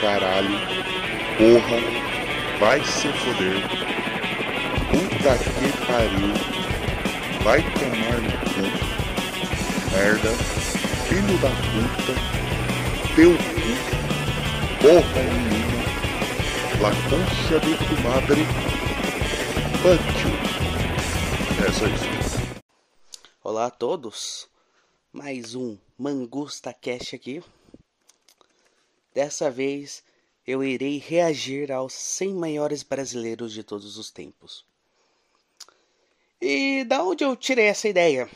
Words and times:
caralho, 0.00 0.58
porra, 1.36 1.78
vai 2.60 2.84
se 2.84 3.08
foder, 3.12 3.60
puta 4.90 5.36
que 5.38 5.68
pariu, 5.86 6.32
vai 7.42 7.62
tomar 7.72 8.20
no 8.22 8.36
cu, 8.54 8.64
merda, 9.92 10.30
filho 11.08 11.38
da 11.38 11.50
puta, 11.50 12.14
teu 13.16 13.32
cu, 13.36 13.70
porra 14.80 15.22
nenhuma, 15.22 15.82
la 16.80 16.90
concha 17.10 17.58
de 17.60 17.74
tu 17.76 17.94
madre, 18.02 18.42
you. 20.24 20.38
É 21.66 21.72
só 21.72 21.86
isso. 21.86 22.38
Olá 23.42 23.66
a 23.66 23.70
todos, 23.70 24.48
mais 25.12 25.54
um 25.54 25.76
Mangusta 25.98 26.72
Cash 26.72 27.14
aqui. 27.14 27.42
Dessa 29.18 29.50
vez 29.50 30.04
eu 30.46 30.62
irei 30.62 30.98
reagir 31.04 31.72
aos 31.72 31.92
100 31.92 32.34
maiores 32.34 32.84
brasileiros 32.84 33.52
de 33.52 33.64
todos 33.64 33.98
os 33.98 34.12
tempos. 34.12 34.64
E 36.40 36.84
da 36.84 37.02
onde 37.02 37.24
eu 37.24 37.34
tirei 37.34 37.64
essa 37.64 37.88
ideia? 37.88 38.30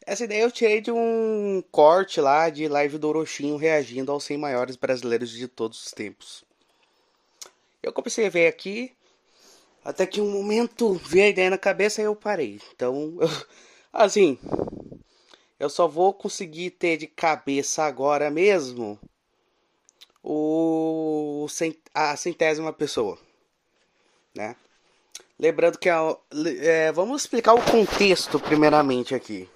Essa 0.00 0.24
ideia 0.24 0.44
eu 0.44 0.50
tirei 0.50 0.80
de 0.80 0.90
um 0.90 1.62
corte 1.70 2.22
lá 2.22 2.48
de 2.48 2.66
live 2.68 2.96
do 2.96 3.06
Orochinho 3.06 3.58
reagindo 3.58 4.10
aos 4.10 4.24
100 4.24 4.38
maiores 4.38 4.76
brasileiros 4.76 5.30
de 5.30 5.46
todos 5.46 5.84
os 5.84 5.92
tempos. 5.92 6.42
Eu 7.82 7.92
comecei 7.92 8.24
a 8.24 8.30
ver 8.30 8.46
aqui, 8.46 8.94
até 9.84 10.06
que 10.06 10.22
um 10.22 10.30
momento 10.30 10.94
veio 10.94 11.26
a 11.26 11.28
ideia 11.28 11.50
na 11.50 11.58
cabeça 11.58 12.00
e 12.00 12.06
eu 12.06 12.16
parei. 12.16 12.62
Então, 12.74 13.18
eu, 13.20 13.28
assim, 13.92 14.38
eu 15.58 15.70
só 15.70 15.88
vou 15.88 16.12
conseguir 16.12 16.70
ter 16.70 16.96
de 16.96 17.06
cabeça 17.06 17.84
agora 17.84 18.30
mesmo 18.30 18.98
o 20.22 21.46
a 21.94 22.16
centésima 22.16 22.72
pessoa, 22.72 23.18
né? 24.34 24.56
Lembrando 25.38 25.78
que 25.78 25.88
a, 25.88 26.16
é, 26.62 26.90
vamos 26.92 27.22
explicar 27.22 27.54
o 27.54 27.62
contexto 27.62 28.40
primeiramente 28.40 29.14
aqui. 29.14 29.48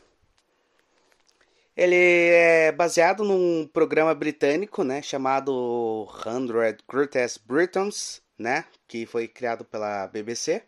Ele 1.77 1.97
é 1.97 2.71
baseado 2.73 3.25
num 3.25 3.67
programa 3.73 4.15
britânico, 4.15 4.85
né, 4.85 5.01
chamado 5.01 6.07
100 6.23 6.77
Greatest 6.87 7.41
Britons, 7.47 8.21
né, 8.39 8.67
que 8.87 9.07
foi 9.07 9.27
criado 9.27 9.65
pela 9.65 10.07
BBC. 10.09 10.63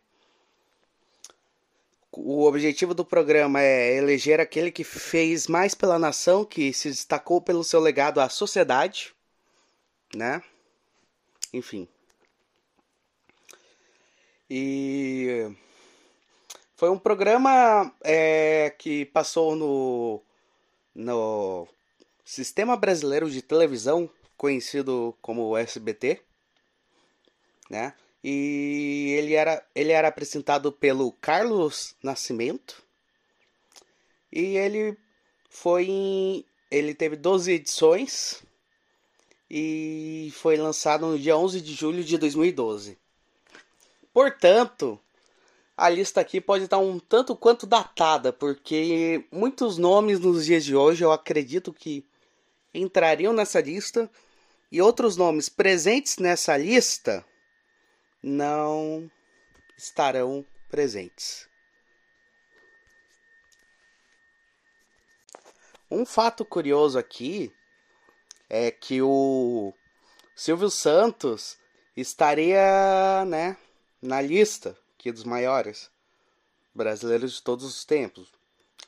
O 2.14 2.44
objetivo 2.44 2.92
do 2.92 3.06
programa 3.06 3.62
é 3.62 3.96
eleger 3.96 4.38
aquele 4.38 4.70
que 4.70 4.84
fez 4.84 5.46
mais 5.46 5.74
pela 5.74 5.98
nação, 5.98 6.44
que 6.44 6.70
se 6.72 6.90
destacou 6.90 7.40
pelo 7.40 7.64
seu 7.64 7.80
legado 7.80 8.20
à 8.20 8.28
sociedade, 8.28 9.14
né? 10.14 10.42
Enfim. 11.54 11.88
E 14.50 15.50
foi 16.76 16.90
um 16.90 16.98
programa 16.98 17.90
é, 18.02 18.74
que 18.78 19.06
passou 19.06 19.56
no, 19.56 20.22
no 20.94 21.66
Sistema 22.22 22.76
Brasileiro 22.76 23.30
de 23.30 23.40
Televisão, 23.40 24.10
conhecido 24.36 25.16
como 25.22 25.56
SBT, 25.56 26.20
né? 27.70 27.94
E 28.22 29.14
ele 29.18 29.34
era, 29.34 29.64
ele 29.74 29.90
era 29.92 30.08
apresentado 30.08 30.70
pelo 30.70 31.12
Carlos 31.12 31.96
Nascimento. 32.02 32.82
E 34.30 34.56
ele 34.56 34.96
foi 35.50 35.86
em, 35.86 36.44
ele 36.70 36.94
teve 36.94 37.16
12 37.16 37.52
edições 37.52 38.42
e 39.50 40.32
foi 40.36 40.56
lançado 40.56 41.06
no 41.06 41.18
dia 41.18 41.36
11 41.36 41.60
de 41.60 41.74
julho 41.74 42.02
de 42.02 42.16
2012. 42.16 42.96
Portanto, 44.12 44.98
a 45.76 45.88
lista 45.88 46.20
aqui 46.20 46.40
pode 46.40 46.64
estar 46.64 46.78
um 46.78 46.98
tanto 46.98 47.34
quanto 47.34 47.66
datada, 47.66 48.32
porque 48.32 49.24
muitos 49.30 49.76
nomes 49.76 50.20
nos 50.20 50.46
dias 50.46 50.64
de 50.64 50.76
hoje 50.76 51.04
eu 51.04 51.12
acredito 51.12 51.72
que 51.72 52.06
entrariam 52.72 53.32
nessa 53.32 53.60
lista 53.60 54.10
e 54.70 54.80
outros 54.80 55.16
nomes 55.16 55.48
presentes 55.48 56.16
nessa 56.16 56.56
lista 56.56 57.24
não 58.22 59.10
estarão 59.76 60.46
presentes. 60.70 61.48
Um 65.90 66.06
fato 66.06 66.44
curioso 66.44 66.98
aqui 66.98 67.52
é 68.48 68.70
que 68.70 69.02
o 69.02 69.74
Silvio 70.34 70.70
Santos 70.70 71.58
estaria, 71.96 73.24
né, 73.26 73.56
na 74.00 74.20
lista 74.20 74.78
aqui 74.94 75.12
dos 75.12 75.24
maiores 75.24 75.90
brasileiros 76.74 77.34
de 77.34 77.42
todos 77.42 77.64
os 77.64 77.84
tempos. 77.84 78.32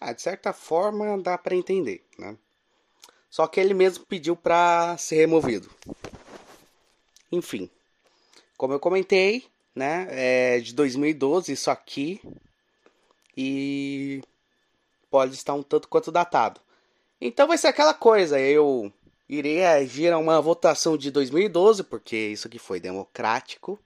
Ah, 0.01 0.13
de 0.13 0.23
certa 0.23 0.53
forma 0.53 1.21
dá 1.21 1.37
para 1.37 1.55
entender, 1.55 2.07
né? 2.19 2.39
Só 3.29 3.47
que 3.47 3.59
ele 3.59 3.75
mesmo 3.75 4.07
pediu 4.07 4.37
para 4.37 4.97
ser 4.97 5.17
removido. 5.17 5.71
Enfim. 7.33 7.69
Como 8.57 8.73
eu 8.73 8.81
comentei, 8.81 9.47
né? 9.75 10.07
É 10.11 10.61
de 10.61 10.75
2012 10.75 11.53
isso 11.53 11.71
aqui. 11.71 12.21
E 13.37 14.23
pode 15.11 15.35
estar 15.35 15.55
um 15.55 15.63
tanto 15.63 15.89
quanto 15.89 16.13
datado. 16.13 16.61
Então 17.21 17.47
vai 17.49 17.59
ser 17.59 17.69
aquela 17.69 17.95
coisa, 17.95 18.39
eu 18.39 18.93
irei 19.29 19.65
agir 19.65 20.13
a 20.13 20.19
uma 20.19 20.41
votação 20.41 20.97
de 20.97 21.11
2012, 21.11 21.85
porque 21.85 22.17
isso 22.17 22.47
aqui 22.47 22.59
foi 22.59 22.81
democrático. 22.81 23.79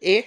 E 0.00 0.24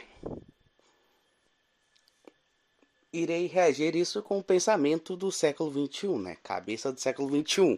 irei 3.12 3.48
reagir 3.48 3.96
isso 3.96 4.22
com 4.22 4.40
o 4.40 4.44
pensamento 4.44 5.16
do 5.16 5.32
século 5.32 5.72
21, 5.72 6.20
né? 6.20 6.38
Cabeça 6.44 6.92
do 6.92 7.00
século 7.00 7.30
21. 7.30 7.78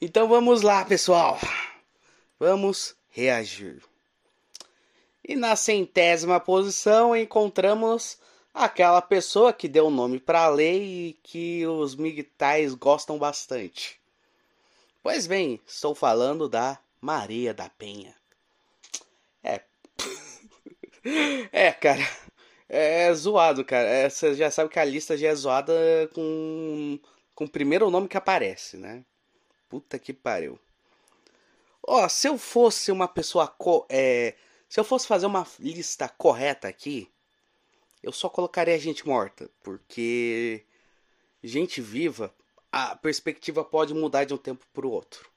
Então 0.00 0.28
vamos 0.28 0.62
lá, 0.62 0.84
pessoal. 0.84 1.38
Vamos 2.38 2.94
reagir. 3.10 3.82
E 5.28 5.36
na 5.36 5.54
centésima 5.54 6.40
posição 6.40 7.14
encontramos 7.14 8.18
aquela 8.54 9.02
pessoa 9.02 9.52
que 9.52 9.68
deu 9.68 9.88
o 9.88 9.90
nome 9.90 10.18
para 10.18 10.44
a 10.44 10.48
lei 10.48 10.82
e 10.82 11.12
que 11.22 11.66
os 11.66 11.94
migtais 11.94 12.72
gostam 12.72 13.18
bastante. 13.18 14.00
Pois 15.02 15.26
bem, 15.26 15.60
estou 15.66 15.94
falando 15.94 16.48
da 16.48 16.78
Maria 16.98 17.52
da 17.52 17.68
Penha. 17.68 18.16
É. 19.44 19.60
é, 21.52 21.72
cara. 21.72 22.08
É 22.66 23.12
zoado, 23.12 23.62
cara. 23.66 23.86
É, 23.86 24.08
você 24.08 24.34
já 24.34 24.50
sabe 24.50 24.70
que 24.70 24.78
a 24.78 24.84
lista 24.84 25.14
já 25.14 25.28
é 25.28 25.34
zoada 25.34 25.74
com, 26.14 26.98
com 27.34 27.44
o 27.44 27.50
primeiro 27.50 27.90
nome 27.90 28.08
que 28.08 28.16
aparece, 28.16 28.78
né? 28.78 29.04
Puta 29.68 29.98
que 29.98 30.14
pariu. 30.14 30.58
Ó, 31.86 32.04
oh, 32.04 32.08
se 32.08 32.28
eu 32.28 32.38
fosse 32.38 32.90
uma 32.90 33.06
pessoa 33.06 33.46
co 33.46 33.86
é, 33.90 34.34
se 34.68 34.78
eu 34.78 34.84
fosse 34.84 35.06
fazer 35.06 35.26
uma 35.26 35.46
lista 35.58 36.08
correta 36.08 36.68
aqui, 36.68 37.10
eu 38.02 38.12
só 38.12 38.28
colocaria 38.28 38.78
gente 38.78 39.06
morta, 39.06 39.50
porque 39.62 40.64
gente 41.42 41.80
viva, 41.80 42.34
a 42.70 42.94
perspectiva 42.94 43.64
pode 43.64 43.94
mudar 43.94 44.24
de 44.24 44.34
um 44.34 44.38
tempo 44.38 44.66
para 44.72 44.86
o 44.86 44.90
outro. 44.90 45.28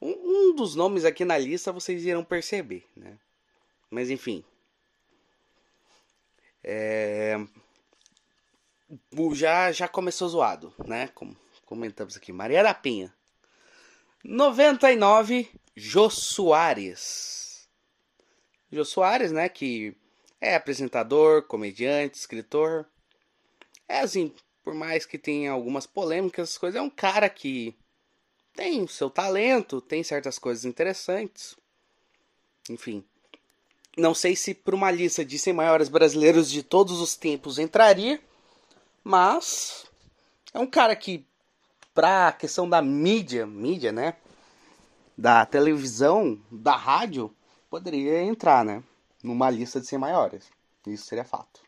Um, 0.00 0.10
um, 0.50 0.54
dos 0.54 0.74
nomes 0.74 1.04
aqui 1.04 1.24
na 1.24 1.38
lista 1.38 1.72
vocês 1.72 2.04
irão 2.04 2.24
perceber, 2.24 2.86
né? 2.94 3.18
Mas 3.90 4.10
enfim. 4.10 4.44
É... 6.62 7.36
Já, 9.32 9.72
já 9.72 9.88
começou 9.88 10.28
zoado, 10.28 10.72
né? 10.86 11.08
Como 11.08 11.36
comentamos 11.64 12.16
aqui. 12.16 12.32
Maria 12.32 12.62
da 12.62 12.74
Penha. 12.74 13.12
99, 14.22 15.50
Jô 15.74 16.08
Soares. 16.08 17.43
Jô 18.74 18.84
Soares, 18.84 19.30
né, 19.30 19.48
que 19.48 19.96
é 20.40 20.56
apresentador, 20.56 21.44
comediante, 21.44 22.18
escritor. 22.18 22.86
É 23.88 24.00
assim, 24.00 24.34
por 24.64 24.74
mais 24.74 25.06
que 25.06 25.16
tenha 25.16 25.52
algumas 25.52 25.86
polêmicas, 25.86 26.48
essas 26.48 26.58
coisas, 26.58 26.78
é 26.78 26.82
um 26.82 26.90
cara 26.90 27.28
que 27.28 27.76
tem 28.52 28.82
o 28.82 28.88
seu 28.88 29.08
talento, 29.08 29.80
tem 29.80 30.02
certas 30.02 30.38
coisas 30.38 30.64
interessantes. 30.64 31.56
Enfim. 32.68 33.04
Não 33.96 34.12
sei 34.12 34.34
se 34.34 34.52
por 34.54 34.74
uma 34.74 34.90
lista 34.90 35.24
de 35.24 35.38
100 35.38 35.52
maiores 35.52 35.88
brasileiros 35.88 36.50
de 36.50 36.62
todos 36.62 37.00
os 37.00 37.14
tempos 37.14 37.60
entraria, 37.60 38.20
mas 39.04 39.86
é 40.52 40.58
um 40.58 40.66
cara 40.66 40.96
que, 40.96 41.24
pra 41.94 42.32
questão 42.32 42.68
da 42.68 42.82
mídia, 42.82 43.46
mídia, 43.46 43.92
né? 43.92 44.16
Da 45.16 45.46
televisão, 45.46 46.42
da 46.50 46.74
rádio, 46.74 47.32
poderia 47.74 48.22
entrar, 48.22 48.64
né? 48.64 48.84
Numa 49.20 49.50
lista 49.50 49.80
de 49.80 49.88
100 49.88 49.98
maiores. 49.98 50.48
Isso 50.86 51.06
seria 51.06 51.24
fato. 51.24 51.60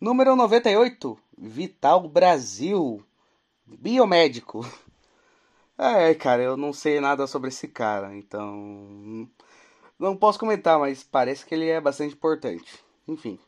Número 0.00 0.34
98, 0.34 1.16
Vital 1.38 2.08
Brasil, 2.08 3.04
biomédico. 3.64 4.66
É, 5.80 6.12
cara, 6.12 6.42
eu 6.42 6.56
não 6.56 6.72
sei 6.72 6.98
nada 6.98 7.24
sobre 7.28 7.50
esse 7.50 7.68
cara, 7.68 8.12
então. 8.16 9.30
Não 9.96 10.16
posso 10.16 10.36
comentar, 10.36 10.76
mas 10.76 11.04
parece 11.04 11.46
que 11.46 11.54
ele 11.54 11.68
é 11.68 11.80
bastante 11.80 12.14
importante. 12.14 12.82
Enfim. 13.06 13.38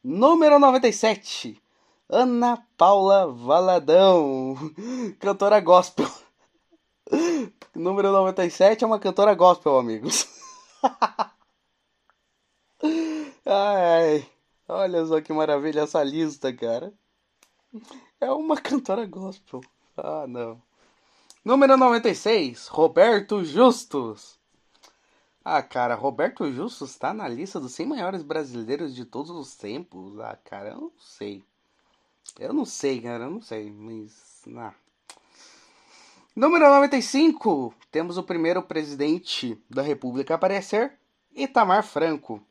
Número 0.00 0.56
97. 0.60 1.60
Ana 2.08 2.64
Paula 2.78 3.26
Valadão, 3.26 4.54
cantora 5.18 5.58
gospel. 5.58 6.08
Número 7.74 8.10
97 8.10 8.84
é 8.84 8.86
uma 8.86 8.98
cantora 8.98 9.34
gospel, 9.34 9.78
amigos. 9.78 10.26
ai, 13.44 14.26
olha 14.68 15.04
só 15.06 15.20
que 15.20 15.32
maravilha 15.32 15.82
essa 15.82 16.02
lista, 16.02 16.52
cara. 16.52 16.92
É 18.20 18.30
uma 18.30 18.60
cantora 18.60 19.06
gospel. 19.06 19.60
Ah, 19.96 20.26
não. 20.26 20.60
Número 21.44 21.76
96, 21.76 22.68
Roberto 22.68 23.44
Justus. 23.44 24.38
Ah, 25.44 25.62
cara, 25.62 25.94
Roberto 25.94 26.50
Justus 26.50 26.96
tá 26.96 27.12
na 27.12 27.28
lista 27.28 27.60
dos 27.60 27.72
100 27.72 27.86
maiores 27.86 28.22
brasileiros 28.22 28.94
de 28.94 29.04
todos 29.04 29.30
os 29.30 29.54
tempos. 29.54 30.18
Ah, 30.20 30.38
cara, 30.42 30.70
eu 30.70 30.80
não 30.80 30.92
sei. 30.98 31.44
Eu 32.38 32.54
não 32.54 32.64
sei, 32.64 33.02
cara, 33.02 33.24
eu 33.24 33.30
não 33.30 33.42
sei, 33.42 33.70
mas. 33.70 34.42
Ah. 34.56 34.72
Número 36.36 36.68
95, 36.68 37.72
temos 37.92 38.18
o 38.18 38.22
primeiro 38.24 38.60
presidente 38.60 39.56
da 39.70 39.82
República 39.82 40.34
a 40.34 40.36
aparecer, 40.36 40.98
Itamar 41.32 41.84
Franco. 41.84 42.42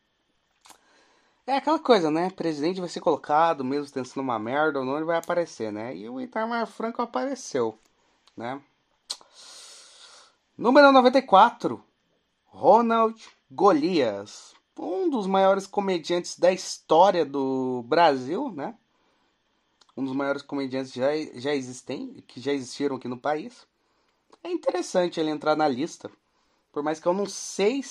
É 1.46 1.58
aquela 1.58 1.78
coisa, 1.78 2.10
né? 2.10 2.30
Presidente 2.30 2.80
vai 2.80 2.88
ser 2.88 3.02
colocado, 3.02 3.62
mesmo 3.62 3.92
tendo 3.92 4.06
sido 4.06 4.22
uma 4.22 4.40
merda 4.40 4.80
ou 4.80 4.86
não, 4.86 4.96
ele 4.96 5.04
vai 5.04 5.18
aparecer, 5.18 5.70
né? 5.70 5.94
E 5.94 6.08
o 6.08 6.22
Itamar 6.22 6.66
Franco 6.66 7.02
apareceu, 7.02 7.78
né? 8.38 8.62
Número 10.58 10.90
94, 10.94 11.84
Ronald 12.46 13.22
Golias, 13.52 14.54
um 14.80 15.10
dos 15.10 15.28
maiores 15.28 15.68
comediantes 15.68 16.40
da 16.40 16.54
história 16.54 17.26
do 17.26 17.84
Brasil, 17.86 18.50
né? 18.50 18.76
Um 19.98 20.06
dos 20.06 20.16
maiores 20.16 20.42
comediantes 20.42 20.94
já, 20.94 21.10
já 21.36 21.54
existem, 21.54 22.24
que 22.26 22.40
já 22.40 22.54
existiram 22.54 22.96
aqui 22.96 23.10
no 23.10 23.18
país. 23.18 23.68
É 24.44 24.52
interessante 24.52 25.20
ele 25.20 25.30
entrar 25.30 25.56
na 25.56 25.68
lista, 25.68 26.12
por 26.72 26.84
mais 26.84 27.00
que 27.00 27.08
eu 27.08 27.14
não 27.14 27.26
sei, 27.26 27.82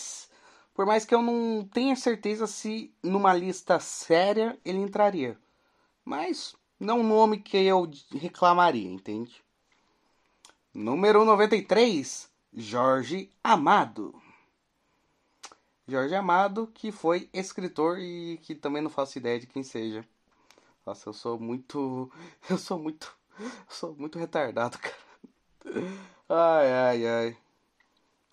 por 0.75 0.85
mais 0.85 1.05
que 1.05 1.15
eu 1.15 1.23
não 1.23 1.67
tenha 1.73 1.97
certeza 1.97 2.47
se 2.47 2.95
numa 3.03 3.33
lista 3.33 3.81
séria 3.81 4.59
ele 4.65 4.79
entraria. 4.79 5.39
Mas 6.05 6.55
não 6.79 7.01
um 7.01 7.07
nome 7.07 7.39
que 7.39 7.57
eu 7.57 7.91
reclamaria, 8.13 8.91
entende? 8.91 9.43
Número 10.75 11.25
93, 11.25 12.31
Jorge 12.53 13.31
Amado. 13.43 14.15
Jorge 15.87 16.15
Amado, 16.15 16.67
que 16.75 16.93
foi 16.93 17.29
escritor 17.33 17.99
e 17.99 18.39
que 18.43 18.55
também 18.55 18.83
não 18.83 18.91
faço 18.91 19.19
ideia 19.19 19.41
de 19.41 19.47
quem 19.47 19.63
seja. 19.63 20.07
Nossa, 20.85 21.09
eu 21.09 21.13
sou 21.13 21.39
muito. 21.39 22.11
Eu 22.51 22.59
sou 22.59 22.79
muito. 22.79 23.17
Eu 23.39 23.51
sou 23.69 23.95
muito 23.95 24.19
retardado, 24.19 24.79
cara. 24.79 26.12
Ai, 26.35 26.73
ai, 26.73 27.07
ai. 27.07 27.37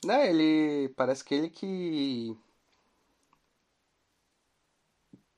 Né, 0.06 0.30
ele. 0.30 0.88
Parece 0.96 1.22
que 1.22 1.36
ele 1.36 1.50
que. 1.50 2.34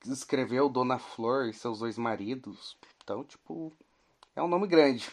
Escreveu 0.06 0.68
Dona 0.68 0.96
Flor 0.96 1.48
e 1.48 1.52
seus 1.52 1.80
dois 1.80 1.98
maridos. 1.98 2.78
Então, 3.02 3.24
tipo. 3.24 3.72
É 4.36 4.40
um 4.40 4.46
nome 4.46 4.68
grande. 4.68 5.10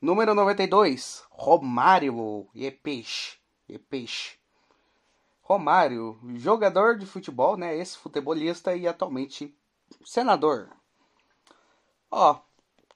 Número 0.00 0.32
92, 0.32 1.24
Romário 1.28 2.48
Epeixe. 2.54 3.38
Epeixe. 3.68 4.38
Romário, 5.42 6.20
jogador 6.36 6.98
de 6.98 7.04
futebol, 7.04 7.56
né? 7.56 7.76
Esse 7.76 7.98
futebolista 7.98 8.76
e 8.76 8.86
atualmente 8.86 9.52
senador. 10.04 10.70
Ó, 12.08 12.40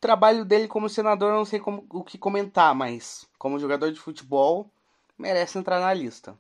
trabalho 0.06 0.44
dele 0.44 0.68
como 0.68 0.88
senador 0.88 1.30
eu 1.30 1.36
não 1.36 1.44
sei 1.44 1.58
como, 1.58 1.84
o 1.90 2.04
que 2.04 2.16
comentar, 2.16 2.72
mas 2.74 3.26
como 3.38 3.58
jogador 3.58 3.90
de 3.90 3.98
futebol 3.98 4.70
merece 5.18 5.58
entrar 5.58 5.80
na 5.80 5.92
lista. 5.92 6.38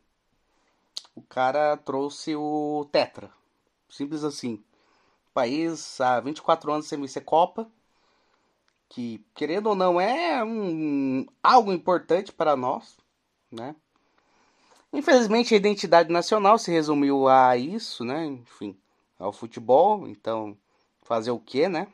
O 1.16 1.22
cara 1.22 1.76
trouxe 1.76 2.36
o 2.36 2.86
Tetra. 2.92 3.28
Simples 3.88 4.22
assim. 4.22 4.62
País 5.34 6.00
há 6.00 6.20
24 6.20 6.72
anos 6.72 6.86
sem 6.86 7.00
vencer 7.00 7.24
Copa 7.24 7.68
que 8.88 9.20
querendo 9.34 9.66
ou 9.66 9.74
não 9.74 10.00
é 10.00 10.44
um, 10.44 11.26
algo 11.42 11.72
importante 11.72 12.32
para 12.32 12.54
nós, 12.54 12.96
né? 13.50 13.74
Infelizmente 14.92 15.52
a 15.52 15.56
identidade 15.56 16.08
nacional 16.12 16.56
se 16.56 16.70
resumiu 16.70 17.26
a 17.26 17.56
isso, 17.56 18.04
né? 18.04 18.24
Enfim, 18.26 18.78
ao 19.18 19.32
futebol, 19.32 20.06
então 20.06 20.56
fazer 21.02 21.32
o 21.32 21.40
que, 21.40 21.68
né? 21.68 21.88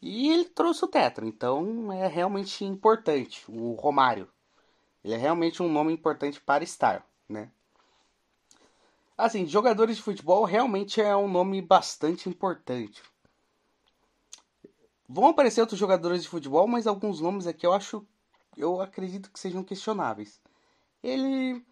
E 0.00 0.30
ele 0.30 0.44
trouxe 0.44 0.84
o 0.84 0.88
Tetra, 0.88 1.26
então 1.26 1.92
é 1.92 2.06
realmente 2.06 2.64
importante 2.64 3.44
o 3.48 3.72
Romário. 3.72 4.28
Ele 5.02 5.14
é 5.14 5.16
realmente 5.16 5.62
um 5.62 5.70
nome 5.70 5.92
importante 5.92 6.40
para 6.40 6.62
estar, 6.62 7.04
né? 7.28 7.50
Assim, 9.16 9.44
jogadores 9.46 9.96
de 9.96 10.02
futebol 10.02 10.44
realmente 10.44 11.00
é 11.00 11.16
um 11.16 11.28
nome 11.28 11.60
bastante 11.60 12.28
importante. 12.28 13.02
Vão 15.08 15.26
aparecer 15.26 15.60
outros 15.60 15.80
jogadores 15.80 16.22
de 16.22 16.28
futebol, 16.28 16.68
mas 16.68 16.86
alguns 16.86 17.20
nomes 17.20 17.46
aqui 17.46 17.66
eu 17.66 17.72
acho, 17.72 18.06
eu 18.56 18.80
acredito 18.80 19.30
que 19.32 19.40
sejam 19.40 19.64
questionáveis. 19.64 20.40
Ele, 21.02 21.64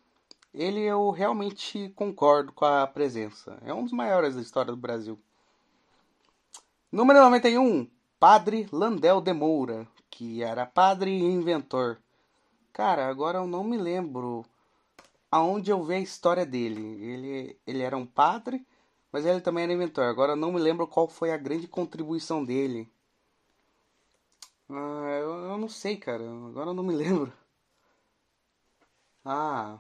ele 0.53 0.81
eu 0.81 1.11
realmente 1.11 1.91
concordo 1.91 2.51
com 2.53 2.65
a 2.65 2.87
presença. 2.87 3.59
É 3.63 3.73
um 3.73 3.85
dos 3.85 3.93
maiores 3.93 4.35
da 4.35 4.41
história 4.43 4.73
do 4.73 4.77
Brasil. 4.77 5.17
Número 6.91 7.21
91, 7.21 7.89
Padre 8.19 8.67
Landel 8.73 9.21
de 9.21 9.35
Moura, 9.35 9.87
que 10.11 10.43
era 10.43 10.65
padre 10.65 11.11
e 11.11 11.23
inventor. 11.23 12.01
Cara, 12.73 13.09
agora 13.09 13.39
eu 13.39 13.47
não 13.47 13.63
me 13.63 13.77
lembro 13.77 14.43
aonde 15.31 15.71
eu 15.71 15.85
vi 15.85 15.95
a 15.95 16.01
história 16.01 16.47
dele. 16.47 16.81
Ele, 17.05 17.61
ele 17.67 17.83
era 17.83 17.95
um 17.95 18.07
padre, 18.07 18.67
mas 19.13 19.27
ele 19.27 19.43
também 19.43 19.65
era 19.65 19.73
inventor. 19.73 20.05
Agora 20.05 20.33
eu 20.33 20.37
não 20.37 20.51
me 20.51 20.59
lembro 20.59 20.87
qual 20.87 21.07
foi 21.07 21.31
a 21.31 21.37
grande 21.37 21.69
contribuição 21.69 22.43
dele. 22.43 22.91
Ah, 24.71 25.19
eu, 25.21 25.35
eu 25.51 25.59
não 25.59 25.69
sei, 25.69 25.99
cara. 25.99 26.25
Agora 26.25 26.71
eu 26.71 26.75
não 26.75 26.83
me 26.83 26.95
lembro. 26.97 27.31
Ah, 29.23 29.79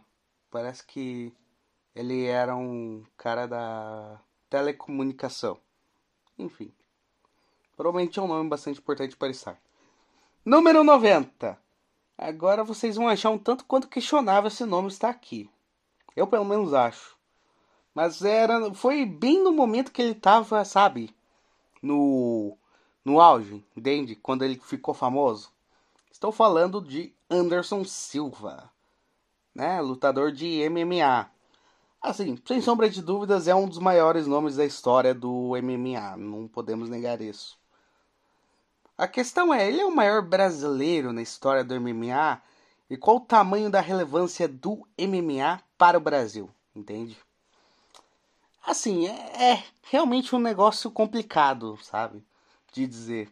parece 0.50 0.84
que 0.84 1.32
ele 1.94 2.26
era 2.26 2.54
um 2.54 3.02
cara 3.16 3.46
da 3.46 4.20
telecomunicação. 4.50 5.58
Enfim. 6.38 6.70
Provavelmente 7.76 8.18
é 8.18 8.22
um 8.22 8.28
nome 8.28 8.48
bastante 8.48 8.80
importante 8.80 9.16
para 9.16 9.30
estar. 9.30 9.60
Número 10.44 10.82
90. 10.82 11.58
Agora 12.16 12.64
vocês 12.64 12.96
vão 12.96 13.08
achar 13.08 13.30
um 13.30 13.38
tanto 13.38 13.64
quanto 13.64 13.88
questionável 13.88 14.48
esse 14.48 14.64
nome 14.64 14.88
estar 14.88 15.10
aqui. 15.10 15.50
Eu 16.16 16.26
pelo 16.26 16.44
menos 16.44 16.72
acho. 16.72 17.16
Mas 17.94 18.22
era, 18.24 18.72
foi 18.74 19.04
bem 19.04 19.42
no 19.42 19.52
momento 19.52 19.92
que 19.92 20.00
ele 20.00 20.14
tava, 20.14 20.64
sabe, 20.64 21.14
no 21.82 22.56
no 23.04 23.20
auge, 23.20 23.64
entende? 23.76 24.16
Quando 24.16 24.44
ele 24.44 24.58
ficou 24.58 24.92
famoso. 24.92 25.52
Estou 26.10 26.32
falando 26.32 26.80
de 26.80 27.14
Anderson 27.30 27.84
Silva, 27.84 28.68
né? 29.54 29.80
Lutador 29.80 30.32
de 30.32 30.68
MMA. 30.68 31.30
Assim, 32.02 32.36
sem 32.44 32.60
sombra 32.60 32.90
de 32.90 33.00
dúvidas, 33.00 33.46
é 33.46 33.54
um 33.54 33.68
dos 33.68 33.78
maiores 33.78 34.26
nomes 34.26 34.56
da 34.56 34.64
história 34.64 35.14
do 35.14 35.52
MMA, 35.62 36.16
não 36.16 36.48
podemos 36.48 36.88
negar 36.88 37.20
isso. 37.20 37.56
A 38.96 39.06
questão 39.06 39.52
é, 39.52 39.68
ele 39.68 39.80
é 39.80 39.86
o 39.86 39.94
maior 39.94 40.22
brasileiro 40.22 41.12
na 41.12 41.22
história 41.22 41.62
do 41.62 41.78
MMA 41.80 42.40
e 42.88 42.96
qual 42.96 43.16
o 43.16 43.20
tamanho 43.20 43.70
da 43.70 43.80
relevância 43.80 44.48
do 44.48 44.86
MMA 44.98 45.60
para 45.76 45.98
o 45.98 46.00
Brasil, 46.00 46.48
entende? 46.74 47.16
Assim, 48.64 49.06
é, 49.06 49.52
é 49.52 49.64
realmente 49.82 50.34
um 50.34 50.38
negócio 50.38 50.90
complicado, 50.90 51.78
sabe? 51.82 52.24
de 52.80 52.86
dizer. 52.86 53.28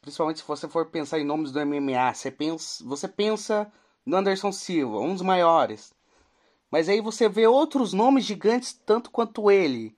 Principalmente 0.00 0.40
se 0.40 0.46
você 0.46 0.68
for 0.68 0.86
pensar 0.86 1.18
em 1.18 1.24
nomes 1.24 1.52
do 1.52 1.60
MMA, 1.64 2.14
você 2.14 2.30
pensa, 2.30 2.84
você 2.84 3.08
pensa 3.08 3.70
no 4.04 4.16
Anderson 4.16 4.52
Silva, 4.52 4.98
um 4.98 5.12
dos 5.12 5.22
maiores. 5.22 5.92
Mas 6.70 6.88
aí 6.88 7.00
você 7.00 7.28
vê 7.28 7.46
outros 7.46 7.92
nomes 7.92 8.24
gigantes 8.24 8.72
tanto 8.72 9.10
quanto 9.10 9.50
ele. 9.50 9.96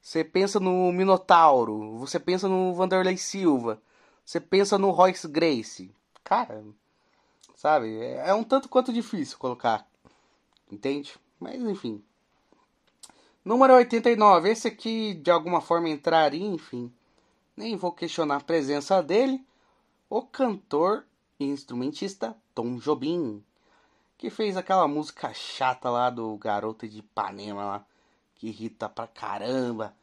Você 0.00 0.24
pensa 0.24 0.58
no 0.58 0.92
Minotauro, 0.92 1.98
você 1.98 2.18
pensa 2.18 2.48
no 2.48 2.74
Vanderlei 2.74 3.16
Silva, 3.16 3.80
você 4.26 4.38
pensa 4.38 4.76
no 4.76 4.90
Royce 4.90 5.26
Grace. 5.26 5.94
Cara, 6.22 6.62
sabe? 7.54 7.96
É, 7.98 8.28
é 8.28 8.34
um 8.34 8.44
tanto 8.44 8.68
quanto 8.68 8.92
difícil 8.92 9.38
colocar. 9.38 9.88
Entende? 10.70 11.14
Mas 11.40 11.62
enfim. 11.62 12.04
Número 13.42 13.72
89. 13.74 14.50
Esse 14.50 14.68
aqui 14.68 15.14
de 15.14 15.30
alguma 15.30 15.62
forma 15.62 15.88
entraria, 15.88 16.44
enfim 16.44 16.92
nem 17.56 17.74
vou 17.74 17.90
questionar 17.90 18.36
a 18.36 18.40
presença 18.40 19.02
dele, 19.02 19.44
o 20.10 20.22
cantor 20.22 21.04
instrumentista 21.40 22.36
Tom 22.54 22.76
Jobim, 22.76 23.42
que 24.18 24.28
fez 24.30 24.56
aquela 24.56 24.86
música 24.86 25.32
chata 25.32 25.88
lá 25.88 26.10
do 26.10 26.36
Garoto 26.36 26.86
de 26.86 26.98
Ipanema 26.98 27.64
lá, 27.64 27.86
que 28.34 28.48
irrita 28.48 28.88
pra 28.88 29.06
caramba. 29.06 29.94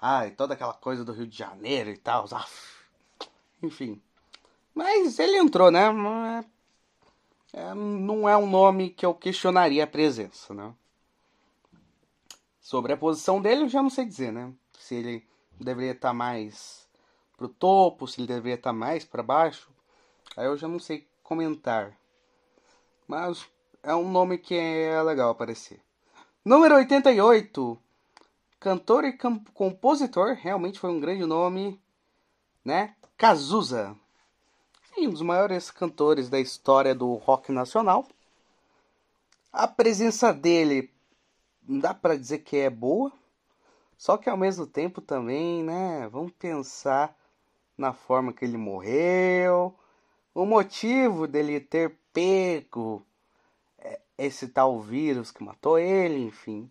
Ai, 0.00 0.30
toda 0.30 0.54
aquela 0.54 0.74
coisa 0.74 1.04
do 1.04 1.12
Rio 1.12 1.26
de 1.26 1.36
Janeiro 1.36 1.90
e 1.90 1.96
tal. 1.96 2.26
Enfim. 3.64 4.00
Mas 4.74 5.18
ele 5.18 5.38
entrou, 5.38 5.70
né? 5.70 5.86
É, 7.52 7.72
não 7.74 8.28
é 8.28 8.36
um 8.36 8.46
nome 8.46 8.90
que 8.90 9.06
eu 9.06 9.14
questionaria 9.14 9.84
a 9.84 9.86
presença, 9.86 10.52
né? 10.52 10.74
Sobre 12.60 12.92
a 12.92 12.96
posição 12.96 13.40
dele, 13.40 13.62
eu 13.62 13.68
já 13.68 13.82
não 13.82 13.90
sei 13.90 14.04
dizer, 14.04 14.32
né? 14.32 14.52
Se 14.78 14.96
ele 14.96 15.26
deveria 15.58 15.92
estar 15.92 16.12
mais 16.12 16.88
pro 17.36 17.48
topo, 17.48 18.06
se 18.06 18.20
ele 18.20 18.26
deveria 18.26 18.56
estar 18.56 18.72
mais 18.72 19.04
para 19.04 19.22
baixo. 19.22 19.70
Aí 20.36 20.46
eu 20.46 20.56
já 20.56 20.66
não 20.66 20.78
sei 20.78 21.06
comentar. 21.22 21.96
Mas 23.06 23.46
é 23.82 23.94
um 23.94 24.10
nome 24.10 24.38
que 24.38 24.54
é 24.54 25.00
legal 25.02 25.30
aparecer. 25.30 25.80
Número 26.44 26.74
88. 26.74 27.78
Cantor 28.58 29.04
e 29.04 29.12
compositor, 29.52 30.34
realmente 30.34 30.78
foi 30.78 30.90
um 30.90 30.98
grande 30.98 31.26
nome, 31.26 31.80
né? 32.64 32.96
Cazuza. 33.16 33.96
um 34.98 35.08
dos 35.08 35.22
maiores 35.22 35.70
cantores 35.70 36.28
da 36.28 36.40
história 36.40 36.92
do 36.92 37.14
rock 37.14 37.52
nacional. 37.52 38.06
A 39.52 39.68
presença 39.68 40.32
dele 40.32 40.92
dá 41.62 41.94
para 41.94 42.18
dizer 42.18 42.40
que 42.40 42.56
é 42.56 42.68
boa, 42.68 43.12
só 43.96 44.16
que 44.16 44.28
ao 44.28 44.36
mesmo 44.36 44.66
tempo 44.66 45.00
também, 45.00 45.62
né? 45.62 46.08
Vamos 46.08 46.32
pensar 46.32 47.16
na 47.78 47.92
forma 47.92 48.32
que 48.32 48.44
ele 48.44 48.56
morreu, 48.56 49.72
o 50.34 50.44
motivo 50.44 51.28
dele 51.28 51.60
ter 51.60 51.96
pego 52.12 53.06
é, 53.78 54.00
esse 54.18 54.48
tal 54.48 54.80
vírus 54.80 55.30
que 55.30 55.44
matou 55.44 55.78
ele, 55.78 56.18
enfim. 56.18 56.68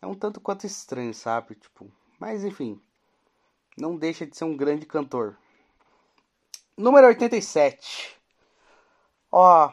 É 0.00 0.06
um 0.06 0.14
tanto 0.14 0.40
quanto 0.40 0.66
estranho, 0.66 1.12
sabe? 1.12 1.54
Tipo, 1.54 1.92
mas 2.18 2.44
enfim, 2.44 2.80
não 3.76 3.94
deixa 3.94 4.26
de 4.26 4.34
ser 4.34 4.44
um 4.44 4.56
grande 4.56 4.86
cantor. 4.86 5.36
Número 6.76 7.06
87. 7.06 8.14
Ó, 9.30 9.72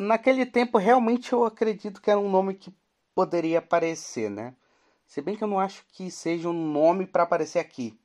naquele 0.00 0.44
tempo 0.44 0.76
realmente 0.76 1.32
eu 1.32 1.44
acredito 1.44 2.02
que 2.02 2.10
era 2.10 2.18
um 2.18 2.28
nome 2.28 2.54
que 2.54 2.74
poderia 3.14 3.60
aparecer, 3.60 4.28
né? 4.28 4.56
Se 5.06 5.22
bem 5.22 5.36
que 5.36 5.44
eu 5.44 5.48
não 5.48 5.60
acho 5.60 5.84
que 5.92 6.10
seja 6.10 6.48
um 6.48 6.52
nome 6.52 7.06
para 7.06 7.22
aparecer 7.22 7.60
aqui. 7.60 7.98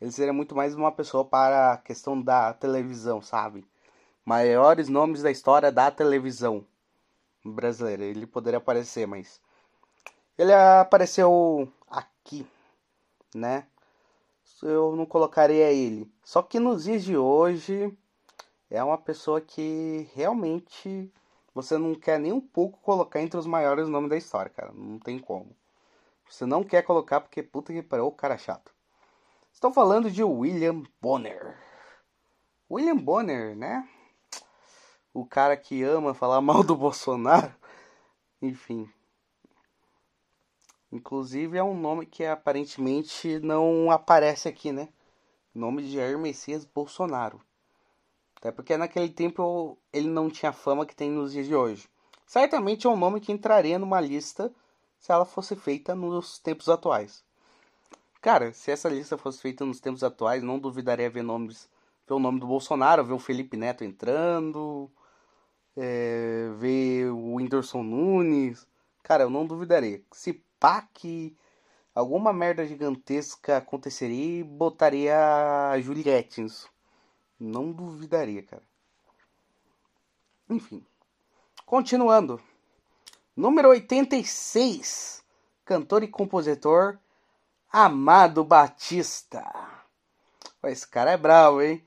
Ele 0.00 0.10
seria 0.10 0.32
muito 0.32 0.54
mais 0.54 0.74
uma 0.74 0.90
pessoa 0.90 1.24
para 1.24 1.74
a 1.74 1.76
questão 1.78 2.20
da 2.20 2.52
televisão, 2.52 3.22
sabe? 3.22 3.64
Maiores 4.24 4.88
nomes 4.88 5.22
da 5.22 5.30
história 5.30 5.70
da 5.70 5.90
televisão 5.90 6.66
brasileira. 7.44 8.02
Ele 8.04 8.26
poderia 8.26 8.58
aparecer, 8.58 9.06
mas. 9.06 9.40
Ele 10.36 10.52
apareceu 10.52 11.72
aqui, 11.88 12.44
né? 13.34 13.66
Eu 14.62 14.96
não 14.96 15.06
colocaria 15.06 15.72
ele. 15.72 16.12
Só 16.26 16.42
que 16.42 16.58
nos 16.58 16.82
dias 16.82 17.04
de 17.04 17.16
hoje 17.16 17.96
é 18.68 18.82
uma 18.82 18.98
pessoa 18.98 19.40
que 19.40 20.10
realmente 20.12 21.08
você 21.54 21.78
não 21.78 21.94
quer 21.94 22.18
nem 22.18 22.32
um 22.32 22.40
pouco 22.40 22.80
colocar 22.80 23.22
entre 23.22 23.38
os 23.38 23.46
maiores 23.46 23.88
nomes 23.88 24.10
da 24.10 24.16
história, 24.16 24.50
cara. 24.50 24.72
Não 24.72 24.98
tem 24.98 25.20
como. 25.20 25.56
Você 26.28 26.44
não 26.44 26.64
quer 26.64 26.82
colocar 26.82 27.20
porque 27.20 27.44
puta 27.44 27.72
que 27.72 27.80
pariu, 27.80 28.10
cara 28.10 28.36
chato. 28.36 28.74
Estou 29.52 29.72
falando 29.72 30.10
de 30.10 30.24
William 30.24 30.82
Bonner. 31.00 31.56
William 32.68 32.96
Bonner, 32.96 33.54
né? 33.54 33.88
O 35.14 35.24
cara 35.24 35.56
que 35.56 35.84
ama 35.84 36.12
falar 36.12 36.40
mal 36.42 36.64
do 36.64 36.74
Bolsonaro. 36.74 37.54
Enfim. 38.42 38.90
Inclusive 40.90 41.56
é 41.56 41.62
um 41.62 41.78
nome 41.78 42.04
que 42.04 42.24
aparentemente 42.24 43.38
não 43.38 43.92
aparece 43.92 44.48
aqui, 44.48 44.72
né? 44.72 44.88
Nome 45.56 45.82
de 45.82 45.92
Jair 45.92 46.18
Messias 46.18 46.66
Bolsonaro. 46.66 47.40
Até 48.36 48.52
porque 48.52 48.76
naquele 48.76 49.08
tempo 49.08 49.78
ele 49.90 50.08
não 50.08 50.28
tinha 50.28 50.50
a 50.50 50.52
fama 50.52 50.84
que 50.84 50.94
tem 50.94 51.10
nos 51.10 51.32
dias 51.32 51.46
de 51.46 51.54
hoje. 51.54 51.88
Certamente 52.26 52.86
é 52.86 52.90
um 52.90 52.96
nome 52.96 53.20
que 53.20 53.32
entraria 53.32 53.78
numa 53.78 54.00
lista 54.00 54.52
se 54.98 55.10
ela 55.10 55.24
fosse 55.24 55.56
feita 55.56 55.94
nos 55.94 56.38
tempos 56.38 56.68
atuais. 56.68 57.24
Cara, 58.20 58.52
se 58.52 58.70
essa 58.70 58.88
lista 58.88 59.16
fosse 59.16 59.40
feita 59.40 59.64
nos 59.64 59.80
tempos 59.80 60.04
atuais, 60.04 60.42
não 60.42 60.58
duvidaria 60.58 61.08
ver 61.08 61.22
nomes, 61.22 61.68
ver 62.06 62.14
o 62.14 62.18
nome 62.18 62.38
do 62.38 62.46
Bolsonaro, 62.46 63.04
ver 63.04 63.14
o 63.14 63.18
Felipe 63.18 63.56
Neto 63.56 63.82
entrando, 63.82 64.90
é, 65.76 66.50
ver 66.58 67.10
o 67.10 67.34
Whindersson 67.34 67.82
Nunes. 67.82 68.66
Cara, 69.02 69.22
eu 69.22 69.30
não 69.30 69.46
duvidaria. 69.46 70.02
Se 70.12 70.34
pá 70.60 70.86
que 70.92 71.34
alguma 71.96 72.30
merda 72.30 72.66
gigantesca 72.66 73.56
aconteceria 73.56 74.40
e 74.40 74.44
botaria 74.44 75.16
a 75.70 75.80
Juliette 75.80 76.42
nisso. 76.42 76.70
Não 77.40 77.72
duvidaria, 77.72 78.42
cara. 78.42 78.62
Enfim. 80.50 80.84
Continuando. 81.64 82.40
Número 83.34 83.70
86. 83.70 85.24
Cantor 85.64 86.02
e 86.02 86.08
compositor 86.08 86.98
Amado 87.72 88.44
Batista. 88.44 89.42
Esse 90.64 90.86
cara 90.86 91.12
é 91.12 91.16
bravo, 91.16 91.62
hein? 91.62 91.82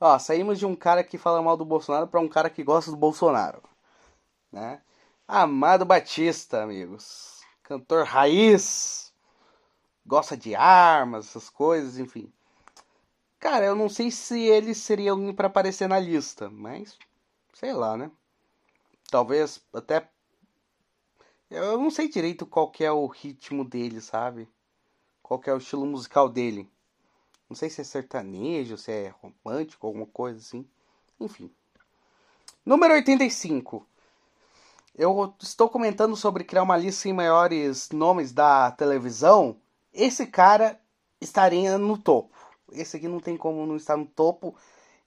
Ó, 0.00 0.18
saímos 0.18 0.58
de 0.58 0.66
um 0.66 0.76
cara 0.76 1.02
que 1.02 1.18
fala 1.18 1.42
mal 1.42 1.56
do 1.56 1.64
Bolsonaro 1.64 2.06
para 2.06 2.20
um 2.20 2.28
cara 2.28 2.48
que 2.48 2.62
gosta 2.62 2.90
do 2.90 2.96
Bolsonaro, 2.96 3.62
né? 4.52 4.80
Amado 5.26 5.84
Batista, 5.84 6.62
amigos. 6.62 7.40
Cantor 7.62 8.04
raiz. 8.04 9.07
Gosta 10.08 10.36
de 10.36 10.56
armas, 10.56 11.28
essas 11.28 11.48
coisas, 11.48 11.98
enfim. 11.98 12.32
Cara, 13.38 13.64
eu 13.64 13.76
não 13.76 13.88
sei 13.88 14.10
se 14.10 14.40
ele 14.40 14.74
seria 14.74 15.12
alguém 15.12 15.32
para 15.32 15.46
aparecer 15.46 15.88
na 15.88 16.00
lista, 16.00 16.50
mas 16.50 16.98
sei 17.52 17.72
lá, 17.72 17.96
né? 17.96 18.10
Talvez 19.10 19.60
até 19.72 20.08
eu 21.48 21.78
não 21.78 21.90
sei 21.90 22.08
direito 22.08 22.44
qual 22.44 22.72
é 22.80 22.90
o 22.90 23.06
ritmo 23.06 23.64
dele, 23.64 24.00
sabe? 24.00 24.48
qual 25.28 25.42
é 25.44 25.52
o 25.52 25.58
estilo 25.58 25.84
musical 25.84 26.26
dele. 26.26 26.66
Não 27.50 27.54
sei 27.54 27.68
se 27.68 27.82
é 27.82 27.84
sertanejo, 27.84 28.78
se 28.78 28.90
é 28.90 29.14
romântico, 29.20 29.86
alguma 29.86 30.06
coisa 30.06 30.38
assim. 30.38 30.66
Enfim. 31.20 31.50
Número 32.64 32.94
85. 32.94 33.86
Eu 34.96 35.34
estou 35.40 35.68
comentando 35.68 36.16
sobre 36.16 36.44
criar 36.44 36.62
uma 36.62 36.78
lista 36.78 37.02
sem 37.02 37.12
maiores 37.12 37.90
nomes 37.90 38.32
da 38.32 38.70
televisão. 38.70 39.60
Esse 39.98 40.28
cara 40.28 40.80
estaria 41.20 41.76
no 41.76 41.98
topo. 41.98 42.36
Esse 42.70 42.96
aqui 42.96 43.08
não 43.08 43.18
tem 43.18 43.36
como 43.36 43.66
não 43.66 43.74
estar 43.74 43.96
no 43.96 44.06
topo. 44.06 44.54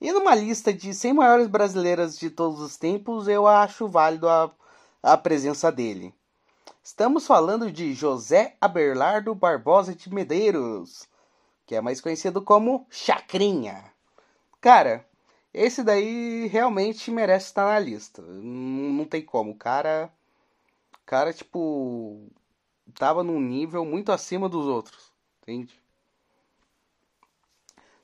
E 0.02 0.12
numa 0.12 0.36
lista 0.36 0.74
de 0.74 0.94
100 0.94 1.14
maiores 1.14 1.48
brasileiras 1.48 2.20
de 2.20 2.30
todos 2.30 2.60
os 2.60 2.76
tempos, 2.76 3.30
eu 3.30 3.48
acho 3.48 3.88
válido 3.88 4.28
a, 4.28 4.52
a 5.02 5.16
presença 5.16 5.72
dele. 5.72 6.14
Estamos 6.84 7.26
falando 7.26 7.72
de 7.72 7.94
José 7.94 8.58
Abelardo 8.60 9.34
Barbosa 9.34 9.96
de 9.96 10.14
Medeiros, 10.14 11.08
que 11.66 11.74
é 11.74 11.80
mais 11.80 12.02
conhecido 12.02 12.42
como 12.42 12.86
Chacrinha. 12.90 13.94
Cara, 14.60 15.08
esse 15.54 15.86
daí 15.86 16.48
realmente 16.48 17.10
merece 17.10 17.46
estar 17.46 17.66
na 17.66 17.80
lista. 17.80 18.22
Não, 18.22 19.06
tem 19.06 19.24
como. 19.24 19.52
O 19.52 19.56
cara. 19.56 20.12
cara, 21.06 21.32
tipo. 21.32 22.30
Tava 22.92 23.24
num 23.24 23.40
nível 23.40 23.86
muito 23.86 24.12
acima 24.12 24.48
dos 24.50 24.66
outros. 24.68 25.12
Entende? 25.42 25.80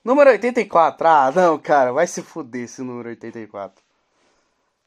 Número 0.04 0.30
84. 0.32 1.08
Ah, 1.08 1.32
não, 1.32 1.60
cara. 1.60 1.92
Vai 1.92 2.08
se 2.08 2.22
fuder 2.22 2.64
esse 2.64 2.82
número 2.82 3.10
84. 3.10 3.84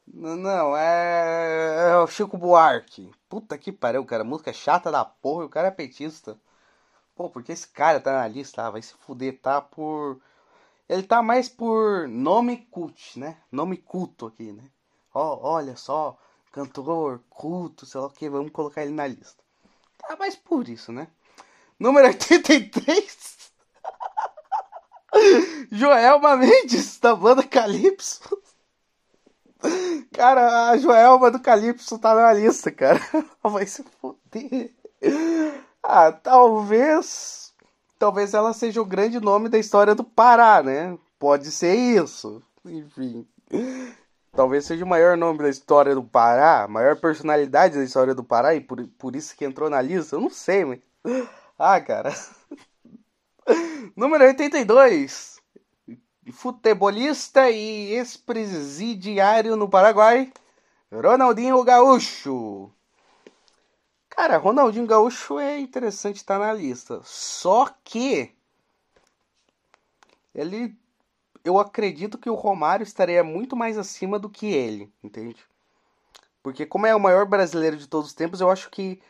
Não, 0.07 0.77
é... 0.77 1.91
é 1.93 1.97
o 1.97 2.07
Chico 2.07 2.37
Buarque. 2.37 3.11
Puta 3.29 3.57
que 3.59 3.71
pariu, 3.73 4.05
cara. 4.05 4.25
Música 4.25 4.53
chata 4.53 4.91
da 4.91 5.05
porra 5.05 5.45
e 5.45 5.47
o 5.47 5.51
cara 5.51 5.69
é 5.69 5.71
petista. 5.71 6.39
Pô, 7.15 7.29
porque 7.31 7.53
esse 7.53 7.69
cara 7.69 8.01
tá 8.01 8.13
na 8.13 8.27
lista, 8.29 8.67
ah, 8.67 8.71
vai 8.71 8.83
se 8.83 8.95
fuder, 8.95 9.39
tá 9.41 9.61
por. 9.61 10.21
Ele 10.89 11.03
tá 11.03 11.23
mais 11.23 11.49
por 11.49 12.09
nome 12.09 12.57
cult, 12.71 13.19
né? 13.19 13.37
Nome 13.53 13.77
culto 13.77 14.27
aqui, 14.27 14.53
né? 14.53 14.65
Ó, 15.15 15.37
oh, 15.37 15.49
olha 15.49 15.77
só, 15.77 16.19
cantor, 16.53 17.21
culto, 17.29 17.85
sei 17.87 18.01
lá 18.01 18.07
o 18.07 18.11
que, 18.11 18.29
vamos 18.29 18.51
colocar 18.53 18.83
ele 18.83 18.93
na 18.93 19.07
lista. 19.07 19.45
Tá 20.11 20.17
mais 20.17 20.35
por 20.35 20.69
isso, 20.69 20.91
né? 20.91 21.07
Número 21.79 22.09
83. 22.09 23.53
Joelma 25.71 26.37
Mendes, 26.37 26.99
da 26.99 27.15
banda 27.15 27.45
Calypso. 27.45 28.37
Cara, 30.13 30.71
a 30.71 30.77
Joelma 30.79 31.31
do 31.31 31.39
Calypso 31.39 31.97
tá 31.97 32.13
na 32.13 32.33
lista, 32.33 32.73
cara. 32.73 32.99
Vai 33.41 33.67
se 33.67 33.85
foder. 33.85 34.75
Ah, 35.81 36.11
talvez. 36.11 37.55
Talvez 37.97 38.35
ela 38.35 38.53
seja 38.53 38.83
o 38.83 38.85
grande 38.85 39.21
nome 39.21 39.49
da 39.49 39.59
história 39.61 39.95
do 39.95 40.03
Pará, 40.03 40.61
né? 40.61 40.99
Pode 41.21 41.53
ser 41.53 41.77
isso. 41.77 42.43
Enfim. 42.65 43.25
Talvez 44.33 44.65
seja 44.65 44.85
o 44.85 44.89
maior 44.89 45.17
nome 45.17 45.41
da 45.41 45.49
história 45.49 45.95
do 45.95 46.05
Pará, 46.05 46.63
a 46.65 46.69
maior 46.69 46.97
personalidade 47.01 47.77
da 47.77 47.85
história 47.85 48.15
do 48.15 48.23
Pará, 48.23 48.55
e 48.55 48.61
por, 48.61 48.87
por 48.99 49.17
isso 49.17 49.37
que 49.37 49.45
entrou 49.45 49.69
na 49.69 49.83
lista. 49.83 50.17
Eu 50.17 50.21
não 50.21 50.31
sei, 50.31 50.65
mas. 50.65 50.81
Ah, 51.63 51.79
cara. 51.79 52.11
Número 53.95 54.25
82. 54.25 55.39
Futebolista 56.33 57.51
e 57.51 57.93
ex-presidiário 57.93 59.57
no 59.57 59.69
Paraguai, 59.69 60.33
Ronaldinho 60.91 61.63
Gaúcho. 61.63 62.73
Cara, 64.09 64.39
Ronaldinho 64.39 64.87
Gaúcho 64.87 65.39
é 65.39 65.59
interessante 65.59 66.17
estar 66.17 66.39
tá 66.39 66.47
na 66.47 66.53
lista. 66.55 67.01
Só 67.05 67.69
que 67.85 68.35
ele 70.35 70.77
eu 71.45 71.59
acredito 71.59 72.19
que 72.19 72.31
o 72.31 72.35
Romário 72.35 72.85
estaria 72.85 73.23
muito 73.25 73.57
mais 73.57 73.79
acima 73.79 74.19
do 74.19 74.29
que 74.29 74.47
ele, 74.47 74.93
entende? 75.03 75.45
Porque 76.43 76.65
como 76.65 76.87
é 76.87 76.95
o 76.95 77.01
maior 77.01 77.27
brasileiro 77.27 77.77
de 77.77 77.87
todos 77.87 78.09
os 78.09 78.15
tempos, 78.15 78.41
eu 78.41 78.51
acho 78.51 78.71
que 78.71 79.01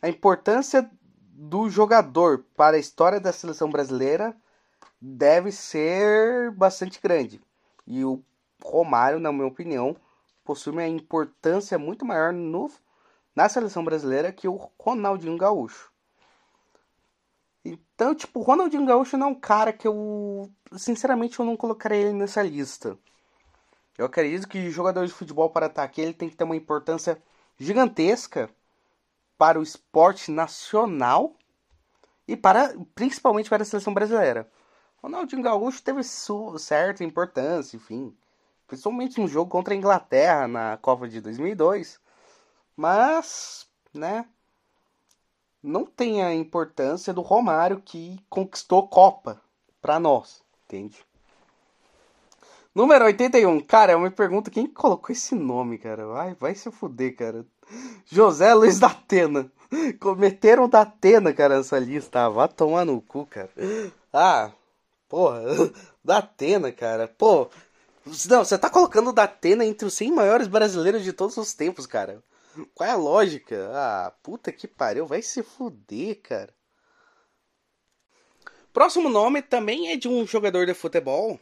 a 0.00 0.08
importância 0.08 0.90
do 1.32 1.68
jogador 1.68 2.44
para 2.56 2.76
a 2.76 2.80
história 2.80 3.20
da 3.20 3.32
seleção 3.32 3.70
brasileira 3.70 4.36
deve 5.00 5.52
ser 5.52 6.50
bastante 6.52 7.00
grande. 7.00 7.40
E 7.86 8.04
o 8.04 8.22
Romário, 8.62 9.18
na 9.18 9.32
minha 9.32 9.46
opinião, 9.46 9.96
possui 10.44 10.72
uma 10.72 10.86
importância 10.86 11.78
muito 11.78 12.04
maior 12.04 12.32
no, 12.32 12.70
na 13.34 13.48
seleção 13.48 13.84
brasileira 13.84 14.32
que 14.32 14.48
o 14.48 14.70
Ronaldinho 14.78 15.36
Gaúcho. 15.36 15.92
Então, 17.64 18.14
tipo, 18.14 18.42
Ronaldinho 18.42 18.84
Gaúcho 18.84 19.16
não 19.16 19.28
é 19.28 19.30
um 19.30 19.34
cara 19.34 19.72
que 19.72 19.88
eu. 19.88 20.50
Sinceramente, 20.76 21.38
eu 21.38 21.46
não 21.46 21.56
colocaria 21.56 21.98
ele 21.98 22.12
nessa 22.12 22.42
lista. 22.42 22.98
Eu 23.96 24.06
acredito 24.06 24.48
que 24.48 24.70
jogador 24.70 25.06
de 25.06 25.12
futebol 25.12 25.48
para 25.50 25.66
ataque 25.66 26.00
ele 26.00 26.12
tem 26.12 26.28
que 26.28 26.36
ter 26.36 26.44
uma 26.44 26.56
importância 26.56 27.22
gigantesca 27.56 28.50
para 29.38 29.58
o 29.58 29.62
esporte 29.62 30.30
nacional 30.30 31.36
e 32.26 32.36
para 32.36 32.74
principalmente 32.94 33.48
para 33.48 33.62
a 33.62 33.66
seleção 33.66 33.94
brasileira. 33.94 34.50
Ronaldinho 35.02 35.42
Gaúcho 35.42 35.82
teve 35.82 36.02
certa 36.02 37.04
importância, 37.04 37.76
enfim, 37.76 38.16
principalmente 38.66 39.20
um 39.20 39.28
jogo 39.28 39.50
contra 39.50 39.74
a 39.74 39.76
Inglaterra 39.76 40.48
na 40.48 40.76
Copa 40.78 41.08
de 41.08 41.20
2002, 41.20 42.00
mas, 42.76 43.68
né, 43.92 44.26
não 45.64 45.86
tem 45.86 46.22
a 46.22 46.34
importância 46.34 47.12
do 47.12 47.22
Romário 47.22 47.80
que 47.82 48.20
conquistou 48.28 48.86
Copa 48.86 49.40
para 49.80 49.98
nós, 49.98 50.42
entende? 50.66 50.98
Número 52.74 53.06
81. 53.06 53.60
Cara, 53.60 53.92
eu 53.92 54.00
me 54.00 54.10
pergunto 54.10 54.50
quem 54.50 54.66
colocou 54.66 55.10
esse 55.10 55.34
nome, 55.34 55.78
cara. 55.78 56.06
Vai, 56.06 56.34
vai 56.34 56.54
se 56.54 56.70
fuder, 56.70 57.16
cara. 57.16 57.46
José 58.04 58.52
Luiz 58.52 58.78
da 58.78 58.88
Atena. 58.88 59.50
Cometeram 60.00 60.68
da 60.68 60.82
Atena, 60.82 61.32
cara, 61.32 61.56
essa 61.56 61.78
lista. 61.78 62.26
Ah, 62.26 62.28
vá 62.28 62.46
tomar 62.46 62.84
no 62.84 63.00
cu, 63.00 63.24
cara. 63.26 63.50
Ah, 64.12 64.52
porra. 65.08 65.42
Da 66.04 66.18
Atena, 66.18 66.70
cara. 66.70 67.08
Pô. 67.08 67.48
Não, 68.28 68.44
você 68.44 68.58
tá 68.58 68.68
colocando 68.68 69.10
da 69.10 69.22
Atena 69.24 69.64
entre 69.64 69.88
os 69.88 69.94
100 69.94 70.12
maiores 70.12 70.46
brasileiros 70.46 71.02
de 71.02 71.14
todos 71.14 71.38
os 71.38 71.54
tempos, 71.54 71.86
cara. 71.86 72.22
Qual 72.74 72.88
é 72.88 72.92
a 72.92 72.96
lógica? 72.96 73.70
Ah, 73.72 74.12
puta 74.22 74.52
que 74.52 74.66
pariu, 74.68 75.06
vai 75.06 75.22
se 75.22 75.42
fuder, 75.42 76.20
cara. 76.22 76.54
Próximo 78.72 79.08
nome 79.08 79.40
também 79.42 79.92
é 79.92 79.96
de 79.96 80.08
um 80.08 80.26
jogador 80.26 80.66
de 80.66 80.74
futebol. 80.74 81.38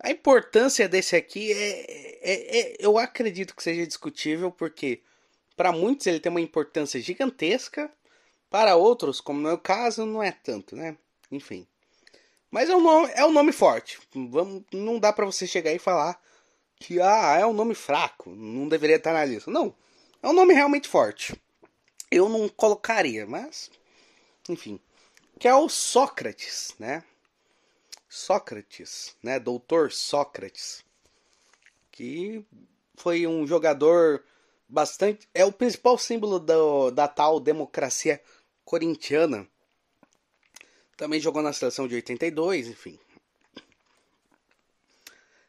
A 0.00 0.10
importância 0.10 0.88
desse 0.88 1.16
aqui 1.16 1.52
é, 1.52 2.20
é, 2.20 2.58
é 2.60 2.76
eu 2.78 2.98
acredito 2.98 3.54
que 3.54 3.62
seja 3.62 3.86
discutível 3.86 4.50
porque 4.50 5.02
para 5.56 5.72
muitos 5.72 6.06
ele 6.06 6.20
tem 6.20 6.30
uma 6.30 6.40
importância 6.40 7.00
gigantesca, 7.00 7.90
para 8.50 8.76
outros, 8.76 9.20
como 9.20 9.40
no 9.40 9.48
meu 9.48 9.58
caso, 9.58 10.06
não 10.06 10.22
é 10.22 10.32
tanto, 10.32 10.74
né? 10.74 10.96
Enfim. 11.30 11.66
Mas 12.50 12.70
é 12.70 12.76
um 12.76 12.80
nome, 12.80 13.12
é 13.14 13.24
um 13.24 13.32
nome 13.32 13.52
forte. 13.52 13.98
Vamos, 14.14 14.62
não 14.72 14.98
dá 14.98 15.12
para 15.12 15.26
você 15.26 15.46
chegar 15.46 15.72
e 15.72 15.78
falar 15.78 16.18
que 16.76 17.00
ah, 17.00 17.36
é 17.38 17.44
um 17.44 17.52
nome 17.52 17.74
fraco, 17.74 18.30
não 18.30 18.68
deveria 18.68 18.96
estar 18.96 19.12
na 19.12 19.24
lista. 19.24 19.50
Não. 19.50 19.74
É 20.22 20.28
um 20.28 20.32
nome 20.32 20.52
realmente 20.52 20.88
forte. 20.88 21.40
Eu 22.10 22.28
não 22.28 22.48
colocaria, 22.48 23.26
mas. 23.26 23.70
Enfim. 24.48 24.80
Que 25.38 25.46
é 25.46 25.54
o 25.54 25.68
Sócrates, 25.68 26.74
né? 26.78 27.04
Sócrates, 28.08 29.14
né? 29.22 29.38
Doutor 29.38 29.92
Sócrates. 29.92 30.84
Que 31.92 32.44
foi 32.96 33.26
um 33.26 33.46
jogador 33.46 34.24
bastante. 34.68 35.28
É 35.32 35.44
o 35.44 35.52
principal 35.52 35.96
símbolo 35.96 36.38
do, 36.40 36.90
da 36.90 37.06
tal 37.06 37.38
democracia 37.38 38.20
corintiana. 38.64 39.46
Também 40.96 41.20
jogou 41.20 41.42
na 41.42 41.52
seleção 41.52 41.86
de 41.86 41.94
82, 41.94 42.66
enfim. 42.66 42.98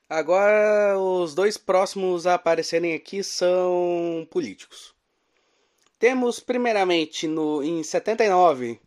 Agora, 0.09 0.97
os 0.97 1.35
dois 1.35 1.55
próximos 1.55 2.25
a 2.25 2.33
aparecerem 2.33 2.95
aqui 2.95 3.23
são 3.23 4.27
políticos. 4.31 4.95
Temos, 5.99 6.39
primeiramente, 6.39 7.27
no, 7.27 7.61
em 7.61 7.83
79, 7.83 8.81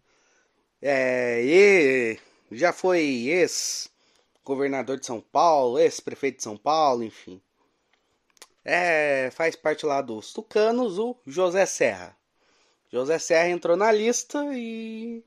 é, 0.81 1.41
e 1.45 2.19
já 2.51 2.73
foi 2.73 3.01
ex-governador 3.29 4.99
de 4.99 5.07
São 5.07 5.21
Paulo, 5.21 5.79
ex-prefeito 5.79 6.39
de 6.39 6.43
São 6.43 6.57
Paulo, 6.57 7.05
enfim. 7.05 7.41
É, 8.65 9.31
faz 9.31 9.55
parte 9.55 9.87
lá 9.87 10.03
dos 10.03 10.33
tucanos, 10.33 10.99
o 10.99 11.17
José 11.25 11.67
Serra. 11.67 12.17
José 12.91 13.19
Serra 13.21 13.49
entrou 13.49 13.77
na 13.77 13.93
lista 13.93 14.45
e 14.57 15.23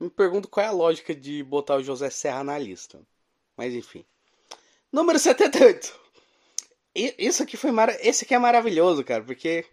me 0.00 0.10
pergunto 0.10 0.48
qual 0.48 0.66
é 0.66 0.68
a 0.68 0.72
lógica 0.72 1.14
de 1.14 1.42
botar 1.44 1.76
o 1.76 1.84
José 1.84 2.10
Serra 2.10 2.42
na 2.42 2.58
lista. 2.58 3.00
Mas 3.56 3.74
enfim. 3.74 4.04
Número 4.92 5.18
78. 5.18 5.98
Isso 6.94 7.42
aqui 7.42 7.56
foi 7.56 7.70
mar... 7.70 7.88
Esse 8.00 8.24
aqui 8.24 8.34
é 8.34 8.38
maravilhoso, 8.38 9.04
cara, 9.04 9.22
porque 9.22 9.64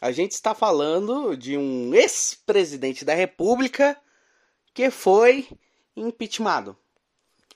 a 0.00 0.12
gente 0.12 0.32
está 0.32 0.54
falando 0.54 1.36
de 1.36 1.56
um 1.56 1.94
ex-presidente 1.94 3.04
da 3.04 3.14
República 3.14 4.00
que 4.74 4.90
foi 4.90 5.48
impeachmentado. 5.96 6.76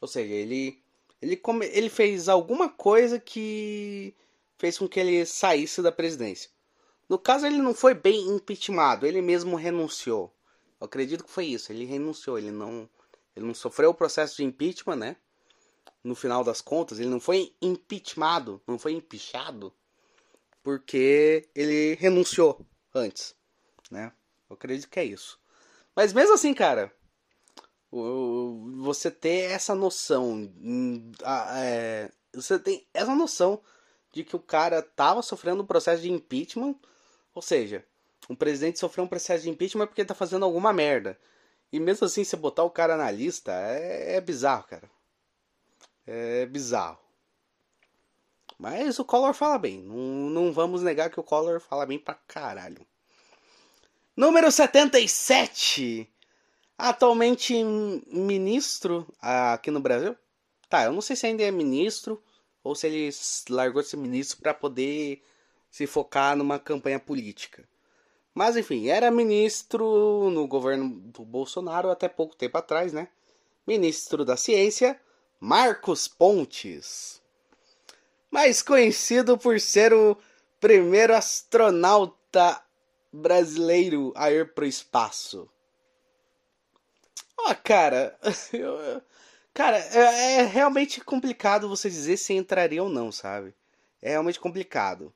Ou 0.01 0.09
seja, 0.09 0.33
ele 0.33 0.83
ele, 1.23 1.37
come... 1.37 1.67
ele 1.67 1.89
fez 1.89 2.29
alguma 2.29 2.69
coisa 2.69 3.19
que 3.19 4.15
fez 4.59 4.77
com 4.77 4.89
que 4.89 4.99
ele 4.99 5.25
saísse 5.25 5.81
da 5.81 5.93
presidência. 5.93 6.51
No 7.09 7.19
caso, 7.19 7.47
ele 7.47 7.59
não 7.59 7.75
foi 7.75 7.95
bem 7.95 8.29
impeachmentado, 8.29 9.07
ele 9.07 9.23
mesmo 9.23 9.55
renunciou. 9.55 10.35
Eu 10.81 10.87
acredito 10.87 11.23
que 11.23 11.31
foi 11.31 11.47
isso, 11.47 11.71
ele 11.71 11.85
renunciou, 11.85 12.39
ele 12.39 12.51
não 12.51 12.89
ele 13.35 13.47
não 13.47 13.55
sofreu 13.55 13.91
o 13.91 13.95
processo 13.95 14.37
de 14.37 14.45
impeachment, 14.45 14.97
né? 14.97 15.17
No 16.03 16.15
final 16.15 16.43
das 16.43 16.61
contas, 16.61 16.99
ele 16.99 17.09
não 17.09 17.21
foi 17.21 17.55
impeachmentado, 17.61 18.61
não 18.67 18.79
foi 18.79 18.93
empichado, 18.93 19.73
porque 20.63 21.49
ele 21.55 21.95
renunciou 21.95 22.65
antes, 22.95 23.35
né? 23.91 24.13
Eu 24.49 24.55
acredito 24.55 24.89
que 24.89 25.01
é 25.01 25.05
isso. 25.05 25.39
Mas 25.95 26.13
mesmo 26.13 26.35
assim, 26.35 26.53
cara, 26.55 26.93
você 27.91 29.11
ter 29.11 29.51
essa 29.51 29.75
noção, 29.75 30.51
é, 31.55 32.11
você 32.33 32.59
tem 32.59 32.87
essa 32.93 33.15
noção 33.15 33.61
de 34.13 34.25
que 34.25 34.37
o 34.37 34.41
cara 34.41 34.83
tava 34.83 35.23
sofrendo 35.23 35.63
um 35.63 35.67
processo 35.67 36.03
de 36.03 36.11
impeachment, 36.11 36.75
ou 37.35 37.43
seja, 37.43 37.85
um 38.29 38.35
presidente 38.35 38.79
sofreu 38.79 39.05
um 39.05 39.09
processo 39.09 39.45
de 39.45 39.51
impeachment 39.51 39.87
porque 39.87 40.05
tá 40.05 40.15
fazendo 40.15 40.45
alguma 40.45 40.73
merda. 40.73 41.19
E 41.73 41.81
mesmo 41.81 42.07
assim, 42.07 42.25
você 42.25 42.37
botar 42.37 42.65
o 42.65 42.71
cara 42.71 42.97
na 42.97 43.11
lista 43.11 43.53
é, 43.53 44.17
é 44.17 44.21
bizarro, 44.21 44.65
cara. 44.65 44.91
É 46.07 46.47
bizarro. 46.47 46.99
Mas 48.59 48.99
o 48.99 49.05
Collor 49.05 49.35
fala 49.35 49.59
bem. 49.59 49.83
Não, 49.83 50.31
não 50.31 50.53
vamos 50.53 50.83
negar 50.83 51.11
que 51.11 51.19
o 51.19 51.25
Collor 51.25 51.61
fala 51.61 51.85
bem 51.87 51.99
pra 51.99 52.15
caralho. 52.15 52.87
Número 54.17 54.51
77. 54.51 56.09
Atualmente 56.79 57.63
ministro 57.65 59.07
aqui 59.21 59.71
no 59.71 59.81
Brasil. 59.81 60.17
Tá, 60.69 60.85
eu 60.85 60.93
não 60.93 61.01
sei 61.01 61.17
se 61.17 61.27
ainda 61.27 61.43
é 61.43 61.51
ministro 61.51 62.23
ou 62.63 62.75
se 62.75 62.87
ele 62.87 63.11
largou 63.51 63.83
ser 63.83 63.97
ministro 63.97 64.39
para 64.39 64.55
poder 64.55 65.23
se 65.71 65.87
focar 65.87 66.37
numa 66.37 66.59
campanha 66.59 67.01
política. 67.01 67.69
Mas 68.35 68.57
enfim, 68.57 68.89
era 68.89 69.11
ministro 69.11 70.31
no 70.31 70.47
governo 70.47 70.89
do 70.89 71.25
Bolsonaro 71.25 71.91
até 71.91 72.09
pouco 72.09 72.37
tempo 72.37 72.57
atrás, 72.59 72.93
né? 72.93 73.09
Ministro 73.67 74.25
da 74.25 74.37
Ciência 74.37 75.01
Marcos 75.45 76.07
Pontes, 76.07 77.21
mais 78.31 78.63
conhecido 78.63 79.37
por 79.37 79.59
ser 79.61 79.93
o 79.93 80.17
primeiro 80.61 81.13
astronauta 81.17 82.63
brasileiro 83.13 84.13
a 84.15 84.31
ir 84.31 84.55
para 84.55 84.63
o 84.63 84.69
espaço. 84.69 85.51
Ó, 87.37 87.51
oh, 87.51 87.55
cara, 87.57 88.17
Cara, 89.53 89.79
é, 89.79 90.35
é, 90.37 90.43
realmente 90.43 91.01
complicado 91.01 91.69
você 91.69 91.91
dizer 91.91 92.19
se 92.19 92.33
entraria 92.35 92.81
ou 92.81 92.89
não, 92.89 93.11
sabe? 93.11 93.53
É 94.01 94.11
realmente 94.11 94.39
complicado. 94.39 95.13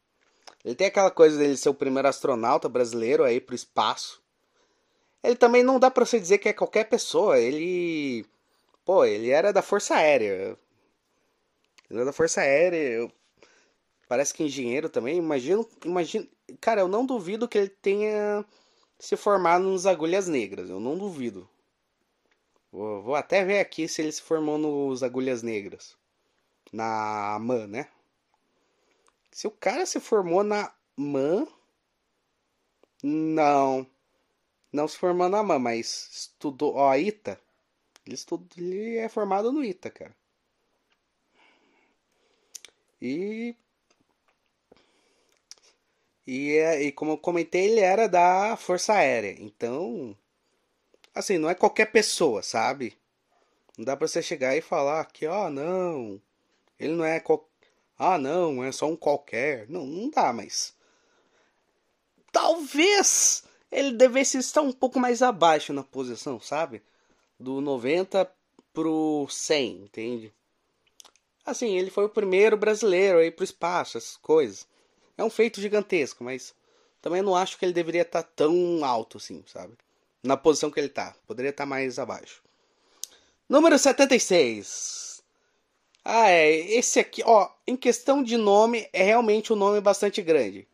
Ele 0.64 0.74
tem 0.74 0.88
aquela 0.88 1.12
coisa 1.12 1.38
dele 1.38 1.56
ser 1.56 1.68
o 1.68 1.74
primeiro 1.74 2.08
astronauta 2.08 2.68
brasileiro 2.68 3.22
aí 3.22 3.40
pro 3.40 3.54
espaço. 3.54 4.20
Ele 5.22 5.36
também 5.36 5.62
não 5.62 5.78
dá 5.78 5.88
pra 5.88 6.04
você 6.04 6.18
dizer 6.18 6.38
que 6.38 6.48
é 6.48 6.52
qualquer 6.52 6.88
pessoa. 6.88 7.38
Ele. 7.38 8.26
Pô, 8.86 9.04
ele 9.04 9.30
era 9.30 9.52
da 9.52 9.62
Força 9.62 9.96
Aérea. 9.96 10.56
Ele 11.90 11.98
era 11.98 12.04
da 12.04 12.12
Força 12.12 12.40
Aérea. 12.40 13.10
Parece 14.08 14.32
que 14.32 14.44
engenheiro 14.44 14.88
também. 14.88 15.18
Imagino. 15.18 15.68
Imagino. 15.84 16.28
Cara, 16.60 16.82
eu 16.82 16.88
não 16.88 17.04
duvido 17.04 17.48
que 17.48 17.58
ele 17.58 17.68
tenha 17.68 18.44
se 18.98 19.16
formado 19.16 19.64
nos 19.64 19.86
Agulhas 19.86 20.28
Negras. 20.28 20.70
Eu 20.70 20.78
não 20.78 20.96
duvido. 20.96 21.48
Vou, 22.70 23.02
vou 23.02 23.14
até 23.16 23.44
ver 23.44 23.58
aqui 23.58 23.88
se 23.88 24.02
ele 24.02 24.12
se 24.12 24.22
formou 24.22 24.56
nos 24.56 25.02
Agulhas 25.02 25.42
Negras. 25.42 25.96
Na 26.72 27.38
MAN, 27.40 27.66
né? 27.66 27.88
Se 29.32 29.48
o 29.48 29.50
cara 29.50 29.84
se 29.84 29.98
formou 29.98 30.44
na 30.44 30.72
MAN. 30.96 31.48
Não. 33.02 33.84
Não 34.72 34.86
se 34.86 34.96
formou 34.96 35.28
na 35.28 35.42
MAN, 35.42 35.58
mas 35.58 36.08
estudou. 36.12 36.76
Ó, 36.76 36.88
a 36.88 36.98
ITA. 36.98 37.40
Ele, 38.06 38.14
estudou, 38.14 38.46
ele 38.56 38.96
é 38.96 39.08
formado 39.08 39.50
no 39.50 39.64
ITA, 39.64 39.90
cara. 39.90 40.16
E. 43.02 43.54
E, 46.26 46.52
é, 46.56 46.82
e 46.82 46.92
como 46.92 47.12
eu 47.12 47.18
comentei, 47.18 47.66
ele 47.66 47.80
era 47.80 48.08
da 48.08 48.56
Força 48.56 48.94
Aérea. 48.94 49.36
Então. 49.40 50.16
Assim, 51.14 51.38
não 51.38 51.48
é 51.48 51.54
qualquer 51.54 51.86
pessoa, 51.86 52.42
sabe? 52.42 52.96
Não 53.76 53.84
dá 53.84 53.96
pra 53.96 54.06
você 54.06 54.22
chegar 54.22 54.56
e 54.56 54.60
falar 54.60 55.04
que, 55.06 55.26
ó, 55.26 55.46
oh, 55.46 55.50
não. 55.50 56.20
Ele 56.78 56.94
não 56.94 57.04
é. 57.04 57.22
Ah, 57.98 58.18
não, 58.18 58.62
é 58.62 58.70
só 58.72 58.86
um 58.86 58.96
qualquer. 58.96 59.68
Não, 59.68 59.86
não 59.86 60.10
dá, 60.10 60.32
mas. 60.32 60.74
Talvez 62.30 63.44
ele 63.70 63.92
devesse 63.92 64.38
estar 64.38 64.62
um 64.62 64.72
pouco 64.72 65.00
mais 65.00 65.22
abaixo 65.22 65.72
na 65.72 65.82
posição, 65.82 66.38
sabe? 66.38 66.82
Do 67.38 67.60
90 67.60 68.30
pro 68.72 69.26
100, 69.28 69.82
entende? 69.82 70.32
Assim, 71.44 71.76
ele 71.76 71.90
foi 71.90 72.04
o 72.04 72.10
primeiro 72.10 72.56
brasileiro 72.56 73.18
a 73.18 73.24
ir 73.24 73.30
pro 73.30 73.44
espaço, 73.44 73.96
essas 73.96 74.16
coisas. 74.16 74.66
É 75.16 75.22
um 75.22 75.30
feito 75.30 75.60
gigantesco, 75.60 76.24
mas 76.24 76.54
também 77.00 77.22
não 77.22 77.36
acho 77.36 77.56
que 77.58 77.64
ele 77.64 77.72
deveria 77.72 78.02
estar 78.02 78.22
tão 78.22 78.84
alto 78.84 79.18
assim, 79.18 79.44
sabe? 79.46 79.74
Na 80.22 80.36
posição 80.36 80.70
que 80.70 80.80
ele 80.80 80.88
tá. 80.88 81.14
Poderia 81.26 81.50
estar 81.50 81.64
mais 81.64 81.98
abaixo. 81.98 82.42
Número 83.48 83.78
76. 83.78 85.22
Ah, 86.04 86.28
é. 86.28 86.50
Esse 86.50 86.98
aqui, 86.98 87.22
ó. 87.24 87.48
Em 87.66 87.76
questão 87.76 88.22
de 88.22 88.36
nome, 88.36 88.88
é 88.92 89.04
realmente 89.04 89.52
um 89.52 89.56
nome 89.56 89.80
bastante 89.80 90.20
grande. 90.20 90.66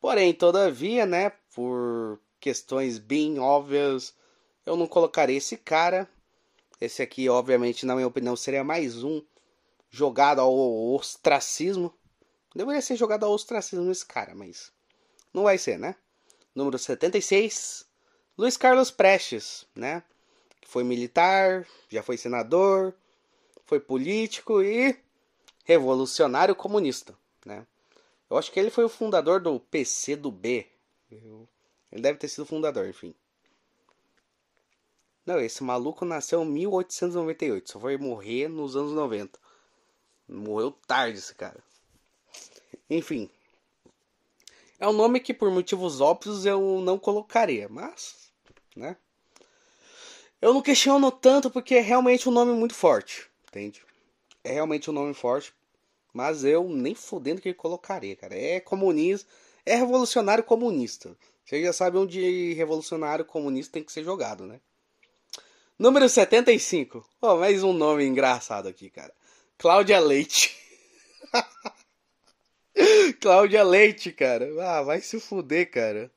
Porém, 0.00 0.32
todavia, 0.32 1.06
né? 1.06 1.32
Por 1.54 2.20
questões 2.38 2.98
bem 2.98 3.38
óbvias, 3.38 4.14
eu 4.66 4.76
não 4.76 4.86
colocaria 4.86 5.36
esse 5.36 5.56
cara. 5.56 6.08
Esse 6.80 7.02
aqui, 7.02 7.28
obviamente, 7.28 7.86
na 7.86 7.94
minha 7.94 8.06
opinião, 8.06 8.36
seria 8.36 8.64
mais 8.64 9.02
um 9.02 9.22
jogado 9.90 10.40
ao 10.40 10.54
ostracismo. 10.92 11.94
Deveria 12.54 12.82
ser 12.82 12.96
jogado 12.96 13.24
ao 13.24 13.32
ostracismo 13.32 13.90
esse 13.90 14.04
cara, 14.04 14.34
mas 14.34 14.72
não 15.32 15.44
vai 15.44 15.58
ser, 15.58 15.78
né? 15.78 15.96
Número 16.54 16.78
76, 16.78 17.86
Luiz 18.38 18.56
Carlos 18.56 18.90
Prestes, 18.90 19.66
né? 19.74 20.02
Foi 20.66 20.84
militar, 20.84 21.66
já 21.88 22.02
foi 22.02 22.16
senador, 22.16 22.94
foi 23.66 23.80
político 23.80 24.62
e 24.62 24.96
revolucionário 25.64 26.54
comunista, 26.54 27.16
né? 27.44 27.66
Eu 28.30 28.36
acho 28.36 28.50
que 28.50 28.58
ele 28.58 28.70
foi 28.70 28.84
o 28.84 28.88
fundador 28.88 29.40
do 29.40 29.58
PC 29.60 30.16
do 30.16 30.30
B. 30.30 30.66
Ele 31.10 32.02
deve 32.02 32.18
ter 32.18 32.28
sido 32.28 32.46
fundador, 32.46 32.88
enfim. 32.88 33.14
Não, 35.26 35.40
esse 35.40 35.62
maluco 35.64 36.04
nasceu 36.04 36.42
em 36.42 36.50
1898, 36.50 37.72
só 37.72 37.80
foi 37.80 37.96
morrer 37.96 38.48
nos 38.48 38.76
anos 38.76 38.92
90. 38.92 39.38
Morreu 40.28 40.70
tarde 40.86 41.18
esse 41.18 41.34
cara. 41.34 41.62
Enfim. 42.90 43.30
É 44.78 44.86
um 44.86 44.92
nome 44.92 45.20
que 45.20 45.32
por 45.32 45.50
motivos 45.50 46.00
óbvios 46.00 46.44
eu 46.44 46.80
não 46.82 46.98
colocaria, 46.98 47.68
mas, 47.68 48.30
né? 48.76 48.96
Eu 50.42 50.52
não 50.52 50.60
questiono 50.60 51.10
tanto 51.10 51.50
porque 51.50 51.76
é 51.76 51.80
realmente 51.80 52.28
um 52.28 52.32
nome 52.32 52.52
muito 52.52 52.74
forte, 52.74 53.30
entende? 53.48 53.82
É 54.42 54.52
realmente 54.52 54.90
um 54.90 54.92
nome 54.92 55.14
forte, 55.14 55.54
mas 56.12 56.44
eu 56.44 56.68
nem 56.68 56.94
fudendo 56.94 57.40
que 57.40 57.54
colocaria, 57.54 58.14
cara. 58.14 58.36
É 58.36 58.60
comunista, 58.60 59.26
é 59.64 59.74
revolucionário 59.74 60.44
comunista. 60.44 61.16
Você 61.46 61.62
já 61.62 61.72
sabe 61.72 61.96
onde 61.96 62.52
revolucionário 62.52 63.24
comunista 63.24 63.72
tem 63.72 63.82
que 63.82 63.92
ser 63.92 64.04
jogado, 64.04 64.44
né? 64.44 64.60
Número 65.76 66.08
75. 66.08 67.04
Oh, 67.20 67.36
mais 67.36 67.64
um 67.64 67.72
nome 67.72 68.04
engraçado 68.04 68.68
aqui, 68.68 68.88
cara. 68.88 69.12
Cláudia 69.58 69.98
Leite. 69.98 70.56
Cláudia 73.20 73.64
Leite, 73.64 74.12
cara. 74.12 74.48
Ah, 74.62 74.82
vai 74.82 75.00
se 75.00 75.18
fuder, 75.18 75.68
cara. 75.72 76.12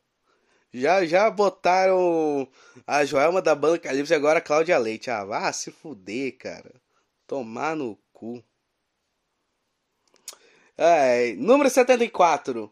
Já, 0.71 1.03
já 1.07 1.27
botaram 1.31 2.47
a 2.85 3.03
Joelma 3.03 3.41
da 3.41 3.55
Banca 3.55 3.91
Livre 3.91 4.13
e 4.13 4.15
agora 4.15 4.37
a 4.37 4.43
Cláudia 4.43 4.77
Leite. 4.77 5.09
Ah, 5.09 5.25
vá 5.25 5.51
se 5.51 5.71
fuder, 5.71 6.37
cara. 6.37 6.75
Tomar 7.25 7.75
no 7.75 7.97
cu. 8.13 8.43
É, 10.77 11.33
número 11.33 11.67
74. 11.67 12.71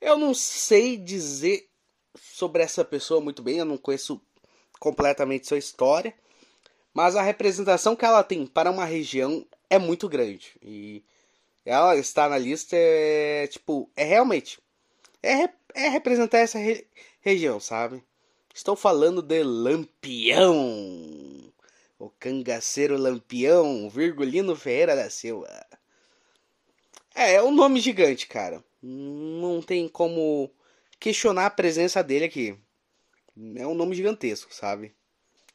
Eu 0.00 0.16
não 0.16 0.32
sei 0.32 0.96
dizer 0.96 1.68
sobre 2.16 2.62
essa 2.62 2.84
pessoa 2.84 3.20
muito 3.20 3.42
bem, 3.42 3.58
eu 3.58 3.64
não 3.64 3.76
conheço 3.76 4.24
completamente 4.78 5.46
sua 5.46 5.58
história, 5.58 6.14
mas 6.92 7.16
a 7.16 7.22
representação 7.22 7.94
que 7.94 8.04
ela 8.04 8.22
tem 8.22 8.46
para 8.46 8.70
uma 8.70 8.84
região 8.84 9.46
é 9.68 9.78
muito 9.78 10.08
grande. 10.08 10.52
E 10.62 11.04
ela 11.64 11.96
está 11.96 12.28
na 12.28 12.38
lista, 12.38 12.76
é, 12.76 13.46
tipo, 13.48 13.90
é 13.96 14.04
realmente. 14.04 14.58
É, 15.22 15.48
é 15.74 15.88
representar 15.88 16.38
essa 16.38 16.58
re, 16.58 16.86
região, 17.20 17.58
sabe? 17.60 18.02
Estou 18.54 18.76
falando 18.76 19.20
de 19.20 19.42
Lampião. 19.42 20.46
O 21.98 22.08
cangaceiro 22.10 22.96
Lampião, 22.96 23.90
Virgulino 23.90 24.54
Ferreira 24.54 24.94
da 24.96 25.10
Silva. 25.10 25.48
É, 27.14 27.34
é 27.34 27.42
um 27.42 27.50
nome 27.50 27.80
gigante, 27.80 28.26
cara. 28.26 28.62
Não 28.80 29.60
tem 29.60 29.88
como 29.88 30.50
questionar 31.00 31.46
a 31.46 31.50
presença 31.50 32.02
dele 32.02 32.26
aqui. 32.26 32.56
É 33.56 33.66
um 33.66 33.74
nome 33.74 33.94
gigantesco, 33.94 34.54
sabe? 34.54 34.94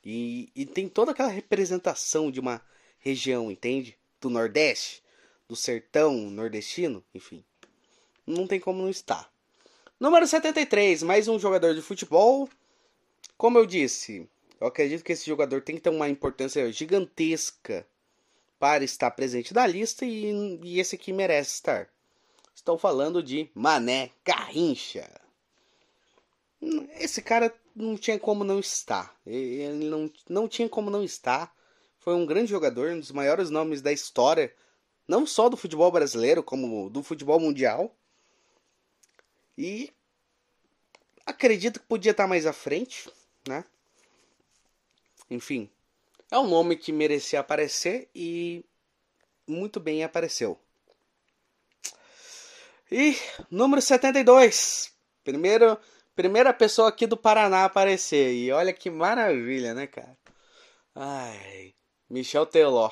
E, 0.04 0.50
e 0.56 0.66
tem 0.66 0.88
toda 0.88 1.12
aquela 1.12 1.30
representação 1.30 2.32
de 2.32 2.40
uma 2.40 2.62
região, 3.00 3.52
entende? 3.52 3.98
Do 4.20 4.30
Nordeste 4.30 5.02
do 5.52 5.56
sertão 5.58 6.14
nordestino, 6.30 7.04
enfim. 7.14 7.44
Não 8.26 8.48
tem 8.48 8.58
como 8.58 8.82
não 8.82 8.90
estar. 8.90 9.30
Número 10.00 10.26
73, 10.26 11.04
mais 11.04 11.28
um 11.28 11.38
jogador 11.38 11.76
de 11.76 11.82
futebol. 11.82 12.48
Como 13.38 13.58
eu 13.58 13.66
disse, 13.66 14.30
eu 14.62 14.68
acredito 14.68 15.04
que 15.04 15.12
esse 15.12 15.26
jogador 15.26 15.62
tem 15.62 15.76
que 15.76 15.82
ter 15.82 15.90
uma 15.90 16.08
importância 16.08 16.72
gigantesca 16.72 17.86
para 18.58 18.86
estar 18.86 19.12
presente 19.12 19.54
na 19.54 19.68
lista 19.68 20.06
e, 20.06 20.58
e 20.64 20.80
esse 20.80 20.96
aqui 20.96 21.12
merece 21.12 21.56
estar. 21.56 21.90
Estou 22.56 22.78
falando 22.78 23.22
de 23.22 23.50
Mané 23.54 24.12
Garrincha. 24.24 25.12
Esse 26.98 27.22
cara 27.22 27.54
não 27.76 27.98
tinha 27.98 28.20
como 28.20 28.44
não 28.44 28.60
estar. 28.60 29.16
Ele 29.26 29.86
não, 29.86 30.12
não 30.30 30.48
tinha 30.48 30.68
como 30.70 30.90
não 30.90 31.04
estar. 31.04 31.54
Foi 31.98 32.14
um 32.16 32.26
grande 32.26 32.50
jogador, 32.50 32.92
um 32.92 33.00
dos 33.00 33.12
maiores 33.12 33.50
nomes 33.50 33.82
da 33.82 33.92
história 33.92 34.54
não 35.12 35.26
só 35.26 35.50
do 35.50 35.58
futebol 35.58 35.92
brasileiro, 35.92 36.42
como 36.42 36.90
do 36.90 37.04
futebol 37.04 37.38
mundial. 37.38 37.94
E 39.58 39.92
acredito 41.26 41.82
que 41.82 41.86
podia 41.86 42.12
estar 42.12 42.28
mais 42.28 42.46
à 42.46 42.54
frente, 42.54 43.12
né? 43.46 43.66
Enfim, 45.30 45.70
é 46.30 46.38
um 46.40 46.48
nome 46.48 46.78
que 46.78 46.94
merecia 46.94 47.42
aparecer 47.42 48.10
e 48.16 48.64
muito 49.46 49.82
bem 49.82 50.02
apareceu. 50.02 50.58
E 52.90 53.18
número 53.50 53.82
72. 53.82 54.94
Primeiro, 55.26 55.78
primeira 56.22 56.54
pessoa 56.54 56.90
aqui 56.90 57.08
do 57.08 57.18
Paraná 57.18 57.64
a 57.64 57.66
aparecer. 57.66 58.34
E 58.34 58.52
olha 58.52 58.74
que 58.74 58.90
maravilha, 58.90 59.74
né, 59.74 59.88
cara? 59.88 60.18
Ai, 60.96 61.74
Michel 62.10 62.46
Teló 62.46 62.92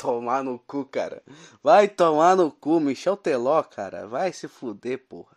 tomar 0.00 0.42
no 0.42 0.58
cu, 0.58 0.86
cara. 0.86 1.22
Vai 1.62 1.86
tomar 1.86 2.34
no 2.34 2.50
cu, 2.50 2.80
Michel 2.80 3.16
Teló, 3.16 3.62
cara. 3.62 4.06
Vai 4.06 4.32
se 4.32 4.48
fuder, 4.48 5.06
porra. 5.06 5.36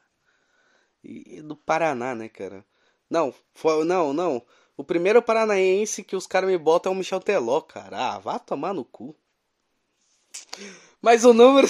E, 1.04 1.42
do 1.42 1.56
Paraná, 1.56 2.16
né, 2.16 2.30
cara? 2.30 2.66
Não, 3.10 3.34
foi, 3.54 3.84
não, 3.84 4.14
não. 4.14 4.42
O 4.78 4.84
primeiro 4.84 5.22
paranaense 5.22 6.04
que 6.04 6.16
os 6.16 6.26
caras 6.26 6.50
me 6.50 6.58
botam 6.58 6.94
é 6.94 6.96
o 6.96 6.98
Michel 6.98 7.20
Teló, 7.20 7.60
cara. 7.62 8.14
Ah, 8.14 8.20
vá 8.20 8.40
tomar 8.40 8.74
no 8.74 8.86
cu. 8.86 9.14
Mas 11.02 11.26
o 11.26 11.34
número. 11.34 11.68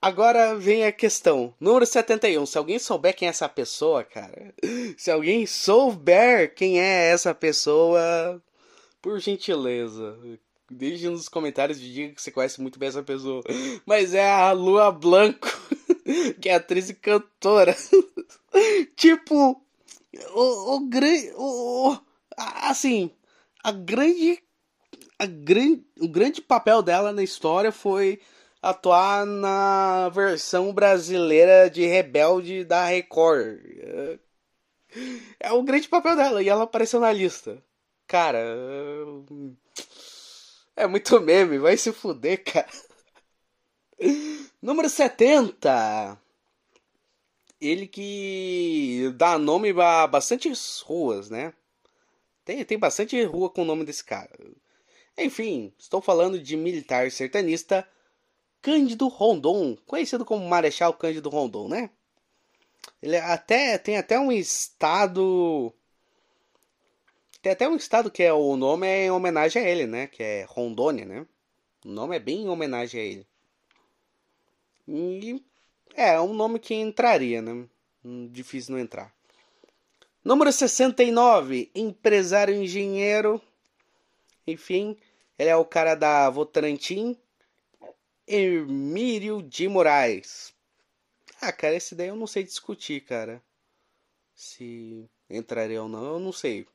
Agora 0.00 0.54
vem 0.54 0.84
a 0.84 0.92
questão. 0.92 1.52
Número 1.58 1.84
71. 1.84 2.46
Se 2.46 2.56
alguém 2.56 2.78
souber 2.78 3.16
quem 3.16 3.26
é 3.26 3.30
essa 3.30 3.48
pessoa, 3.48 4.04
cara. 4.04 4.54
Se 4.96 5.10
alguém 5.10 5.44
souber 5.46 6.54
quem 6.54 6.80
é 6.80 7.10
essa 7.10 7.34
pessoa, 7.34 8.40
por 9.02 9.18
gentileza, 9.18 10.16
deixe 10.70 11.08
nos 11.08 11.28
comentários 11.28 11.78
e 11.78 11.92
diga 11.92 12.14
que 12.14 12.22
você 12.22 12.30
conhece 12.30 12.60
muito 12.60 12.78
bem 12.78 12.88
essa 12.88 13.02
pessoa. 13.02 13.42
Mas 13.84 14.14
é 14.14 14.30
a 14.30 14.52
Lua 14.52 14.92
Blanco, 14.92 15.48
que 16.40 16.48
é 16.48 16.54
atriz 16.54 16.88
e 16.88 16.94
cantora. 16.94 17.76
tipo, 18.94 19.60
o, 20.32 20.76
o 20.76 20.80
grande. 20.88 21.32
Assim, 22.36 23.10
a 23.64 23.72
grande. 23.72 24.40
A 25.18 25.24
grande, 25.24 25.82
o 25.98 26.08
grande 26.08 26.42
papel 26.42 26.82
dela 26.82 27.10
na 27.10 27.22
história 27.22 27.72
foi 27.72 28.20
atuar 28.62 29.24
na 29.26 30.08
versão 30.10 30.72
brasileira 30.72 31.70
de 31.70 31.86
Rebelde 31.86 32.64
da 32.64 32.86
Record. 32.86 33.60
É 35.38 35.52
o 35.52 35.62
grande 35.62 35.88
papel 35.88 36.16
dela 36.16 36.42
e 36.42 36.48
ela 36.48 36.64
apareceu 36.64 37.00
na 37.00 37.12
lista. 37.12 37.62
Cara, 38.06 38.38
é 40.76 40.86
muito 40.86 41.20
meme, 41.20 41.58
vai 41.58 41.76
se 41.76 41.92
fuder, 41.92 42.42
cara. 42.44 42.68
Número 44.60 44.88
70. 44.88 46.20
Ele 47.60 47.86
que 47.86 49.12
dá 49.16 49.38
nome 49.38 49.70
a 49.80 50.06
bastante 50.06 50.52
ruas, 50.84 51.30
né? 51.30 51.52
Tem, 52.44 52.64
tem 52.64 52.78
bastante 52.78 53.20
rua 53.24 53.50
com 53.50 53.62
o 53.62 53.64
nome 53.64 53.84
desse 53.84 54.04
cara. 54.04 54.30
Enfim, 55.18 55.72
estou 55.78 56.00
falando 56.00 56.38
de 56.38 56.56
militar 56.56 57.10
sertanista 57.10 57.88
Cândido 58.66 59.06
Rondon, 59.06 59.76
conhecido 59.86 60.24
como 60.24 60.44
Marechal 60.48 60.92
Cândido 60.92 61.28
Rondon, 61.28 61.68
né? 61.68 61.88
Ele 63.00 63.16
até 63.16 63.78
tem 63.78 63.96
até 63.96 64.18
um 64.18 64.32
estado 64.32 65.72
tem 67.40 67.52
até 67.52 67.68
um 67.68 67.76
estado 67.76 68.10
que 68.10 68.24
é 68.24 68.32
o 68.32 68.56
nome 68.56 68.88
é 68.88 69.04
em 69.04 69.10
homenagem 69.12 69.62
a 69.62 69.68
ele, 69.68 69.86
né? 69.86 70.08
Que 70.08 70.20
é 70.20 70.46
Rondônia, 70.48 71.04
né? 71.04 71.24
O 71.84 71.88
nome 71.88 72.16
é 72.16 72.18
bem 72.18 72.42
em 72.42 72.48
homenagem 72.48 73.00
a 73.00 73.04
ele. 73.04 73.26
E 74.88 75.40
é 75.94 76.20
um 76.20 76.34
nome 76.34 76.58
que 76.58 76.74
entraria, 76.74 77.40
né? 77.40 77.68
Hum, 78.04 78.26
difícil 78.32 78.74
não 78.74 78.80
entrar. 78.80 79.14
Número 80.24 80.50
69, 80.50 81.70
empresário 81.72 82.52
engenheiro. 82.52 83.40
Enfim, 84.44 84.96
ele 85.38 85.50
é 85.50 85.56
o 85.56 85.64
cara 85.64 85.94
da 85.94 86.28
Votorantim. 86.30 87.16
Hermílio 88.26 89.42
de 89.42 89.68
Moraes. 89.68 90.54
Ah, 91.40 91.52
cara, 91.52 91.74
esse 91.74 91.94
daí 91.94 92.08
eu 92.08 92.16
não 92.16 92.26
sei 92.26 92.42
discutir, 92.42 93.02
cara. 93.02 93.42
Se 94.34 95.08
entraria 95.30 95.82
ou 95.82 95.88
não, 95.88 96.14
eu 96.14 96.20
não 96.20 96.32
sei. 96.32 96.66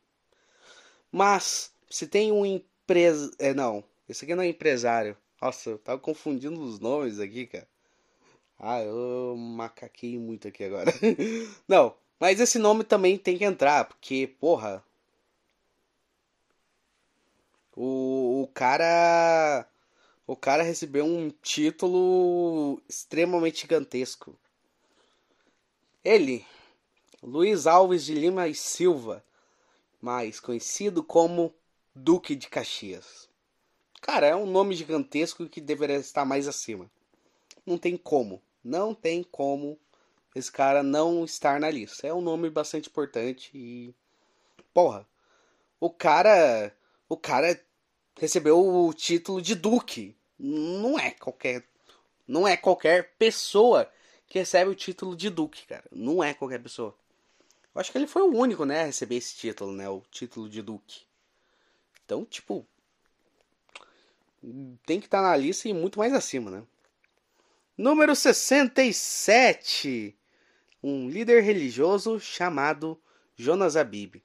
Mas, 1.12 1.74
se 1.90 2.08
tem 2.08 2.32
um 2.32 2.46
empresa. 2.46 3.32
É, 3.40 3.54
não. 3.54 3.84
Esse 4.08 4.26
aqui 4.26 4.36
não 4.36 4.44
é 4.44 4.48
empresário. 4.48 5.18
Nossa, 5.42 5.72
eu 5.72 5.78
tava 5.80 6.00
confundindo 6.00 6.62
os 6.62 6.80
nomes 6.80 7.20
aqui, 7.20 7.48
cara. 7.48 7.68
Ah, 8.60 8.82
eu 8.84 9.36
macaquei 9.38 10.18
muito 10.18 10.48
aqui 10.48 10.64
agora. 10.64 10.92
não, 11.68 11.96
mas 12.20 12.40
esse 12.40 12.60
nome 12.60 12.84
também 12.84 13.18
tem 13.18 13.38
que 13.38 13.44
entrar, 13.44 13.86
porque, 13.86 14.28
porra. 14.40 14.84
O, 17.76 18.44
o 18.44 18.48
cara. 18.54 19.68
O 20.32 20.36
cara 20.38 20.64
recebeu 20.64 21.04
um 21.04 21.30
título 21.30 22.82
extremamente 22.88 23.64
gigantesco. 23.64 24.34
Ele, 26.02 26.46
Luiz 27.22 27.68
Alves 27.68 28.06
de 28.06 28.14
Lima 28.14 28.48
e 28.48 28.56
Silva, 28.56 29.22
mais 30.00 30.40
conhecido 30.40 31.04
como 31.04 31.54
Duque 31.94 32.34
de 32.34 32.48
Caxias. 32.48 33.28
Cara, 34.00 34.26
é 34.26 34.34
um 34.34 34.46
nome 34.46 34.74
gigantesco 34.74 35.50
que 35.50 35.60
deveria 35.60 35.98
estar 35.98 36.24
mais 36.24 36.48
acima. 36.48 36.90
Não 37.66 37.78
tem 37.78 37.98
como, 37.98 38.42
não 38.64 38.96
tem 38.96 39.24
como 39.24 39.78
esse 40.34 40.50
cara 40.50 40.82
não 40.82 41.26
estar 41.26 41.60
na 41.60 41.70
lista. 41.70 42.08
É 42.08 42.14
um 42.14 42.22
nome 42.22 42.50
bastante 42.50 42.88
importante 42.88 43.52
e 43.54 43.94
porra, 44.74 45.06
o 45.78 45.90
cara, 45.90 46.74
o 47.10 47.18
cara 47.18 47.62
recebeu 48.18 48.66
o 48.66 48.94
título 48.94 49.42
de 49.42 49.56
duque. 49.56 50.16
Não 50.44 50.98
é 50.98 51.12
qualquer 51.12 51.64
não 52.28 52.48
é 52.48 52.56
qualquer 52.56 53.14
pessoa 53.18 53.92
que 54.28 54.40
recebe 54.40 54.72
o 54.72 54.76
título 54.76 55.18
de 55.18 55.30
duque, 55.30 55.68
cara. 55.68 55.84
Não 55.92 56.24
é 56.24 56.34
qualquer 56.34 56.62
pessoa. 56.64 56.96
Eu 57.76 57.82
acho 57.82 57.92
que 57.92 57.98
ele 57.98 58.08
foi 58.08 58.22
o 58.22 58.34
único, 58.34 58.64
né, 58.64 58.84
a 58.84 58.86
receber 58.86 59.16
esse 59.16 59.36
título, 59.36 59.74
né? 59.74 59.90
O 59.90 60.02
título 60.10 60.50
de 60.50 60.62
Duque. 60.62 61.02
Então, 62.06 62.24
tipo. 62.26 62.66
Tem 64.86 65.00
que 65.00 65.08
estar 65.08 65.22
tá 65.22 65.30
na 65.30 65.36
lista 65.36 65.68
e 65.68 65.74
muito 65.74 66.00
mais 66.00 66.14
acima, 66.14 66.50
né? 66.50 66.64
Número 67.78 68.16
67. 68.16 70.18
Um 70.82 71.10
líder 71.10 71.44
religioso 71.44 72.20
chamado 72.20 73.00
Jonas 73.36 73.76
Abib. 73.76 74.24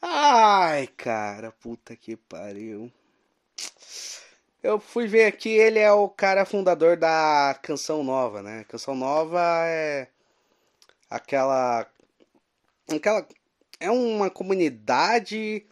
Ai, 0.00 0.86
cara, 0.86 1.50
puta 1.52 1.96
que 1.96 2.16
pariu. 2.16 2.90
Eu 4.62 4.78
fui 4.78 5.06
ver 5.06 5.24
aqui, 5.26 5.50
ele 5.50 5.78
é 5.78 5.90
o 5.92 6.08
cara 6.08 6.44
fundador 6.44 6.96
da 6.96 7.58
Canção 7.62 8.04
Nova, 8.04 8.42
né? 8.42 8.64
Canção 8.68 8.94
Nova 8.94 9.40
é 9.66 10.08
aquela 11.10 11.86
aquela 12.88 13.26
é 13.80 13.90
uma 13.90 14.30
comunidade 14.30 15.66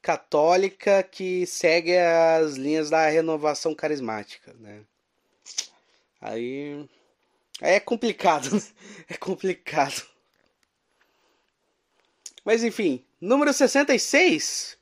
católica 0.00 1.02
que 1.02 1.44
segue 1.46 1.96
as 1.96 2.54
linhas 2.54 2.88
da 2.88 3.08
renovação 3.08 3.74
carismática, 3.74 4.54
né? 4.60 4.82
Aí, 6.20 6.88
é 7.60 7.80
complicado, 7.80 8.50
né? 8.54 8.62
é 9.08 9.16
complicado. 9.16 10.06
Mas 12.44 12.62
enfim, 12.62 13.04
número 13.20 13.52
66, 13.52 14.77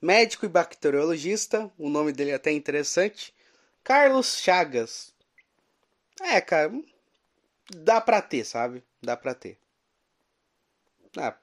médico 0.00 0.46
e 0.46 0.48
bacteriologista, 0.48 1.70
o 1.78 1.88
nome 1.88 2.12
dele 2.12 2.30
é 2.30 2.34
até 2.34 2.52
interessante, 2.52 3.34
Carlos 3.84 4.38
Chagas. 4.38 5.14
É, 6.20 6.40
cara, 6.40 6.72
dá 7.76 8.00
pra 8.00 8.20
ter, 8.22 8.44
sabe? 8.44 8.82
Dá 9.02 9.16
pra 9.16 9.34
ter. 9.34 9.58
Ah, 11.16 11.36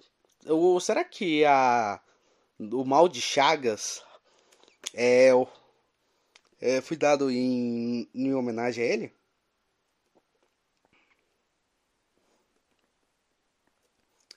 será 0.81 1.03
que 1.03 1.43
a, 1.45 1.99
o 2.59 2.83
mal 2.85 3.07
de 3.09 3.21
Chagas 3.21 4.03
é, 4.93 5.29
é, 6.59 6.81
foi 6.81 6.97
dado 6.97 7.31
em, 7.31 8.09
em 8.13 8.33
homenagem 8.33 8.83
a 8.83 8.87
ele? 8.87 9.13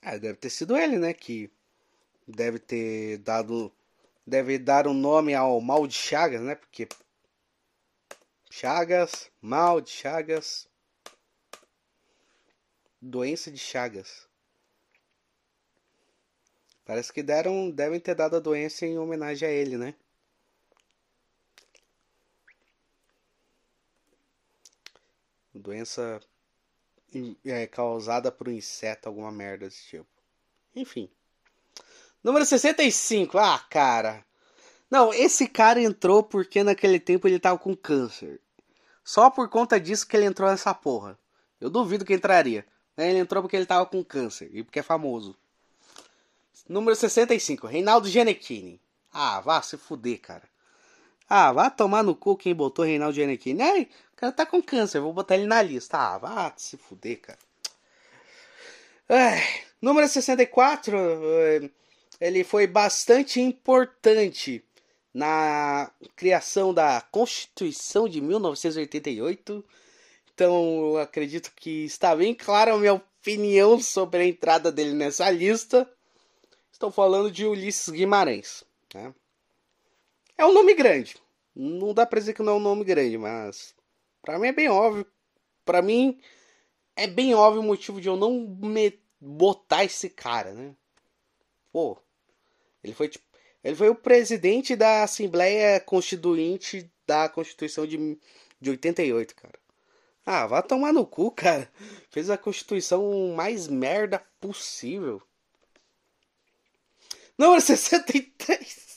Ah, 0.03 0.17
deve 0.19 0.37
ter 0.39 0.51
sido 0.51 0.77
ele, 0.77 0.99
né? 0.99 1.13
Que 1.15 1.51
deve 2.27 2.59
ter 2.59 3.19
dado. 3.19 3.73
Deve 4.29 4.59
dar 4.59 4.87
um 4.87 4.95
nome 4.95 5.35
ao 5.35 5.61
mal 5.61 5.87
de 5.87 5.95
Chagas, 5.95 6.41
né? 6.41 6.55
Porque. 6.55 6.89
Chagas, 8.51 9.31
mal 9.41 9.81
de 9.81 9.91
Chagas 9.91 10.69
doença 13.01 13.51
de 13.51 13.59
Chagas. 13.59 14.29
Parece 16.85 17.13
que 17.13 17.23
deram, 17.23 17.71
devem 17.71 18.01
ter 18.01 18.15
dado 18.15 18.37
a 18.37 18.41
doença 18.41 18.87
em 18.87 18.99
homenagem 18.99 19.47
a 19.49 19.53
ele, 19.53 19.77
né? 19.77 19.95
Doença 25.55 26.21
é, 27.45 27.67
causada 27.67 28.31
por 28.31 28.49
um 28.49 28.53
inseto, 28.53 29.09
alguma 29.09 29.31
merda 29.31 29.67
desse 29.67 29.85
tipo. 29.87 30.09
Enfim. 30.75 31.11
Número 32.23 32.45
65. 32.45 33.39
Ah, 33.39 33.59
cara. 33.71 34.25
Não, 34.91 35.13
esse 35.13 35.47
cara 35.47 35.81
entrou 35.81 36.23
porque 36.23 36.63
naquele 36.63 36.99
tempo 36.99 37.29
ele 37.29 37.39
tava 37.39 37.59
com 37.59 37.77
câncer. 37.77 38.41
Só 39.05 39.31
por 39.31 39.49
conta 39.49 39.79
disso 39.79 40.07
que 40.07 40.17
ele 40.17 40.27
entrou 40.27 40.51
nessa 40.51 40.75
porra. 40.75 41.19
Eu 41.61 41.71
duvido 41.71 42.05
que 42.05 42.15
entraria. 42.15 42.67
Né? 42.97 43.11
Ele 43.11 43.19
entrou 43.19 43.43
porque 43.43 43.57
ele 43.57 43.67
tava 43.67 43.87
com 43.87 44.05
câncer 44.05 44.51
e 44.53 44.63
porque 44.63 44.81
é 44.81 44.83
famoso. 44.83 45.37
Número 46.69 46.95
65, 46.95 47.67
Reinaldo 47.67 48.09
Gianecchini. 48.09 48.81
Ah, 49.13 49.41
vá 49.41 49.63
se 49.63 49.77
fuder, 49.77 50.21
cara. 50.21 50.49
Ah, 51.29 51.53
vá 51.53 51.71
tomar 51.71 52.03
no 52.03 52.15
cu 52.15 52.37
quem 52.37 52.55
botou 52.55 52.85
Reinaldo 52.85 53.15
Gianecchini. 53.15 53.63
Ai, 53.63 53.89
o 54.13 54.17
cara 54.17 54.33
tá 54.33 54.45
com 54.45 54.63
câncer, 54.63 55.01
vou 55.01 55.13
botar 55.13 55.37
ele 55.37 55.47
na 55.47 55.63
lista. 55.63 55.97
Ah, 55.97 56.19
vá 56.19 56.53
se 56.57 56.77
fuder, 56.77 57.21
cara. 57.21 57.39
Ai, 59.09 59.43
Número 59.81 60.09
64, 60.09 60.97
eh, 60.97 61.71
ele 62.21 62.45
foi 62.45 62.67
bastante 62.67 63.41
importante 63.41 64.65
na 65.13 65.91
criação 66.15 66.75
da 66.75 67.01
Constituição 67.01 68.09
de 68.09 68.21
1988. 68.21 69.65
Então, 70.35 70.97
acredito 70.97 71.53
que 71.57 71.85
está 71.85 72.15
bem 72.15 72.35
clara 72.35 72.73
a 72.73 72.79
minha 72.79 72.95
opinião 72.95 73.81
sobre 73.81 74.21
a 74.21 74.25
entrada 74.25 74.71
dele 74.71 74.93
nessa 74.93 75.31
lista. 75.31 75.91
Estou 76.73 76.91
falando 76.91 77.31
de 77.31 77.45
Ulisses 77.45 77.89
Guimarães. 77.89 78.65
Né? 78.95 79.13
É 80.37 80.47
um 80.47 80.53
nome 80.53 80.75
grande. 80.75 81.17
Não 81.55 81.93
dá 81.93 82.07
pra 82.07 82.21
dizer 82.21 82.35
que 82.35 82.43
não 82.43 82.53
é 82.53 82.57
um 82.57 82.61
nome 82.61 82.85
grande, 82.85 83.19
mas 83.19 83.75
para 84.23 84.39
mim 84.39 84.47
é 84.47 84.53
bem 84.53 84.69
óbvio. 84.69 85.05
Para 85.65 85.83
mim 85.83 86.21
é 86.95 87.07
bem 87.09 87.35
óbvio 87.35 87.61
o 87.61 87.65
motivo 87.65 88.01
de 88.01 88.09
eu 88.09 88.17
não 88.17 88.47
botar 89.21 89.85
esse 89.85 90.09
cara, 90.09 90.53
né? 90.53 90.75
Pô, 91.73 91.99
ele 92.89 92.95
foi 92.95 93.09
tipo, 93.09 93.25
ele 93.63 93.77
foi 93.77 93.89
o 93.89 93.95
presidente 93.95 94.75
da 94.75 95.03
Assembleia 95.03 95.79
Constituinte 95.81 96.91
da 97.07 97.29
Constituição 97.29 97.87
de, 97.87 98.19
de 98.61 98.71
88, 98.71 99.35
cara. 99.35 99.59
Ah, 100.25 100.47
vá 100.47 100.63
tomar 100.63 100.93
no 100.93 101.07
cu, 101.07 101.31
cara. 101.31 101.71
Fez 102.11 102.29
a 102.31 102.37
Constituição 102.37 103.33
mais 103.35 103.67
merda 103.69 104.23
possível. 104.41 105.23
Número 107.37 107.61
63. 107.61 108.89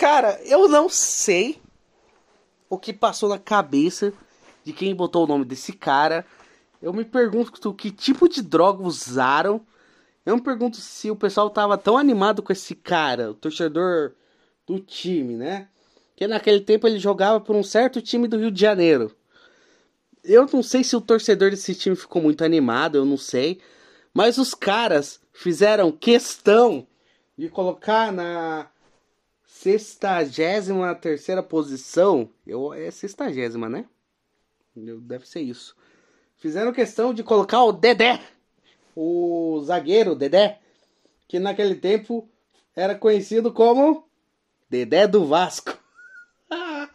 Cara, 0.00 0.40
eu 0.42 0.68
não 0.68 0.88
sei 0.88 1.60
o 2.68 2.76
que 2.76 2.92
passou 2.92 3.28
na 3.28 3.38
cabeça 3.38 4.12
de 4.64 4.72
quem 4.72 4.94
botou 4.94 5.24
o 5.24 5.26
nome 5.28 5.44
desse 5.44 5.72
cara. 5.72 6.26
Eu 6.82 6.92
me 6.92 7.04
pergunto 7.04 7.72
que 7.72 7.92
tipo 7.92 8.28
de 8.28 8.42
droga 8.42 8.82
usaram. 8.82 9.64
Eu 10.26 10.34
me 10.34 10.42
pergunto 10.42 10.78
se 10.78 11.08
o 11.08 11.14
pessoal 11.14 11.48
tava 11.48 11.78
tão 11.78 11.96
animado 11.96 12.42
com 12.42 12.52
esse 12.52 12.74
cara, 12.74 13.30
o 13.30 13.34
torcedor 13.34 14.12
do 14.66 14.80
time, 14.80 15.36
né? 15.36 15.68
Que 16.16 16.26
naquele 16.26 16.60
tempo 16.60 16.84
ele 16.88 16.98
jogava 16.98 17.40
por 17.40 17.54
um 17.54 17.62
certo 17.62 18.02
time 18.02 18.26
do 18.26 18.36
Rio 18.36 18.50
de 18.50 18.60
Janeiro. 18.60 19.14
Eu 20.24 20.44
não 20.52 20.64
sei 20.64 20.82
se 20.82 20.96
o 20.96 21.00
torcedor 21.00 21.50
desse 21.50 21.76
time 21.76 21.94
ficou 21.94 22.20
muito 22.20 22.42
animado, 22.42 22.98
eu 22.98 23.04
não 23.04 23.16
sei. 23.16 23.60
Mas 24.12 24.36
os 24.36 24.52
caras 24.52 25.20
fizeram 25.32 25.92
questão 25.92 26.84
de 27.38 27.48
colocar 27.48 28.10
na 28.10 28.68
sextagésima 29.46 30.92
terceira 30.96 31.42
posição. 31.42 32.28
Eu, 32.44 32.72
é 32.74 32.90
sextagésima, 32.90 33.68
né? 33.68 33.84
Deve 34.74 35.28
ser 35.28 35.40
isso. 35.40 35.76
Fizeram 36.36 36.72
questão 36.72 37.14
de 37.14 37.22
colocar 37.22 37.62
o 37.62 37.72
Dedé, 37.72 38.20
o 38.96 39.62
zagueiro 39.64 40.16
Dedé, 40.16 40.58
que 41.28 41.38
naquele 41.38 41.76
tempo 41.76 42.28
era 42.74 42.96
conhecido 42.96 43.52
como 43.52 44.08
Dedé 44.68 45.06
do 45.06 45.26
Vasco. 45.26 45.78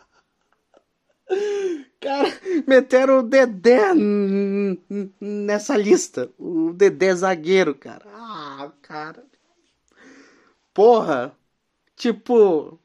Cara, 2.01 2.29
meteram 2.67 3.19
o 3.19 3.23
Dedé 3.23 3.93
nessa 5.21 5.77
lista. 5.77 6.29
O 6.37 6.73
Dedé 6.73 7.13
zagueiro, 7.15 7.75
cara. 7.75 8.03
Ah, 8.07 8.71
cara. 8.81 9.23
Porra, 10.73 11.37
Tipo. 12.01 12.79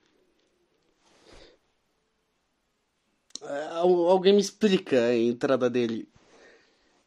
É, 3.40 3.68
alguém 3.79 4.35
me 4.35 4.40
explica 4.40 5.07
a 5.07 5.16
entrada 5.16 5.70
dele. 5.70 6.07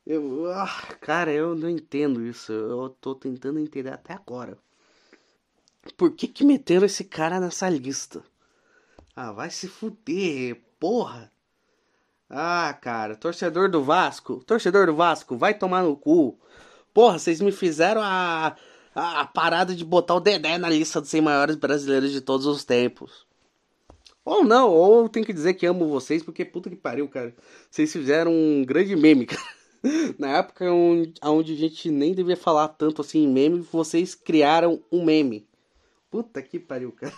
Eu. 0.10 0.52
Ah, 0.52 0.96
cara, 1.00 1.32
eu 1.32 1.54
não 1.54 1.70
entendo 1.70 2.26
isso. 2.26 2.52
Eu 2.52 2.90
tô 3.00 3.14
tentando 3.14 3.60
entender 3.60 3.94
até 3.94 4.12
agora. 4.12 4.58
Por 5.96 6.16
que 6.16 6.28
que 6.28 6.44
meteram 6.44 6.88
esse 6.88 7.04
cara 7.04 7.40
nessa 7.40 7.70
lista? 7.70 8.24
Ah, 9.16 9.32
vai 9.32 9.52
se 9.52 9.68
fuder, 9.68 10.60
porra. 10.80 11.32
Ah, 12.28 12.76
cara, 12.82 13.16
torcedor 13.16 13.70
do 13.70 13.84
Vasco, 13.84 14.44
torcedor 14.46 14.88
do 14.88 14.96
Vasco, 14.96 15.38
vai 15.38 15.54
tomar 15.54 15.84
no 15.84 15.96
cu. 15.96 16.40
Porra, 16.92 17.20
vocês 17.20 17.40
me 17.40 17.52
fizeram 17.52 18.02
a 18.02 18.56
a, 18.96 19.26
parada 19.26 19.76
de 19.76 19.86
botar 19.86 20.16
o 20.16 20.20
Dedé 20.20 20.58
na 20.58 20.70
lista 20.70 21.00
dos 21.00 21.10
100 21.12 21.22
maiores 21.22 21.56
brasileiros 21.56 22.12
de 22.12 22.22
todos 22.22 22.48
os 22.48 22.64
tempos. 22.64 23.28
Ou 24.26 24.44
não, 24.44 24.70
ou 24.72 25.08
tem 25.08 25.24
que 25.24 25.34
dizer 25.34 25.54
que 25.54 25.68
amo 25.68 25.88
vocês, 25.88 26.24
porque 26.24 26.44
puta 26.44 26.70
que 26.70 26.76
pariu, 26.76 27.08
cara. 27.08 27.36
Vocês 27.70 27.92
fizeram 27.92 28.32
um 28.32 28.66
grande 28.66 28.96
meme, 28.96 29.26
cara. 29.28 29.59
Na 30.18 30.38
época 30.38 30.72
onde, 30.72 31.14
onde 31.24 31.54
a 31.54 31.58
gente 31.58 31.90
nem 31.90 32.14
devia 32.14 32.38
falar 32.38 32.68
tanto 32.70 33.02
assim 33.02 33.24
em 33.24 33.28
meme, 33.28 33.60
vocês 33.60 34.14
criaram 34.16 34.82
um 34.92 35.04
meme. 35.04 35.48
Puta 36.10 36.42
que 36.42 36.60
pariu, 36.60 36.92
cara. 36.92 37.14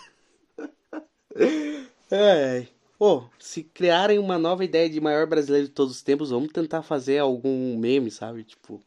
É. 2.14 2.66
Pô, 2.98 3.24
se 3.38 3.62
criarem 3.62 4.18
uma 4.18 4.38
nova 4.38 4.62
ideia 4.62 4.86
de 4.86 5.00
maior 5.00 5.26
brasileiro 5.26 5.66
de 5.66 5.72
todos 5.72 5.94
os 5.94 6.02
tempos, 6.02 6.28
vamos 6.28 6.52
tentar 6.52 6.82
fazer 6.82 7.16
algum 7.16 7.74
meme, 7.78 8.10
sabe? 8.10 8.44
Tipo, 8.44 8.82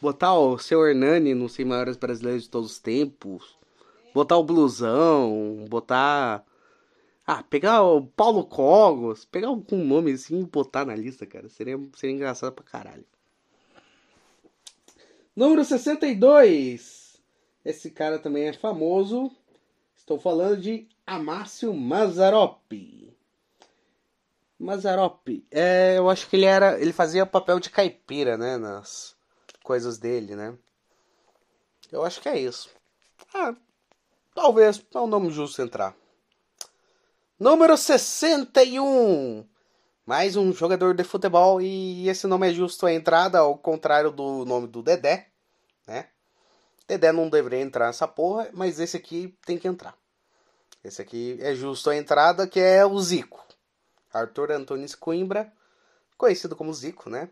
Botar 0.00 0.34
o 0.34 0.58
seu 0.58 0.86
Hernani 0.86 1.34
nos 1.34 1.52
100 1.54 1.64
maiores 1.64 1.96
brasileiros 1.96 2.42
de 2.42 2.50
todos 2.50 2.72
os 2.72 2.78
tempos. 2.78 3.56
Botar 4.12 4.36
o 4.36 4.44
Blusão. 4.44 5.64
Botar. 5.68 6.44
Ah, 7.26 7.42
pegar 7.42 7.82
o 7.82 8.06
Paulo 8.06 8.44
Cogos. 8.44 9.24
Pegar 9.24 9.48
algum 9.48 9.82
nome 9.84 10.12
assim 10.12 10.42
e 10.42 10.44
botar 10.44 10.84
na 10.84 10.94
lista, 10.94 11.24
cara. 11.24 11.48
Seria, 11.48 11.78
seria 11.94 12.14
engraçado 12.14 12.52
pra 12.52 12.64
caralho. 12.64 13.04
Número 15.36 15.62
62. 15.62 17.20
Esse 17.62 17.90
cara 17.90 18.18
também 18.18 18.48
é 18.48 18.54
famoso. 18.54 19.30
Estou 19.94 20.18
falando 20.18 20.62
de 20.62 20.88
Amácio 21.06 21.74
Mazzaropi. 21.74 23.14
Mazzaropi. 24.58 25.46
É, 25.50 25.98
eu 25.98 26.08
acho 26.08 26.26
que 26.26 26.36
ele 26.36 26.46
era. 26.46 26.80
Ele 26.80 26.92
fazia 26.92 27.26
papel 27.26 27.60
de 27.60 27.68
caipira, 27.68 28.38
né? 28.38 28.56
Nas 28.56 29.14
coisas 29.62 29.98
dele, 29.98 30.34
né? 30.34 30.56
Eu 31.92 32.02
acho 32.02 32.20
que 32.22 32.30
é 32.30 32.40
isso. 32.40 32.70
Ah, 33.34 33.54
talvez 34.34 34.82
é 34.94 34.98
um 34.98 35.06
nome 35.06 35.30
justo 35.30 35.60
entrar. 35.60 35.94
Número 37.38 37.76
61. 37.76 39.46
Mais 40.06 40.36
um 40.36 40.52
jogador 40.52 40.94
de 40.94 41.02
futebol 41.02 41.60
e 41.60 42.08
esse 42.08 42.28
nome 42.28 42.48
é 42.48 42.54
justo 42.54 42.86
a 42.86 42.92
entrada, 42.92 43.40
ao 43.40 43.58
contrário 43.58 44.12
do 44.12 44.44
nome 44.44 44.68
do 44.68 44.80
Dedé, 44.80 45.26
né? 45.84 46.06
Dedé 46.86 47.10
não 47.10 47.28
deveria 47.28 47.60
entrar 47.60 47.88
nessa 47.88 48.06
porra, 48.06 48.48
mas 48.52 48.78
esse 48.78 48.96
aqui 48.96 49.36
tem 49.44 49.58
que 49.58 49.66
entrar. 49.66 49.96
Esse 50.84 51.02
aqui 51.02 51.36
é 51.40 51.56
justo 51.56 51.90
a 51.90 51.96
entrada, 51.96 52.46
que 52.46 52.60
é 52.60 52.86
o 52.86 52.96
Zico. 53.00 53.44
Arthur 54.14 54.52
Antunes 54.52 54.94
Coimbra, 54.94 55.52
conhecido 56.16 56.54
como 56.54 56.72
Zico, 56.72 57.10
né? 57.10 57.28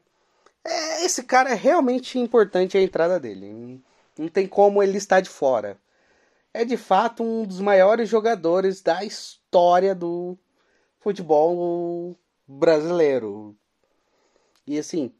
É, 0.64 1.04
esse 1.04 1.22
cara 1.22 1.50
é 1.50 1.54
realmente 1.54 2.18
importante 2.18 2.76
a 2.76 2.82
entrada 2.82 3.20
dele. 3.20 3.80
Não 4.18 4.26
tem 4.26 4.48
como 4.48 4.82
ele 4.82 4.98
estar 4.98 5.20
de 5.20 5.30
fora. 5.30 5.78
É 6.52 6.64
de 6.64 6.76
fato 6.76 7.22
um 7.22 7.46
dos 7.46 7.60
maiores 7.60 8.08
jogadores 8.08 8.82
da 8.82 9.04
história 9.04 9.94
do 9.94 10.37
futebol 10.98 12.18
brasileiro. 12.46 13.57
E 14.66 14.78
assim, 14.78 15.12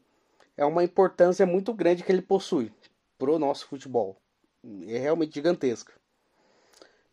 é 0.57 0.65
uma 0.65 0.83
importância 0.83 1.45
muito 1.45 1.73
grande 1.73 2.03
que 2.03 2.11
ele 2.11 2.21
possui 2.21 2.71
pro 3.17 3.39
nosso 3.39 3.67
futebol. 3.67 4.17
É 4.87 4.97
realmente 4.97 5.35
gigantesca. 5.35 5.93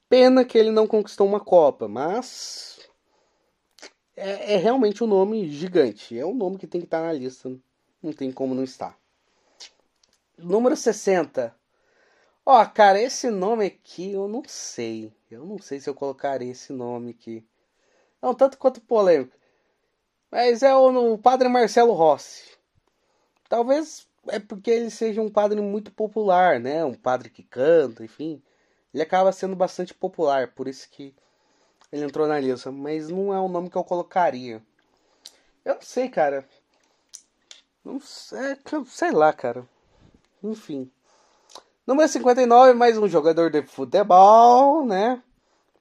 Pena 0.09 0.44
que 0.44 0.59
ele 0.59 0.70
não 0.70 0.87
conquistou 0.87 1.27
uma 1.27 1.40
Copa, 1.40 1.88
mas 1.88 2.81
é, 4.16 4.55
é 4.55 4.57
realmente 4.57 5.03
um 5.03 5.07
nome 5.07 5.48
gigante. 5.51 6.18
É 6.18 6.25
um 6.25 6.35
nome 6.35 6.59
que 6.59 6.66
tem 6.66 6.81
que 6.81 6.87
estar 6.87 7.03
na 7.03 7.12
lista 7.12 7.51
não 8.03 8.12
tem 8.12 8.33
como 8.33 8.55
não 8.55 8.64
estar. 8.64 8.98
Número 10.37 10.77
60. 10.77 11.55
Ó, 12.44 12.61
oh, 12.61 12.68
cara, 12.68 13.01
esse 13.01 13.31
nome 13.31 13.66
aqui 13.66 14.12
eu 14.12 14.26
não 14.26 14.43
sei. 14.45 15.12
Eu 15.30 15.47
não 15.47 15.59
sei 15.59 15.78
se 15.78 15.89
eu 15.89 15.95
colocaria 15.95 16.51
esse 16.51 16.72
nome 16.72 17.11
aqui. 17.11 17.47
Não, 18.20 18.34
tanto 18.34 18.59
quanto 18.59 18.80
polêmico. 18.80 19.36
Mas 20.33 20.62
é 20.62 20.74
o, 20.74 21.12
o 21.12 21.18
Padre 21.18 21.47
Marcelo 21.47 21.93
Rossi. 21.93 22.57
Talvez 23.51 24.09
é 24.28 24.39
porque 24.39 24.70
ele 24.70 24.89
seja 24.89 25.20
um 25.20 25.28
padre 25.28 25.61
muito 25.61 25.93
popular, 25.93 26.59
né? 26.59 26.83
Um 26.83 26.95
padre 26.95 27.28
que 27.28 27.43
canta, 27.43 28.03
enfim. 28.03 28.43
Ele 28.95 29.03
acaba 29.03 29.30
sendo 29.30 29.55
bastante 29.55 29.93
popular, 29.93 30.49
por 30.55 30.66
isso 30.66 30.89
que 30.91 31.14
ele 31.93 32.07
entrou 32.07 32.26
na 32.26 32.41
lista. 32.41 32.72
Mas 32.72 33.11
não 33.11 33.35
é 33.35 33.39
um 33.39 33.49
nome 33.49 33.68
que 33.68 33.76
eu 33.76 33.85
colocaria. 33.85 34.62
Eu 35.66 35.74
não 35.74 35.83
sei, 35.83 36.09
cara. 36.09 36.49
Não 37.85 38.01
sei, 38.01 38.57
sei 38.87 39.11
lá, 39.11 39.35
cara. 39.35 39.68
Enfim. 40.43 40.91
Número 41.87 42.09
59, 42.09 42.72
mais 42.72 42.97
um 42.97 43.07
jogador 43.07 43.51
de 43.51 43.61
futebol, 43.62 44.87
né? 44.87 45.22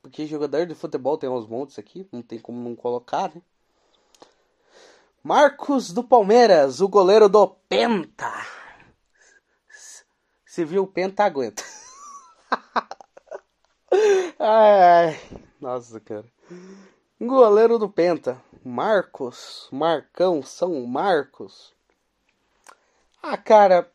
Porque 0.02 0.28
jogador 0.28 0.66
de 0.66 0.76
futebol 0.76 1.18
tem 1.18 1.30
uns 1.30 1.48
montes 1.48 1.80
aqui, 1.80 2.06
não 2.12 2.22
tem 2.22 2.38
como 2.38 2.60
não 2.60 2.76
colocar, 2.76 3.34
né? 3.34 3.42
Marcos 5.24 5.94
do 5.94 6.04
Palmeiras, 6.04 6.82
o 6.82 6.88
goleiro 6.88 7.30
do 7.30 7.48
Penta. 7.48 8.32
Se 10.44 10.66
viu 10.66 10.82
o 10.82 10.88
Penta, 10.88 11.24
aguenta. 11.24 11.64
ai, 14.40 15.20
nossa, 15.60 16.00
cara. 16.00 16.26
Goleiro 17.20 17.78
do 17.78 17.88
Penta. 17.88 18.42
Marcos. 18.66 19.70
Marcão. 19.72 20.42
São 20.42 20.84
Marcos. 20.88 21.72
Ah, 23.22 23.38
cara. 23.38 23.92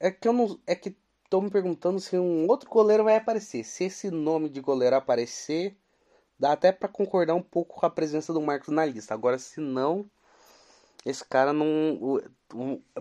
É 0.00 0.10
que 0.10 0.26
eu 0.26 0.32
não. 0.32 0.58
É 0.66 0.74
que 0.74 0.96
tô 1.28 1.42
me 1.42 1.50
perguntando 1.50 2.00
se 2.00 2.16
um 2.16 2.46
outro 2.48 2.70
goleiro 2.70 3.04
vai 3.04 3.16
aparecer. 3.16 3.62
Se 3.62 3.84
esse 3.84 4.10
nome 4.10 4.48
de 4.48 4.62
goleiro 4.62 4.96
aparecer, 4.96 5.76
dá 6.38 6.52
até 6.52 6.72
para 6.72 6.88
concordar 6.88 7.34
um 7.34 7.42
pouco 7.42 7.78
com 7.78 7.84
a 7.84 7.90
presença 7.90 8.32
do 8.32 8.40
Marcos 8.40 8.68
na 8.68 8.86
lista. 8.86 9.12
Agora, 9.12 9.38
se 9.38 9.60
não, 9.60 10.10
esse 11.06 11.24
cara 11.24 11.52
não. 11.52 12.20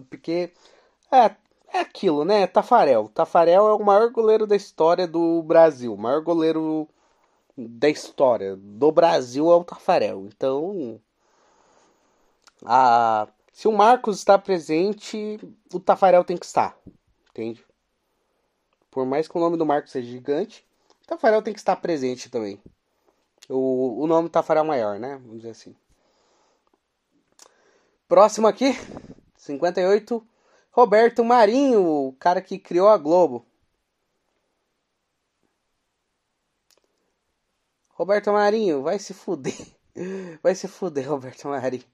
Porque. 0.10 0.54
É, 1.12 1.36
é 1.74 1.80
aquilo, 1.80 2.24
né? 2.24 2.46
Tafarel. 2.46 3.10
Tafarel 3.10 3.68
é 3.68 3.74
o 3.74 3.84
maior 3.84 4.12
goleiro 4.12 4.46
da 4.46 4.56
história 4.56 5.08
do 5.08 5.42
Brasil. 5.42 5.94
O 5.94 5.98
maior 5.98 6.22
goleiro 6.22 6.88
da 7.58 7.90
história 7.90 8.56
do 8.56 8.92
Brasil 8.92 9.52
é 9.52 9.56
o 9.56 9.64
Tafarel. 9.64 10.28
Então. 10.28 11.02
A, 12.64 13.28
se 13.52 13.68
o 13.68 13.72
Marcos 13.72 14.18
está 14.20 14.38
presente, 14.38 15.40
o 15.74 15.80
Tafarel 15.80 16.24
tem 16.24 16.38
que 16.38 16.46
estar. 16.46 16.78
Entende? 17.32 17.66
Por 18.92 19.06
mais 19.06 19.28
que 19.28 19.38
o 19.38 19.42
nome 19.42 19.58
do 19.58 19.66
Marcos 19.66 19.92
seja 19.92 20.10
gigante, 20.10 20.66
o 21.04 21.08
Tafarel 21.08 21.42
tem 21.42 21.54
que 21.54 21.60
estar 21.60 21.76
presente 21.78 22.30
também. 22.30 22.62
O, 23.50 24.04
o 24.04 24.08
nome 24.08 24.30
Tafarel 24.30 24.64
maior, 24.64 25.00
né? 25.00 25.20
Vamos 25.22 25.38
dizer 25.38 25.50
assim. 25.50 25.76
Próximo 28.08 28.46
aqui, 28.46 28.74
58, 29.36 30.24
Roberto 30.72 31.24
Marinho, 31.24 31.84
o 31.84 32.14
cara 32.14 32.40
que 32.40 32.60
criou 32.60 32.88
a 32.88 32.98
Globo. 32.98 33.44
Roberto 37.90 38.32
Marinho, 38.32 38.84
vai 38.84 39.00
se 39.00 39.14
fuder. 39.14 39.56
Vai 40.44 40.54
se 40.54 40.68
fuder, 40.68 41.10
Roberto 41.10 41.48
Marinho. 41.48 41.86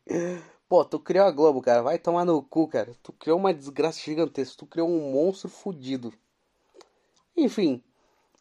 Pô, 0.68 0.84
tu 0.84 1.00
criou 1.00 1.28
a 1.28 1.32
Globo, 1.32 1.62
cara. 1.62 1.84
Vai 1.84 2.00
tomar 2.00 2.26
no 2.26 2.42
cu, 2.42 2.68
cara. 2.68 2.94
Tu 3.04 3.14
criou 3.14 3.38
uma 3.38 3.54
desgraça 3.54 4.00
gigantesca. 4.00 4.58
Tu 4.58 4.66
criou 4.66 4.90
um 4.90 5.12
monstro 5.12 5.48
fudido. 5.48 6.12
Enfim. 7.38 7.84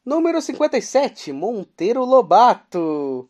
Número 0.03 0.41
57, 0.41 1.31
Monteiro 1.31 2.03
Lobato. 2.05 3.30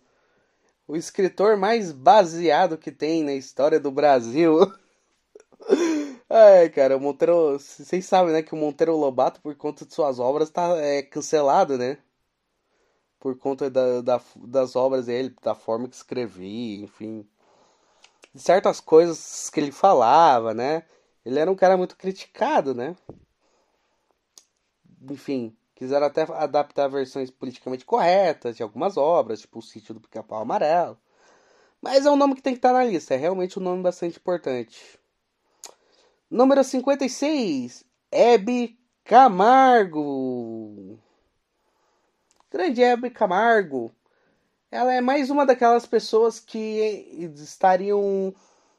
O 0.90 0.96
escritor 0.96 1.56
mais 1.56 1.92
baseado 1.92 2.76
que 2.76 2.90
tem 2.90 3.22
na 3.22 3.32
história 3.32 3.78
do 3.78 3.92
Brasil. 3.92 4.58
Ai, 6.28 6.68
cara, 6.68 6.96
o 6.96 7.00
Monteiro. 7.00 7.56
Vocês 7.60 8.04
sabem, 8.04 8.32
né, 8.32 8.42
que 8.42 8.52
o 8.54 8.56
Monteiro 8.56 8.96
Lobato, 8.96 9.40
por 9.40 9.54
conta 9.54 9.86
de 9.86 9.94
suas 9.94 10.18
obras, 10.18 10.50
tá 10.50 10.76
é, 10.78 11.00
cancelado, 11.00 11.78
né? 11.78 11.96
Por 13.20 13.38
conta 13.38 13.70
da, 13.70 14.00
da, 14.00 14.20
das 14.34 14.74
obras 14.74 15.06
dele, 15.06 15.32
da 15.40 15.54
forma 15.54 15.88
que 15.88 15.94
escrevia, 15.94 16.82
enfim. 16.82 17.24
De 18.34 18.42
certas 18.42 18.80
coisas 18.80 19.48
que 19.48 19.60
ele 19.60 19.70
falava, 19.70 20.52
né? 20.52 20.82
Ele 21.24 21.38
era 21.38 21.52
um 21.52 21.54
cara 21.54 21.76
muito 21.76 21.96
criticado, 21.96 22.74
né? 22.74 22.96
Enfim, 25.08 25.56
quiseram 25.80 26.06
até 26.08 26.26
adaptar 26.34 26.88
versões 26.88 27.30
politicamente 27.30 27.86
corretas 27.86 28.54
de 28.54 28.62
algumas 28.62 28.98
obras, 28.98 29.40
tipo 29.40 29.60
o 29.60 29.62
Sítio 29.62 29.94
do 29.94 30.00
Pica-Pau 30.00 30.42
Amarelo. 30.42 30.98
Mas 31.80 32.04
é 32.04 32.10
um 32.10 32.16
nome 32.16 32.34
que 32.34 32.42
tem 32.42 32.52
que 32.52 32.58
estar 32.58 32.74
na 32.74 32.84
lista, 32.84 33.14
é 33.14 33.16
realmente 33.16 33.58
um 33.58 33.62
nome 33.62 33.82
bastante 33.82 34.18
importante. 34.18 34.78
Número 36.30 36.62
56, 36.62 37.82
Hebe 38.12 38.78
Camargo. 39.04 40.98
Grande 42.52 42.82
Hebe 42.82 43.08
Camargo. 43.08 43.90
Ela 44.70 44.92
é 44.92 45.00
mais 45.00 45.30
uma 45.30 45.46
daquelas 45.46 45.86
pessoas 45.86 46.38
que 46.38 47.32
estariam 47.36 48.34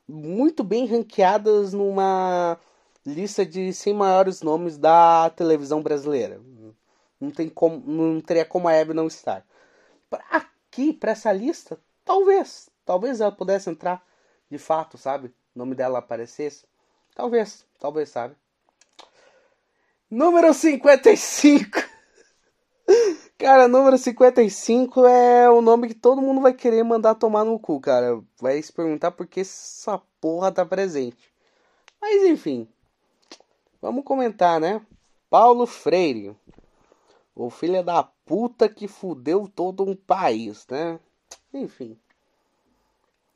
muito 0.07 0.63
bem 0.63 0.85
ranqueadas 0.85 1.73
numa 1.73 2.59
lista 3.03 3.43
de 3.43 3.73
100 3.73 3.93
maiores 3.95 4.43
nomes 4.43 4.77
da 4.77 5.31
televisão 5.31 5.81
brasileira. 5.81 6.39
Não, 7.21 7.29
tem 7.29 7.47
como, 7.47 7.79
não 7.85 8.19
teria 8.19 8.43
como 8.43 8.67
a 8.67 8.73
Hebe 8.73 8.93
não 8.93 9.05
estar. 9.05 9.45
Aqui, 10.29 10.91
para 10.91 11.11
essa 11.11 11.31
lista, 11.31 11.79
talvez. 12.03 12.69
Talvez 12.83 13.21
ela 13.21 13.31
pudesse 13.31 13.69
entrar 13.69 14.03
de 14.49 14.57
fato, 14.57 14.97
sabe? 14.97 15.27
O 15.55 15.59
nome 15.59 15.75
dela 15.75 15.99
aparecesse. 15.99 16.65
Talvez, 17.15 17.65
talvez, 17.79 18.09
sabe? 18.09 18.35
Número 20.09 20.53
55. 20.53 21.79
Cara, 23.37 23.67
número 23.67 23.97
55 23.97 25.05
é 25.07 25.49
o 25.49 25.61
nome 25.61 25.87
que 25.87 25.93
todo 25.95 26.21
mundo 26.21 26.41
vai 26.41 26.53
querer 26.53 26.83
mandar 26.83 27.15
tomar 27.15 27.43
no 27.43 27.57
cu, 27.57 27.79
cara. 27.79 28.21
Vai 28.39 28.61
se 28.61 28.71
perguntar 28.71 29.11
por 29.11 29.25
que 29.25 29.39
essa 29.39 29.99
porra 30.19 30.51
tá 30.51 30.63
presente. 30.63 31.33
Mas 31.99 32.23
enfim. 32.23 32.67
Vamos 33.81 34.03
comentar, 34.03 34.59
né? 34.59 34.79
Paulo 35.27 35.65
Freire. 35.65 36.37
O 37.45 37.49
filho 37.49 37.83
da 37.83 38.03
puta 38.03 38.69
que 38.69 38.87
fudeu 38.87 39.47
todo 39.47 39.83
um 39.83 39.95
país, 39.95 40.65
né? 40.67 40.99
Enfim. 41.53 41.97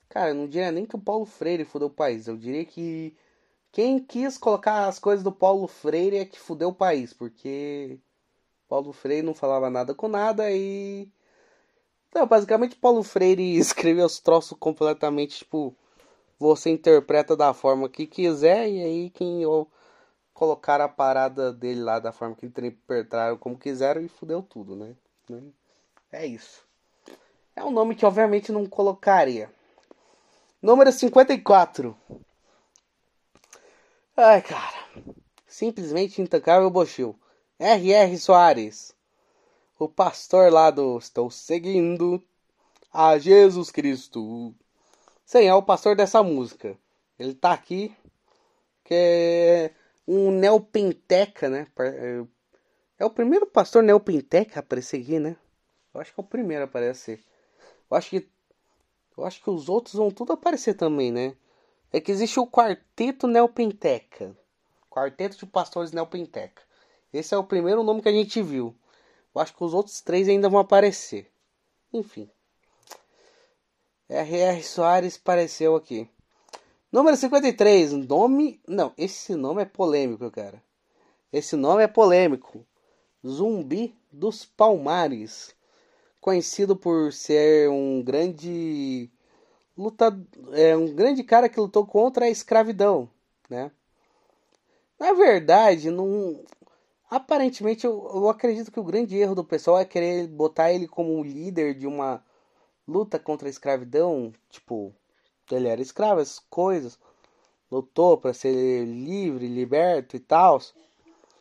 Cara, 0.09 0.29
eu 0.29 0.35
não 0.35 0.47
diria 0.47 0.71
nem 0.71 0.85
que 0.85 0.95
o 0.95 0.99
Paulo 0.99 1.25
Freire 1.25 1.65
fudeu 1.65 1.87
o 1.87 1.91
país. 1.91 2.27
Eu 2.27 2.37
diria 2.37 2.63
que 2.65 3.15
quem 3.71 3.99
quis 3.99 4.37
colocar 4.37 4.87
as 4.87 4.99
coisas 4.99 5.23
do 5.23 5.31
Paulo 5.31 5.67
Freire 5.67 6.17
é 6.17 6.25
que 6.25 6.39
fudeu 6.39 6.69
o 6.69 6.73
país, 6.73 7.13
porque 7.13 7.99
Paulo 8.69 8.93
Freire 8.93 9.25
não 9.25 9.33
falava 9.33 9.69
nada 9.69 9.93
com 9.93 10.07
nada 10.07 10.51
e. 10.51 11.09
Não, 12.13 12.27
basicamente 12.27 12.75
Paulo 12.77 13.03
Freire 13.03 13.41
escreveu 13.57 14.05
os 14.05 14.19
troços 14.19 14.57
completamente 14.59 15.39
tipo. 15.39 15.75
Você 16.37 16.69
interpreta 16.69 17.35
da 17.35 17.53
forma 17.53 17.89
que 17.89 18.05
quiser 18.05 18.69
e 18.69 18.83
aí 18.83 19.09
quem 19.09 19.41
eu 19.41 19.67
colocar 20.35 20.81
a 20.81 20.89
parada 20.89 21.51
dele 21.51 21.81
lá 21.81 21.97
da 21.97 22.11
forma 22.11 22.35
que 22.35 22.45
interpretaram 22.45 23.37
como 23.37 23.57
quiseram 23.57 24.01
e 24.01 24.09
fudeu 24.09 24.43
tudo, 24.43 24.75
né? 24.75 24.93
É 26.11 26.27
isso. 26.27 26.63
É 27.55 27.63
um 27.63 27.71
nome 27.71 27.95
que 27.95 28.05
obviamente 28.05 28.51
não 28.51 28.65
colocaria. 28.65 29.49
Número 30.61 30.91
54. 30.91 31.97
Ai, 34.17 34.41
cara. 34.41 34.77
Simplesmente 35.47 36.21
intancável 36.21 36.69
Bochil. 36.69 37.17
R.R. 37.57 38.17
Soares. 38.17 38.93
O 39.79 39.87
pastor 39.87 40.51
lá 40.51 40.69
do 40.69 40.97
Estou 40.97 41.31
Seguindo 41.31 42.21
a 42.91 43.17
Jesus 43.17 43.71
Cristo. 43.71 44.53
Sim, 45.25 45.45
é 45.45 45.55
o 45.55 45.63
pastor 45.63 45.95
dessa 45.95 46.21
música. 46.21 46.77
Ele 47.17 47.33
tá 47.33 47.53
aqui. 47.53 47.95
Que 48.83 49.71
um 50.07 50.31
neopenteca, 50.31 51.49
né? 51.49 51.67
É 52.97 53.05
o 53.05 53.09
primeiro 53.09 53.45
pastor 53.45 53.83
neopenteca 53.83 54.59
a 54.59 54.63
aqui, 54.63 55.19
né? 55.19 55.35
Eu 55.93 56.01
acho 56.01 56.13
que 56.13 56.19
é 56.19 56.23
o 56.23 56.27
primeiro 56.27 56.63
a 56.63 56.65
aparecer. 56.65 57.23
Eu 57.89 57.97
acho 57.97 58.09
que. 58.09 58.29
Eu 59.17 59.25
acho 59.25 59.41
que 59.41 59.49
os 59.49 59.69
outros 59.69 59.95
vão 59.95 60.11
tudo 60.11 60.33
aparecer 60.33 60.73
também, 60.73 61.11
né? 61.11 61.35
é 61.95 62.01
que 62.01 62.11
existe 62.11 62.37
o 62.41 62.45
Quarteto 62.45 63.25
Neopenteca. 63.25 64.35
Quarteto 64.89 65.37
de 65.37 65.45
Pastores 65.45 65.93
Neopenteca. 65.93 66.61
Esse 67.13 67.33
é 67.33 67.37
o 67.37 67.43
primeiro 67.43 67.83
nome 67.83 68.01
que 68.01 68.09
a 68.09 68.11
gente 68.11 68.41
viu. 68.41 68.75
Eu 69.33 69.39
acho 69.39 69.55
que 69.55 69.63
os 69.63 69.73
outros 69.73 70.01
três 70.01 70.27
ainda 70.27 70.49
vão 70.49 70.59
aparecer. 70.59 71.31
Enfim. 71.93 72.29
R.R. 74.09 74.61
Soares 74.61 75.15
apareceu 75.15 75.73
aqui. 75.73 76.09
Número 76.95 77.17
53. 77.17 77.91
Nome. 77.91 78.61
Não, 78.65 78.93
esse 78.97 79.35
nome 79.35 79.61
é 79.61 79.65
polêmico, 79.65 80.31
cara. 80.31 80.63
Esse 81.29 81.57
nome 81.57 81.83
é 81.83 81.89
polêmico. 81.89 82.65
Zumbi 83.27 83.93
dos 84.09 84.45
Palmares. 84.45 85.53
Conhecido 86.21 86.73
por 86.73 87.11
ser 87.11 87.69
um 87.69 88.01
grande 88.01 89.11
luta, 89.77 90.17
é 90.53 90.73
um 90.77 90.95
grande 90.95 91.21
cara 91.21 91.49
que 91.49 91.59
lutou 91.59 91.85
contra 91.85 92.27
a 92.27 92.29
escravidão, 92.29 93.09
né? 93.49 93.69
Na 94.97 95.11
verdade, 95.11 95.91
não, 95.91 96.45
aparentemente 97.09 97.85
eu, 97.85 98.09
eu 98.13 98.29
acredito 98.29 98.71
que 98.71 98.79
o 98.79 98.85
grande 98.85 99.17
erro 99.17 99.35
do 99.35 99.43
pessoal 99.43 99.77
é 99.77 99.83
querer 99.83 100.27
botar 100.29 100.71
ele 100.71 100.87
como 100.87 101.21
líder 101.21 101.73
de 101.73 101.87
uma 101.87 102.23
luta 102.87 103.19
contra 103.19 103.49
a 103.49 103.51
escravidão, 103.51 104.31
tipo, 104.49 104.95
ele 105.51 105.67
era 105.67 105.81
escravo, 105.81 106.21
essas 106.21 106.39
coisas, 106.49 106.99
lutou 107.71 108.17
para 108.17 108.33
ser 108.33 108.85
livre, 108.85 109.47
liberto 109.47 110.15
e 110.15 110.19
tal. 110.19 110.61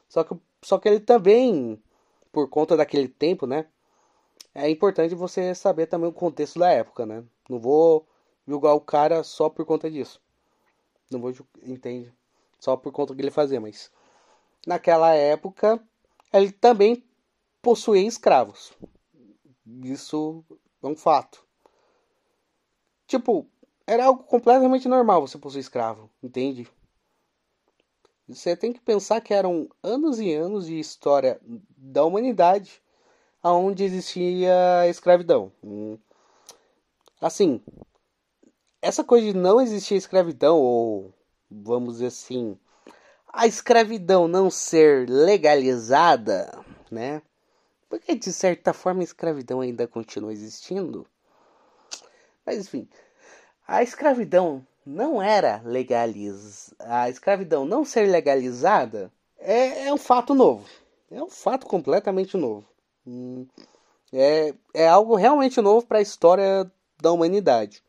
Só 0.08 0.24
que, 0.24 0.36
só 0.62 0.78
que 0.78 0.88
ele 0.88 1.00
também, 1.00 1.82
por 2.32 2.48
conta 2.48 2.76
daquele 2.76 3.08
tempo, 3.08 3.46
né? 3.46 3.66
É 4.54 4.68
importante 4.70 5.14
você 5.14 5.54
saber 5.54 5.86
também 5.86 6.08
o 6.08 6.12
contexto 6.12 6.58
da 6.58 6.70
época, 6.70 7.04
né? 7.04 7.24
Não 7.48 7.58
vou 7.58 8.06
julgar 8.46 8.74
o 8.74 8.80
cara 8.80 9.24
só 9.24 9.48
por 9.48 9.64
conta 9.64 9.90
disso. 9.90 10.20
Não 11.10 11.20
vou 11.20 11.32
entende? 11.62 12.12
Só 12.58 12.76
por 12.76 12.92
conta 12.92 13.12
do 13.12 13.16
que 13.16 13.22
ele 13.22 13.30
fazia, 13.30 13.60
mas 13.60 13.90
naquela 14.66 15.12
época, 15.14 15.80
ele 16.32 16.52
também 16.52 17.04
possuía 17.60 18.06
escravos. 18.06 18.72
Isso 19.82 20.44
é 20.82 20.86
um 20.86 20.96
fato. 20.96 21.44
Tipo, 23.06 23.46
era 23.86 24.06
algo 24.06 24.24
completamente 24.24 24.88
normal 24.88 25.20
você 25.20 25.38
possuir 25.38 25.60
escravo, 25.60 26.10
entende? 26.22 26.68
Você 28.28 28.56
tem 28.56 28.72
que 28.72 28.80
pensar 28.80 29.20
que 29.20 29.34
eram 29.34 29.68
anos 29.82 30.18
e 30.18 30.32
anos 30.32 30.66
de 30.66 30.78
história 30.78 31.38
da 31.76 32.04
humanidade 32.04 32.82
onde 33.42 33.84
existia 33.84 34.88
escravidão. 34.88 35.52
Assim, 37.20 37.60
essa 38.80 39.04
coisa 39.04 39.26
de 39.26 39.36
não 39.36 39.60
existir 39.60 39.96
escravidão, 39.96 40.58
ou 40.58 41.12
vamos 41.50 41.94
dizer 41.94 42.06
assim, 42.06 42.58
a 43.30 43.46
escravidão 43.46 44.26
não 44.26 44.50
ser 44.50 45.08
legalizada, 45.08 46.58
né? 46.90 47.20
Porque 47.88 48.14
de 48.14 48.32
certa 48.32 48.72
forma 48.72 49.02
a 49.02 49.04
escravidão 49.04 49.60
ainda 49.60 49.86
continua 49.86 50.32
existindo. 50.32 51.06
Mas 52.46 52.58
enfim, 52.58 52.88
a 53.66 53.82
escravidão 53.82 54.66
não 54.84 55.22
era 55.22 55.62
legalizada. 55.64 56.76
A 56.80 57.08
escravidão 57.08 57.64
não 57.64 57.84
ser 57.84 58.08
legalizada 58.08 59.10
é, 59.38 59.86
é, 59.86 59.92
um 59.92 59.96
fato 59.96 60.34
novo. 60.34 60.66
É 61.10 61.22
um 61.22 61.30
fato 61.30 61.66
completamente 61.66 62.36
novo. 62.36 62.66
Hum, 63.06 63.46
é, 64.12 64.54
é 64.72 64.88
algo 64.88 65.14
realmente 65.14 65.60
novo 65.60 65.86
para 65.86 65.98
a 65.98 66.02
história 66.02 66.70
da 67.00 67.12
humanidade. 67.12 67.82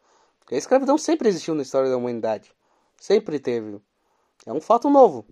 A 0.52 0.56
escravidão 0.56 0.98
sempre 0.98 1.28
existiu 1.28 1.56
na 1.56 1.64
história 1.64 1.90
da 1.90 1.98
humanidade. 1.98 2.52
Sempre 3.00 3.40
teve. 3.40 3.82
É 4.46 4.54
um 4.54 4.62
fato 4.62 4.90
novo. 4.90 5.26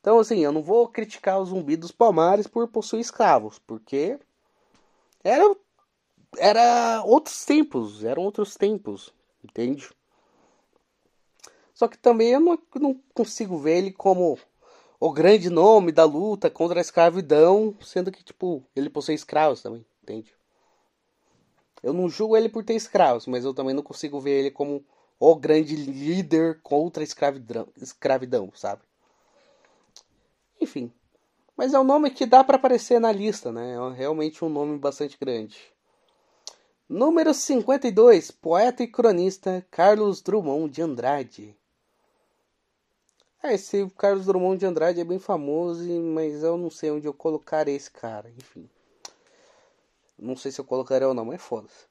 Então, 0.00 0.18
assim, 0.18 0.38
eu 0.38 0.50
não 0.50 0.62
vou 0.62 0.88
criticar 0.88 1.38
o 1.38 1.44
zumbi 1.44 1.76
dos 1.76 1.92
palmares 1.92 2.46
por 2.46 2.66
possuir 2.68 3.00
escravos, 3.00 3.58
porque 3.58 4.18
era, 5.22 5.54
era 6.38 7.02
outros 7.04 7.44
tempos, 7.44 8.02
eram 8.02 8.22
outros 8.22 8.56
tempos, 8.56 9.12
entende? 9.42 9.90
Só 11.74 11.88
que 11.88 11.96
também 11.96 12.28
eu 12.28 12.40
não, 12.40 12.58
não 12.74 13.00
consigo 13.14 13.58
ver 13.58 13.78
ele 13.78 13.92
como 13.92 14.38
o 14.98 15.10
grande 15.10 15.48
nome 15.48 15.90
da 15.90 16.04
luta 16.04 16.50
contra 16.50 16.78
a 16.78 16.82
escravidão, 16.82 17.74
sendo 17.80 18.12
que, 18.12 18.22
tipo, 18.22 18.62
ele 18.76 18.90
possui 18.90 19.14
escravos 19.14 19.62
também, 19.62 19.84
entende? 20.02 20.34
Eu 21.82 21.94
não 21.94 22.08
julgo 22.08 22.36
ele 22.36 22.50
por 22.50 22.62
ter 22.62 22.74
escravos, 22.74 23.26
mas 23.26 23.44
eu 23.44 23.54
também 23.54 23.74
não 23.74 23.82
consigo 23.82 24.20
ver 24.20 24.38
ele 24.38 24.50
como 24.50 24.84
o 25.18 25.34
grande 25.34 25.74
líder 25.74 26.60
contra 26.62 27.02
a 27.02 27.04
escravidão, 27.04 27.68
escravidão 27.80 28.50
sabe? 28.54 28.82
Enfim. 30.60 30.92
Mas 31.56 31.74
é 31.74 31.80
um 31.80 31.84
nome 31.84 32.10
que 32.10 32.26
dá 32.26 32.44
para 32.44 32.56
aparecer 32.56 33.00
na 33.00 33.12
lista, 33.12 33.50
né? 33.50 33.74
É 33.74 33.94
realmente 33.94 34.44
um 34.44 34.48
nome 34.48 34.78
bastante 34.78 35.18
grande. 35.18 35.58
Número 36.92 37.32
52, 37.32 38.32
poeta 38.32 38.82
e 38.82 38.86
cronista 38.88 39.64
Carlos 39.70 40.20
Drummond 40.20 40.74
de 40.74 40.82
Andrade. 40.82 41.56
É, 43.40 43.54
esse 43.54 43.88
Carlos 43.96 44.26
Drummond 44.26 44.58
de 44.58 44.66
Andrade 44.66 45.00
é 45.00 45.04
bem 45.04 45.20
famoso, 45.20 45.88
mas 46.00 46.42
eu 46.42 46.56
não 46.56 46.68
sei 46.68 46.90
onde 46.90 47.06
eu 47.06 47.14
colocar 47.14 47.68
esse 47.68 47.88
cara, 47.88 48.28
enfim. 48.36 48.68
Não 50.18 50.34
sei 50.34 50.50
se 50.50 50.60
eu 50.60 50.64
colocarei 50.64 51.06
ou 51.06 51.14
não, 51.14 51.24
mas 51.24 51.40
foda-se. 51.40 51.86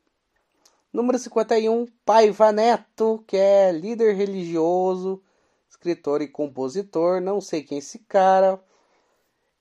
Número 0.91 1.17
51, 1.17 1.85
Paiva 2.03 2.51
Neto, 2.51 3.23
que 3.25 3.37
é 3.37 3.71
líder 3.71 4.17
religioso 4.17 5.23
escritor 5.69 6.21
e 6.21 6.27
compositor. 6.27 7.21
Não 7.21 7.39
sei 7.39 7.63
quem 7.63 7.77
é 7.77 7.79
esse 7.79 7.99
cara. 7.99 8.61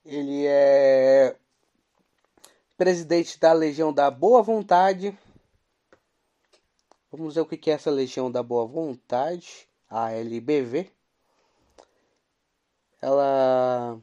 Ele 0.05 0.45
é 0.45 1.37
presidente 2.75 3.39
da 3.39 3.53
Legião 3.53 3.93
da 3.93 4.11
Boa 4.11 4.43
Vontade. 4.43 5.17
Vamos 7.11 7.35
ver 7.35 7.41
o 7.41 7.45
que 7.45 7.71
é 7.71 7.73
essa 7.73 7.89
Legião 7.89 8.31
da 8.31 8.43
Boa 8.43 8.65
Vontade. 8.65 9.67
A 9.89 10.11
LBV. 10.11 10.91
Ela. 13.01 13.99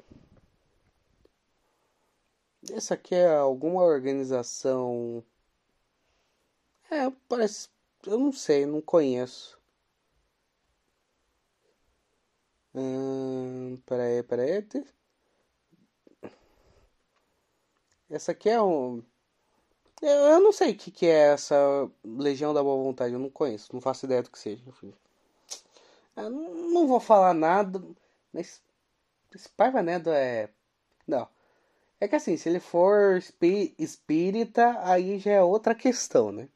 Essa 2.71 2.95
aqui 2.95 3.15
é 3.15 3.37
alguma 3.37 3.83
organização. 3.83 5.25
É, 6.91 7.11
parece. 7.29 7.69
Eu 8.05 8.19
não 8.19 8.33
sei, 8.33 8.67
não 8.67 8.81
conheço. 8.83 9.57
Hum, 12.75 13.77
peraí, 13.87 14.23
peraí. 14.23 14.63
Essa 18.11 18.33
aqui 18.33 18.49
é 18.49 18.61
um. 18.61 19.03
Eu, 20.03 20.41
não 20.41 20.53
sei 20.53 20.73
o 20.73 20.77
que, 20.77 20.91
que 20.91 21.07
é 21.07 21.33
essa 21.33 21.57
Legião 22.05 22.53
da 22.55 22.63
Boa 22.63 22.83
Vontade, 22.83 23.15
eu 23.15 23.19
não 23.19 23.31
conheço, 23.31 23.73
não 23.73 23.81
faço 23.81 24.07
ideia 24.07 24.23
do 24.23 24.31
que 24.31 24.39
seja. 24.39 24.63
Eu 26.17 26.31
não 26.31 26.87
vou 26.87 27.01
falar 27.01 27.35
nada, 27.35 27.83
mas 28.33 28.63
esse 29.35 29.49
Paiva 29.51 29.83
Neto 29.83 30.11
é. 30.11 30.51
Não. 31.07 31.29
É 32.01 32.09
que 32.09 32.17
assim, 32.17 32.37
se 32.37 32.49
ele 32.49 32.61
for 32.61 33.19
espírita, 33.79 34.79
aí 34.83 35.19
já 35.19 35.33
é 35.33 35.43
outra 35.43 35.75
questão, 35.75 36.33
né? 36.33 36.49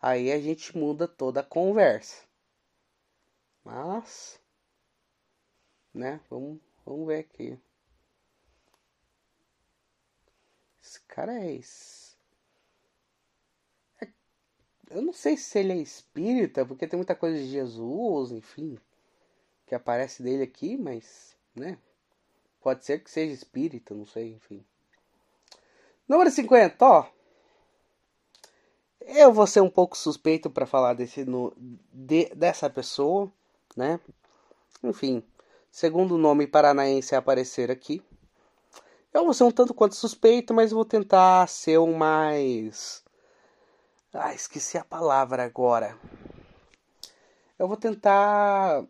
Aí 0.00 0.32
a 0.32 0.40
gente 0.40 0.76
muda 0.76 1.08
toda 1.08 1.40
a 1.40 1.44
conversa. 1.44 2.22
Mas 3.64 4.40
né? 5.94 6.20
Vamos, 6.30 6.60
vamos 6.84 7.06
ver 7.06 7.20
aqui. 7.20 7.58
Esse 10.82 11.00
cara 11.02 11.32
é 11.34 11.54
esse. 11.54 12.01
Eu 14.94 15.00
não 15.00 15.12
sei 15.12 15.38
se 15.38 15.58
ele 15.58 15.72
é 15.72 15.76
espírita, 15.76 16.66
porque 16.66 16.86
tem 16.86 16.98
muita 16.98 17.14
coisa 17.14 17.38
de 17.38 17.48
Jesus, 17.48 18.30
enfim, 18.30 18.78
que 19.66 19.74
aparece 19.74 20.22
dele 20.22 20.42
aqui, 20.42 20.76
mas, 20.76 21.34
né? 21.56 21.78
Pode 22.60 22.84
ser 22.84 23.02
que 23.02 23.10
seja 23.10 23.32
espírita, 23.32 23.94
não 23.94 24.04
sei, 24.04 24.34
enfim. 24.34 24.62
Número 26.06 26.30
50, 26.30 26.84
ó. 26.84 27.06
Eu 29.00 29.32
vou 29.32 29.46
ser 29.46 29.62
um 29.62 29.70
pouco 29.70 29.96
suspeito 29.96 30.50
para 30.50 30.66
falar 30.66 30.92
desse 30.92 31.24
no, 31.24 31.54
de, 31.92 32.26
dessa 32.34 32.68
pessoa, 32.68 33.32
né? 33.74 33.98
Enfim, 34.84 35.22
segundo 35.70 36.18
nome 36.18 36.46
paranaense 36.46 37.14
aparecer 37.14 37.70
aqui. 37.70 38.02
Eu 39.12 39.24
vou 39.24 39.34
ser 39.34 39.44
um 39.44 39.50
tanto 39.50 39.72
quanto 39.72 39.94
suspeito, 39.94 40.52
mas 40.52 40.70
vou 40.70 40.84
tentar 40.84 41.48
ser 41.48 41.78
o 41.78 41.86
mais. 41.86 43.02
Ah, 44.14 44.34
esqueci 44.34 44.76
a 44.76 44.84
palavra 44.84 45.42
agora. 45.42 45.98
Eu 47.58 47.66
vou 47.66 47.76
tentar. 47.78 48.84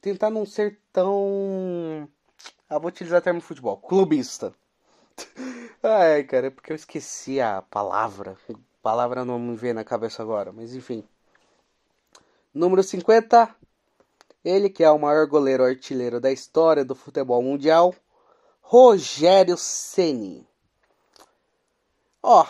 Tentar 0.00 0.30
não 0.30 0.46
ser 0.46 0.80
tão. 0.92 2.08
Ah, 2.68 2.78
vou 2.78 2.88
utilizar 2.88 3.18
o 3.18 3.22
termo 3.22 3.40
futebol. 3.40 3.76
Clubista. 3.78 4.54
Ai, 5.82 6.22
cara, 6.24 6.46
é 6.48 6.50
porque 6.50 6.70
eu 6.72 6.76
esqueci 6.76 7.40
a 7.40 7.62
palavra. 7.62 8.36
A 8.48 8.54
palavra 8.82 9.24
não 9.24 9.38
me 9.40 9.56
vem 9.56 9.72
na 9.72 9.84
cabeça 9.84 10.22
agora, 10.22 10.52
mas 10.52 10.74
enfim. 10.74 11.02
Número 12.54 12.82
50, 12.82 13.54
ele 14.44 14.70
que 14.70 14.84
é 14.84 14.90
o 14.90 14.98
maior 14.98 15.26
goleiro 15.26 15.64
artilheiro 15.64 16.20
da 16.20 16.30
história 16.30 16.84
do 16.84 16.94
futebol 16.94 17.42
mundial, 17.42 17.94
Rogério 18.60 19.56
Ceni. 19.56 20.46
Ó, 22.22 22.46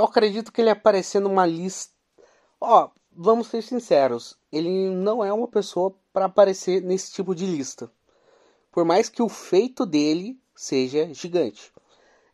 eu 0.00 0.04
acredito 0.04 0.50
que 0.50 0.60
ele 0.60 0.70
aparecer 0.70 1.20
numa 1.20 1.44
lista. 1.44 1.92
Ó, 2.60 2.88
vamos 3.12 3.48
ser 3.48 3.62
sinceros, 3.62 4.38
ele 4.50 4.90
não 4.90 5.22
é 5.24 5.32
uma 5.32 5.46
pessoa 5.46 5.94
para 6.12 6.24
aparecer 6.24 6.82
nesse 6.82 7.12
tipo 7.12 7.34
de 7.34 7.44
lista. 7.44 7.90
Por 8.72 8.84
mais 8.84 9.08
que 9.08 9.22
o 9.22 9.28
feito 9.28 9.84
dele 9.84 10.40
seja 10.54 11.12
gigante. 11.12 11.72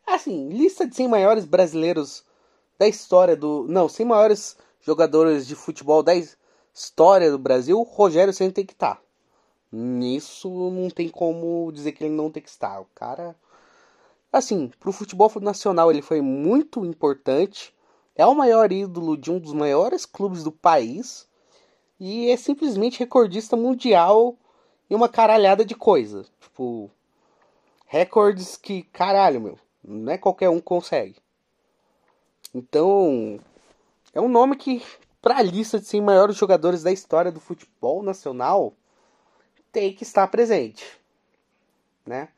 Assim, 0.05 0.49
lista 0.49 0.87
de 0.87 0.95
100 0.95 1.07
maiores 1.09 1.45
brasileiros 1.45 2.23
da 2.79 2.87
história 2.87 3.35
do. 3.35 3.65
Não, 3.67 3.89
100 3.89 4.05
maiores 4.05 4.57
jogadores 4.79 5.45
de 5.45 5.55
futebol 5.55 6.01
da, 6.01 6.13
história 6.73 7.31
do 7.31 7.39
Brasil, 7.39 7.81
Rogério 7.81 8.31
sempre 8.31 8.53
tem 8.53 8.65
que 8.65 8.73
estar. 8.73 8.95
Tá. 8.95 9.01
Nisso 9.71 10.49
não 10.69 10.89
tem 10.89 11.09
como 11.09 11.69
dizer 11.73 11.91
que 11.91 12.05
ele 12.05 12.13
não 12.13 12.31
tem 12.31 12.41
que 12.41 12.49
estar. 12.49 12.79
O 12.79 12.85
cara, 12.95 13.35
assim, 14.31 14.71
pro 14.79 14.91
futebol 14.91 15.31
nacional 15.41 15.91
ele 15.91 16.01
foi 16.01 16.21
muito 16.21 16.85
importante. 16.85 17.73
É 18.15 18.25
o 18.25 18.35
maior 18.35 18.71
ídolo 18.71 19.17
de 19.17 19.31
um 19.31 19.39
dos 19.39 19.53
maiores 19.53 20.05
clubes 20.05 20.43
do 20.43 20.51
país 20.51 21.27
e 21.99 22.29
é 22.29 22.37
simplesmente 22.37 22.99
recordista 22.99 23.55
mundial 23.55 24.35
em 24.89 24.95
uma 24.95 25.09
caralhada 25.09 25.63
de 25.63 25.75
coisa. 25.75 26.25
Tipo, 26.39 26.89
recordes 27.85 28.57
que, 28.57 28.83
caralho, 28.83 29.41
meu, 29.41 29.59
não 29.83 30.11
é 30.11 30.17
qualquer 30.17 30.49
um 30.49 30.59
consegue. 30.59 31.17
Então, 32.53 33.39
é 34.13 34.21
um 34.21 34.27
nome 34.27 34.55
que 34.55 34.81
para 35.21 35.39
a 35.39 35.41
lista 35.41 35.79
de 35.79 35.85
100 35.85 36.01
maiores 36.01 36.35
jogadores 36.37 36.83
da 36.83 36.91
história 36.91 37.31
do 37.31 37.39
futebol 37.39 38.01
nacional, 38.01 38.73
tem 39.71 39.93
que 39.93 40.03
estar 40.03 40.27
presente. 40.27 40.85
né? 42.05 42.29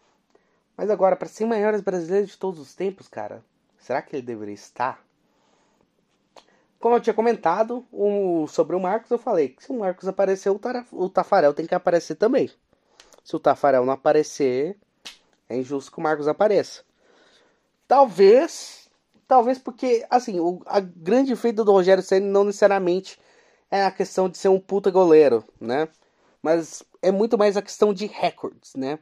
Mas 0.79 0.89
agora, 0.89 1.17
para 1.17 1.27
ser 1.27 1.45
maiores 1.45 1.81
brasileiros 1.81 2.29
de 2.29 2.37
todos 2.37 2.57
os 2.57 2.73
tempos, 2.73 3.09
cara, 3.09 3.43
será 3.77 4.01
que 4.01 4.15
ele 4.15 4.25
deveria 4.25 4.53
estar? 4.53 5.05
Como 6.79 6.95
eu 6.95 7.01
tinha 7.01 7.13
comentado 7.13 7.85
o, 7.91 8.47
sobre 8.47 8.77
o 8.77 8.79
Marcos, 8.79 9.11
eu 9.11 9.17
falei 9.17 9.49
que 9.49 9.61
se 9.61 9.73
o 9.73 9.79
Marcos 9.79 10.07
aparecer, 10.07 10.49
o, 10.49 10.57
o 10.93 11.09
Tafarel 11.09 11.53
tem 11.53 11.65
que 11.65 11.75
aparecer 11.75 12.15
também. 12.15 12.49
Se 13.25 13.35
o 13.35 13.39
Tafarel 13.41 13.85
não 13.85 13.91
aparecer, 13.91 14.77
é 15.49 15.57
injusto 15.57 15.91
que 15.91 15.99
o 15.99 16.01
Marcos 16.01 16.29
apareça. 16.29 16.81
Talvez, 17.85 18.89
talvez 19.27 19.59
porque, 19.59 20.07
assim, 20.09 20.39
o 20.39 20.61
a 20.65 20.79
grande 20.79 21.35
feita 21.35 21.61
do 21.61 21.73
Rogério 21.73 22.01
Senna 22.01 22.25
não 22.25 22.45
necessariamente 22.45 23.19
é 23.69 23.83
a 23.83 23.91
questão 23.91 24.29
de 24.29 24.37
ser 24.37 24.47
um 24.47 24.61
puta 24.61 24.89
goleiro, 24.89 25.43
né? 25.59 25.89
Mas 26.41 26.81
é 27.01 27.11
muito 27.11 27.37
mais 27.37 27.57
a 27.57 27.61
questão 27.61 27.93
de 27.93 28.05
recordes, 28.05 28.75
né? 28.75 28.97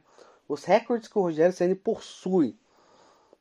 Os 0.48 0.64
recordes 0.64 1.08
que 1.08 1.18
o 1.18 1.22
Rogério 1.22 1.52
Senna 1.52 1.76
possui. 1.76 2.56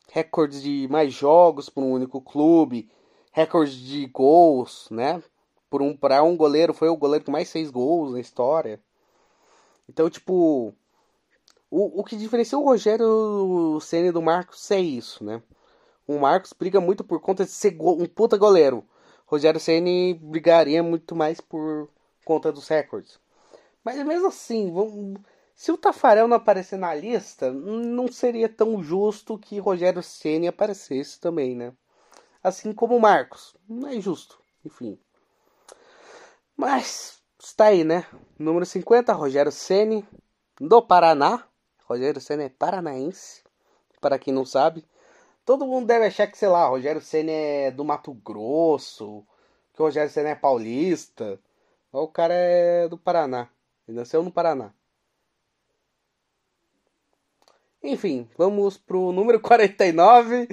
Recordes 0.10 0.62
de 0.62 0.88
mais 0.90 1.14
jogos 1.14 1.70
por 1.70 1.82
um 1.84 1.92
único 1.94 2.22
clube, 2.22 2.90
recordes 3.32 3.76
de 3.76 4.06
gols, 4.08 4.90
né? 4.92 5.24
Por 5.70 5.82
um 5.82 5.96
para 5.96 6.24
um 6.24 6.36
goleiro 6.36 6.74
foi 6.74 6.90
o 6.90 6.98
goleiro 6.98 7.24
que 7.24 7.32
mais 7.32 7.52
fez 7.52 7.70
gols 7.70 8.12
na 8.12 8.20
história. 8.20 8.82
Então, 9.88 10.10
tipo, 10.10 10.74
o, 11.70 12.02
o 12.02 12.04
que 12.04 12.18
diferencia 12.18 12.58
o 12.58 12.64
Rogério 12.64 13.80
Senna 13.82 14.12
do 14.12 14.22
Marcos 14.22 14.70
é 14.72 14.80
isso, 14.80 15.24
né? 15.24 15.42
O 16.06 16.20
Marcos 16.20 16.54
briga 16.54 16.80
muito 16.80 17.04
por 17.04 17.20
conta 17.22 17.46
de 17.46 17.52
ser 17.52 17.78
um 17.80 18.06
puta 18.06 18.38
goleiro. 18.38 18.80
O 19.28 19.32
Rogério 19.32 19.60
Senna 19.60 20.18
brigaria 20.22 20.82
muito 20.84 21.16
mais 21.16 21.40
por 21.40 21.90
conta 22.26 22.52
dos 22.52 22.68
recordes. 22.68 23.20
Mas 23.84 23.98
mesmo 24.06 24.28
assim, 24.28 24.72
vamos, 24.72 25.20
se 25.58 25.72
o 25.72 25.78
Tafarel 25.78 26.28
não 26.28 26.38
aparecer 26.38 26.78
na 26.78 26.94
lista, 26.94 27.52
não 27.52 28.08
seria 28.08 28.48
tão 28.48 28.84
justo 28.84 29.40
que 29.40 29.58
Rogério 29.58 30.04
Senna 30.04 30.50
aparecesse 30.50 31.20
também, 31.20 31.56
né? 31.56 31.74
Assim 32.44 32.72
como 32.72 32.96
o 32.96 33.02
Marcos. 33.02 33.58
Não 33.68 33.90
é 33.90 34.00
justo, 34.00 34.40
enfim. 34.64 35.00
Mas 36.56 37.20
está 37.40 37.66
aí, 37.66 37.84
né? 37.84 38.06
Número 38.38 38.68
50, 38.68 39.12
Rogério 39.14 39.52
Ceni 39.52 40.08
do 40.62 40.80
Paraná. 40.80 41.44
Rogério 41.86 42.22
Senna 42.22 42.44
é 42.44 42.50
paranaense, 42.50 43.42
para 44.00 44.20
quem 44.20 44.32
não 44.32 44.46
sabe. 44.46 44.86
Todo 45.44 45.66
mundo 45.66 45.88
deve 45.88 46.06
achar 46.06 46.28
que, 46.28 46.38
sei 46.38 46.50
lá, 46.50 46.68
Rogério 46.68 47.02
Senna 47.02 47.32
é 47.32 47.72
do 47.72 47.84
Mato 47.84 48.14
Grosso, 48.14 49.26
que 49.74 49.82
o 49.82 49.86
Rogério 49.86 50.12
Senna 50.12 50.30
é 50.30 50.36
paulista. 50.36 51.40
O 51.92 52.08
cara 52.08 52.36
é 52.36 52.88
do 52.88 52.98
Paraná. 52.98 53.50
Ele 53.88 53.98
nasceu 53.98 54.22
no 54.22 54.32
Paraná. 54.32 54.72
Enfim, 57.84 58.30
vamos 58.38 58.78
pro 58.78 59.12
número 59.12 59.40
49. 59.42 60.48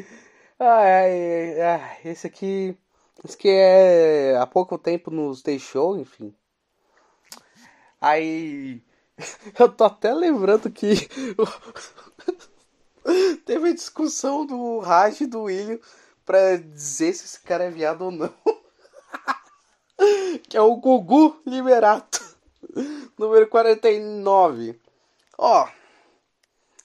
Ai, 0.59 1.61
ai, 1.61 1.99
esse 2.05 2.27
aqui. 2.27 2.77
Esse 3.25 3.37
que 3.37 3.49
é 3.49 4.37
há 4.37 4.47
pouco 4.47 4.79
tempo 4.79 5.11
nos 5.11 5.43
deixou, 5.43 5.99
enfim. 5.99 6.35
Aí 8.01 8.83
Eu 9.59 9.69
tô 9.69 9.85
até 9.85 10.13
lembrando 10.13 10.71
que 10.71 10.95
teve 13.45 13.71
a 13.71 13.75
discussão 13.75 14.45
do 14.45 14.79
Raj 14.81 15.21
e 15.21 15.27
do 15.27 15.43
William 15.43 15.79
pra 16.25 16.57
dizer 16.57 17.13
se 17.13 17.25
esse 17.25 17.41
cara 17.41 17.65
é 17.65 17.71
viado 17.71 18.03
ou 18.03 18.11
não. 18.11 18.33
que 20.49 20.57
é 20.57 20.61
o 20.61 20.77
Gugu 20.77 21.41
Liberato, 21.47 22.21
número 23.19 23.47
49. 23.49 24.81
Ó, 25.39 25.69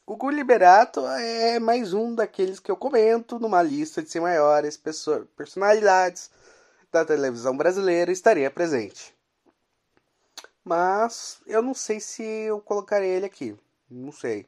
Gugu 0.10 0.32
Liberato 0.32 1.06
é 1.06 1.60
mais 1.60 1.94
um 1.94 2.16
daqueles 2.16 2.60
que 2.60 2.72
eu 2.72 2.76
comento 2.76 3.38
numa 3.38 3.62
lista 3.62 4.02
de 4.02 4.10
100 4.10 4.22
maiores 4.24 4.76
personalidades 5.38 6.32
da 6.92 7.06
televisão 7.06 7.56
brasileira 7.56 8.12
estaria 8.12 8.50
presente. 8.50 9.16
Mas 10.64 11.40
eu 11.46 11.62
não 11.62 11.76
sei 11.76 12.00
se 12.00 12.24
eu 12.24 12.60
colocarei 12.60 13.08
ele 13.08 13.28
aqui. 13.28 13.56
Não 13.88 14.12
sei. 14.12 14.48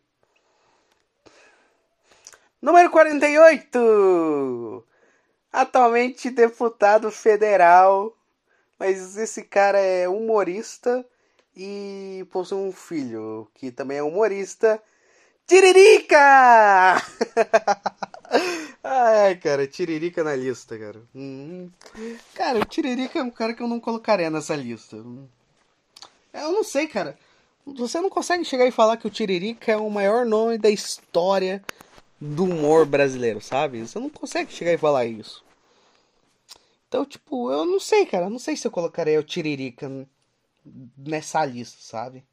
Número 2.60 2.90
48! 2.90 4.84
Atualmente 5.54 6.32
deputado 6.32 7.12
federal. 7.12 8.18
Mas 8.80 9.16
esse 9.16 9.44
cara 9.44 9.78
é 9.78 10.10
humorista 10.10 11.06
e 11.56 12.26
possui 12.32 12.58
um 12.58 12.72
filho 12.72 13.48
que 13.54 13.70
também 13.70 14.00
é 14.00 14.04
humorista. 14.04 14.82
Tiririca! 15.52 16.96
Ai, 18.82 19.36
cara, 19.36 19.68
Tiririca 19.68 20.24
na 20.24 20.34
lista, 20.34 20.80
cara. 20.80 21.02
Hum. 21.14 21.70
Cara, 22.34 22.60
o 22.60 22.64
Tiririca 22.64 23.20
é 23.20 23.24
um 23.24 23.30
cara 23.30 23.54
que 23.54 23.62
eu 23.62 23.68
não 23.68 23.78
colocaria 23.78 24.30
nessa 24.30 24.56
lista. 24.56 24.96
Eu 24.96 25.28
não 26.54 26.64
sei, 26.64 26.88
cara. 26.88 27.20
Você 27.66 28.00
não 28.00 28.10
consegue 28.10 28.46
chegar 28.46 28.66
e 28.66 28.72
falar 28.72 28.96
que 28.96 29.06
o 29.06 29.10
Tiririca 29.10 29.74
é 29.74 29.76
o 29.76 29.90
maior 29.90 30.26
nome 30.26 30.58
da 30.58 30.70
história 30.70 31.62
do 32.18 32.46
humor 32.46 32.86
brasileiro, 32.86 33.42
sabe? 33.42 33.86
Você 33.86 34.00
não 34.00 34.10
consegue 34.10 34.54
chegar 34.54 34.72
e 34.72 34.78
falar 34.78 35.06
isso. 35.06 35.44
Então, 36.88 37.04
tipo, 37.04 37.52
eu 37.52 37.66
não 37.66 37.80
sei, 37.80 38.06
cara. 38.06 38.30
não 38.30 38.40
sei 38.40 38.56
se 38.56 38.66
eu 38.66 38.72
colocaria 38.72 39.20
o 39.20 39.24
Tiririca 39.24 40.08
nessa 40.96 41.44
lista, 41.44 41.80
sabe? 41.82 42.24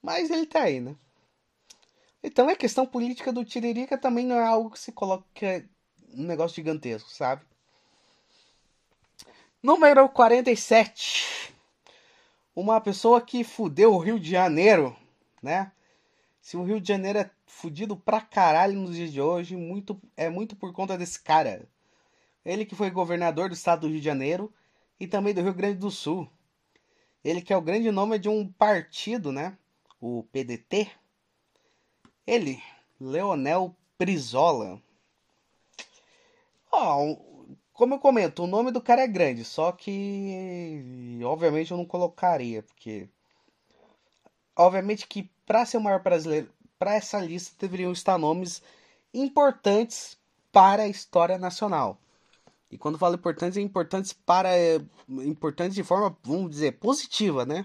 Mas 0.00 0.30
ele 0.30 0.46
tá 0.46 0.62
aí, 0.62 0.78
né? 0.78 0.94
Então 2.26 2.48
a 2.48 2.56
questão 2.56 2.84
política 2.84 3.32
do 3.32 3.44
Tiririca 3.44 3.96
também 3.96 4.26
não 4.26 4.36
é 4.36 4.44
algo 4.44 4.70
que 4.70 4.80
se 4.80 4.90
coloca 4.90 5.64
um 6.12 6.24
negócio 6.24 6.56
gigantesco, 6.56 7.08
sabe? 7.10 7.42
Número 9.62 10.08
47 10.08 11.54
uma 12.56 12.80
pessoa 12.80 13.20
que 13.20 13.44
fudeu 13.44 13.92
o 13.92 13.98
Rio 13.98 14.18
de 14.18 14.30
Janeiro, 14.30 14.96
né? 15.42 15.70
Se 16.40 16.56
o 16.56 16.64
Rio 16.64 16.80
de 16.80 16.88
Janeiro 16.88 17.18
é 17.18 17.30
fudido 17.46 17.96
pra 17.96 18.20
caralho 18.20 18.78
nos 18.80 18.96
dias 18.96 19.12
de 19.12 19.20
hoje, 19.20 19.54
muito, 19.54 20.00
é 20.16 20.30
muito 20.30 20.56
por 20.56 20.72
conta 20.72 20.96
desse 20.96 21.20
cara. 21.20 21.68
Ele 22.42 22.64
que 22.64 22.74
foi 22.74 22.90
governador 22.90 23.50
do 23.50 23.54
estado 23.54 23.82
do 23.82 23.88
Rio 23.88 23.98
de 23.98 24.04
Janeiro 24.04 24.52
e 24.98 25.06
também 25.06 25.34
do 25.34 25.42
Rio 25.42 25.52
Grande 25.52 25.78
do 25.78 25.90
Sul. 25.90 26.28
Ele 27.22 27.42
que 27.42 27.52
é 27.52 27.56
o 27.56 27.62
grande 27.62 27.90
nome 27.90 28.18
de 28.18 28.28
um 28.28 28.50
partido, 28.50 29.30
né? 29.30 29.56
O 30.00 30.22
PDT. 30.32 30.90
Ele, 32.26 32.62
Leonel 33.00 33.74
Brizola. 33.98 34.80
Ó, 36.72 37.16
como 37.72 37.94
eu 37.94 37.98
comento, 37.98 38.42
o 38.42 38.46
nome 38.46 38.70
do 38.70 38.80
cara 38.80 39.02
é 39.02 39.06
grande, 39.06 39.44
só 39.44 39.70
que 39.70 41.20
obviamente 41.24 41.70
eu 41.70 41.76
não 41.76 41.84
colocaria, 41.84 42.62
porque 42.62 43.08
obviamente 44.56 45.06
que 45.06 45.30
para 45.46 45.64
ser 45.64 45.76
o 45.76 45.80
maior 45.80 46.02
brasileiro, 46.02 46.50
para 46.78 46.94
essa 46.94 47.20
lista 47.20 47.54
deveriam 47.58 47.92
estar 47.92 48.18
nomes 48.18 48.62
importantes 49.14 50.18
para 50.50 50.82
a 50.84 50.88
história 50.88 51.38
nacional. 51.38 51.98
E 52.70 52.76
quando 52.76 52.98
falo 52.98 53.14
importantes, 53.14 53.56
é 53.56 53.60
importantes 53.60 54.12
para 54.12 54.50
importantes 55.08 55.74
de 55.74 55.84
forma, 55.84 56.16
vamos 56.22 56.50
dizer, 56.50 56.72
positiva, 56.78 57.46
né? 57.46 57.64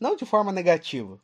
Não 0.00 0.14
de 0.14 0.26
forma 0.26 0.52
negativa, 0.52 1.18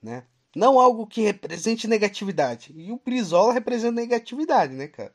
né? 0.00 0.24
Não 0.54 0.78
algo 0.78 1.06
que 1.06 1.22
represente 1.22 1.88
negatividade. 1.88 2.72
E 2.76 2.92
o 2.92 3.00
Brizola 3.04 3.52
representa 3.52 4.00
negatividade, 4.00 4.72
né, 4.74 4.86
cara? 4.86 5.14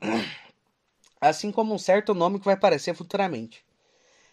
Assim 1.20 1.52
como 1.52 1.72
um 1.74 1.78
certo 1.78 2.14
nome 2.14 2.38
que 2.38 2.44
vai 2.44 2.54
aparecer 2.54 2.94
futuramente. 2.94 3.64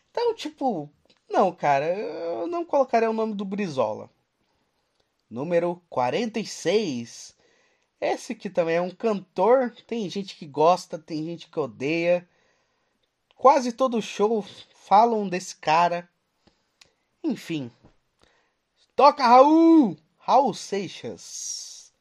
Então, 0.09 0.33
tipo, 0.33 0.89
não, 1.29 1.51
cara, 1.53 1.85
eu 1.85 2.47
não 2.47 2.65
colocaria 2.65 3.09
o 3.09 3.13
nome 3.13 3.33
do 3.33 3.45
Brizola. 3.45 4.09
Número 5.29 5.81
46. 5.89 7.35
Esse 8.01 8.35
que 8.35 8.49
também 8.49 8.75
é 8.75 8.81
um 8.81 8.89
cantor. 8.89 9.73
Tem 9.87 10.09
gente 10.09 10.35
que 10.35 10.45
gosta, 10.45 10.99
tem 10.99 11.23
gente 11.23 11.47
que 11.47 11.59
odeia. 11.59 12.27
Quase 13.35 13.71
todo 13.71 14.01
show 14.01 14.43
falam 14.73 15.29
desse 15.29 15.55
cara. 15.55 16.09
Enfim. 17.23 17.71
Toca 18.95 19.25
Raul! 19.25 19.97
Raul 20.17 20.53
Seixas. 20.53 21.91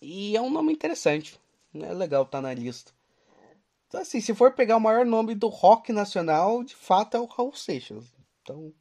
E 0.00 0.36
é 0.36 0.40
um 0.40 0.50
nome 0.50 0.72
interessante. 0.72 1.40
É 1.74 1.92
legal 1.92 2.22
estar 2.22 2.38
tá 2.38 2.42
na 2.42 2.54
lista. 2.54 2.92
Então, 3.88 4.00
assim, 4.00 4.20
se 4.20 4.34
for 4.34 4.52
pegar 4.52 4.76
o 4.76 4.80
maior 4.80 5.04
nome 5.06 5.34
do 5.34 5.48
rock 5.48 5.92
nacional, 5.92 6.64
de 6.64 6.74
fato 6.74 7.16
é 7.16 7.20
o 7.20 7.26
Raul 7.26 7.54
Seixas. 7.54 8.04
Então, 8.42 8.72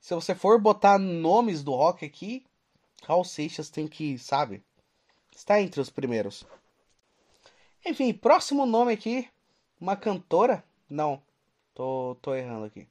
se 0.00 0.14
você 0.14 0.34
for 0.34 0.60
botar 0.60 0.98
nomes 0.98 1.62
do 1.62 1.72
rock 1.72 2.04
aqui, 2.04 2.44
Raul 3.02 3.24
Seixas 3.24 3.68
tem 3.68 3.86
que, 3.86 4.18
sabe, 4.18 4.64
está 5.34 5.60
entre 5.60 5.80
os 5.80 5.90
primeiros. 5.90 6.46
Enfim, 7.84 8.12
próximo 8.14 8.64
nome 8.64 8.92
aqui, 8.92 9.28
uma 9.80 9.96
cantora. 9.96 10.64
Não, 10.88 11.20
tô, 11.74 12.16
tô 12.22 12.34
errando 12.34 12.66
aqui. 12.66 12.86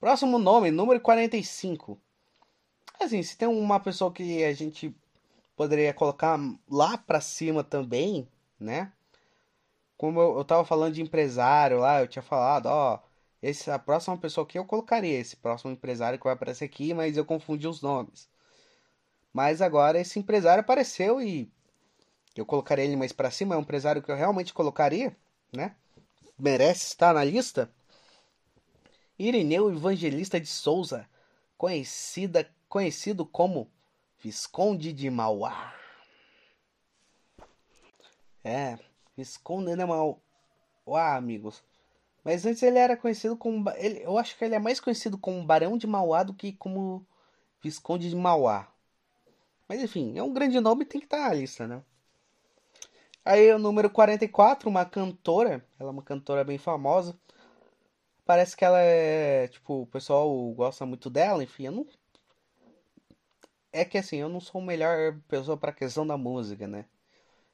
Próximo 0.00 0.38
nome, 0.38 0.70
número 0.70 0.98
45. 0.98 2.00
Assim, 2.98 3.22
se 3.22 3.36
tem 3.36 3.46
uma 3.46 3.78
pessoa 3.78 4.10
que 4.10 4.42
a 4.44 4.52
gente 4.54 4.96
poderia 5.54 5.92
colocar 5.92 6.38
lá 6.70 6.96
pra 6.96 7.20
cima 7.20 7.62
também, 7.62 8.26
né? 8.58 8.90
Como 9.98 10.18
eu, 10.18 10.38
eu 10.38 10.44
tava 10.44 10.64
falando 10.64 10.94
de 10.94 11.02
empresário 11.02 11.78
lá, 11.80 12.00
eu 12.00 12.08
tinha 12.08 12.22
falado, 12.22 12.66
ó, 12.66 12.98
esse, 13.42 13.70
a 13.70 13.78
próxima 13.78 14.16
pessoa 14.16 14.46
que 14.46 14.58
eu 14.58 14.64
colocaria, 14.64 15.18
esse 15.18 15.36
próximo 15.36 15.70
empresário 15.70 16.18
que 16.18 16.24
vai 16.24 16.32
aparecer 16.32 16.64
aqui, 16.64 16.94
mas 16.94 17.18
eu 17.18 17.24
confundi 17.24 17.68
os 17.68 17.82
nomes. 17.82 18.26
Mas 19.34 19.60
agora 19.60 20.00
esse 20.00 20.18
empresário 20.18 20.62
apareceu 20.62 21.20
e 21.20 21.52
eu 22.34 22.46
colocaria 22.46 22.86
ele 22.86 22.96
mais 22.96 23.12
para 23.12 23.30
cima, 23.30 23.54
é 23.54 23.58
um 23.58 23.62
empresário 23.62 24.02
que 24.02 24.10
eu 24.10 24.16
realmente 24.16 24.54
colocaria, 24.54 25.14
né? 25.52 25.74
Merece 26.38 26.86
estar 26.86 27.12
na 27.12 27.22
lista. 27.22 27.70
Irineu 29.20 29.70
Evangelista 29.70 30.40
de 30.40 30.46
Souza, 30.46 31.06
conhecida, 31.58 32.50
conhecido 32.70 33.26
como 33.26 33.70
Visconde 34.18 34.94
de 34.94 35.10
Mauá. 35.10 35.74
É, 38.42 38.78
Visconde 39.14 39.76
de 39.76 39.84
Mauá, 39.84 40.16
amigos. 41.16 41.62
Mas 42.24 42.46
antes 42.46 42.62
ele 42.62 42.78
era 42.78 42.96
conhecido 42.96 43.36
como. 43.36 43.68
Ele, 43.76 44.02
eu 44.02 44.16
acho 44.16 44.38
que 44.38 44.42
ele 44.42 44.54
é 44.54 44.58
mais 44.58 44.80
conhecido 44.80 45.18
como 45.18 45.44
Barão 45.44 45.76
de 45.76 45.86
Mauá 45.86 46.22
do 46.22 46.32
que 46.32 46.54
como 46.54 47.06
Visconde 47.62 48.08
de 48.08 48.16
Mauá. 48.16 48.68
Mas 49.68 49.82
enfim, 49.82 50.16
é 50.16 50.22
um 50.22 50.32
grande 50.32 50.58
nome 50.60 50.84
e 50.84 50.86
tem 50.86 50.98
que 50.98 51.06
estar 51.06 51.28
na 51.28 51.34
lista, 51.34 51.66
né? 51.66 51.82
Aí 53.22 53.52
o 53.52 53.58
número 53.58 53.90
44, 53.90 54.66
uma 54.66 54.86
cantora. 54.86 55.62
Ela 55.78 55.90
é 55.90 55.92
uma 55.92 56.02
cantora 56.02 56.42
bem 56.42 56.56
famosa. 56.56 57.14
Parece 58.30 58.56
que 58.56 58.64
ela 58.64 58.80
é. 58.80 59.48
Tipo, 59.48 59.82
o 59.82 59.86
pessoal 59.86 60.32
gosta 60.52 60.86
muito 60.86 61.10
dela, 61.10 61.42
enfim, 61.42 61.66
eu 61.66 61.72
não. 61.72 61.84
É 63.72 63.84
que 63.84 63.98
assim, 63.98 64.18
eu 64.18 64.28
não 64.28 64.38
sou 64.38 64.60
a 64.60 64.64
melhor 64.64 65.18
pessoa 65.26 65.56
pra 65.56 65.72
questão 65.72 66.06
da 66.06 66.16
música, 66.16 66.68
né? 66.68 66.84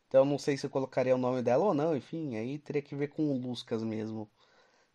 Então 0.07 0.21
eu 0.21 0.27
não 0.27 0.37
sei 0.37 0.59
se 0.59 0.67
eu 0.67 0.71
colocaria 0.71 1.15
o 1.15 1.19
nome 1.19 1.41
dela 1.41 1.65
ou 1.65 1.73
não, 1.73 1.97
enfim, 1.97 2.37
aí 2.37 2.59
teria 2.59 2.83
que 2.83 2.95
ver 2.95 3.09
com 3.09 3.31
o 3.31 3.39
Luscas 3.39 3.83
mesmo. 3.83 4.29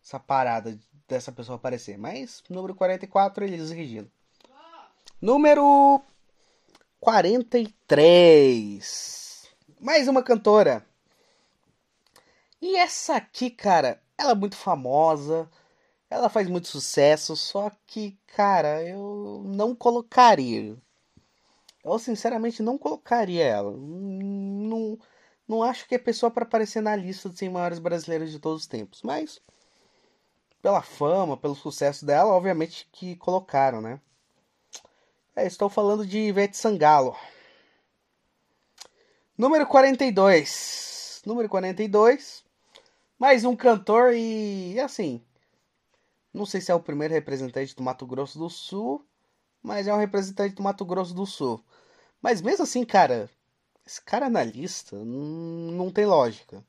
Essa 0.00 0.20
parada 0.20 0.78
dessa 1.08 1.32
pessoa 1.32 1.56
aparecer. 1.56 1.98
Mas, 1.98 2.44
número 2.48 2.76
44, 2.76 3.44
Elis 3.44 3.72
Regina. 3.72 4.06
Número 5.20 6.00
43 7.00 9.50
mais 9.80 10.06
uma 10.06 10.22
cantora. 10.22 10.86
E 12.60 12.76
essa 12.76 13.16
aqui, 13.16 13.50
cara, 13.50 14.00
ela 14.16 14.30
é 14.30 14.36
muito 14.36 14.56
famosa, 14.56 15.50
ela 16.12 16.28
faz 16.28 16.46
muito 16.46 16.68
sucesso, 16.68 17.34
só 17.34 17.70
que, 17.86 18.18
cara, 18.26 18.82
eu 18.82 19.42
não 19.46 19.74
colocaria. 19.74 20.76
Eu 21.82 21.98
sinceramente 21.98 22.62
não 22.62 22.76
colocaria 22.76 23.44
ela. 23.44 23.72
Não, 23.72 24.98
não 25.48 25.62
acho 25.62 25.88
que 25.88 25.94
é 25.94 25.98
pessoa 25.98 26.30
para 26.30 26.44
aparecer 26.44 26.82
na 26.82 26.94
lista 26.94 27.28
dos 27.30 27.38
100 27.38 27.48
maiores 27.50 27.78
brasileiros 27.78 28.30
de 28.30 28.38
todos 28.38 28.62
os 28.62 28.66
tempos, 28.66 29.02
mas 29.02 29.40
pela 30.60 30.82
fama, 30.82 31.36
pelo 31.36 31.54
sucesso 31.54 32.04
dela, 32.04 32.32
obviamente 32.34 32.88
que 32.92 33.16
colocaram, 33.16 33.80
né? 33.80 33.98
É, 35.34 35.46
estou 35.46 35.70
falando 35.70 36.06
de 36.06 36.18
Ivete 36.18 36.58
Sangalo. 36.58 37.16
Número 39.36 39.66
42. 39.66 41.22
Número 41.24 41.48
42. 41.48 42.44
Mais 43.18 43.46
um 43.46 43.56
cantor 43.56 44.12
e 44.14 44.78
assim. 44.78 45.22
Não 46.32 46.46
sei 46.46 46.60
se 46.60 46.72
é 46.72 46.74
o 46.74 46.80
primeiro 46.80 47.14
representante 47.14 47.76
do 47.76 47.82
Mato 47.82 48.06
Grosso 48.06 48.38
do 48.38 48.48
Sul, 48.48 49.04
mas 49.62 49.86
é 49.86 49.94
um 49.94 49.98
representante 49.98 50.54
do 50.54 50.62
Mato 50.62 50.84
Grosso 50.84 51.14
do 51.14 51.26
Sul. 51.26 51.62
Mas 52.20 52.40
mesmo 52.40 52.64
assim, 52.64 52.84
cara, 52.84 53.28
esse 53.86 54.00
cara 54.00 54.30
na 54.30 54.42
lista 54.42 54.96
não 54.96 55.90
tem 55.90 56.06
lógica. 56.06 56.64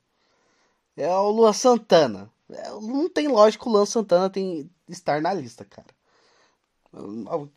É 0.97 1.09
o 1.15 1.29
Luan 1.29 1.53
Santana. 1.53 2.31
É, 2.49 2.69
não 2.71 3.09
tem 3.09 3.27
lógica 3.27 3.67
o 3.67 3.71
Luan 3.71 3.85
Santana 3.85 4.29
tem, 4.29 4.69
estar 4.87 5.21
na 5.21 5.33
lista, 5.33 5.65
cara. 5.65 5.87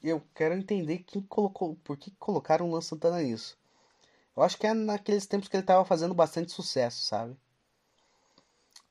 Eu, 0.02 0.22
quero 0.34 0.54
entender 0.54 1.00
quem 1.00 1.20
colocou, 1.22 1.76
por 1.84 1.96
que 1.96 2.10
colocaram 2.12 2.66
o 2.66 2.70
Luan 2.70 2.80
Santana 2.80 3.22
nisso. 3.22 3.58
Eu 4.34 4.42
acho 4.42 4.56
que 4.56 4.66
é 4.66 4.72
naqueles 4.72 5.26
tempos 5.26 5.48
que 5.48 5.56
ele 5.56 5.62
tava 5.62 5.84
fazendo 5.84 6.14
bastante 6.14 6.52
sucesso, 6.52 7.04
sabe? 7.04 7.36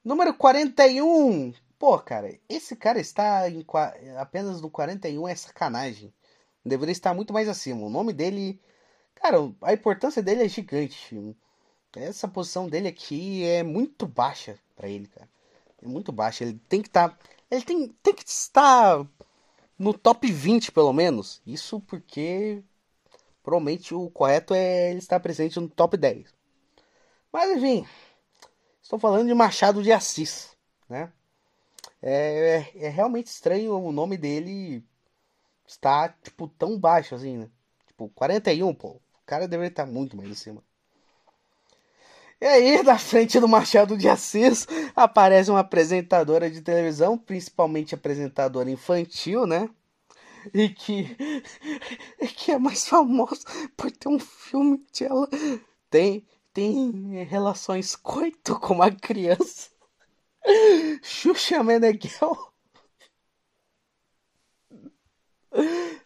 Número 0.03 0.33
41. 0.35 1.53
Pô, 1.85 1.99
cara, 1.99 2.35
esse 2.49 2.75
cara 2.75 2.99
está 2.99 3.47
em, 3.47 3.63
apenas 4.17 4.59
no 4.59 4.71
41 4.71 5.27
é 5.27 5.35
sacanagem. 5.35 6.11
Deveria 6.65 6.91
estar 6.91 7.13
muito 7.13 7.31
mais 7.31 7.47
acima. 7.47 7.85
O 7.85 7.91
nome 7.91 8.11
dele. 8.11 8.59
Cara, 9.13 9.37
a 9.61 9.71
importância 9.71 10.19
dele 10.23 10.43
é 10.43 10.49
gigante. 10.49 11.37
Essa 11.95 12.27
posição 12.27 12.67
dele 12.67 12.87
aqui 12.87 13.43
é 13.43 13.61
muito 13.61 14.07
baixa 14.07 14.57
para 14.75 14.89
ele, 14.89 15.05
cara. 15.05 15.29
É 15.79 15.87
muito 15.87 16.11
baixa. 16.11 16.43
Ele 16.43 16.59
tem 16.67 16.81
que 16.81 16.87
estar. 16.87 17.09
Tá, 17.09 17.19
ele 17.51 17.61
tem, 17.63 17.87
tem 18.01 18.15
que 18.15 18.27
estar 18.27 19.05
no 19.77 19.93
top 19.93 20.31
20, 20.31 20.71
pelo 20.71 20.91
menos. 20.91 21.39
Isso 21.45 21.79
porque 21.81 22.63
Provavelmente 23.43 23.93
o 23.93 24.09
correto 24.09 24.55
é 24.55 24.89
ele 24.89 24.97
estar 24.97 25.19
presente 25.19 25.59
no 25.59 25.69
top 25.69 25.97
10. 25.97 26.33
Mas 27.31 27.55
enfim, 27.55 27.87
estou 28.81 28.97
falando 28.97 29.27
de 29.27 29.35
Machado 29.35 29.83
de 29.83 29.91
Assis, 29.91 30.57
né? 30.89 31.13
É, 32.07 32.69
é, 32.77 32.85
é 32.85 32.89
realmente 32.89 33.27
estranho 33.27 33.75
o 33.75 33.91
nome 33.91 34.15
dele 34.15 34.83
estar, 35.67 36.15
tipo, 36.21 36.47
tão 36.47 36.79
baixo 36.79 37.15
assim, 37.15 37.37
né? 37.37 37.49
Tipo, 37.87 38.09
41, 38.09 38.73
pô. 38.75 38.89
O 38.89 39.01
cara 39.25 39.47
deveria 39.47 39.69
estar 39.69 39.87
muito 39.87 40.15
mais 40.15 40.29
em 40.29 40.35
cima. 40.35 40.63
E 42.39 42.45
aí, 42.45 42.83
na 42.83 42.99
frente 42.99 43.39
do 43.39 43.47
Machado 43.47 43.97
de 43.97 44.07
Assis, 44.07 44.67
aparece 44.95 45.49
uma 45.49 45.61
apresentadora 45.61 46.49
de 46.51 46.61
televisão, 46.61 47.17
principalmente 47.17 47.95
apresentadora 47.95 48.69
infantil, 48.69 49.47
né? 49.47 49.67
e 50.53 50.69
que, 50.69 51.15
e 52.21 52.27
que 52.27 52.51
é 52.51 52.59
mais 52.59 52.87
famosa 52.87 53.45
por 53.75 53.91
ter 53.91 54.09
um 54.09 54.19
filme 54.19 54.85
que 54.91 55.03
ela 55.03 55.27
tem, 55.89 56.25
tem 56.53 57.23
relações 57.23 57.95
coito 57.95 58.59
com 58.59 58.75
uma 58.75 58.91
criança. 58.91 59.69
Xuxa 61.03 61.63
Meneghel. 61.63 62.53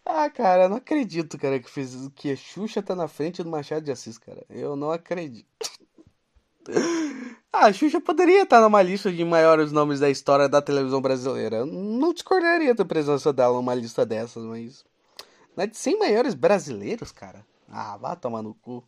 Ah, 0.05 0.29
cara, 0.29 0.67
não 0.67 0.77
acredito, 0.77 1.37
cara, 1.37 1.59
que, 1.59 1.69
fez, 1.69 1.95
que 2.15 2.31
a 2.31 2.35
Xuxa 2.35 2.81
tá 2.81 2.95
na 2.95 3.07
frente 3.07 3.43
do 3.43 3.49
Machado 3.49 3.83
de 3.83 3.91
Assis, 3.91 4.17
cara. 4.17 4.43
Eu 4.49 4.75
não 4.75 4.91
acredito. 4.91 5.47
Ah, 7.51 7.65
a 7.67 7.73
Xuxa 7.73 7.99
poderia 7.99 8.43
estar 8.43 8.61
numa 8.61 8.81
lista 8.81 9.11
de 9.11 9.25
maiores 9.25 9.71
nomes 9.71 9.99
da 9.99 10.09
história 10.09 10.47
da 10.47 10.61
televisão 10.61 11.01
brasileira. 11.01 11.65
Não 11.65 12.13
discordaria 12.13 12.75
da 12.75 12.85
presença 12.85 13.33
dela 13.33 13.55
numa 13.55 13.73
lista 13.73 14.05
dessas, 14.05 14.43
mas. 14.43 14.85
Não 15.57 15.63
é 15.63 15.67
de 15.67 15.75
100 15.75 15.97
maiores 15.99 16.33
brasileiros, 16.35 17.11
cara. 17.11 17.45
Ah, 17.67 17.97
vá 17.97 18.15
tomar 18.15 18.43
no 18.43 18.53
cu. 18.53 18.83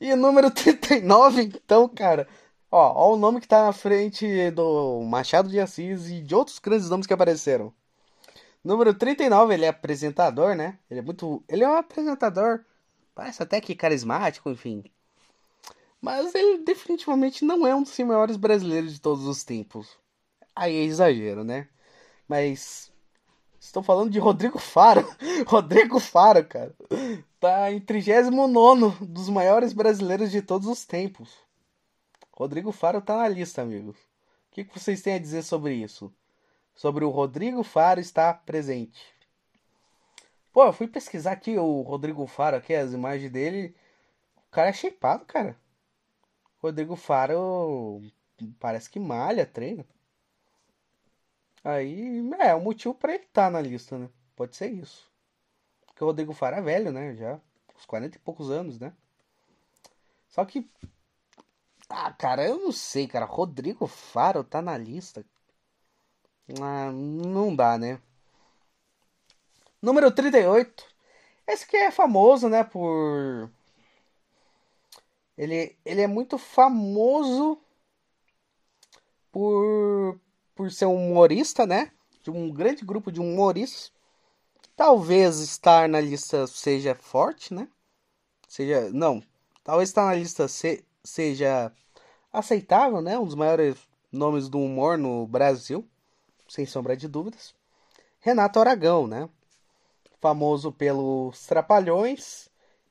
E 0.00 0.14
número 0.16 0.50
39, 0.50 1.42
então, 1.42 1.88
cara. 1.88 2.26
Ó, 2.70 3.10
ó 3.10 3.14
o 3.14 3.16
nome 3.16 3.40
que 3.40 3.48
tá 3.48 3.64
na 3.64 3.72
frente 3.72 4.50
do 4.52 5.00
Machado 5.02 5.48
de 5.48 5.58
Assis 5.58 6.08
e 6.08 6.22
de 6.22 6.34
outros 6.34 6.58
grandes 6.58 6.88
nomes 6.88 7.06
que 7.06 7.12
apareceram. 7.12 7.72
Número 8.62 8.94
39, 8.94 9.54
ele 9.54 9.64
é 9.64 9.68
apresentador, 9.68 10.54
né? 10.54 10.78
Ele 10.90 11.00
é 11.00 11.02
muito. 11.02 11.42
Ele 11.48 11.64
é 11.64 11.68
um 11.68 11.76
apresentador. 11.76 12.64
Parece 13.14 13.42
até 13.42 13.60
que 13.60 13.74
carismático, 13.74 14.50
enfim. 14.50 14.84
Mas 16.00 16.34
ele 16.34 16.58
definitivamente 16.58 17.44
não 17.44 17.66
é 17.66 17.74
um 17.74 17.82
dos 17.82 17.98
maiores 17.98 18.36
brasileiros 18.36 18.92
de 18.94 19.00
todos 19.00 19.24
os 19.26 19.44
tempos. 19.44 19.98
Aí 20.54 20.76
é 20.76 20.84
exagero, 20.84 21.44
né? 21.44 21.68
Mas. 22.28 22.92
Estou 23.58 23.82
falando 23.82 24.10
de 24.10 24.18
Rodrigo 24.18 24.58
Faro. 24.58 25.06
Rodrigo 25.46 25.98
Faro, 26.00 26.44
cara. 26.44 26.74
Tá 27.38 27.72
em 27.72 27.80
39 27.80 29.04
dos 29.06 29.28
maiores 29.28 29.72
brasileiros 29.72 30.30
de 30.30 30.40
todos 30.40 30.66
os 30.66 30.84
tempos. 30.84 31.49
Rodrigo 32.40 32.72
Faro 32.72 33.02
tá 33.02 33.18
na 33.18 33.28
lista, 33.28 33.60
amigos. 33.60 33.98
O 33.98 34.52
que, 34.52 34.64
vocês 34.64 35.02
têm 35.02 35.12
a 35.12 35.18
dizer 35.18 35.42
sobre 35.42 35.74
isso? 35.74 36.10
Sobre 36.74 37.04
o 37.04 37.10
Rodrigo 37.10 37.62
Faro 37.62 38.00
estar 38.00 38.32
presente. 38.46 39.14
Pô, 40.50 40.64
eu 40.64 40.72
fui 40.72 40.88
pesquisar 40.88 41.32
aqui 41.32 41.58
o 41.58 41.82
Rodrigo 41.82 42.26
Faro, 42.26 42.56
aqui, 42.56 42.72
as 42.72 42.94
imagens 42.94 43.30
dele. 43.30 43.76
O 44.38 44.50
cara 44.50 44.70
é 44.70 44.72
shapeado, 44.72 45.26
cara. 45.26 45.54
Rodrigo 46.62 46.96
Faro 46.96 48.00
parece 48.58 48.88
que 48.88 48.98
malha, 48.98 49.44
treina. 49.44 49.84
Aí, 51.62 52.26
é, 52.38 52.54
o 52.54 52.60
motivo 52.62 52.94
para 52.94 53.16
ele 53.16 53.24
estar 53.24 53.48
tá 53.48 53.50
na 53.50 53.60
lista, 53.60 53.98
né? 53.98 54.08
Pode 54.34 54.56
ser 54.56 54.72
isso. 54.72 55.12
Porque 55.84 56.02
o 56.02 56.06
Rodrigo 56.06 56.32
Faro 56.32 56.56
é 56.56 56.62
velho, 56.62 56.90
né? 56.90 57.14
Já, 57.16 57.38
uns 57.76 57.84
40 57.84 58.16
e 58.16 58.20
poucos 58.20 58.50
anos, 58.50 58.80
né? 58.80 58.94
Só 60.30 60.42
que. 60.46 60.66
Ah, 61.90 62.12
cara, 62.12 62.46
eu 62.46 62.58
não 62.58 62.72
sei, 62.72 63.06
cara. 63.06 63.26
Rodrigo 63.26 63.86
Faro 63.86 64.42
tá 64.44 64.62
na 64.62 64.78
lista. 64.78 65.24
Ah, 66.60 66.90
não 66.92 67.54
dá, 67.54 67.76
né? 67.78 68.00
Número 69.82 70.10
38 70.10 70.84
Esse 71.46 71.66
que 71.66 71.76
é 71.76 71.90
famoso, 71.90 72.48
né, 72.48 72.64
por 72.64 73.50
ele, 75.40 75.74
ele 75.86 76.02
é 76.02 76.06
muito 76.06 76.36
famoso 76.36 77.58
por, 79.32 80.20
por 80.54 80.70
ser 80.70 80.84
um 80.84 81.12
humorista, 81.12 81.66
né? 81.66 81.92
De 82.22 82.30
um 82.30 82.50
grande 82.52 82.84
grupo 82.84 83.10
de 83.10 83.20
humoristas. 83.20 83.90
Talvez 84.76 85.38
estar 85.40 85.88
na 85.88 86.00
lista 86.00 86.46
seja 86.46 86.94
forte, 86.94 87.54
né? 87.54 87.68
Seja. 88.48 88.90
Não. 88.90 89.22
Talvez 89.64 89.88
estar 89.88 90.04
na 90.06 90.14
lista 90.14 90.46
se, 90.46 90.84
seja 91.04 91.72
aceitável, 92.32 93.00
né? 93.00 93.18
Um 93.18 93.24
dos 93.24 93.34
maiores 93.34 93.76
nomes 94.12 94.48
do 94.48 94.58
humor 94.58 94.98
no 94.98 95.26
Brasil. 95.26 95.88
Sem 96.48 96.66
sombra 96.66 96.96
de 96.96 97.08
dúvidas. 97.08 97.54
Renato 98.20 98.58
Aragão, 98.58 99.06
né? 99.06 99.28
Famoso 100.20 100.72
pelos 100.72 101.46
Trapalhões 101.46 102.48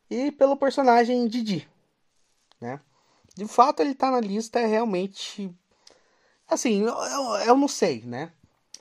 e 0.09 0.31
pelo 0.31 0.57
personagem 0.57 1.27
Didi 1.27 1.69
né? 2.59 2.79
De 3.35 3.47
fato, 3.47 3.81
ele 3.81 3.95
tá 3.95 4.11
na 4.11 4.19
lista 4.19 4.59
é 4.59 4.65
realmente. 4.65 5.53
Assim, 6.47 6.81
eu, 6.81 6.93
eu, 6.93 7.35
eu, 7.47 7.57
não 7.57 7.67
sei, 7.67 8.03
né? 8.03 8.33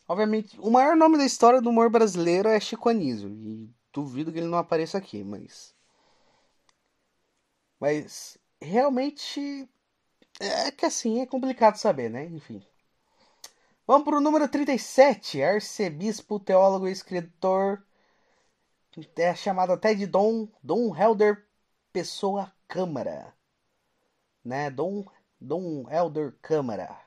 Obviamente, 0.08 0.58
o 0.60 0.70
maior 0.70 0.96
nome 0.96 1.18
da 1.18 1.24
história 1.24 1.60
do 1.60 1.70
humor 1.70 1.90
brasileiro 1.90 2.48
é 2.48 2.58
Chico 2.58 2.88
Anísio. 2.88 3.28
E 3.28 3.70
duvido 3.92 4.32
que 4.32 4.38
ele 4.38 4.48
não 4.48 4.58
apareça 4.58 4.98
aqui, 4.98 5.22
mas. 5.22 5.74
Mas, 7.78 8.38
realmente. 8.60 9.68
É 10.40 10.70
que 10.70 10.86
assim, 10.86 11.20
é 11.20 11.26
complicado 11.26 11.76
saber, 11.76 12.08
né? 12.10 12.26
Enfim. 12.26 12.62
Vamos 13.86 14.04
pro 14.04 14.20
número 14.20 14.48
37. 14.48 15.42
Arcebispo, 15.42 16.38
teólogo 16.38 16.88
e 16.88 16.92
escritor. 16.92 17.84
É 19.16 19.34
chamado 19.34 19.72
até 19.72 19.94
de 19.94 20.06
Dom, 20.06 20.48
Dom 20.62 20.94
Helder 20.96 21.46
Pessoa 21.92 22.52
Câmara 22.66 23.32
né? 24.48 24.70
Dom, 24.70 25.04
Dom 25.38 25.84
Helder 25.90 26.34
Câmara, 26.40 26.98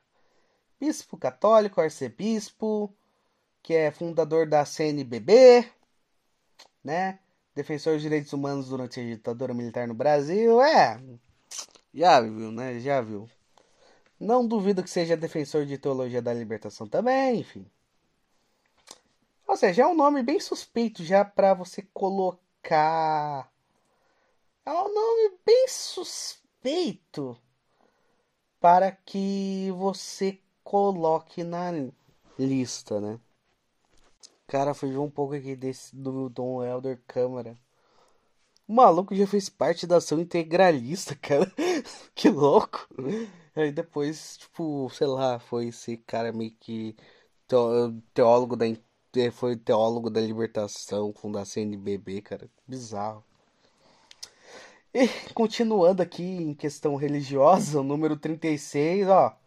bispo 0.80 1.18
católico, 1.18 1.82
arcebispo, 1.82 2.96
que 3.64 3.74
é 3.74 3.92
fundador 3.92 4.48
da 4.48 4.64
CNBB, 4.64 5.68
né? 6.84 7.20
Defensor 7.56 7.94
dos 7.94 8.04
direitos 8.04 8.32
humanos 8.32 8.70
durante 8.70 9.00
a 9.00 9.04
ditadura 9.04 9.54
militar 9.54 9.88
no 9.88 9.94
Brasil, 9.94 10.62
é. 10.62 11.00
Já 11.94 12.22
viu, 12.22 12.52
né? 12.52 12.80
Já 12.80 13.02
viu. 13.02 13.30
Não 14.20 14.48
duvido 14.48 14.84
que 14.84 14.90
seja 14.90 15.18
defensor 15.18 15.66
de 15.66 15.78
teologia 15.78 16.22
da 16.22 16.34
libertação 16.34 16.88
também, 16.88 17.40
enfim. 17.40 17.66
Ou 19.48 19.58
seja, 19.58 19.84
é 19.84 19.88
um 19.88 19.96
nome 19.96 20.24
bem 20.24 20.40
suspeito 20.40 21.04
já 21.04 21.26
para 21.26 21.54
você 21.54 21.82
colocar. 21.94 23.52
É 24.66 24.72
um 24.72 24.94
nome 24.94 25.38
bem 25.46 25.68
suspeito 25.68 26.42
peito 26.62 27.38
para 28.60 28.92
que 28.92 29.72
você 29.72 30.40
coloque 30.64 31.44
na 31.44 31.72
lista, 32.38 33.02
né? 33.02 33.20
Cara, 34.48 34.74
foi 34.74 34.96
um 34.98 35.10
pouco 35.10 35.34
aqui 35.34 35.56
desse 35.56 35.96
do 35.96 36.30
Dom 36.30 36.64
Elder 36.64 37.02
Câmara. 37.08 37.58
O 38.72 38.74
maluco 38.74 39.14
já 39.14 39.28
fez 39.28 39.50
parte 39.50 39.86
da 39.86 39.98
ação 39.98 40.18
integralista, 40.18 41.14
cara. 41.22 41.52
que 42.16 42.30
louco. 42.30 42.88
Aí 43.54 43.70
depois, 43.70 44.38
tipo, 44.38 44.90
sei 44.92 45.08
lá, 45.08 45.40
foi 45.40 45.68
esse 45.68 45.98
cara 45.98 46.32
meio 46.32 46.56
que 46.58 46.96
teólogo 48.14 48.56
da 48.56 48.66
foi 49.34 49.58
teólogo 49.58 50.10
da 50.10 50.22
libertação, 50.22 51.14
fundação 51.14 51.64
NBB, 51.64 52.22
cara. 52.22 52.50
Bizarro. 52.66 53.26
E 54.94 55.06
continuando 55.34 56.02
aqui 56.02 56.24
em 56.24 56.54
questão 56.54 56.96
religiosa, 56.96 57.82
o 57.82 57.84
número 57.84 58.16
36, 58.16 59.06
ó. 59.10 59.38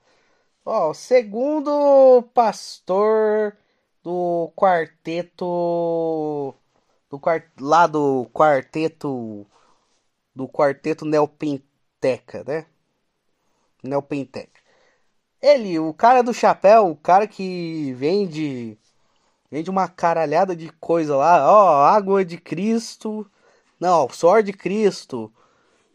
Ó, 0.66 0.92
segundo 0.92 2.22
pastor 2.34 3.56
do 4.02 4.52
quarteto 4.54 6.54
do 7.14 7.20
quart, 7.20 7.44
lá 7.60 7.86
do 7.86 8.28
quarteto 8.32 9.46
do 10.34 10.48
quarteto 10.48 11.04
Neopenteca, 11.04 12.42
né? 12.44 12.66
Neopenteca. 13.82 14.60
Ele, 15.40 15.78
o 15.78 15.94
cara 15.94 16.22
do 16.22 16.34
chapéu, 16.34 16.88
o 16.90 16.96
cara 16.96 17.26
que 17.28 17.92
vende 17.94 18.76
vende 19.50 19.70
uma 19.70 19.86
caralhada 19.86 20.56
de 20.56 20.68
coisa 20.80 21.14
lá, 21.16 21.48
ó, 21.48 21.84
água 21.84 22.24
de 22.24 22.36
Cristo, 22.38 23.30
não, 23.78 24.08
suor 24.08 24.42
de 24.42 24.52
Cristo. 24.52 25.32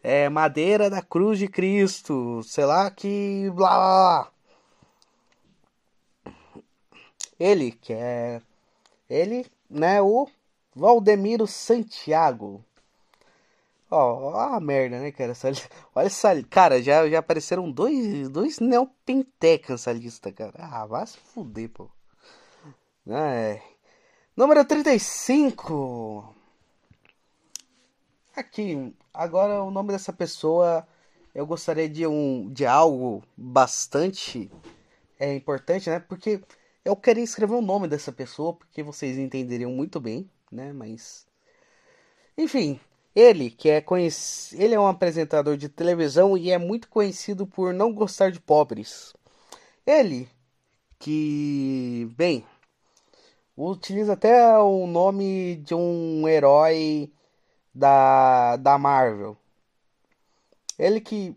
É 0.02 0.28
madeira 0.30 0.88
da 0.88 1.02
cruz 1.02 1.38
de 1.38 1.46
Cristo. 1.48 2.42
Sei 2.42 2.64
lá 2.64 2.90
que. 2.90 3.50
Blá 3.54 3.68
blá 3.68 4.32
blá. 6.24 6.34
Ele, 7.38 7.72
que 7.72 7.92
é. 7.92 8.40
Ele, 9.08 9.46
né? 9.68 10.00
O 10.00 10.26
Valdemiro 10.74 11.46
Santiago. 11.46 12.64
Ó, 13.90 14.30
a 14.36 14.60
merda, 14.60 15.00
né, 15.00 15.10
cara? 15.10 15.32
Essa, 15.32 15.48
olha 15.94 16.06
essa. 16.06 16.42
Cara, 16.44 16.82
já, 16.82 17.08
já 17.08 17.18
apareceram 17.18 17.70
dois, 17.70 18.28
dois 18.28 18.60
neopentecas 18.60 19.70
nessa 19.70 19.92
lista, 19.92 20.30
cara. 20.32 20.54
Ah, 20.56 20.86
vai 20.86 21.06
se 21.06 21.18
fuder, 21.18 21.68
pô. 21.70 21.90
É. 23.08 23.60
Número 24.36 24.64
35. 24.64 26.34
Aqui, 28.36 28.94
agora 29.12 29.62
o 29.62 29.70
nome 29.70 29.92
dessa 29.92 30.12
pessoa, 30.12 30.86
eu 31.34 31.44
gostaria 31.44 31.88
de 31.88 32.06
um 32.06 32.48
de 32.52 32.64
algo 32.64 33.22
bastante 33.36 34.50
é 35.20 35.34
importante, 35.34 35.90
né? 35.90 36.00
Porque 36.00 36.40
eu 36.84 36.96
queria 36.96 37.22
escrever 37.22 37.54
o 37.54 37.60
nome 37.60 37.86
dessa 37.86 38.10
pessoa, 38.10 38.54
porque 38.54 38.82
vocês 38.82 39.18
entenderiam 39.18 39.70
muito 39.70 40.00
bem, 40.00 40.28
né? 40.50 40.72
Mas 40.72 41.26
enfim, 42.36 42.80
ele 43.14 43.50
que 43.50 43.68
é 43.68 43.80
conhecido, 43.80 44.62
ele 44.62 44.74
é 44.74 44.80
um 44.80 44.86
apresentador 44.86 45.56
de 45.56 45.68
televisão 45.68 46.38
e 46.38 46.50
é 46.50 46.58
muito 46.58 46.88
conhecido 46.88 47.46
por 47.46 47.74
não 47.74 47.92
gostar 47.92 48.30
de 48.30 48.40
pobres. 48.40 49.14
Ele 49.86 50.28
que, 50.98 52.12
bem, 52.16 52.44
utiliza 53.56 54.12
até 54.14 54.58
o 54.58 54.86
nome 54.86 55.56
de 55.56 55.74
um 55.74 56.26
herói 56.28 57.12
da, 57.74 58.56
da 58.56 58.78
Marvel. 58.78 59.36
Ele 60.78 61.00
que 61.00 61.36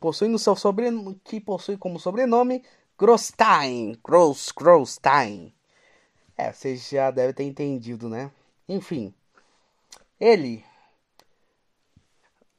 possui 0.00 0.28
no 0.28 0.38
seu 0.38 0.54
sobrenome, 0.56 1.20
que 1.24 1.40
possui 1.40 1.76
como 1.76 1.98
sobrenome 1.98 2.62
Grosstein, 2.98 3.98
Gross, 4.04 4.52
Grosstein. 4.52 5.52
É, 6.36 6.52
vocês 6.52 6.88
já 6.88 7.10
devem 7.10 7.32
ter 7.34 7.44
entendido, 7.44 8.08
né? 8.08 8.30
Enfim, 8.68 9.14
ele 10.20 10.64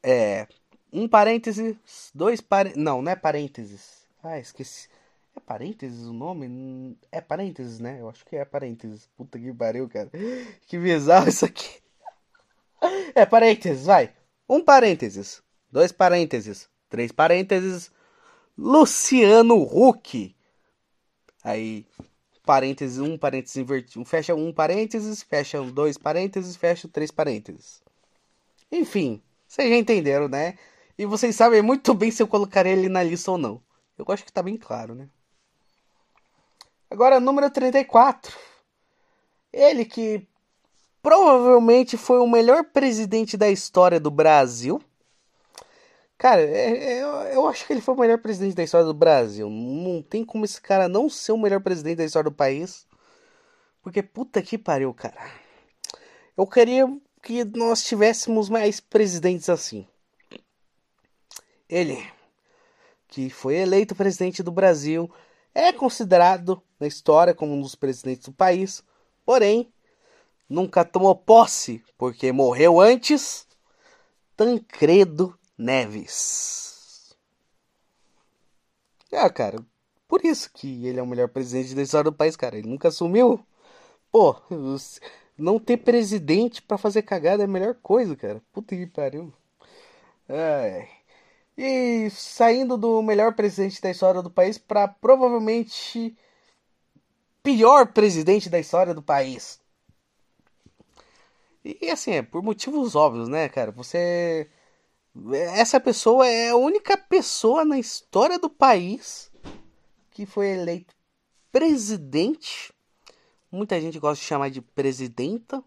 é 0.02 0.46
um 0.92 1.06
parênteses, 1.06 1.76
dois 2.14 2.40
parênteses, 2.40 2.82
não, 2.82 3.02
não 3.02 3.12
é 3.12 3.16
parênteses. 3.16 4.06
Ah, 4.22 4.38
esqueci. 4.38 4.88
É 5.36 5.40
parênteses 5.40 6.06
o 6.06 6.12
nome? 6.12 6.98
É 7.12 7.20
parênteses, 7.20 7.78
né? 7.78 8.00
Eu 8.00 8.08
acho 8.08 8.24
que 8.24 8.36
é 8.36 8.44
parênteses. 8.44 9.08
Puta 9.16 9.38
que 9.38 9.52
pariu, 9.52 9.88
cara. 9.88 10.10
Que 10.66 10.78
bizarro 10.78 11.28
isso 11.28 11.44
aqui. 11.44 11.80
É 13.14 13.24
parênteses, 13.24 13.86
vai. 13.86 14.12
Um 14.48 14.64
parênteses, 14.64 15.42
dois 15.70 15.92
parênteses, 15.92 16.68
três 16.88 17.12
parênteses. 17.12 17.90
Luciano 18.56 19.62
Huck. 19.62 20.34
Aí, 21.44 21.86
parênteses, 22.48 22.98
um 22.98 23.18
parênteses 23.18 23.58
invertido. 23.58 24.02
Fecha 24.06 24.34
um 24.34 24.50
parênteses, 24.50 25.22
fecha 25.22 25.60
dois 25.60 25.98
parênteses, 25.98 26.56
fecha 26.56 26.88
três 26.88 27.10
parênteses. 27.10 27.82
Enfim, 28.72 29.20
vocês 29.46 29.68
já 29.68 29.76
entenderam, 29.76 30.28
né? 30.28 30.56
E 30.96 31.04
vocês 31.04 31.36
sabem 31.36 31.60
muito 31.60 31.92
bem 31.92 32.10
se 32.10 32.22
eu 32.22 32.26
colocarei 32.26 32.72
ele 32.72 32.88
na 32.88 33.02
lista 33.02 33.32
ou 33.32 33.36
não. 33.36 33.60
Eu 33.98 34.06
acho 34.08 34.24
que 34.24 34.32
tá 34.32 34.42
bem 34.42 34.56
claro, 34.56 34.94
né? 34.94 35.10
Agora, 36.90 37.20
número 37.20 37.50
34. 37.50 38.34
Ele 39.52 39.84
que 39.84 40.26
provavelmente 41.02 41.98
foi 41.98 42.18
o 42.18 42.26
melhor 42.26 42.64
presidente 42.64 43.36
da 43.36 43.50
história 43.50 44.00
do 44.00 44.10
Brasil. 44.10 44.80
Cara, 46.18 46.42
é, 46.42 46.98
é, 46.98 47.36
eu 47.36 47.46
acho 47.46 47.64
que 47.64 47.72
ele 47.72 47.80
foi 47.80 47.94
o 47.94 47.98
melhor 47.98 48.18
presidente 48.18 48.56
da 48.56 48.64
história 48.64 48.84
do 48.84 48.92
Brasil. 48.92 49.48
Não 49.48 50.02
tem 50.02 50.24
como 50.24 50.44
esse 50.44 50.60
cara 50.60 50.88
não 50.88 51.08
ser 51.08 51.30
o 51.30 51.38
melhor 51.38 51.60
presidente 51.60 51.98
da 51.98 52.04
história 52.04 52.28
do 52.28 52.34
país. 52.34 52.88
Porque 53.80 54.02
puta 54.02 54.42
que 54.42 54.58
pariu, 54.58 54.92
cara. 54.92 55.16
Eu 56.36 56.44
queria 56.44 56.86
que 57.22 57.44
nós 57.44 57.84
tivéssemos 57.84 58.48
mais 58.48 58.80
presidentes 58.80 59.48
assim. 59.48 59.86
Ele, 61.68 62.04
que 63.06 63.30
foi 63.30 63.54
eleito 63.56 63.94
presidente 63.94 64.42
do 64.42 64.50
Brasil, 64.50 65.08
é 65.54 65.72
considerado 65.72 66.60
na 66.80 66.88
história 66.88 67.32
como 67.32 67.54
um 67.54 67.60
dos 67.60 67.76
presidentes 67.76 68.26
do 68.26 68.32
país. 68.32 68.82
Porém, 69.24 69.72
nunca 70.48 70.84
tomou 70.84 71.14
posse 71.14 71.80
porque 71.96 72.32
morreu 72.32 72.80
antes, 72.80 73.46
Tancredo 74.36 75.37
Neves. 75.58 77.16
Ah, 79.12 79.28
cara, 79.30 79.58
por 80.06 80.24
isso 80.24 80.50
que 80.52 80.86
ele 80.86 80.98
é 81.00 81.02
o 81.02 81.06
melhor 81.06 81.28
presidente 81.28 81.74
da 81.74 81.82
história 81.82 82.10
do 82.10 82.16
país, 82.16 82.36
cara. 82.36 82.56
Ele 82.56 82.68
nunca 82.68 82.88
assumiu. 82.88 83.44
Pô, 84.10 84.36
não 85.38 85.58
ter 85.58 85.78
presidente 85.78 86.62
para 86.62 86.78
fazer 86.78 87.02
cagada 87.02 87.42
é 87.42 87.46
a 87.46 87.48
melhor 87.48 87.74
coisa, 87.82 88.16
cara. 88.16 88.42
Puta 88.52 88.76
que 88.76 88.86
pariu. 88.86 89.32
E 91.56 92.08
saindo 92.10 92.76
do 92.76 93.02
melhor 93.02 93.34
presidente 93.34 93.80
da 93.82 93.90
história 93.90 94.22
do 94.22 94.30
país 94.30 94.56
para 94.58 94.86
provavelmente 94.88 96.16
pior 97.42 97.92
presidente 97.92 98.48
da 98.48 98.58
história 98.58 98.94
do 98.94 99.02
país. 99.02 99.60
E 101.64 101.90
assim, 101.90 102.12
é 102.12 102.22
por 102.22 102.42
motivos 102.42 102.94
óbvios, 102.94 103.28
né, 103.28 103.48
cara? 103.48 103.70
Você. 103.72 104.48
Essa 105.54 105.80
pessoa 105.80 106.26
é 106.26 106.50
a 106.50 106.56
única 106.56 106.96
pessoa 106.96 107.64
na 107.64 107.78
história 107.78 108.38
do 108.38 108.48
país 108.48 109.30
que 110.10 110.26
foi 110.26 110.48
eleito 110.48 110.94
presidente. 111.50 112.72
Muita 113.50 113.80
gente 113.80 113.98
gosta 113.98 114.20
de 114.20 114.28
chamar 114.28 114.50
de 114.50 114.60
presidenta. 114.60 115.62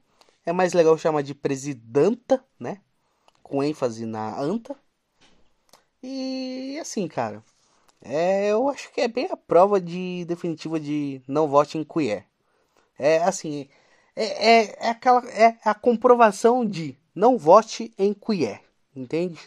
É 0.45 0.51
mais 0.53 0.73
legal 0.73 0.97
chamar 0.97 1.21
de 1.21 1.33
presidenta, 1.33 2.43
né? 2.59 2.81
Com 3.43 3.63
ênfase 3.63 4.05
na 4.05 4.39
anta. 4.39 4.75
E 6.01 6.77
assim, 6.79 7.07
cara. 7.07 7.43
É, 8.03 8.51
eu 8.51 8.67
acho 8.69 8.91
que 8.91 9.01
é 9.01 9.07
bem 9.07 9.27
a 9.29 9.37
prova 9.37 9.79
de 9.79 10.25
definitiva 10.25 10.79
de 10.79 11.21
não 11.27 11.47
vote 11.47 11.77
em 11.77 11.83
queer. 11.83 12.25
É 12.97 13.17
assim, 13.19 13.69
é, 14.15 14.25
é, 14.25 14.87
é, 14.87 14.89
aquela, 14.89 15.27
é 15.29 15.57
a 15.63 15.73
comprovação 15.73 16.65
de 16.65 16.97
não 17.13 17.37
vote 17.37 17.93
em 17.97 18.13
queer, 18.13 18.63
entende? 18.95 19.39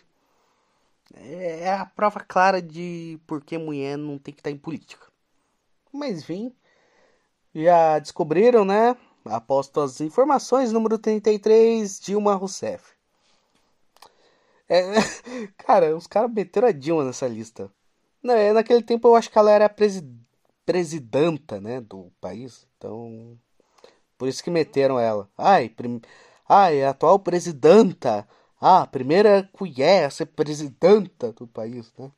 É, 1.14 1.70
a 1.72 1.86
prova 1.86 2.20
clara 2.20 2.60
de 2.60 3.18
por 3.26 3.42
que 3.44 3.58
mulher 3.58 3.96
não 3.96 4.18
tem 4.18 4.34
que 4.34 4.40
estar 4.40 4.50
em 4.50 4.58
política. 4.58 5.06
Mas 5.92 6.20
enfim, 6.22 6.52
já 7.54 7.98
descobriram, 7.98 8.64
né? 8.64 8.96
Aposto 9.24 9.80
as 9.80 10.00
informações, 10.00 10.72
número 10.72 10.98
33, 10.98 12.00
Dilma 12.00 12.34
Rousseff. 12.34 12.92
É, 14.68 14.82
cara, 15.58 15.96
os 15.96 16.06
caras 16.06 16.30
meteram 16.32 16.68
a 16.68 16.72
Dilma 16.72 17.04
nessa 17.04 17.26
lista. 17.28 17.70
É, 18.24 18.52
naquele 18.52 18.82
tempo 18.82 19.08
eu 19.08 19.16
acho 19.16 19.30
que 19.30 19.38
ela 19.38 19.50
era 19.50 19.68
presi 19.68 20.02
presidenta, 20.64 21.60
né, 21.60 21.80
do 21.80 22.10
país. 22.20 22.66
Então, 22.78 23.38
por 24.16 24.28
isso 24.28 24.42
que 24.42 24.50
meteram 24.50 24.98
ela. 24.98 25.28
Ai, 25.36 25.68
prim... 25.68 26.00
Ai, 26.48 26.82
atual 26.84 27.18
presidenta. 27.18 28.26
Ah, 28.66 28.84
a 28.84 28.86
primeira 28.86 29.46
colher 29.52 30.06
a 30.06 30.10
ser 30.10 30.24
presidenta 30.24 31.30
do 31.34 31.46
país, 31.46 31.92
né? 31.98 32.10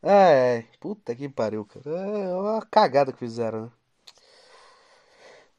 É, 0.00 0.62
puta 0.78 1.16
que 1.16 1.28
pariu, 1.28 1.64
cara. 1.64 1.90
É 1.90 2.32
uma 2.32 2.64
cagada 2.64 3.12
que 3.12 3.18
fizeram, 3.18 3.64
né? 3.64 3.72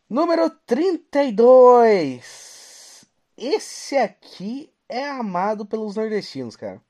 Número 0.10 0.50
32. 0.50 3.04
Esse 3.38 3.98
aqui 3.98 4.72
é 4.88 5.10
amado 5.10 5.66
pelos 5.66 5.98
nordestinos, 5.98 6.56
cara. 6.56 6.82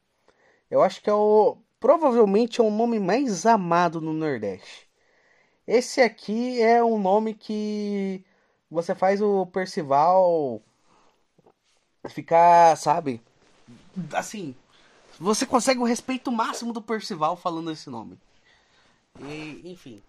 Eu 0.69 0.83
acho 0.83 1.01
que 1.01 1.09
é 1.09 1.13
o. 1.13 1.57
Provavelmente 1.79 2.61
é 2.61 2.63
o 2.63 2.69
nome 2.69 2.99
mais 2.99 3.47
amado 3.47 3.99
no 3.99 4.13
Nordeste. 4.13 4.87
Esse 5.65 5.99
aqui 5.99 6.61
é 6.61 6.83
um 6.83 6.99
nome 6.99 7.33
que 7.33 8.23
você 8.69 8.93
faz 8.93 9.19
o 9.19 9.47
Percival 9.47 10.61
ficar, 12.09 12.75
sabe? 12.77 13.21
Assim, 14.13 14.55
você 15.19 15.45
consegue 15.45 15.79
o 15.79 15.85
respeito 15.85 16.31
máximo 16.31 16.73
do 16.73 16.81
Percival 16.81 17.37
falando 17.37 17.71
esse 17.71 17.89
nome. 17.89 18.19
E, 19.19 19.61
enfim. 19.65 20.03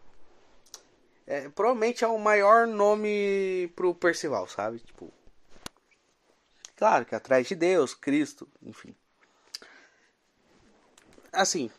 É, 1.27 1.49
provavelmente 1.49 2.05
é 2.05 2.09
o 2.09 2.19
maior 2.19 2.67
nome 2.67 3.73
pro 3.75 3.95
Percival, 3.95 4.49
sabe? 4.49 4.79
Tipo. 4.81 5.13
Claro 6.77 7.07
que 7.07 7.15
é 7.15 7.19
atrás 7.19 7.47
de 7.47 7.55
Deus, 7.55 7.95
Cristo, 7.95 8.49
enfim. 8.63 8.95
Assim, 11.33 11.71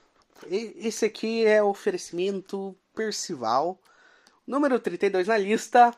esse 0.50 1.06
aqui 1.06 1.46
é 1.46 1.62
o 1.62 1.68
oferecimento 1.68 2.76
Percival. 2.96 3.80
Número 4.46 4.80
32 4.80 5.28
na 5.28 5.38
lista, 5.38 5.94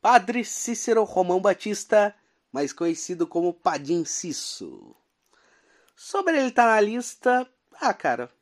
Padre 0.00 0.44
Cícero 0.44 1.04
Romão 1.04 1.40
Batista, 1.40 2.14
mais 2.56 2.72
conhecido 2.72 3.26
como 3.26 3.52
Padim 3.52 4.02
Cisso. 4.06 4.96
Sobre 5.94 6.38
ele 6.38 6.48
estar 6.48 6.62
tá 6.62 6.68
na 6.68 6.80
lista, 6.80 7.46
ah, 7.78 7.92
cara, 7.92 8.32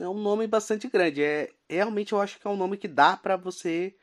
é 0.00 0.08
um 0.08 0.14
nome 0.14 0.46
bastante 0.46 0.88
grande. 0.88 1.22
É 1.22 1.52
realmente 1.68 2.14
eu 2.14 2.20
acho 2.22 2.40
que 2.40 2.46
é 2.46 2.50
um 2.50 2.56
nome 2.56 2.78
que 2.78 2.88
dá 2.88 3.14
para 3.14 3.36
você 3.36 3.94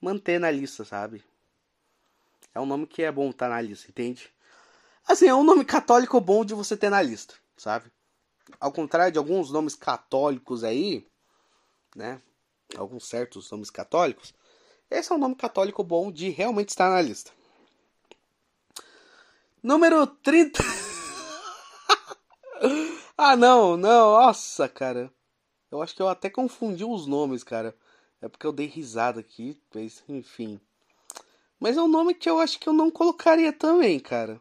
manter 0.00 0.38
na 0.38 0.52
lista, 0.52 0.84
sabe? 0.84 1.24
É 2.54 2.60
um 2.60 2.66
nome 2.66 2.86
que 2.86 3.02
é 3.02 3.10
bom 3.10 3.30
estar 3.30 3.48
tá 3.48 3.54
na 3.56 3.60
lista, 3.60 3.90
entende? 3.90 4.32
Assim, 5.04 5.26
é 5.26 5.34
um 5.34 5.42
nome 5.42 5.64
católico 5.64 6.20
bom 6.20 6.44
de 6.44 6.54
você 6.54 6.76
ter 6.76 6.90
na 6.90 7.02
lista, 7.02 7.34
sabe? 7.56 7.90
Ao 8.60 8.70
contrário 8.70 9.10
de 9.10 9.18
alguns 9.18 9.50
nomes 9.50 9.74
católicos 9.74 10.62
aí, 10.62 11.04
né? 11.96 12.22
Alguns 12.76 13.08
certos 13.08 13.50
nomes 13.50 13.68
católicos. 13.68 14.32
Esse 14.88 15.10
é 15.10 15.14
um 15.16 15.18
nome 15.18 15.34
católico 15.34 15.82
bom 15.82 16.12
de 16.12 16.28
realmente 16.28 16.68
estar 16.68 16.88
na 16.88 17.02
lista. 17.02 17.32
Número 19.64 20.06
30. 20.06 20.62
ah, 23.16 23.34
não, 23.34 23.78
não, 23.78 24.12
nossa, 24.12 24.68
cara. 24.68 25.10
Eu 25.70 25.80
acho 25.80 25.96
que 25.96 26.02
eu 26.02 26.08
até 26.08 26.28
confundi 26.28 26.84
os 26.84 27.06
nomes, 27.06 27.42
cara. 27.42 27.74
É 28.20 28.28
porque 28.28 28.46
eu 28.46 28.52
dei 28.52 28.66
risada 28.66 29.20
aqui, 29.20 29.58
mas 29.74 30.04
enfim. 30.06 30.60
Mas 31.58 31.78
é 31.78 31.82
um 31.82 31.88
nome 31.88 32.12
que 32.12 32.28
eu 32.28 32.40
acho 32.40 32.60
que 32.60 32.68
eu 32.68 32.74
não 32.74 32.90
colocaria 32.90 33.54
também, 33.54 33.98
cara. 33.98 34.38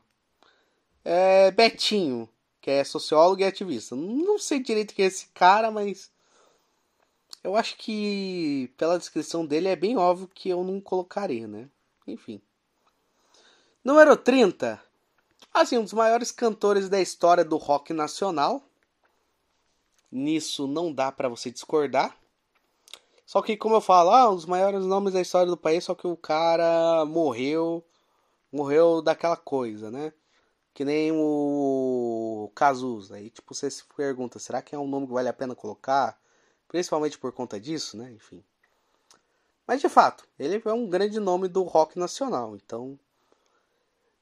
É 1.05 1.51
Betinho, 1.51 2.27
que 2.59 2.69
é 2.69 2.83
sociólogo 2.83 3.39
e 3.39 3.45
ativista. 3.45 3.95
Não 3.95 4.37
sei 4.37 4.59
direito 4.59 4.93
quem 4.93 5.05
é 5.05 5.07
esse 5.07 5.27
cara, 5.27 5.71
mas 5.71 6.11
eu 7.41 7.55
acho 7.55 7.77
que 7.77 8.73
pela 8.75 8.99
descrição 8.99 9.45
dele 9.45 9.69
é 9.69 9.75
bem 9.77 9.95
óbvio 9.95 10.27
que 10.27 10.49
eu 10.49 10.65
não 10.65 10.81
colocaria, 10.81 11.47
né? 11.47 11.69
Enfim. 12.05 12.41
Número 13.85 14.17
30. 14.17 14.91
Assim, 15.51 15.77
um 15.77 15.83
dos 15.83 15.93
maiores 15.93 16.31
cantores 16.31 16.89
da 16.89 17.01
história 17.01 17.43
do 17.43 17.57
rock 17.57 17.93
nacional. 17.93 18.63
Nisso 20.11 20.67
não 20.67 20.93
dá 20.93 21.11
para 21.11 21.27
você 21.27 21.49
discordar. 21.49 22.15
Só 23.25 23.41
que, 23.41 23.57
como 23.57 23.75
eu 23.75 23.81
falo, 23.81 24.11
ah, 24.11 24.29
os 24.29 24.45
maiores 24.45 24.85
nomes 24.85 25.13
da 25.13 25.21
história 25.21 25.47
do 25.47 25.57
país, 25.57 25.83
só 25.83 25.95
que 25.95 26.05
o 26.05 26.15
cara 26.15 27.03
morreu. 27.05 27.83
Morreu 28.51 29.01
daquela 29.01 29.35
coisa, 29.35 29.89
né? 29.89 30.13
Que 30.73 30.85
nem 30.85 31.11
o 31.11 32.51
Cazuza. 32.53 33.15
Aí, 33.15 33.29
tipo, 33.29 33.53
você 33.53 33.71
se 33.71 33.83
pergunta, 33.95 34.37
será 34.37 34.61
que 34.61 34.75
é 34.75 34.77
um 34.77 34.87
nome 34.87 35.07
que 35.07 35.13
vale 35.13 35.29
a 35.29 35.33
pena 35.33 35.55
colocar? 35.55 36.19
Principalmente 36.67 37.17
por 37.17 37.31
conta 37.31 37.59
disso, 37.59 37.97
né? 37.97 38.11
Enfim. 38.11 38.43
Mas 39.65 39.81
de 39.81 39.89
fato, 39.89 40.27
ele 40.37 40.61
é 40.63 40.73
um 40.73 40.87
grande 40.87 41.19
nome 41.19 41.47
do 41.47 41.63
rock 41.63 41.97
nacional, 41.97 42.55
então 42.55 42.99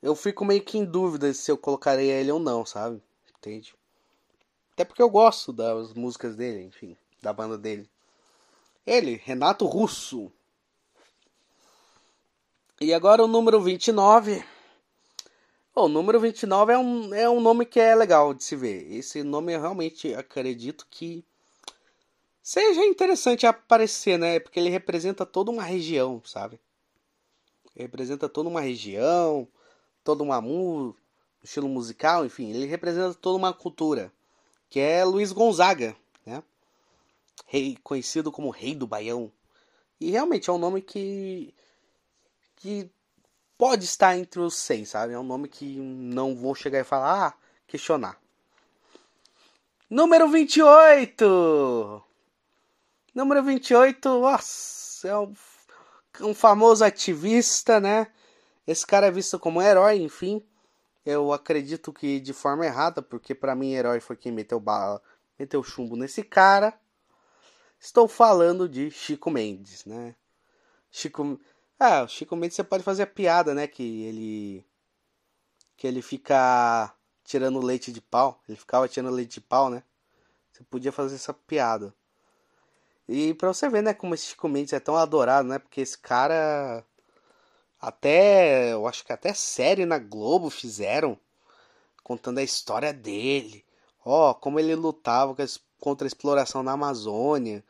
eu 0.01 0.15
fico 0.15 0.43
meio 0.43 0.63
que 0.63 0.77
em 0.77 0.85
dúvida 0.85 1.33
se 1.33 1.51
eu 1.51 1.57
colocaria 1.57 2.13
ele 2.13 2.31
ou 2.31 2.39
não, 2.39 2.65
sabe? 2.65 3.01
Entende? 3.37 3.75
Até 4.73 4.83
porque 4.83 5.01
eu 5.01 5.09
gosto 5.09 5.53
das 5.53 5.93
músicas 5.93 6.35
dele, 6.35 6.63
enfim, 6.63 6.97
da 7.21 7.31
banda 7.31 7.57
dele. 7.57 7.89
Ele, 8.85 9.21
Renato 9.23 9.65
Russo. 9.65 10.31
E 12.79 12.93
agora 12.93 13.23
o 13.23 13.27
número 13.27 13.61
29. 13.61 14.43
o 15.75 15.87
número 15.87 16.19
29 16.19 16.73
é 16.73 16.77
um, 16.77 17.13
é 17.13 17.29
um 17.29 17.39
nome 17.39 17.65
que 17.65 17.79
é 17.79 17.93
legal 17.93 18.33
de 18.33 18.43
se 18.43 18.55
ver. 18.55 18.91
Esse 18.91 19.21
nome 19.21 19.53
eu 19.53 19.61
realmente 19.61 20.15
acredito 20.15 20.87
que 20.89 21.23
seja 22.41 22.83
interessante 22.83 23.45
aparecer, 23.45 24.17
né? 24.17 24.39
Porque 24.39 24.59
ele 24.59 24.69
representa 24.69 25.27
toda 25.27 25.51
uma 25.51 25.63
região, 25.63 26.23
sabe? 26.25 26.59
Ele 27.75 27.85
representa 27.85 28.27
toda 28.27 28.49
uma 28.49 28.61
região, 28.61 29.47
toda 30.03 30.23
uma 30.23 30.41
mu 30.41 30.95
estilo 31.43 31.67
musical, 31.67 32.25
enfim, 32.25 32.49
ele 32.51 32.65
representa 32.65 33.13
toda 33.15 33.37
uma 33.37 33.53
cultura, 33.53 34.11
que 34.69 34.79
é 34.79 35.03
Luiz 35.03 35.31
Gonzaga, 35.31 35.95
né? 36.25 36.43
Rei 37.47 37.77
conhecido 37.83 38.31
como 38.31 38.49
Rei 38.49 38.75
do 38.75 38.87
Baião. 38.87 39.31
E 39.99 40.11
realmente 40.11 40.49
é 40.49 40.53
um 40.53 40.57
nome 40.57 40.81
que 40.81 41.53
que 42.55 42.89
pode 43.57 43.85
estar 43.85 44.17
entre 44.17 44.39
os 44.39 44.55
100, 44.55 44.85
sabe? 44.85 45.13
É 45.13 45.19
um 45.19 45.23
nome 45.23 45.47
que 45.47 45.77
não 45.77 46.35
vou 46.35 46.55
chegar 46.55 46.79
e 46.79 46.83
falar, 46.83 47.27
ah, 47.27 47.33
questionar. 47.67 48.19
Número 49.89 50.27
28. 50.29 52.03
Número 53.13 53.43
28, 53.43 54.09
nossa, 54.09 55.07
é 55.07 55.17
um... 55.17 55.33
um 56.21 56.33
famoso 56.33 56.83
ativista, 56.83 57.79
né? 57.79 58.07
Esse 58.71 58.87
cara 58.87 59.07
é 59.07 59.11
visto 59.11 59.37
como 59.37 59.61
herói, 59.61 59.97
enfim. 59.97 60.41
Eu 61.05 61.33
acredito 61.33 61.91
que 61.91 62.21
de 62.21 62.31
forma 62.31 62.65
errada, 62.65 63.01
porque 63.01 63.35
para 63.35 63.53
mim 63.53 63.73
herói 63.73 63.99
foi 63.99 64.15
quem 64.15 64.31
meteu 64.31 64.61
bala, 64.61 65.01
meteu 65.37 65.61
chumbo 65.61 65.97
nesse 65.97 66.23
cara. 66.23 66.79
Estou 67.77 68.07
falando 68.07 68.69
de 68.69 68.89
Chico 68.89 69.29
Mendes, 69.29 69.83
né? 69.85 70.15
Chico, 70.89 71.37
ah, 71.77 72.03
o 72.03 72.07
Chico 72.07 72.35
Mendes 72.35 72.55
você 72.55 72.63
pode 72.63 72.83
fazer 72.83 73.03
a 73.03 73.07
piada, 73.07 73.53
né, 73.53 73.67
que 73.67 74.03
ele 74.03 74.65
que 75.75 75.87
ele 75.87 76.01
fica 76.01 76.93
tirando 77.25 77.59
leite 77.59 77.91
de 77.91 77.99
pau, 77.99 78.39
ele 78.47 78.57
ficava 78.57 78.87
tirando 78.87 79.13
leite 79.13 79.33
de 79.33 79.41
pau, 79.41 79.69
né? 79.69 79.83
Você 80.51 80.63
podia 80.63 80.91
fazer 80.91 81.15
essa 81.15 81.33
piada. 81.33 81.93
E 83.07 83.33
pra 83.33 83.49
você 83.49 83.67
ver, 83.67 83.81
né, 83.81 83.93
como 83.93 84.13
esse 84.13 84.27
Chico 84.27 84.47
Mendes 84.47 84.73
é 84.73 84.79
tão 84.79 84.95
adorado, 84.95 85.47
né? 85.49 85.59
Porque 85.59 85.81
esse 85.81 85.97
cara 85.97 86.85
até, 87.81 88.73
eu 88.73 88.87
acho 88.87 89.03
que 89.03 89.11
até 89.11 89.33
série 89.33 89.85
na 89.85 89.97
Globo 89.97 90.49
fizeram 90.51 91.17
contando 92.03 92.37
a 92.37 92.43
história 92.43 92.93
dele. 92.93 93.65
Ó, 94.05 94.29
oh, 94.31 94.35
como 94.35 94.59
ele 94.59 94.75
lutava 94.75 95.35
contra 95.79 96.05
a 96.05 96.09
exploração 96.09 96.61
na 96.61 96.73
Amazônia, 96.73 97.63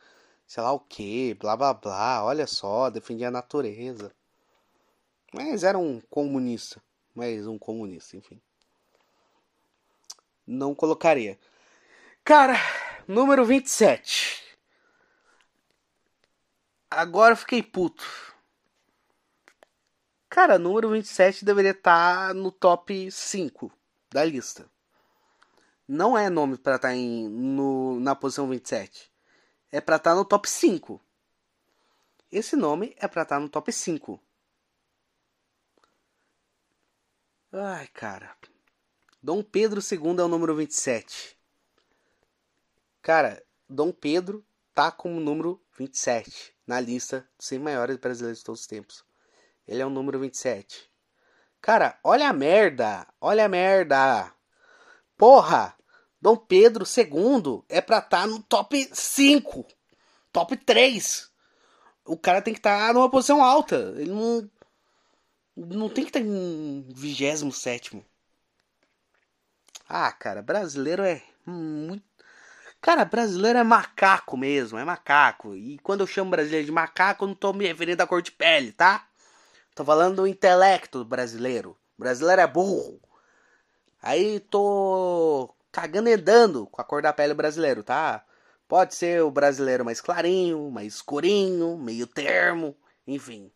sei 0.46 0.62
lá 0.62 0.72
o 0.72 0.80
que, 0.80 1.34
blá 1.34 1.56
blá 1.56 1.72
blá, 1.72 2.24
olha 2.24 2.46
só, 2.46 2.90
defendia 2.90 3.28
a 3.28 3.30
natureza. 3.30 4.12
Mas 5.32 5.64
era 5.64 5.78
um 5.78 6.00
comunista, 6.10 6.82
mas 7.14 7.46
um 7.46 7.58
comunista, 7.58 8.16
enfim. 8.16 8.40
Não 10.46 10.74
colocaria. 10.74 11.38
Cara, 12.22 12.54
número 13.08 13.44
27. 13.44 14.58
Agora 16.90 17.32
eu 17.32 17.36
fiquei 17.36 17.62
puto. 17.62 18.31
Cara, 20.32 20.58
número 20.58 20.88
27 20.88 21.44
deveria 21.44 21.72
estar 21.72 22.28
tá 22.28 22.32
no 22.32 22.50
top 22.50 23.10
5 23.10 23.70
da 24.10 24.24
lista. 24.24 24.66
Não 25.86 26.16
é 26.16 26.30
nome 26.30 26.56
para 26.56 26.76
estar 26.76 26.88
tá 26.88 26.94
no, 26.94 28.00
na 28.00 28.14
posição 28.14 28.48
27. 28.48 29.12
É 29.70 29.78
para 29.78 29.96
estar 29.96 30.12
tá 30.12 30.16
no 30.16 30.24
top 30.24 30.48
5. 30.48 30.98
Esse 32.30 32.56
nome 32.56 32.96
é 32.96 33.06
para 33.06 33.24
estar 33.24 33.36
tá 33.36 33.40
no 33.40 33.48
top 33.50 33.70
5. 33.70 34.18
Ai, 37.52 37.86
cara. 37.88 38.34
Dom 39.22 39.42
Pedro 39.42 39.82
II 39.82 40.18
é 40.18 40.22
o 40.22 40.28
número 40.28 40.56
27. 40.56 41.38
Cara, 43.02 43.44
Dom 43.68 43.92
Pedro 43.92 44.42
tá 44.72 44.90
como 44.90 45.20
número 45.20 45.62
27 45.76 46.56
na 46.66 46.80
lista 46.80 47.28
dos 47.36 47.48
100 47.48 47.58
maiores 47.58 47.98
brasileiros 47.98 48.38
de 48.38 48.44
todos 48.46 48.62
os 48.62 48.66
tempos. 48.66 49.11
Ele 49.72 49.80
é 49.80 49.86
o 49.86 49.90
número 49.90 50.18
27. 50.18 50.86
Cara, 51.62 51.98
olha 52.04 52.28
a 52.28 52.32
merda. 52.32 53.06
Olha 53.18 53.46
a 53.46 53.48
merda. 53.48 54.30
Porra. 55.16 55.74
Dom 56.20 56.36
Pedro 56.36 56.84
II 56.84 57.64
é 57.70 57.80
pra 57.80 57.98
estar 57.98 58.20
tá 58.20 58.26
no 58.26 58.42
top 58.42 58.90
5. 58.92 59.66
Top 60.30 60.54
3. 60.54 61.30
O 62.04 62.18
cara 62.18 62.42
tem 62.42 62.52
que 62.52 62.60
estar 62.60 62.88
tá 62.88 62.92
numa 62.92 63.10
posição 63.10 63.42
alta. 63.42 63.94
Ele 63.96 64.10
não. 64.10 64.50
Não 65.56 65.88
tem 65.88 66.04
que 66.04 66.10
estar 66.10 66.20
tá 66.20 66.26
em 66.26 66.86
27. 66.90 68.04
Ah, 69.88 70.12
cara, 70.12 70.42
brasileiro 70.42 71.02
é 71.02 71.22
muito. 71.46 72.04
Cara, 72.80 73.04
brasileiro 73.04 73.58
é 73.58 73.62
macaco 73.62 74.36
mesmo, 74.36 74.78
é 74.78 74.84
macaco. 74.84 75.54
E 75.54 75.78
quando 75.78 76.00
eu 76.00 76.06
chamo 76.06 76.30
brasileiro 76.30 76.66
de 76.66 76.72
macaco, 76.72 77.24
eu 77.24 77.28
não 77.28 77.34
tô 77.34 77.52
me 77.52 77.66
referindo 77.66 78.02
à 78.02 78.06
cor 78.06 78.20
de 78.20 78.32
pele, 78.32 78.72
tá? 78.72 79.06
Tô 79.74 79.84
falando 79.84 80.16
do 80.16 80.26
intelecto 80.26 81.04
brasileiro. 81.04 81.76
O 81.96 82.02
brasileiro 82.02 82.42
é 82.42 82.46
burro. 82.46 83.00
Aí 84.02 84.40
tô 84.40 85.54
cagando 85.70 86.08
e 86.08 86.16
dando 86.16 86.66
com 86.66 86.80
a 86.80 86.84
cor 86.84 87.02
da 87.02 87.12
pele 87.12 87.32
brasileiro, 87.34 87.82
tá? 87.82 88.24
Pode 88.68 88.94
ser 88.94 89.22
o 89.22 89.30
brasileiro 89.30 89.84
mais 89.84 90.00
clarinho, 90.00 90.70
mais 90.70 90.94
escurinho, 90.94 91.78
meio 91.78 92.06
termo, 92.06 92.76
enfim. 93.06 93.50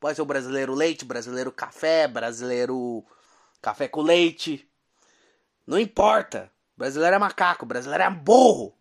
Pode 0.00 0.16
ser 0.16 0.22
o 0.22 0.26
brasileiro 0.26 0.74
leite, 0.74 1.04
brasileiro 1.04 1.52
café, 1.52 2.08
brasileiro 2.08 3.04
café 3.60 3.86
com 3.88 4.02
leite. 4.02 4.68
Não 5.66 5.78
importa. 5.78 6.50
Brasileiro 6.76 7.16
é 7.16 7.18
macaco, 7.18 7.66
brasileiro 7.66 8.04
é 8.04 8.10
burro. 8.10 8.74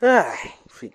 Ai, 0.00 0.54
enfim. 0.66 0.92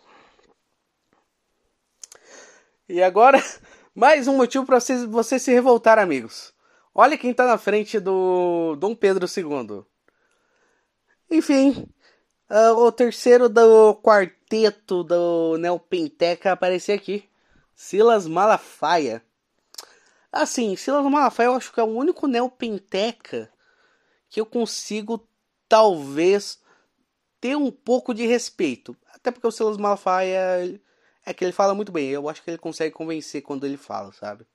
E 2.88 3.02
agora, 3.02 3.40
mais 3.96 4.28
um 4.28 4.38
motivo 4.38 4.64
para 4.64 4.80
você, 4.80 5.08
você 5.08 5.40
se 5.40 5.52
revoltar, 5.52 5.98
amigos. 5.98 6.54
Olha 6.94 7.18
quem 7.18 7.32
está 7.32 7.48
na 7.48 7.58
frente 7.58 8.00
do 8.00 8.76
Dom 8.76 8.96
Pedro 8.96 9.26
II. 9.26 9.84
Enfim, 11.32 11.90
uh, 12.48 12.78
o 12.78 12.92
terceiro 12.92 13.50
do 13.50 13.96
quarteto 13.96 15.04
do 15.04 15.58
Neopenteca 15.58 16.52
aparecer 16.52 16.94
aqui. 16.94 17.28
Silas 17.76 18.28
Malafaia. 18.28 19.26
Assim, 20.32 20.76
Silas 20.76 21.04
Malafaia 21.04 21.48
eu 21.48 21.56
acho 21.56 21.74
que 21.74 21.80
é 21.80 21.84
o 21.84 21.88
único 21.88 22.28
Neopenteca 22.28 23.52
que 24.30 24.40
eu 24.40 24.46
consigo, 24.46 25.28
talvez, 25.68 26.62
ter 27.42 27.58
um 27.58 27.72
pouco 27.72 28.14
de 28.14 28.28
respeito. 28.28 28.96
Até 29.12 29.32
porque 29.32 29.48
o 29.48 29.52
Silas 29.52 29.76
Malafaia 29.76 30.80
é 31.26 31.34
que 31.34 31.44
ele 31.44 31.52
fala 31.52 31.74
muito 31.74 31.92
bem. 31.92 32.10
Eu 32.10 32.30
acho 32.30 32.44
que 32.44 32.50
ele 32.50 32.58
consegue 32.58 32.94
convencer 32.94 33.42
quando 33.42 33.66
ele 33.66 33.78
fala, 33.78 34.12
sabe? 34.14 34.46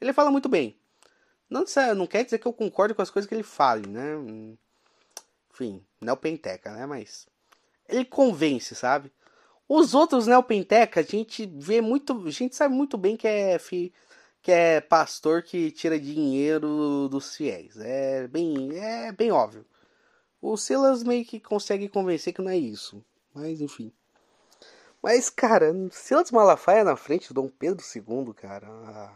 Ele 0.00 0.12
fala 0.12 0.30
muito 0.30 0.48
bem. 0.48 0.76
Não, 1.48 1.64
não 1.94 2.06
quer 2.06 2.24
dizer 2.24 2.38
que 2.38 2.46
eu 2.46 2.52
concordo 2.52 2.94
com 2.94 3.02
as 3.02 3.10
coisas 3.10 3.28
que 3.28 3.34
ele 3.34 3.42
fala, 3.42 3.82
né? 3.86 4.14
Enfim, 5.52 5.84
neopenteca, 6.00 6.72
né? 6.72 6.86
Mas 6.86 7.28
ele 7.88 8.04
convence, 8.04 8.74
sabe? 8.74 9.12
Os 9.68 9.94
outros 9.94 10.26
neopenteca, 10.26 11.00
a 11.00 11.02
gente 11.02 11.46
vê 11.56 11.80
muito, 11.80 12.26
a 12.26 12.30
gente 12.30 12.54
sabe 12.54 12.74
muito 12.74 12.96
bem 12.96 13.16
que 13.16 13.26
é 13.26 13.58
fi, 13.58 13.92
que 14.42 14.52
é 14.52 14.80
pastor 14.80 15.42
que 15.42 15.70
tira 15.72 15.98
dinheiro 15.98 17.08
dos 17.10 17.34
fiéis. 17.36 17.76
É 17.78 18.28
bem, 18.28 18.78
é 18.78 19.12
bem 19.12 19.32
óbvio. 19.32 19.66
O 20.40 20.56
Silas 20.56 21.02
meio 21.02 21.24
que 21.24 21.40
consegue 21.40 21.88
convencer 21.88 22.32
que 22.32 22.42
não 22.42 22.50
é 22.50 22.56
isso. 22.56 23.04
Mas 23.34 23.60
enfim. 23.60 23.92
Mas, 25.06 25.30
cara, 25.30 25.72
Silas 25.92 26.32
Malafaia 26.32 26.82
na 26.82 26.96
frente 26.96 27.28
do 27.28 27.40
Dom 27.40 27.48
Pedro 27.48 27.80
II, 27.94 28.34
cara. 28.34 28.66
Ah. 28.68 29.12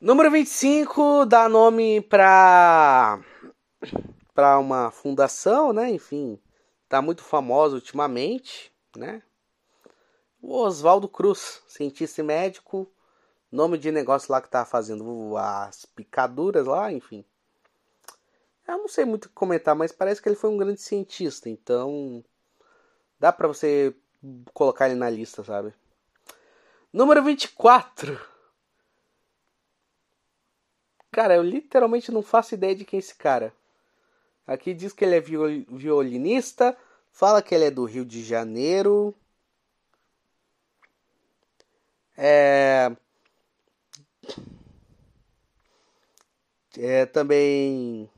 Número 0.00 0.28
25 0.28 1.24
dá 1.24 1.48
nome 1.48 2.00
pra, 2.00 3.20
pra 4.34 4.58
uma 4.58 4.90
fundação, 4.90 5.72
né? 5.72 5.88
Enfim, 5.88 6.36
tá 6.88 7.00
muito 7.00 7.22
famosa 7.22 7.76
ultimamente, 7.76 8.72
né? 8.96 9.22
O 10.40 10.56
Oswaldo 10.56 11.08
Cruz, 11.08 11.62
cientista 11.68 12.22
e 12.22 12.24
médico, 12.24 12.90
nome 13.52 13.78
de 13.78 13.92
negócio 13.92 14.32
lá 14.32 14.42
que 14.42 14.50
tá 14.50 14.64
fazendo 14.64 15.36
as 15.36 15.84
picaduras 15.84 16.66
lá, 16.66 16.92
enfim. 16.92 17.24
Eu 18.66 18.78
não 18.78 18.88
sei 18.88 19.04
muito 19.04 19.30
comentar, 19.30 19.76
mas 19.76 19.92
parece 19.92 20.20
que 20.20 20.28
ele 20.28 20.34
foi 20.34 20.50
um 20.50 20.58
grande 20.58 20.80
cientista, 20.80 21.48
então 21.48 22.24
Dá 23.22 23.32
pra 23.32 23.46
você 23.46 23.94
colocar 24.52 24.86
ele 24.86 24.98
na 24.98 25.08
lista, 25.08 25.44
sabe? 25.44 25.72
Número 26.92 27.22
24. 27.22 28.20
Cara, 31.12 31.36
eu 31.36 31.42
literalmente 31.44 32.10
não 32.10 32.20
faço 32.20 32.54
ideia 32.54 32.74
de 32.74 32.84
quem 32.84 32.96
é 32.96 32.98
esse 32.98 33.14
cara. 33.14 33.54
Aqui 34.44 34.74
diz 34.74 34.92
que 34.92 35.04
ele 35.04 35.14
é 35.14 35.20
violinista, 35.20 36.76
fala 37.12 37.40
que 37.40 37.54
ele 37.54 37.66
é 37.66 37.70
do 37.70 37.84
Rio 37.84 38.04
de 38.04 38.24
Janeiro. 38.24 39.14
É... 42.16 42.90
é 46.76 47.06
também 47.06 48.10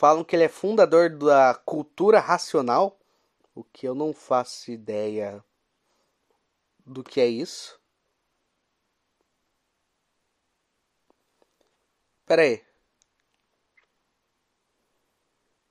Falam 0.00 0.24
que 0.24 0.34
ele 0.34 0.44
é 0.44 0.48
fundador 0.48 1.10
da 1.10 1.54
cultura 1.54 2.20
racional, 2.20 2.98
o 3.54 3.62
que 3.62 3.86
eu 3.86 3.94
não 3.94 4.14
faço 4.14 4.70
ideia 4.70 5.44
do 6.86 7.04
que 7.04 7.20
é 7.20 7.26
isso. 7.26 7.78
Pera 12.24 12.40
aí. 12.40 12.64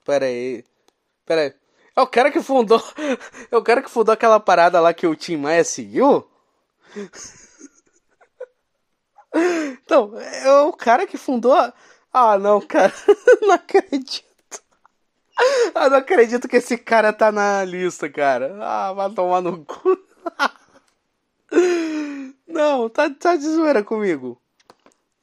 Pera 0.05 0.27
aí. 0.27 0.63
Pera 1.25 1.41
aí. 1.41 1.55
É 1.95 2.01
o 2.01 2.05
cara 2.07 2.31
que 2.31 2.39
fundou. 2.39 2.79
É 3.51 3.57
o 3.57 3.63
cara 3.63 3.81
que 3.81 3.89
fundou 3.89 4.13
aquela 4.13 4.39
parada 4.39 4.79
lá 4.79 4.93
que 4.93 5.07
o 5.07 5.15
Tim 5.15 5.37
Maia 5.37 5.63
seguiu? 5.63 6.29
Então, 9.33 10.19
é 10.19 10.51
o 10.61 10.73
cara 10.73 11.07
que 11.07 11.17
fundou. 11.17 11.55
Ah, 12.11 12.37
não, 12.37 12.59
cara. 12.61 12.93
não 13.41 13.53
acredito. 13.53 14.29
Eu 15.75 15.89
não 15.89 15.97
acredito 15.97 16.47
que 16.47 16.57
esse 16.57 16.77
cara 16.77 17.13
tá 17.13 17.31
na 17.31 17.63
lista, 17.63 18.09
cara. 18.09 18.57
Ah, 18.61 18.93
vai 18.93 19.09
tomar 19.11 19.41
no 19.41 19.63
cu. 19.65 19.97
Não, 22.47 22.89
tá, 22.89 23.09
tá 23.09 23.35
de 23.35 23.43
zoeira 23.43 23.83
comigo. 23.83 24.39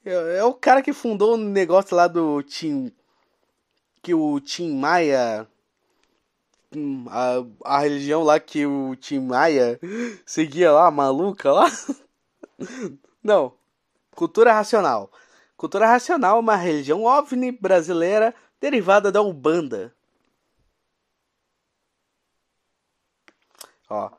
É, 0.04 0.38
é 0.38 0.44
o 0.44 0.54
cara 0.54 0.80
que 0.80 0.92
fundou 0.92 1.34
o 1.34 1.36
negócio 1.36 1.94
lá 1.96 2.06
do 2.06 2.42
Tim. 2.42 2.92
Que 4.02 4.14
o 4.14 4.40
Tim 4.40 4.76
Maia. 4.78 5.46
A, 7.10 7.76
a 7.76 7.78
religião 7.80 8.22
lá 8.22 8.38
que 8.38 8.64
o 8.66 8.94
Tim 8.96 9.20
Maia 9.20 9.78
seguia 10.24 10.72
lá, 10.72 10.90
maluca 10.90 11.52
lá. 11.52 11.66
Não. 13.22 13.52
Cultura 14.14 14.52
racional. 14.52 15.10
Cultura 15.56 15.86
racional 15.86 16.36
é 16.36 16.40
uma 16.40 16.56
religião 16.56 17.04
ovni 17.04 17.50
brasileira 17.50 18.34
derivada 18.60 19.10
da 19.10 19.22
Ubanda. 19.22 19.94
Ó. 23.88 24.10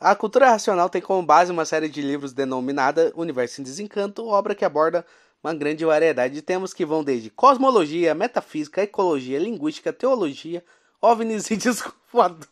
A 0.00 0.14
cultura 0.16 0.50
racional 0.50 0.90
tem 0.90 1.00
como 1.00 1.24
base 1.24 1.52
uma 1.52 1.64
série 1.64 1.88
de 1.88 2.02
livros 2.02 2.32
denominada 2.32 3.12
Universo 3.14 3.60
em 3.60 3.64
Desencanto, 3.64 4.26
obra 4.26 4.54
que 4.54 4.64
aborda 4.64 5.06
uma 5.42 5.54
grande 5.54 5.84
variedade 5.84 6.34
de 6.34 6.42
temas 6.42 6.74
que 6.74 6.84
vão 6.84 7.04
desde 7.04 7.30
cosmologia, 7.30 8.14
metafísica, 8.14 8.82
ecologia, 8.82 9.38
linguística, 9.38 9.92
teologia, 9.92 10.64
ovnis 11.00 11.50
e 11.50 11.58
voadores. 12.10 12.48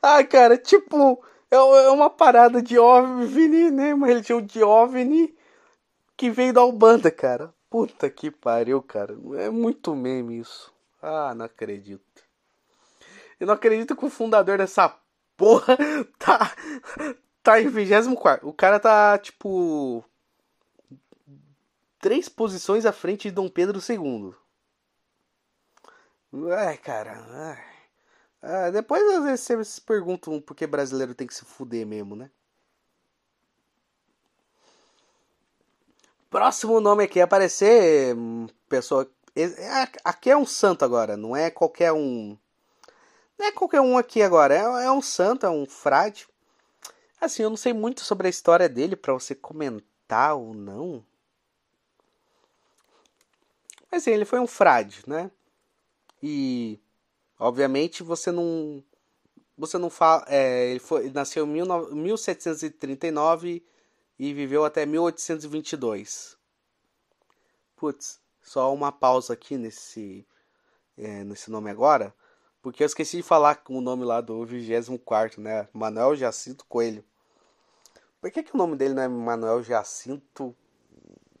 ah, 0.00 0.22
cara, 0.22 0.56
tipo, 0.56 1.22
é, 1.50 1.56
é 1.56 1.90
uma 1.90 2.08
parada 2.08 2.62
de 2.62 2.78
OVNI, 2.78 3.70
né? 3.70 3.94
Uma 3.94 4.06
religião 4.06 4.40
de 4.40 4.62
OVNI 4.62 5.33
que 6.16 6.30
veio 6.30 6.52
da 6.52 6.64
Ubanda, 6.64 7.10
cara. 7.10 7.54
Puta 7.68 8.08
que 8.08 8.30
pariu, 8.30 8.82
cara. 8.82 9.16
É 9.38 9.50
muito 9.50 9.94
meme 9.94 10.38
isso. 10.38 10.72
Ah, 11.02 11.34
não 11.34 11.44
acredito. 11.44 12.24
Eu 13.38 13.46
não 13.46 13.54
acredito 13.54 13.96
que 13.96 14.04
o 14.04 14.10
fundador 14.10 14.58
dessa 14.58 14.96
porra 15.36 15.76
tá, 16.18 16.54
tá 17.42 17.60
em 17.60 17.68
24. 17.68 18.48
O 18.48 18.52
cara 18.52 18.78
tá, 18.78 19.18
tipo. 19.18 20.04
Três 21.98 22.28
posições 22.28 22.84
à 22.84 22.92
frente 22.92 23.28
de 23.28 23.34
Dom 23.34 23.48
Pedro 23.48 23.80
II. 23.80 24.34
Ai, 26.52 26.76
cara. 26.76 27.24
Ai. 27.30 27.74
Ah, 28.42 28.70
depois 28.70 29.02
às 29.16 29.24
vezes 29.24 29.40
vocês 29.40 29.78
perguntam 29.78 30.38
por 30.40 30.54
que 30.54 30.66
brasileiro 30.66 31.14
tem 31.14 31.26
que 31.26 31.34
se 31.34 31.46
fuder 31.46 31.86
mesmo, 31.86 32.14
né? 32.14 32.30
Próximo 36.34 36.80
nome 36.80 37.04
aqui 37.04 37.20
aparecer. 37.20 38.12
Hum, 38.16 38.48
pessoa. 38.68 39.08
É, 39.36 39.88
aqui 40.02 40.28
é 40.28 40.36
um 40.36 40.44
santo 40.44 40.84
agora, 40.84 41.16
não 41.16 41.36
é 41.36 41.48
qualquer 41.48 41.92
um. 41.92 42.36
Não 43.38 43.46
é 43.46 43.52
qualquer 43.52 43.80
um 43.80 43.96
aqui 43.96 44.20
agora, 44.20 44.52
é, 44.52 44.86
é 44.86 44.90
um 44.90 45.00
santo, 45.00 45.46
é 45.46 45.48
um 45.48 45.64
frade. 45.64 46.26
Assim, 47.20 47.44
eu 47.44 47.50
não 47.50 47.56
sei 47.56 47.72
muito 47.72 48.00
sobre 48.00 48.26
a 48.26 48.30
história 48.30 48.68
dele 48.68 48.96
para 48.96 49.12
você 49.12 49.32
comentar 49.32 50.34
ou 50.34 50.52
não. 50.52 51.04
Mas 53.88 54.02
assim, 54.02 54.10
ele 54.10 54.24
foi 54.24 54.40
um 54.40 54.46
frade, 54.48 55.04
né? 55.06 55.30
E 56.20 56.80
obviamente 57.38 58.02
você 58.02 58.32
não 58.32 58.82
você 59.56 59.78
não 59.78 59.88
fala, 59.88 60.24
é, 60.26 60.70
ele, 60.70 60.80
foi, 60.80 61.04
ele 61.04 61.14
nasceu 61.14 61.46
em 61.46 61.94
1739 61.94 63.64
e 64.18 64.32
viveu 64.32 64.64
até 64.64 64.86
1822. 64.86 66.36
Putz, 67.76 68.20
só 68.42 68.72
uma 68.72 68.92
pausa 68.92 69.32
aqui 69.32 69.56
nesse 69.56 70.26
é, 70.96 71.24
nesse 71.24 71.50
nome 71.50 71.70
agora. 71.70 72.14
Porque 72.62 72.82
eu 72.82 72.86
esqueci 72.86 73.18
de 73.18 73.22
falar 73.22 73.56
com 73.56 73.76
o 73.76 73.80
nome 73.80 74.04
lá 74.04 74.20
do 74.20 74.44
24, 74.44 75.40
né? 75.40 75.68
Manuel 75.72 76.16
Jacinto 76.16 76.64
Coelho. 76.66 77.04
Por 78.20 78.30
que, 78.30 78.42
que 78.42 78.54
o 78.54 78.56
nome 78.56 78.74
dele 78.74 78.94
não 78.94 79.02
é 79.02 79.08
Manuel 79.08 79.62
Jacinto? 79.62 80.56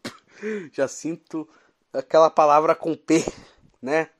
Jacinto, 0.70 1.48
aquela 1.92 2.28
palavra 2.28 2.74
com 2.74 2.94
P, 2.94 3.24
né? 3.80 4.10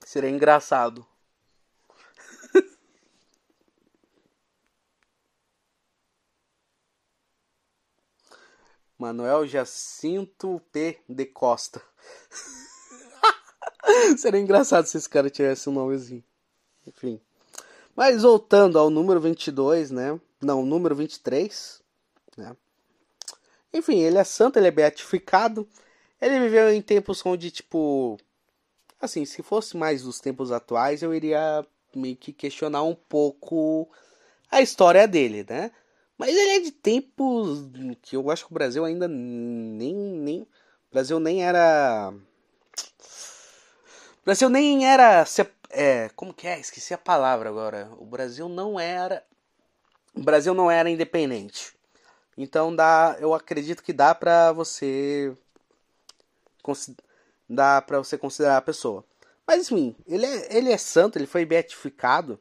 Seria 0.00 0.30
engraçado. 0.30 1.06
Manuel 9.00 9.46
Jacinto 9.46 10.60
P. 10.70 11.00
de 11.08 11.24
Costa. 11.24 11.80
Seria 14.18 14.38
engraçado 14.38 14.84
se 14.84 14.98
esse 14.98 15.08
cara 15.08 15.30
tivesse 15.30 15.70
um 15.70 15.72
nomezinho. 15.72 16.22
Enfim. 16.86 17.18
Mas 17.96 18.22
voltando 18.22 18.78
ao 18.78 18.90
número 18.90 19.18
22, 19.18 19.90
né? 19.90 20.20
Não, 20.38 20.66
número 20.66 20.94
23, 20.94 21.80
né? 22.36 22.54
Enfim, 23.72 24.00
ele 24.00 24.18
é 24.18 24.24
santo, 24.24 24.58
ele 24.58 24.68
é 24.68 24.70
beatificado. 24.70 25.66
Ele 26.20 26.38
viveu 26.38 26.70
em 26.70 26.82
tempos 26.82 27.24
onde, 27.24 27.50
tipo. 27.50 28.18
Assim, 29.00 29.24
se 29.24 29.42
fosse 29.42 29.78
mais 29.78 30.02
dos 30.02 30.20
tempos 30.20 30.52
atuais, 30.52 31.02
eu 31.02 31.14
iria 31.14 31.66
meio 31.96 32.16
que 32.16 32.34
questionar 32.34 32.82
um 32.82 32.94
pouco 32.94 33.88
a 34.50 34.60
história 34.60 35.08
dele, 35.08 35.46
né? 35.48 35.70
Mas 36.20 36.36
ele 36.36 36.50
é 36.50 36.60
de 36.60 36.70
tempos 36.70 37.60
que 38.02 38.14
eu 38.14 38.30
acho 38.30 38.44
que 38.44 38.52
o 38.52 38.54
Brasil 38.54 38.84
ainda 38.84 39.08
nem. 39.08 39.94
nem 39.94 40.42
o 40.42 40.46
Brasil 40.92 41.18
nem 41.18 41.42
era 41.42 42.12
o 44.20 44.24
Brasil 44.26 44.50
nem 44.50 44.86
era. 44.86 45.24
É, 45.70 46.10
como 46.10 46.34
que 46.34 46.46
é? 46.46 46.60
Esqueci 46.60 46.92
a 46.92 46.98
palavra 46.98 47.48
agora. 47.48 47.90
O 47.96 48.04
Brasil 48.04 48.50
não 48.50 48.78
era. 48.78 49.24
O 50.14 50.20
Brasil 50.20 50.52
não 50.52 50.70
era 50.70 50.90
independente. 50.90 51.74
Então 52.36 52.76
dá, 52.76 53.16
eu 53.18 53.32
acredito 53.32 53.82
que 53.82 53.94
dá 53.94 54.14
para 54.14 54.52
você 54.52 55.34
dá 57.48 57.80
para 57.80 57.96
você 57.96 58.18
considerar 58.18 58.58
a 58.58 58.62
pessoa. 58.62 59.06
Mas 59.46 59.70
enfim, 59.70 59.96
ele 60.06 60.26
é, 60.26 60.54
ele 60.54 60.70
é 60.70 60.76
santo, 60.76 61.16
ele 61.16 61.26
foi 61.26 61.46
beatificado. 61.46 62.38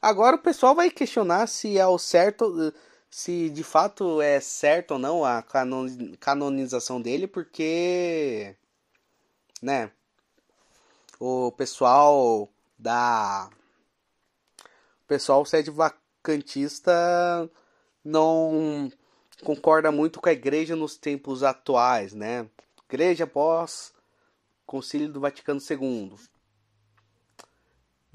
Agora 0.00 0.36
o 0.36 0.42
pessoal 0.42 0.74
vai 0.74 0.90
questionar 0.90 1.46
se 1.48 1.78
é 1.78 1.86
o 1.86 1.98
certo, 1.98 2.72
se 3.10 3.50
de 3.50 3.64
fato 3.64 4.20
é 4.20 4.40
certo 4.40 4.92
ou 4.92 4.98
não 4.98 5.24
a 5.24 5.44
canonização 6.20 7.00
dele, 7.00 7.26
porque 7.26 8.56
né? 9.60 9.90
o 11.18 11.50
pessoal 11.52 12.48
da 12.78 13.50
o 15.02 15.06
pessoal 15.06 15.44
sede 15.44 15.70
vacantista 15.70 17.50
não 18.04 18.90
concorda 19.42 19.90
muito 19.90 20.20
com 20.20 20.28
a 20.28 20.32
igreja 20.32 20.76
nos 20.76 20.96
tempos 20.96 21.42
atuais, 21.42 22.12
né? 22.12 22.48
Igreja 22.88 23.24
após 23.24 23.92
Concílio 24.66 25.10
do 25.10 25.20
Vaticano 25.20 25.60
II. 25.60 26.14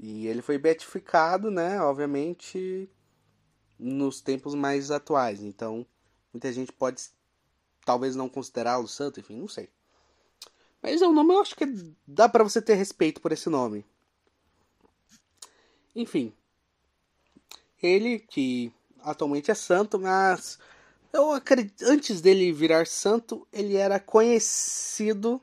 E 0.06 0.26
ele 0.26 0.42
foi 0.42 0.58
beatificado, 0.58 1.50
né? 1.50 1.80
Obviamente, 1.80 2.90
nos 3.78 4.20
tempos 4.20 4.54
mais 4.54 4.90
atuais. 4.90 5.42
Então, 5.42 5.86
muita 6.30 6.52
gente 6.52 6.70
pode 6.70 7.08
talvez 7.86 8.14
não 8.14 8.28
considerá-lo 8.28 8.86
santo, 8.86 9.18
enfim, 9.18 9.38
não 9.38 9.48
sei. 9.48 9.70
Mas 10.82 11.00
é 11.00 11.08
um 11.08 11.12
nome, 11.14 11.32
eu 11.32 11.40
acho 11.40 11.56
que 11.56 11.64
dá 12.06 12.28
para 12.28 12.44
você 12.44 12.60
ter 12.60 12.74
respeito 12.74 13.18
por 13.18 13.32
esse 13.32 13.48
nome. 13.48 13.82
Enfim. 15.96 16.34
Ele 17.82 18.18
que 18.18 18.70
atualmente 19.00 19.50
é 19.50 19.54
santo, 19.54 19.98
mas 19.98 20.58
eu 21.14 21.32
acredito, 21.32 21.82
antes 21.82 22.20
dele 22.20 22.52
virar 22.52 22.86
santo, 22.86 23.48
ele 23.50 23.76
era 23.76 23.98
conhecido 23.98 25.40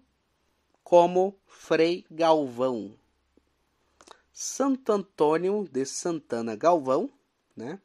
como 0.84 1.36
Frei 1.48 2.06
Galvão. 2.12 3.01
Santo 4.42 4.92
Antônio 4.92 5.70
de 5.72 5.86
Santana 5.86 6.56
Galvão, 6.56 7.14
né? 7.56 7.80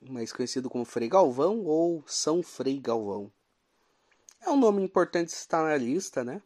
Mais 0.00 0.32
conhecido 0.32 0.68
como 0.68 0.84
Frei 0.84 1.08
Galvão 1.08 1.64
ou 1.64 2.02
São 2.04 2.42
Frei 2.42 2.80
Galvão. 2.80 3.30
É 4.40 4.50
um 4.50 4.56
nome 4.56 4.82
importante 4.82 5.28
estar 5.28 5.62
na 5.62 5.76
lista, 5.76 6.24
né? 6.24 6.42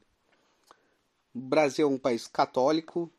O 1.34 1.40
Brasil 1.40 1.88
é 1.88 1.90
um 1.90 1.98
país 1.98 2.26
católico. 2.26 3.10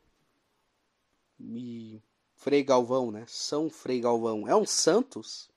E 1.40 2.00
Frei 2.36 2.64
Galvão, 2.64 3.10
né? 3.10 3.26
São 3.28 3.72
Frei 3.72 4.00
Galvão. 4.00 4.48
É 4.48 4.56
um 4.56 4.68
santos. 4.68 5.50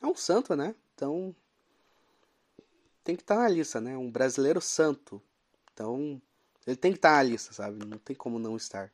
É 0.00 0.06
um 0.06 0.14
santo, 0.14 0.54
né? 0.54 0.76
Então 0.94 1.34
tem 3.02 3.16
que 3.16 3.22
estar 3.22 3.34
na 3.34 3.48
lista, 3.48 3.80
né? 3.80 3.98
Um 3.98 4.12
brasileiro 4.12 4.60
santo. 4.60 5.20
Então 5.72 6.22
ele 6.70 6.76
tem 6.76 6.92
que 6.92 6.98
estar 6.98 7.12
na 7.12 7.22
lista, 7.22 7.52
sabe? 7.52 7.84
Não 7.84 7.98
tem 7.98 8.14
como 8.14 8.38
não 8.38 8.56
estar. 8.56 8.92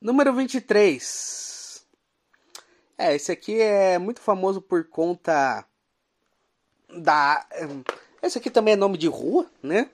Número 0.00 0.34
23. 0.34 1.86
É, 2.96 3.14
esse 3.14 3.30
aqui 3.30 3.60
é 3.60 3.98
muito 3.98 4.20
famoso 4.20 4.60
por 4.60 4.84
conta 4.88 5.64
da 6.88 7.46
Esse 8.20 8.38
aqui 8.38 8.50
também 8.50 8.74
é 8.74 8.76
nome 8.76 8.98
de 8.98 9.06
rua, 9.06 9.48
né? 9.62 9.88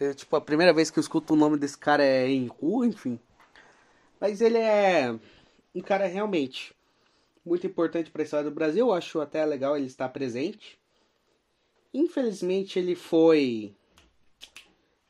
É, 0.00 0.12
tipo, 0.12 0.34
a 0.34 0.40
primeira 0.40 0.72
vez 0.72 0.90
que 0.90 0.98
eu 0.98 1.00
escuto 1.00 1.34
o 1.34 1.36
nome 1.36 1.56
desse 1.56 1.78
cara 1.78 2.04
é 2.04 2.28
em 2.28 2.48
rua, 2.48 2.86
enfim. 2.86 3.18
Mas 4.20 4.40
ele 4.40 4.58
é 4.58 5.16
um 5.74 5.80
cara 5.80 6.06
realmente 6.06 6.74
muito 7.44 7.66
importante 7.66 8.10
para 8.10 8.22
a 8.22 8.24
história 8.24 8.50
do 8.50 8.54
Brasil. 8.54 8.88
Eu 8.88 8.92
acho 8.92 9.20
até 9.20 9.44
legal 9.44 9.76
ele 9.76 9.86
estar 9.86 10.08
presente. 10.08 10.78
Infelizmente 11.96 12.78
ele 12.78 12.94
foi. 12.94 13.74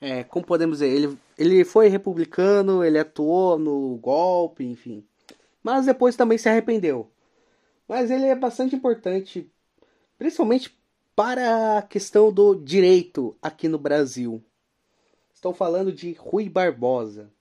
É, 0.00 0.22
como 0.22 0.46
podemos 0.46 0.78
dizer, 0.78 0.94
ele, 0.94 1.18
ele 1.36 1.64
foi 1.64 1.88
republicano, 1.88 2.84
ele 2.84 2.96
atuou 2.96 3.58
no 3.58 3.96
golpe, 3.96 4.64
enfim. 4.64 5.04
Mas 5.64 5.86
depois 5.86 6.14
também 6.14 6.38
se 6.38 6.48
arrependeu. 6.48 7.10
Mas 7.88 8.08
ele 8.08 8.26
é 8.26 8.36
bastante 8.36 8.76
importante, 8.76 9.50
principalmente 10.16 10.78
para 11.16 11.78
a 11.78 11.82
questão 11.82 12.32
do 12.32 12.54
direito 12.54 13.36
aqui 13.42 13.66
no 13.66 13.78
Brasil. 13.78 14.40
Estou 15.34 15.52
falando 15.52 15.90
de 15.90 16.12
Rui 16.12 16.48
Barbosa. 16.48 17.32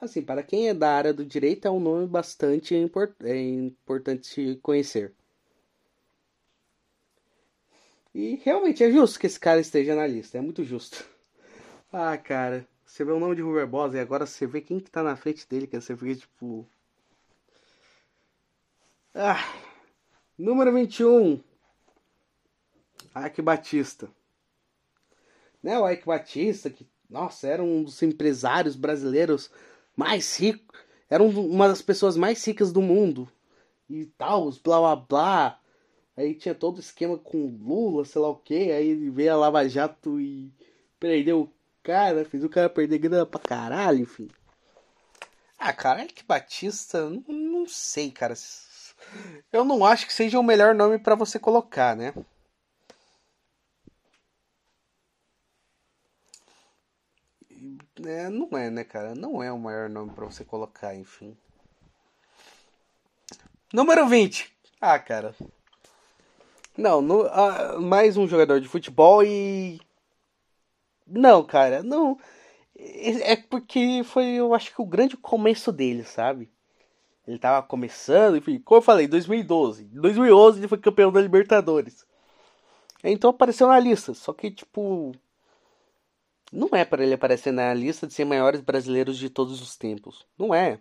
Assim, 0.00 0.22
para 0.22 0.42
quem 0.42 0.68
é 0.68 0.74
da 0.74 0.90
área 0.90 1.14
do 1.14 1.24
direito, 1.24 1.68
é 1.68 1.70
um 1.70 1.78
nome 1.78 2.08
bastante 2.08 2.74
import 2.74 3.12
é 3.22 3.38
importante 3.38 4.58
conhecer. 4.60 5.14
E 8.14 8.36
realmente 8.44 8.84
é 8.84 8.90
justo 8.90 9.18
que 9.18 9.26
esse 9.26 9.40
cara 9.40 9.60
esteja 9.60 9.94
na 9.94 10.06
lista, 10.06 10.38
é 10.38 10.40
muito 10.40 10.64
justo. 10.64 11.04
Ah, 11.94 12.16
cara, 12.16 12.66
você 12.86 13.04
vê 13.04 13.12
o 13.12 13.20
nome 13.20 13.36
de 13.36 13.42
Rui 13.42 13.60
e 13.60 13.98
agora 13.98 14.24
você 14.24 14.46
vê 14.46 14.62
quem 14.62 14.80
que 14.80 14.90
tá 14.90 15.02
na 15.02 15.14
frente 15.14 15.46
dele, 15.46 15.66
que 15.66 15.78
você 15.78 15.94
fica 15.94 16.14
tipo. 16.14 16.66
Ah, 19.14 19.44
número 20.38 20.72
21. 20.72 21.38
Ike 23.14 23.42
Batista. 23.42 24.10
Né, 25.62 25.78
o 25.78 25.86
Ike 25.88 26.06
Batista, 26.06 26.70
que, 26.70 26.88
nossa, 27.10 27.46
era 27.46 27.62
um 27.62 27.82
dos 27.82 28.02
empresários 28.02 28.74
brasileiros 28.74 29.50
mais 29.94 30.36
ricos. 30.38 30.78
Era 31.10 31.22
uma 31.22 31.68
das 31.68 31.82
pessoas 31.82 32.16
mais 32.16 32.42
ricas 32.42 32.72
do 32.72 32.80
mundo. 32.80 33.30
E 33.88 34.06
tal, 34.06 34.50
blá 34.64 34.80
blá 34.80 34.96
blá. 34.96 35.61
Aí 36.16 36.34
tinha 36.34 36.54
todo 36.54 36.76
o 36.76 36.80
esquema 36.80 37.16
com 37.16 37.46
Lula, 37.62 38.04
sei 38.04 38.20
lá 38.20 38.28
o 38.28 38.36
que. 38.36 38.70
Aí 38.70 39.10
veio 39.10 39.32
a 39.32 39.36
Lava 39.36 39.68
Jato 39.68 40.20
e 40.20 40.52
prendeu 41.00 41.42
o 41.42 41.52
cara, 41.82 42.24
fez 42.24 42.44
o 42.44 42.48
cara 42.48 42.68
perder 42.68 42.98
grana 42.98 43.26
pra 43.26 43.40
caralho, 43.40 44.00
enfim. 44.00 44.28
Ah, 45.58 45.72
cara, 45.72 46.04
Ike 46.04 46.24
Batista, 46.24 47.08
não, 47.08 47.24
não 47.28 47.68
sei, 47.68 48.10
cara. 48.10 48.34
Eu 49.52 49.64
não 49.64 49.84
acho 49.84 50.06
que 50.06 50.12
seja 50.12 50.38
o 50.38 50.42
melhor 50.42 50.74
nome 50.74 50.98
para 50.98 51.14
você 51.14 51.38
colocar, 51.38 51.96
né? 51.96 52.12
É, 58.04 58.28
não 58.28 58.58
é, 58.58 58.70
né, 58.70 58.82
cara? 58.82 59.14
Não 59.14 59.42
é 59.42 59.52
o 59.52 59.58
maior 59.58 59.88
nome 59.88 60.12
para 60.12 60.24
você 60.24 60.44
colocar, 60.44 60.94
enfim. 60.94 61.36
Número 63.72 64.06
20. 64.08 64.52
Ah, 64.80 64.98
cara. 64.98 65.34
Não, 66.76 67.02
no, 67.02 67.24
mais 67.80 68.16
um 68.16 68.26
jogador 68.26 68.60
de 68.60 68.68
futebol 68.68 69.22
e. 69.22 69.80
Não, 71.06 71.44
cara, 71.44 71.82
não. 71.82 72.18
É, 72.76 73.32
é 73.32 73.36
porque 73.36 74.02
foi, 74.04 74.26
eu 74.34 74.54
acho 74.54 74.74
que 74.74 74.80
o 74.80 74.86
grande 74.86 75.16
começo 75.16 75.70
dele, 75.72 76.04
sabe? 76.04 76.50
Ele 77.26 77.38
tava 77.38 77.66
começando, 77.66 78.36
enfim, 78.36 78.58
como 78.58 78.78
eu 78.78 78.82
falei, 78.82 79.06
2012. 79.06 79.84
Em 79.84 80.00
2011 80.00 80.60
ele 80.60 80.68
foi 80.68 80.78
campeão 80.78 81.12
da 81.12 81.20
Libertadores. 81.20 82.06
Então 83.04 83.30
apareceu 83.30 83.68
na 83.68 83.78
lista, 83.78 84.14
só 84.14 84.32
que, 84.32 84.50
tipo, 84.50 85.12
não 86.52 86.68
é 86.72 86.84
para 86.84 87.02
ele 87.02 87.14
aparecer 87.14 87.52
na 87.52 87.72
lista 87.74 88.06
de 88.06 88.14
100 88.14 88.26
maiores 88.26 88.60
brasileiros 88.60 89.18
de 89.18 89.30
todos 89.30 89.60
os 89.60 89.76
tempos. 89.76 90.26
Não 90.38 90.54
é. 90.54 90.80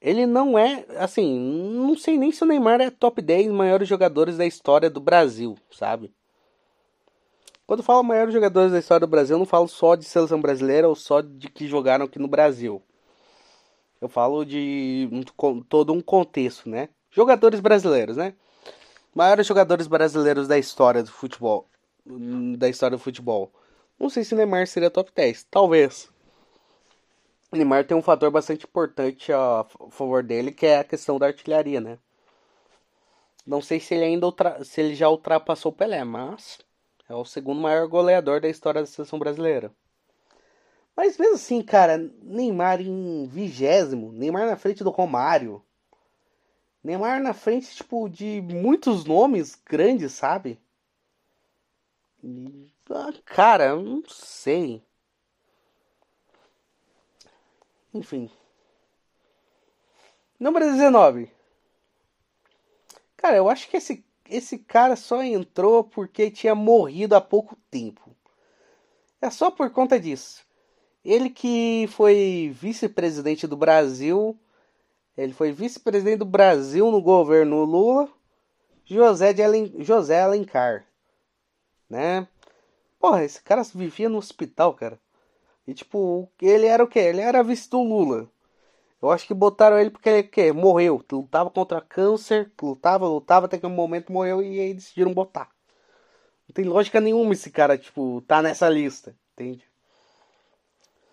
Ele 0.00 0.26
não 0.26 0.56
é, 0.58 0.84
assim, 0.96 1.38
não 1.38 1.96
sei 1.96 2.16
nem 2.16 2.30
se 2.30 2.44
o 2.44 2.46
Neymar 2.46 2.80
é 2.80 2.90
top 2.90 3.20
10 3.20 3.48
maiores 3.48 3.88
jogadores 3.88 4.36
da 4.36 4.46
história 4.46 4.88
do 4.88 5.00
Brasil, 5.00 5.56
sabe? 5.70 6.12
Quando 7.66 7.82
falo 7.82 8.02
maiores 8.02 8.32
jogadores 8.32 8.72
da 8.72 8.78
história 8.78 9.06
do 9.06 9.10
Brasil, 9.10 9.34
eu 9.34 9.40
não 9.40 9.46
falo 9.46 9.68
só 9.68 9.94
de 9.94 10.04
seleção 10.04 10.40
brasileira 10.40 10.88
ou 10.88 10.94
só 10.94 11.20
de 11.20 11.50
que 11.50 11.66
jogaram 11.66 12.06
aqui 12.06 12.18
no 12.18 12.28
Brasil. 12.28 12.82
Eu 14.00 14.08
falo 14.08 14.44
de 14.44 15.08
um, 15.12 15.60
todo 15.62 15.92
um 15.92 16.00
contexto, 16.00 16.70
né? 16.70 16.88
Jogadores 17.10 17.60
brasileiros, 17.60 18.16
né? 18.16 18.34
Maiores 19.14 19.46
jogadores 19.46 19.86
brasileiros 19.86 20.46
da 20.46 20.56
história 20.56 21.02
do 21.02 21.10
futebol. 21.10 21.68
Da 22.56 22.68
história 22.68 22.96
do 22.96 23.02
futebol. 23.02 23.52
Não 23.98 24.08
sei 24.08 24.22
se 24.22 24.32
o 24.32 24.36
Neymar 24.36 24.66
seria 24.66 24.90
top 24.90 25.10
10. 25.14 25.44
Talvez. 25.50 26.08
Neymar 27.50 27.86
tem 27.86 27.96
um 27.96 28.02
fator 28.02 28.30
bastante 28.30 28.64
importante 28.66 29.32
a 29.32 29.64
favor 29.90 30.22
dele, 30.22 30.52
que 30.52 30.66
é 30.66 30.78
a 30.78 30.84
questão 30.84 31.18
da 31.18 31.26
artilharia, 31.26 31.80
né? 31.80 31.98
Não 33.46 33.62
sei 33.62 33.80
se 33.80 33.94
ele 33.94 34.04
ainda 34.04 34.26
ultra... 34.26 34.62
se 34.62 34.80
ele 34.80 34.94
já 34.94 35.08
ultrapassou 35.08 35.72
o 35.72 35.74
Pelé, 35.74 36.04
mas 36.04 36.58
é 37.08 37.14
o 37.14 37.24
segundo 37.24 37.60
maior 37.60 37.88
goleador 37.88 38.40
da 38.40 38.48
história 38.48 38.82
da 38.82 38.86
seleção 38.86 39.18
brasileira. 39.18 39.72
Mas 40.94 41.16
mesmo 41.16 41.36
assim, 41.36 41.62
cara, 41.62 41.96
Neymar 42.22 42.80
em 42.80 43.26
vigésimo, 43.26 44.12
Neymar 44.12 44.46
na 44.46 44.56
frente 44.56 44.84
do 44.84 44.90
Romário. 44.90 45.62
Neymar 46.84 47.22
na 47.22 47.32
frente, 47.32 47.74
tipo, 47.74 48.08
de 48.08 48.42
muitos 48.42 49.04
nomes 49.04 49.54
grandes, 49.54 50.12
sabe? 50.12 50.60
Ah, 52.90 53.12
cara, 53.24 53.76
não 53.76 54.02
sei. 54.08 54.82
Enfim. 57.98 58.30
Número 60.38 60.70
19. 60.70 61.32
Cara, 63.16 63.36
eu 63.36 63.48
acho 63.48 63.68
que 63.68 63.76
esse, 63.76 64.04
esse 64.30 64.56
cara 64.56 64.94
só 64.94 65.20
entrou 65.20 65.82
porque 65.82 66.30
tinha 66.30 66.54
morrido 66.54 67.16
há 67.16 67.20
pouco 67.20 67.56
tempo. 67.68 68.14
É 69.20 69.28
só 69.30 69.50
por 69.50 69.68
conta 69.70 69.98
disso. 69.98 70.46
Ele 71.04 71.28
que 71.28 71.88
foi 71.88 72.54
vice-presidente 72.54 73.48
do 73.48 73.56
Brasil. 73.56 74.38
Ele 75.16 75.32
foi 75.32 75.50
vice-presidente 75.50 76.18
do 76.18 76.24
Brasil 76.24 76.92
no 76.92 77.02
governo 77.02 77.64
Lula. 77.64 78.08
José, 78.84 79.32
de 79.32 79.42
Alen, 79.42 79.74
José 79.80 80.20
Alencar. 80.20 80.86
Né? 81.90 82.28
Porra, 83.00 83.24
esse 83.24 83.42
cara 83.42 83.64
vivia 83.74 84.08
no 84.08 84.18
hospital, 84.18 84.72
cara. 84.74 85.00
E 85.68 85.74
tipo, 85.74 86.32
ele 86.40 86.64
era 86.64 86.82
o 86.82 86.88
quê? 86.88 86.98
Ele 86.98 87.20
era 87.20 87.42
vice 87.44 87.68
do 87.68 87.82
Lula. 87.82 88.26
Eu 89.02 89.10
acho 89.10 89.26
que 89.26 89.34
botaram 89.34 89.78
ele 89.78 89.90
porque 89.90 90.08
ele 90.08 90.22
quê? 90.22 90.50
morreu. 90.50 91.04
Lutava 91.12 91.50
contra 91.50 91.78
câncer, 91.82 92.50
lutava, 92.62 93.06
lutava, 93.06 93.44
até 93.44 93.58
que 93.58 93.66
um 93.66 93.70
momento 93.70 94.10
morreu 94.10 94.42
e 94.42 94.58
aí 94.58 94.72
decidiram 94.72 95.12
botar. 95.12 95.50
Não 96.48 96.54
tem 96.54 96.64
lógica 96.64 97.02
nenhuma 97.02 97.34
esse 97.34 97.50
cara, 97.50 97.76
tipo, 97.76 98.22
tá 98.22 98.40
nessa 98.40 98.66
lista, 98.70 99.14
entende? 99.34 99.62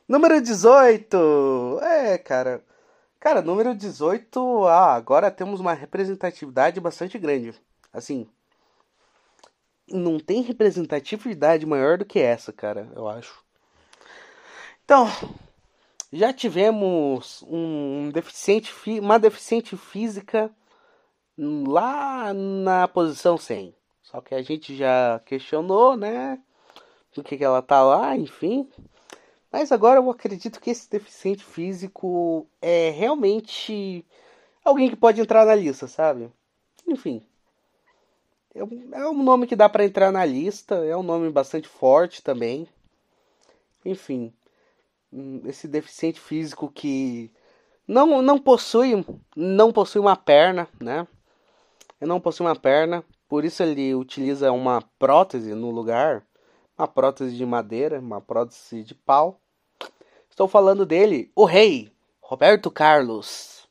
Número 0.08 0.42
18! 0.42 1.80
É, 1.82 2.18
cara. 2.18 2.64
Cara, 3.20 3.42
número 3.42 3.76
18, 3.76 4.68
ah, 4.68 4.94
agora 4.96 5.30
temos 5.30 5.60
uma 5.60 5.74
representatividade 5.74 6.80
bastante 6.80 7.20
grande. 7.20 7.54
Assim, 7.92 8.26
não 9.90 10.18
tem 10.18 10.42
representatividade 10.42 11.66
maior 11.66 11.98
do 11.98 12.06
que 12.06 12.20
essa, 12.20 12.54
cara, 12.54 12.90
eu 12.96 13.06
acho. 13.08 13.45
Então, 14.86 15.08
já 16.14 16.32
tivemos 16.32 17.44
um 17.48 18.12
deficiente, 18.12 18.72
uma 19.00 19.18
deficiente 19.18 19.76
física 19.76 20.52
lá 21.36 22.32
na 22.36 22.88
posição 22.88 23.36
100. 23.36 23.76
Só 24.04 24.22
que 24.22 24.36
a 24.36 24.44
gente 24.44 24.76
já 24.76 25.20
questionou, 25.26 25.98
né? 25.98 26.40
Do 27.16 27.24
que, 27.24 27.36
que 27.36 27.44
ela 27.44 27.64
tá 27.64 27.82
lá, 27.82 28.16
enfim. 28.16 28.70
Mas 29.52 29.72
agora 29.72 30.00
eu 30.00 30.12
acredito 30.12 30.62
que 30.62 30.70
esse 30.70 30.88
deficiente 30.88 31.44
físico 31.44 32.46
é 32.62 32.92
realmente 32.92 34.06
alguém 34.64 34.88
que 34.88 34.96
pode 34.96 35.20
entrar 35.20 35.48
na 35.48 35.56
lista, 35.56 35.88
sabe? 35.88 36.32
Enfim. 36.88 37.26
É 38.54 38.64
um 39.08 39.24
nome 39.24 39.48
que 39.48 39.56
dá 39.56 39.68
para 39.68 39.84
entrar 39.84 40.12
na 40.12 40.24
lista, 40.24 40.76
é 40.86 40.96
um 40.96 41.04
nome 41.04 41.32
bastante 41.32 41.68
forte 41.68 42.22
também. 42.22 42.68
Enfim, 43.84 44.32
esse 45.46 45.68
deficiente 45.68 46.20
físico 46.20 46.70
que 46.70 47.32
não, 47.88 48.22
não 48.22 48.40
possui 48.40 49.06
não 49.36 49.72
possui 49.72 50.02
uma 50.02 50.16
perna, 50.16 50.68
né? 50.82 51.08
Ele 52.02 52.10
não 52.10 52.20
possui 52.20 52.46
uma 52.46 52.56
perna, 52.56 53.04
por 53.28 53.46
isso 53.46 53.64
ele 53.64 53.96
utiliza 53.96 54.52
uma 54.52 54.82
prótese 55.00 55.54
no 55.54 55.72
lugar, 55.72 56.26
uma 56.78 56.88
prótese 56.88 57.36
de 57.36 57.46
madeira, 57.46 58.00
uma 58.00 58.20
prótese 58.20 58.84
de 58.84 58.94
pau. 58.94 59.40
Estou 60.30 60.48
falando 60.48 60.86
dele, 60.86 61.32
o 61.36 61.46
rei 61.46 61.92
Roberto 62.22 62.70
Carlos. 62.70 63.68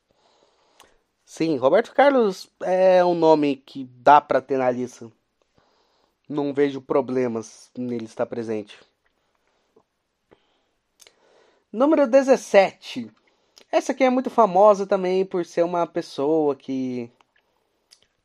Sim, 1.24 1.56
Roberto 1.56 1.92
Carlos 1.92 2.48
é 2.62 3.04
um 3.04 3.14
nome 3.14 3.56
que 3.56 3.84
dá 3.84 4.20
para 4.20 4.40
ter 4.40 4.56
na 4.56 4.70
lista. 4.70 5.10
não 6.28 6.54
vejo 6.54 6.80
problemas 6.80 7.70
nele 7.76 8.04
estar 8.04 8.24
presente. 8.26 8.78
Número 11.74 12.06
17. 12.06 13.10
Essa 13.72 13.90
aqui 13.90 14.04
é 14.04 14.08
muito 14.08 14.30
famosa 14.30 14.86
também 14.86 15.24
por 15.24 15.44
ser 15.44 15.64
uma 15.64 15.84
pessoa 15.88 16.54
que 16.54 17.10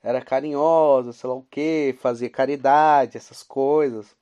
era 0.04 0.22
carinhosa, 0.22 1.12
sei 1.12 1.28
lá 1.28 1.36
o 1.36 1.46
que, 1.50 1.98
fazia 2.00 2.30
caridade, 2.30 3.18
essas 3.18 3.42
coisas. 3.42 4.16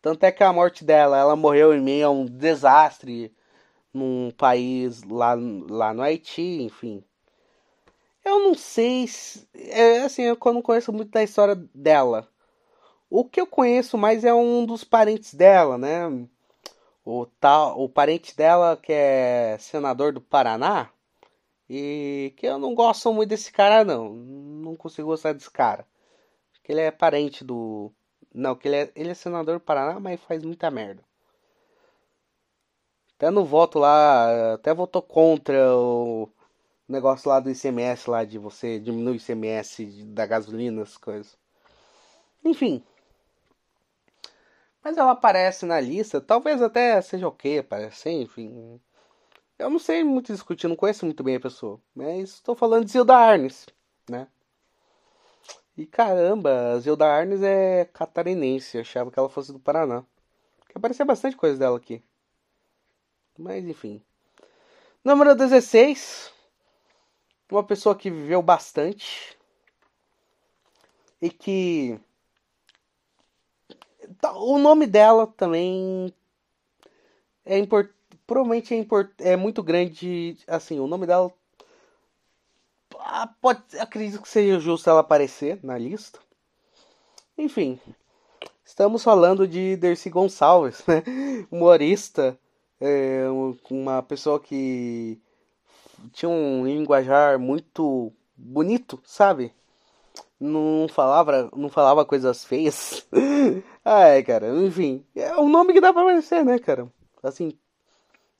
Tanto 0.00 0.24
é 0.24 0.32
que 0.32 0.42
a 0.42 0.50
morte 0.50 0.82
dela, 0.82 1.18
ela 1.18 1.36
morreu 1.36 1.74
em 1.74 1.82
meio 1.82 2.06
a 2.06 2.10
um 2.10 2.24
desastre 2.24 3.30
num 3.92 4.30
país 4.30 5.02
lá, 5.02 5.36
lá 5.68 5.92
no 5.92 6.00
Haiti, 6.00 6.62
enfim. 6.62 7.04
Eu 8.24 8.40
não 8.40 8.54
sei 8.54 9.08
se. 9.08 9.46
É, 9.54 10.04
assim, 10.04 10.22
eu 10.22 10.38
não 10.42 10.62
conheço 10.62 10.90
muito 10.90 11.10
da 11.10 11.22
história 11.22 11.54
dela. 11.74 12.26
O 13.10 13.26
que 13.26 13.38
eu 13.38 13.46
conheço 13.46 13.98
mais 13.98 14.24
é 14.24 14.32
um 14.32 14.64
dos 14.64 14.84
parentes 14.84 15.34
dela, 15.34 15.76
né? 15.76 16.26
O, 17.04 17.26
tal, 17.26 17.80
o 17.82 17.88
parente 17.88 18.36
dela 18.36 18.76
que 18.76 18.92
é 18.92 19.56
senador 19.58 20.12
do 20.12 20.20
Paraná. 20.20 20.90
E 21.68 22.34
que 22.36 22.46
eu 22.46 22.58
não 22.58 22.74
gosto 22.74 23.12
muito 23.12 23.30
desse 23.30 23.50
cara, 23.52 23.84
não. 23.84 24.10
Não 24.14 24.76
consigo 24.76 25.08
gostar 25.08 25.32
desse 25.32 25.50
cara. 25.50 25.86
Que 26.62 26.72
ele 26.72 26.82
é 26.82 26.90
parente 26.90 27.44
do. 27.44 27.92
Não, 28.34 28.54
que 28.56 28.68
ele 28.68 28.76
é, 28.76 28.92
ele 28.94 29.10
é 29.10 29.14
senador 29.14 29.58
do 29.58 29.60
Paraná, 29.64 29.98
mas 30.00 30.20
faz 30.22 30.44
muita 30.44 30.70
merda. 30.70 31.02
Até 33.16 33.30
no 33.30 33.44
voto 33.44 33.78
lá, 33.78 34.54
até 34.54 34.74
votou 34.74 35.02
contra 35.02 35.76
o 35.76 36.28
negócio 36.88 37.28
lá 37.28 37.40
do 37.40 37.50
ICMS 37.50 38.10
lá 38.10 38.24
de 38.24 38.38
você 38.38 38.78
diminuir 38.80 39.14
o 39.14 39.16
ICMS 39.16 40.04
da 40.06 40.26
gasolina, 40.26 40.82
as 40.82 40.96
coisas. 40.96 41.38
Enfim. 42.44 42.84
Mas 44.82 44.96
ela 44.96 45.12
aparece 45.12 45.64
na 45.64 45.80
lista, 45.80 46.20
talvez 46.20 46.60
até 46.60 47.00
seja 47.00 47.28
ok 47.28 47.58
aparecer, 47.58 48.10
enfim. 48.10 48.80
Eu 49.58 49.70
não 49.70 49.78
sei 49.78 50.02
muito 50.02 50.32
discutir, 50.32 50.66
não 50.68 50.76
conheço 50.76 51.04
muito 51.04 51.22
bem 51.22 51.36
a 51.36 51.40
pessoa. 51.40 51.80
Mas 51.94 52.30
estou 52.30 52.56
falando 52.56 52.84
de 52.84 52.92
Zilda 52.92 53.16
Arnes, 53.16 53.66
né? 54.08 54.26
E 55.76 55.86
caramba, 55.86 56.72
a 56.72 56.78
Zilda 56.80 57.06
Arnes 57.06 57.42
é 57.42 57.84
catarinense, 57.92 58.76
eu 58.76 58.82
achava 58.82 59.10
que 59.10 59.18
ela 59.18 59.28
fosse 59.28 59.52
do 59.52 59.60
Paraná. 59.60 60.04
Que 60.68 60.76
aparecia 60.76 61.04
bastante 61.04 61.36
coisa 61.36 61.58
dela 61.58 61.76
aqui. 61.76 62.02
Mas 63.38 63.64
enfim. 63.64 64.02
Número 65.04 65.34
16. 65.34 66.32
Uma 67.50 67.64
pessoa 67.64 67.94
que 67.94 68.10
viveu 68.10 68.42
bastante. 68.42 69.36
E 71.20 71.30
que. 71.30 72.00
Tá, 74.20 74.32
o 74.32 74.58
nome 74.58 74.86
dela 74.86 75.26
também 75.26 76.12
é 77.44 77.58
importante. 77.58 77.94
Provavelmente 78.26 78.72
é, 78.72 78.76
import... 78.78 79.10
é 79.18 79.36
muito 79.36 79.62
grande. 79.62 80.36
Assim, 80.46 80.78
o 80.78 80.86
nome 80.86 81.06
dela. 81.06 81.32
Ah, 82.98 83.28
pode... 83.40 83.62
Acredito 83.78 84.22
que 84.22 84.28
seja 84.28 84.60
justo 84.60 84.88
ela 84.88 85.00
aparecer 85.00 85.58
na 85.62 85.76
lista. 85.76 86.18
Enfim. 87.36 87.80
Estamos 88.64 89.02
falando 89.02 89.46
de 89.46 89.76
Dercy 89.76 90.08
Gonçalves, 90.08 90.84
né? 90.86 91.02
Humorista 91.50 92.38
é, 92.82 93.26
uma 93.70 94.02
pessoa 94.02 94.40
que 94.40 95.16
tinha 96.12 96.28
um 96.28 96.66
linguajar 96.66 97.38
muito 97.38 98.12
bonito, 98.36 99.00
sabe? 99.04 99.54
Não 100.42 100.88
falava, 100.88 101.48
não 101.56 101.68
falava 101.68 102.04
coisas 102.04 102.44
feias. 102.44 103.06
ah, 103.84 104.20
cara, 104.26 104.48
enfim, 104.64 105.06
é 105.14 105.38
um 105.38 105.48
nome 105.48 105.72
que 105.72 105.80
dá 105.80 105.92
para 105.92 106.02
aparecer, 106.02 106.44
né, 106.44 106.58
cara? 106.58 106.92
Assim, 107.22 107.56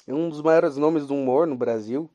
é 0.04 0.12
um 0.12 0.28
dos 0.28 0.42
maiores 0.42 0.76
nomes 0.76 1.06
do 1.06 1.14
humor 1.14 1.46
no 1.46 1.54
Brasil. 1.54 2.10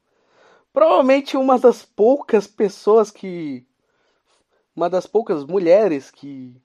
Provavelmente 0.74 1.38
uma 1.38 1.58
das 1.58 1.86
poucas 1.86 2.48
pessoas 2.48 3.10
que 3.10 3.66
uma 4.76 4.90
das 4.90 5.08
poucas 5.08 5.46
mulheres 5.46 6.12
que 6.12 6.62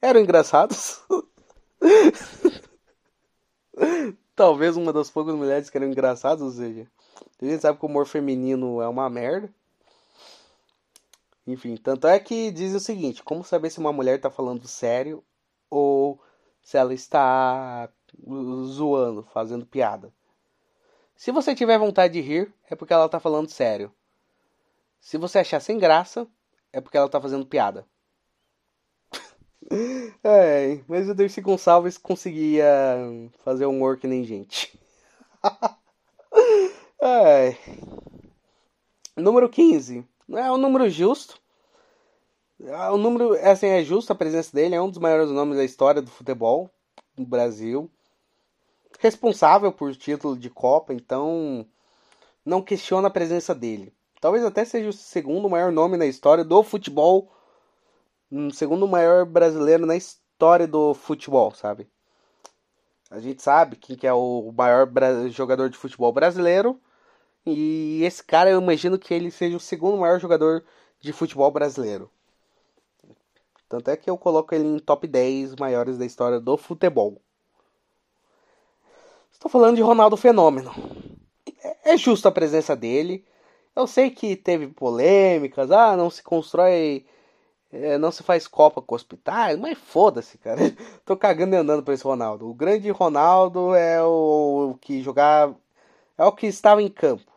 eram 0.00 0.20
engraçadas. 0.20 1.02
Talvez 4.34 4.78
uma 4.78 4.94
das 4.94 5.10
poucas 5.10 5.34
mulheres 5.34 5.68
que 5.68 5.76
eram 5.76 5.88
engraçadas, 5.88 6.40
ou 6.40 6.50
seja, 6.50 6.90
a 7.40 7.44
gente 7.44 7.60
sabe 7.60 7.78
que 7.78 7.84
o 7.84 7.88
humor 7.88 8.06
feminino 8.06 8.80
é 8.80 8.88
uma 8.88 9.10
merda. 9.10 9.54
Enfim, 11.46 11.76
tanto 11.76 12.06
é 12.06 12.18
que 12.18 12.50
diz 12.50 12.74
o 12.74 12.80
seguinte: 12.80 13.22
como 13.22 13.42
saber 13.42 13.70
se 13.70 13.78
uma 13.78 13.92
mulher 13.92 14.16
está 14.16 14.30
falando 14.30 14.68
sério 14.68 15.24
ou 15.68 16.20
se 16.62 16.76
ela 16.76 16.94
está 16.94 17.90
zoando, 18.66 19.22
fazendo 19.32 19.66
piada? 19.66 20.12
Se 21.16 21.30
você 21.30 21.54
tiver 21.54 21.78
vontade 21.78 22.14
de 22.14 22.20
rir, 22.20 22.52
é 22.70 22.74
porque 22.74 22.92
ela 22.92 23.06
está 23.06 23.20
falando 23.20 23.50
sério. 23.50 23.92
Se 25.00 25.18
você 25.18 25.38
achar 25.40 25.60
sem 25.60 25.78
graça, 25.78 26.26
é 26.72 26.80
porque 26.80 26.96
ela 26.96 27.06
está 27.06 27.20
fazendo 27.20 27.46
piada. 27.46 27.86
É, 30.24 30.82
mas 30.88 31.08
o 31.08 31.14
Dercy 31.14 31.40
Gonçalves 31.40 31.96
conseguia 31.96 32.66
fazer 33.44 33.66
humor 33.66 33.98
que 33.98 34.08
nem 34.08 34.24
gente. 34.24 34.76
é. 37.00 37.56
Número 39.16 39.48
15. 39.48 40.04
É 40.32 40.50
um 40.50 40.56
número 40.56 40.88
justo. 40.88 41.40
É 42.62 42.90
um 42.90 42.98
número, 42.98 43.32
assim, 43.46 43.66
é 43.66 43.82
justo 43.82 44.12
a 44.12 44.16
presença 44.16 44.54
dele. 44.54 44.74
É 44.74 44.82
um 44.82 44.88
dos 44.88 44.98
maiores 44.98 45.30
nomes 45.30 45.56
da 45.56 45.64
história 45.64 46.02
do 46.02 46.10
futebol 46.10 46.70
no 47.16 47.26
Brasil. 47.26 47.90
Responsável 48.98 49.72
por 49.72 49.94
título 49.96 50.36
de 50.36 50.50
Copa, 50.50 50.92
então 50.92 51.66
não 52.44 52.60
questiona 52.60 53.08
a 53.08 53.10
presença 53.10 53.54
dele. 53.54 53.94
Talvez 54.20 54.44
até 54.44 54.64
seja 54.64 54.90
o 54.90 54.92
segundo 54.92 55.48
maior 55.48 55.72
nome 55.72 55.96
na 55.96 56.06
história 56.06 56.44
do 56.44 56.62
futebol 56.62 57.32
um 58.30 58.50
segundo 58.50 58.86
maior 58.86 59.24
brasileiro 59.26 59.84
na 59.84 59.96
história 59.96 60.66
do 60.66 60.94
futebol, 60.94 61.50
sabe? 61.52 61.88
A 63.10 63.18
gente 63.18 63.42
sabe 63.42 63.76
quem 63.76 63.96
que 63.96 64.06
é 64.06 64.12
o 64.12 64.52
maior 64.56 64.88
jogador 65.30 65.68
de 65.68 65.76
futebol 65.76 66.12
brasileiro. 66.12 66.80
E 67.46 68.02
esse 68.04 68.22
cara 68.22 68.50
eu 68.50 68.60
imagino 68.60 68.98
que 68.98 69.12
ele 69.14 69.30
seja 69.30 69.56
o 69.56 69.60
segundo 69.60 69.96
maior 69.96 70.20
jogador 70.20 70.64
de 71.00 71.12
futebol 71.12 71.50
brasileiro. 71.50 72.10
Tanto 73.68 73.90
é 73.90 73.96
que 73.96 74.10
eu 74.10 74.18
coloco 74.18 74.54
ele 74.54 74.64
em 74.64 74.78
top 74.78 75.06
10 75.06 75.56
maiores 75.56 75.96
da 75.96 76.04
história 76.04 76.40
do 76.40 76.56
futebol. 76.56 77.20
Estou 79.32 79.50
falando 79.50 79.76
de 79.76 79.82
Ronaldo 79.82 80.16
Fenômeno. 80.16 80.72
É, 81.62 81.94
é 81.94 81.96
justo 81.96 82.28
a 82.28 82.32
presença 82.32 82.76
dele. 82.76 83.24
Eu 83.74 83.86
sei 83.86 84.10
que 84.10 84.36
teve 84.36 84.66
polêmicas, 84.68 85.70
ah, 85.70 85.96
não 85.96 86.10
se 86.10 86.22
constrói 86.22 87.06
é, 87.72 87.96
não 87.98 88.10
se 88.10 88.22
faz 88.22 88.48
Copa 88.48 88.82
com 88.82 88.94
hospitais, 88.94 89.58
mas 89.58 89.78
foda-se, 89.78 90.36
cara. 90.38 90.60
Tô 91.04 91.16
cagando 91.16 91.54
e 91.54 91.58
andando 91.58 91.82
pra 91.84 91.94
esse 91.94 92.04
Ronaldo. 92.04 92.48
O 92.48 92.54
grande 92.54 92.90
Ronaldo 92.90 93.74
é 93.74 94.02
o, 94.02 94.76
que 94.80 95.02
jogava. 95.02 95.56
É 96.20 96.24
o 96.24 96.32
que 96.32 96.46
estava 96.46 96.82
em 96.82 96.90
campo. 96.90 97.32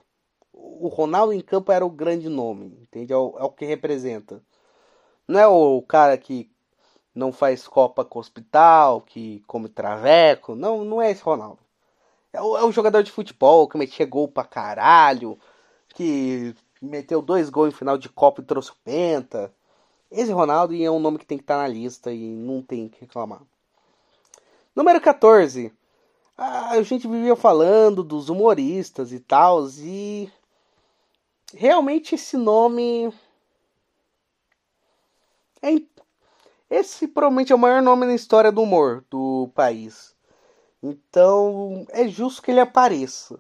O 0.52 0.90
Ronaldo 0.90 1.32
em 1.32 1.40
campo 1.40 1.72
era 1.72 1.86
o 1.86 1.90
grande 1.90 2.28
nome, 2.28 2.78
entende? 2.82 3.14
É 3.14 3.18
o, 3.18 3.36
é 3.40 3.44
o 3.44 3.50
que 3.50 3.66
representa. 3.66 4.42
Não 5.28 5.40
é 5.40 5.48
o 5.48 5.82
cara 5.82 6.18
que 6.18 6.52
não 7.16 7.32
faz 7.32 7.66
Copa 7.68 8.04
com 8.04 8.20
hospital, 8.20 9.02
que 9.02 9.42
come 9.48 9.70
traveco. 9.70 10.56
Não, 10.56 10.84
não 10.84 11.02
é 11.02 11.12
esse 11.12 11.24
Ronaldo. 11.24 11.60
É 12.34 12.42
o, 12.42 12.58
é 12.58 12.66
o 12.66 12.72
jogador 12.74 13.04
de 13.04 13.12
futebol 13.12 13.70
que 13.70 13.78
metia 13.78 14.06
gol 14.06 14.28
pra 14.28 14.44
caralho, 14.44 15.40
que 15.90 16.54
meteu 16.82 17.22
dois 17.22 17.50
gols 17.50 17.74
em 17.74 17.78
final 17.78 17.98
de 17.98 18.10
Copa 18.10 18.42
e 18.42 18.46
trouxe 18.46 18.72
o 18.72 18.76
Penta 18.84 19.54
esse 20.14 20.32
Ronaldo 20.32 20.76
é 20.76 20.92
um 20.92 21.00
nome 21.00 21.18
que 21.18 21.26
tem 21.26 21.40
que 21.40 21.44
estar 21.44 21.56
tá 21.56 21.62
na 21.64 21.68
lista 21.68 22.14
e 22.14 22.36
não 22.36 22.62
tem 22.62 22.88
que 22.88 23.02
reclamar. 23.02 23.42
Número 24.76 25.02
14. 25.02 25.74
A 26.38 26.82
gente 26.82 27.08
vivia 27.08 27.36
falando 27.36 28.04
dos 28.04 28.30
humoristas 28.30 29.12
e 29.12 29.20
tal, 29.20 29.68
e 29.78 30.32
realmente 31.54 32.16
esse 32.16 32.36
nome 32.36 33.14
é 35.62 35.82
esse 36.70 37.08
provavelmente 37.08 37.52
é 37.52 37.56
o 37.56 37.60
maior 37.60 37.82
nome 37.82 38.06
na 38.08 38.16
história 38.16 38.52
do 38.52 38.64
humor 38.64 39.06
do 39.10 39.50
país. 39.54 40.16
Então 40.82 41.86
é 41.90 42.08
justo 42.08 42.42
que 42.42 42.50
ele 42.52 42.60
apareça. 42.60 43.40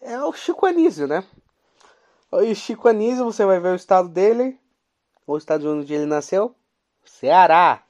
É 0.00 0.22
o 0.22 0.32
Chico 0.32 0.66
Anísio, 0.66 1.08
né? 1.08 1.24
O 2.30 2.54
Chico 2.54 2.88
Anísio, 2.88 3.24
você 3.24 3.44
vai 3.46 3.58
ver 3.58 3.72
o 3.72 3.76
estado 3.76 4.08
dele 4.08 4.60
o 5.28 5.36
estado 5.36 5.70
onde 5.70 5.92
ele 5.92 6.06
nasceu? 6.06 6.54
Ceará. 7.04 7.82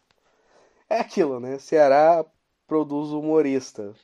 É 0.90 0.98
aquilo, 0.98 1.38
né? 1.38 1.56
Ceará 1.60 2.24
produz 2.66 3.10
humorista. 3.10 3.94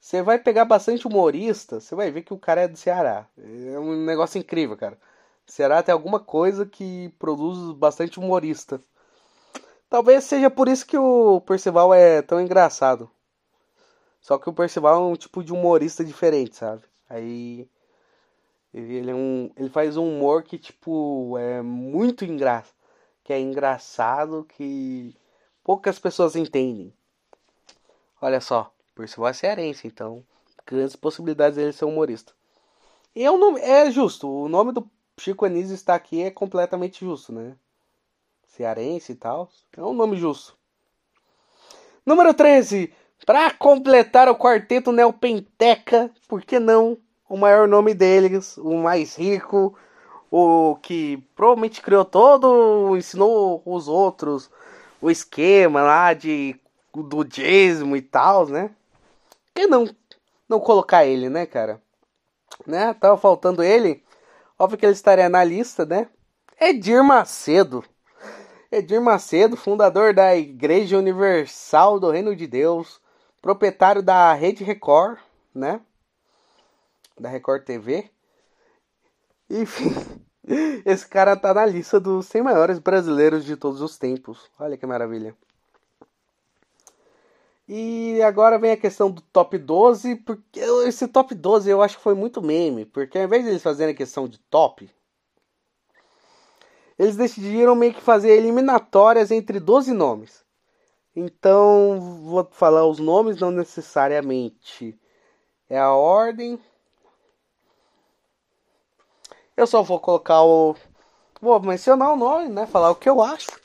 Você 0.00 0.22
vai 0.22 0.38
pegar 0.38 0.64
bastante 0.64 1.06
humorista, 1.06 1.78
você 1.78 1.94
vai 1.94 2.10
ver 2.10 2.22
que 2.22 2.32
o 2.32 2.38
cara 2.38 2.62
é 2.62 2.68
do 2.68 2.76
Ceará. 2.76 3.26
É 3.36 3.78
um 3.78 4.04
negócio 4.04 4.38
incrível, 4.38 4.76
cara. 4.76 4.98
Ceará 5.46 5.82
tem 5.82 5.92
alguma 5.92 6.18
coisa 6.18 6.64
que 6.64 7.10
produz 7.18 7.72
bastante 7.76 8.18
humorista. 8.18 8.80
Talvez 9.90 10.24
seja 10.24 10.48
por 10.48 10.68
isso 10.68 10.86
que 10.86 10.96
o 10.96 11.40
Percival 11.42 11.92
é 11.92 12.22
tão 12.22 12.40
engraçado. 12.40 13.10
Só 14.20 14.38
que 14.38 14.48
o 14.48 14.52
Percival 14.52 14.94
é 14.94 15.06
um 15.12 15.16
tipo 15.16 15.44
de 15.44 15.52
humorista 15.52 16.04
diferente, 16.04 16.56
sabe? 16.56 16.82
Aí 17.08 17.68
ele 18.72 19.10
é 19.10 19.14
um, 19.14 19.50
ele 19.56 19.68
faz 19.68 19.96
um 19.96 20.08
humor 20.08 20.44
que 20.44 20.56
tipo 20.58 21.36
é 21.38 21.60
muito 21.60 22.24
engraçado, 22.24 22.74
que 23.24 23.32
é 23.32 23.40
engraçado 23.40 24.46
que 24.48 25.14
poucas 25.64 25.98
pessoas 25.98 26.36
entendem. 26.36 26.94
Olha 28.22 28.40
só, 28.40 28.72
Percival 29.00 29.30
é 29.30 29.32
cearense, 29.32 29.86
então 29.86 30.22
grandes 30.66 30.94
possibilidades 30.94 31.56
dele 31.56 31.72
ser 31.72 31.86
humorista. 31.86 32.34
E 33.16 33.24
é, 33.24 33.30
é 33.60 33.90
justo, 33.90 34.28
o 34.28 34.46
nome 34.46 34.72
do 34.72 34.86
Chico 35.18 35.46
Anísio 35.46 35.74
está 35.74 35.94
aqui 35.94 36.22
é 36.22 36.30
completamente 36.30 37.04
justo, 37.04 37.32
né? 37.32 37.56
Cearense 38.46 39.12
e 39.12 39.14
tal, 39.14 39.48
é 39.74 39.80
um 39.80 39.94
nome 39.94 40.16
justo. 40.16 40.54
Número 42.04 42.34
13, 42.34 42.92
para 43.24 43.50
completar 43.52 44.28
o 44.28 44.36
quarteto 44.36 44.92
Neopenteca, 44.92 46.10
por 46.28 46.42
que 46.42 46.58
não 46.58 46.98
o 47.26 47.38
maior 47.38 47.66
nome 47.66 47.94
deles, 47.94 48.58
o 48.58 48.74
mais 48.76 49.16
rico, 49.16 49.74
o 50.30 50.76
que 50.82 51.16
provavelmente 51.34 51.80
criou 51.80 52.04
todo, 52.04 52.96
ensinou 52.98 53.62
os 53.64 53.88
outros 53.88 54.50
o 55.00 55.10
esquema 55.10 55.82
lá 55.82 56.12
de 56.12 56.54
do 56.94 57.24
dízimo 57.24 57.96
e 57.96 58.02
tal, 58.02 58.46
né? 58.46 58.70
Que 59.54 59.66
não 59.66 59.86
não 60.50 60.58
colocar 60.58 61.04
ele, 61.04 61.28
né, 61.28 61.46
cara? 61.46 61.80
Né? 62.66 62.92
Tava 62.94 63.16
faltando 63.16 63.62
ele. 63.62 64.04
Óbvio 64.58 64.76
que 64.76 64.84
ele 64.84 64.92
estaria 64.92 65.28
na 65.28 65.44
lista, 65.44 65.86
né? 65.86 66.08
Edir 66.60 67.04
Macedo. 67.04 67.84
Edir 68.70 69.00
Macedo, 69.00 69.56
fundador 69.56 70.12
da 70.12 70.36
Igreja 70.36 70.98
Universal 70.98 72.00
do 72.00 72.10
Reino 72.10 72.34
de 72.34 72.46
Deus, 72.46 73.00
proprietário 73.40 74.02
da 74.02 74.32
Rede 74.34 74.64
Record, 74.64 75.18
né? 75.54 75.80
Da 77.18 77.28
Record 77.28 77.64
TV. 77.64 78.10
Enfim, 79.48 79.94
esse 80.84 81.06
cara 81.06 81.36
tá 81.36 81.54
na 81.54 81.64
lista 81.64 81.98
dos 81.98 82.26
100 82.26 82.42
maiores 82.42 82.78
brasileiros 82.78 83.44
de 83.44 83.56
todos 83.56 83.80
os 83.80 83.96
tempos. 83.96 84.50
Olha 84.58 84.76
que 84.76 84.86
maravilha. 84.86 85.34
E 87.72 88.20
agora 88.22 88.58
vem 88.58 88.72
a 88.72 88.76
questão 88.76 89.08
do 89.08 89.20
top 89.20 89.56
12, 89.56 90.16
porque 90.16 90.58
esse 90.88 91.06
top 91.06 91.32
12 91.36 91.70
eu 91.70 91.80
acho 91.80 91.98
que 91.98 92.02
foi 92.02 92.14
muito 92.14 92.42
meme, 92.42 92.84
porque 92.84 93.16
ao 93.16 93.22
invés 93.22 93.44
de 93.44 93.50
eles 93.50 93.62
fazerem 93.62 93.94
a 93.94 93.96
questão 93.96 94.26
de 94.26 94.40
top, 94.40 94.90
eles 96.98 97.14
decidiram 97.14 97.76
meio 97.76 97.94
que 97.94 98.00
fazer 98.00 98.30
eliminatórias 98.30 99.30
entre 99.30 99.60
12 99.60 99.92
nomes. 99.92 100.44
Então, 101.14 102.00
vou 102.24 102.44
falar 102.50 102.84
os 102.88 102.98
nomes, 102.98 103.38
não 103.38 103.52
necessariamente 103.52 104.98
é 105.68 105.78
a 105.78 105.92
ordem. 105.92 106.60
Eu 109.56 109.68
só 109.68 109.80
vou 109.80 110.00
colocar 110.00 110.42
o. 110.42 110.74
Vou 111.40 111.60
mencionar 111.60 112.14
o 112.14 112.16
nome, 112.16 112.48
né? 112.48 112.66
Falar 112.66 112.90
o 112.90 112.96
que 112.96 113.08
eu 113.08 113.22
acho. 113.22 113.60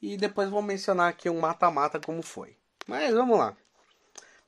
E 0.00 0.16
depois 0.16 0.48
vou 0.48 0.62
mencionar 0.62 1.10
aqui 1.10 1.28
um 1.28 1.40
mata-mata 1.40 2.00
como 2.00 2.22
foi. 2.22 2.56
Mas 2.86 3.14
vamos 3.14 3.38
lá. 3.38 3.56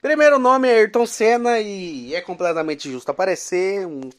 Primeiro 0.03 0.39
nome 0.39 0.69
é 0.69 0.79
Ayrton 0.79 1.07
Senna 1.07 1.59
e 1.59 2.15
é 2.15 2.21
completamente 2.21 2.91
justo 2.91 3.11
aparecer. 3.11 3.87
Um 3.87 4.11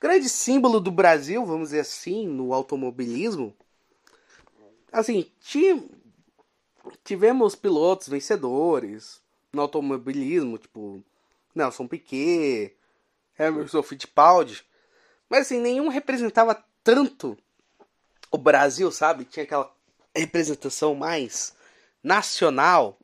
grande 0.00 0.28
símbolo 0.28 0.80
do 0.80 0.90
Brasil, 0.90 1.44
vamos 1.44 1.68
dizer 1.68 1.80
assim, 1.80 2.26
no 2.26 2.54
automobilismo. 2.54 3.54
Assim, 4.92 5.30
tivemos 7.02 7.54
pilotos 7.54 8.08
vencedores 8.08 9.20
no 9.52 9.62
automobilismo, 9.62 10.56
tipo 10.56 11.02
Nelson 11.54 11.88
Piquet, 11.88 12.76
Emerson 13.38 13.82
Fittipaldi, 13.82 14.64
mas 15.28 15.42
assim, 15.42 15.60
nenhum 15.60 15.88
representava 15.88 16.64
tanto 16.82 17.36
o 18.30 18.38
Brasil, 18.38 18.90
sabe? 18.92 19.24
Tinha 19.24 19.44
aquela 19.44 19.74
representação 20.14 20.94
mais 20.94 21.54
nacional 22.02 22.98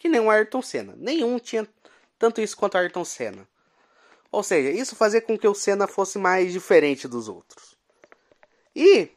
que 0.00 0.08
nem 0.08 0.18
o 0.18 0.30
Ayrton 0.30 0.62
Senna. 0.62 0.94
Nenhum 0.96 1.38
tinha 1.38 1.68
tanto 2.18 2.40
isso 2.40 2.56
quanto 2.56 2.74
o 2.74 2.78
Ayrton 2.78 3.04
Senna. 3.04 3.46
Ou 4.32 4.42
seja, 4.42 4.70
isso 4.70 4.96
fazia 4.96 5.20
com 5.20 5.38
que 5.38 5.46
o 5.46 5.54
Senna 5.54 5.86
fosse 5.86 6.18
mais 6.18 6.52
diferente 6.52 7.06
dos 7.06 7.28
outros. 7.28 7.76
E 8.74 9.10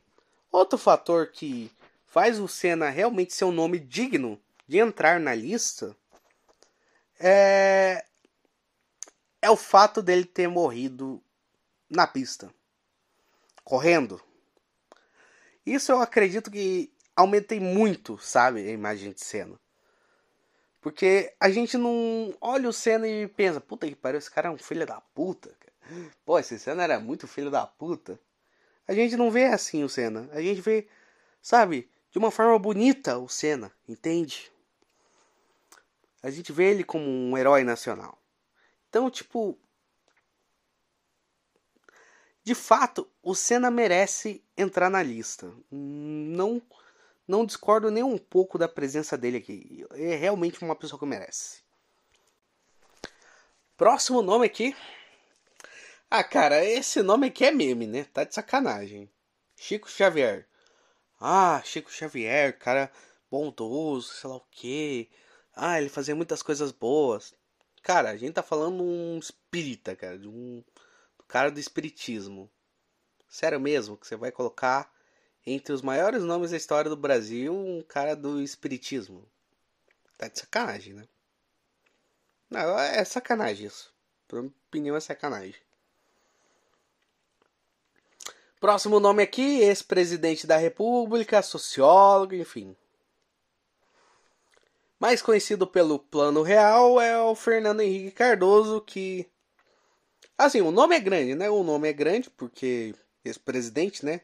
outro 0.52 0.78
fator 0.78 1.28
que 1.28 1.72
faz 2.06 2.38
o 2.38 2.50
Senna 2.50 2.90
realmente 2.90 3.34
ser 3.34 3.46
um 3.46 3.52
nome 3.52 3.80
digno 3.80 4.40
de 4.68 4.78
entrar 4.78 5.22
na 5.22 5.34
lista 5.34 5.96
é, 7.18 8.04
é 9.42 9.50
o 9.50 9.56
fato 9.56 10.02
dele 10.02 10.26
ter 10.26 10.50
morrido 10.50 11.24
na 11.90 12.06
pista, 12.06 12.54
correndo. 13.64 14.22
Isso 15.66 15.94
eu 15.94 16.02
acredito 16.02 16.52
que 16.52 16.92
aumentei 17.16 17.62
muito, 17.62 18.18
sabe, 18.18 18.68
a 18.68 18.72
imagem 18.72 19.14
de 19.14 19.24
Senna. 19.24 19.63
Porque 20.84 21.34
a 21.40 21.50
gente 21.50 21.78
não 21.78 22.36
olha 22.42 22.68
o 22.68 22.74
Senna 22.74 23.08
e 23.08 23.26
pensa, 23.26 23.62
puta 23.62 23.88
que 23.88 23.96
pariu, 23.96 24.18
esse 24.18 24.30
cara 24.30 24.50
é 24.50 24.52
um 24.52 24.58
filho 24.58 24.86
da 24.86 25.00
puta. 25.00 25.50
Pô, 26.26 26.38
esse 26.38 26.60
Senna 26.60 26.84
era 26.84 27.00
muito 27.00 27.26
filho 27.26 27.50
da 27.50 27.66
puta. 27.66 28.20
A 28.86 28.94
gente 28.94 29.16
não 29.16 29.32
vê 29.32 29.46
assim 29.46 29.82
o 29.86 29.88
Senna. 29.88 30.30
A 30.34 30.42
gente 30.42 30.60
vê, 30.60 30.86
sabe, 31.42 31.90
de 32.12 32.18
uma 32.20 32.30
forma 32.30 32.60
bonita 32.60 33.18
o 33.18 33.30
Senna, 33.30 33.72
entende? 33.88 34.52
A 36.22 36.30
gente 36.30 36.52
vê 36.52 36.72
ele 36.72 36.84
como 36.84 37.06
um 37.06 37.38
herói 37.38 37.64
nacional. 37.64 38.22
Então, 38.90 39.10
tipo. 39.10 39.58
De 42.44 42.54
fato, 42.54 43.10
o 43.22 43.34
Senna 43.34 43.72
merece 43.72 44.44
entrar 44.58 44.90
na 44.90 45.02
lista. 45.02 45.50
Não 45.72 46.62
não 47.28 47.46
discordo 47.46 47.90
nem 47.90 48.04
um 48.04 48.18
pouco 48.18 48.58
da 48.58 48.68
presença 48.68 49.18
dele 49.18 49.38
aqui. 49.38 49.86
É 49.92 50.16
realmente 50.16 50.64
uma 50.64 50.76
pessoa 50.76 51.00
que 51.00 51.06
merece. 51.06 51.62
Próximo 53.78 54.22
nome 54.22 54.46
aqui. 54.46 54.76
Ah, 56.10 56.24
cara, 56.24 56.64
esse 56.64 57.02
nome 57.02 57.28
aqui 57.28 57.46
é 57.46 57.52
meme, 57.52 57.88
né? 57.88 58.04
Tá 58.06 58.24
de 58.24 58.36
sacanagem. 58.36 59.10
Chico 59.56 59.90
Xavier. 59.90 60.48
Ah, 61.20 61.62
Chico 61.64 61.92
Xavier, 61.92 62.58
cara 62.60 62.92
bondoso, 63.34 64.14
sei 64.14 64.30
lá 64.30 64.36
o 64.36 64.46
que. 64.52 65.10
Ah, 65.56 65.80
ele 65.82 65.90
fazia 65.90 66.16
muitas 66.16 66.44
coisas 66.44 66.72
boas. 66.72 67.34
Cara, 67.82 68.12
a 68.12 68.16
gente 68.16 68.34
tá 68.36 68.44
falando 68.44 68.84
um 68.84 69.18
espírita, 69.18 69.96
cara, 69.96 70.20
de 70.20 70.28
um 70.28 70.64
cara 71.28 71.50
do 71.50 71.60
espiritismo. 71.60 72.52
Sério 73.28 73.60
mesmo 73.60 73.98
que 73.98 74.06
você 74.06 74.16
vai 74.16 74.32
colocar 74.32 74.93
entre 75.46 75.74
os 75.74 75.82
maiores 75.82 76.24
nomes 76.24 76.52
da 76.52 76.58
história 76.58 76.90
do 76.90 76.98
Brasil 76.98 77.54
um 77.54 77.82
cara 77.82 78.16
do 78.16 78.42
espiritismo? 78.42 79.28
Tá 80.18 80.28
de 80.28 80.40
sacanagem, 80.40 80.94
né? 80.94 81.08
Não, 82.50 82.80
é 82.80 83.04
sacanagem 83.04 83.68
isso. 83.68 83.94
Por 84.28 84.42
minha 84.42 84.54
opinião 84.68 84.96
é 84.96 85.00
sacanagem. 85.00 85.56
Próximo 88.60 89.00
nome 89.00 89.22
aqui, 89.22 89.60
ex-presidente 89.60 90.48
da 90.48 90.56
República, 90.56 91.42
sociólogo, 91.42 92.34
enfim. 92.34 92.76
Mais 94.98 95.22
conhecido 95.22 95.68
pelo 95.68 96.00
Plano 96.00 96.42
Real 96.42 97.02
é 97.02 97.20
o 97.22 97.36
Fernando 97.36 97.82
Henrique 97.82 98.12
Cardoso, 98.12 98.80
que. 98.80 99.30
Assim, 100.38 100.62
o 100.62 100.72
nome 100.72 100.96
é 100.96 101.00
grande, 101.02 101.36
né? 101.36 101.50
O 101.50 101.62
nome 101.62 101.90
é 101.90 101.94
grande 101.94 102.30
porque 102.30 102.96
ex-presidente, 103.26 104.06
né? 104.06 104.22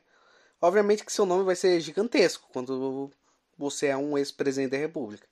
Obviamente 0.62 1.06
que 1.06 1.12
seu 1.12 1.26
nome 1.26 1.44
vai 1.44 1.56
ser 1.56 1.80
gigantesco 1.80 2.48
quando 2.52 3.12
você 3.58 3.88
é 3.88 3.98
um 3.98 4.18
ex-presidente 4.18 4.72
da 4.72 4.78
República. 4.78 5.28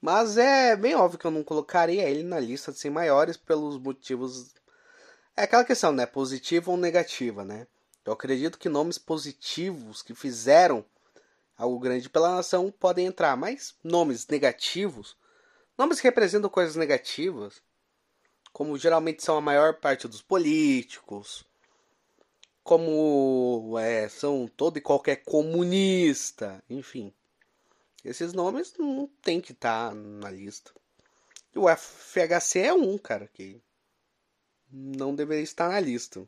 Mas 0.00 0.38
é 0.38 0.74
bem 0.76 0.94
óbvio 0.94 1.18
que 1.18 1.26
eu 1.26 1.30
não 1.30 1.44
colocaria 1.44 2.08
ele 2.08 2.22
na 2.22 2.40
lista 2.40 2.72
de 2.72 2.78
100 2.78 2.90
maiores 2.90 3.36
pelos 3.36 3.76
motivos. 3.78 4.54
É 5.36 5.42
aquela 5.42 5.64
questão, 5.64 5.92
né? 5.92 6.06
Positiva 6.06 6.70
ou 6.70 6.76
negativa, 6.76 7.44
né? 7.44 7.66
Eu 8.04 8.12
acredito 8.12 8.58
que 8.58 8.68
nomes 8.68 8.98
positivos 8.98 10.02
que 10.02 10.14
fizeram 10.14 10.84
algo 11.56 11.78
grande 11.78 12.08
pela 12.08 12.34
nação 12.34 12.70
podem 12.70 13.06
entrar, 13.06 13.36
mas 13.36 13.74
nomes 13.84 14.26
negativos, 14.26 15.16
nomes 15.76 16.00
que 16.00 16.08
representam 16.08 16.48
coisas 16.48 16.76
negativas, 16.76 17.60
como 18.52 18.78
geralmente 18.78 19.22
são 19.22 19.36
a 19.36 19.40
maior 19.42 19.74
parte 19.74 20.08
dos 20.08 20.22
políticos, 20.22 21.44
como 22.62 23.78
é, 23.78 24.08
são 24.08 24.46
todo 24.46 24.78
e 24.78 24.80
qualquer 24.80 25.16
comunista, 25.24 26.62
enfim. 26.68 27.12
Esses 28.04 28.32
nomes 28.32 28.74
não 28.78 29.08
tem 29.22 29.40
que 29.40 29.52
estar 29.52 29.90
tá 29.90 29.94
na 29.94 30.30
lista. 30.30 30.72
E 31.54 31.58
o 31.58 31.68
FHC 31.68 32.60
é 32.60 32.72
um, 32.72 32.96
cara, 32.96 33.28
que 33.28 33.60
não 34.70 35.14
deveria 35.14 35.42
estar 35.42 35.68
na 35.68 35.80
lista 35.80 36.26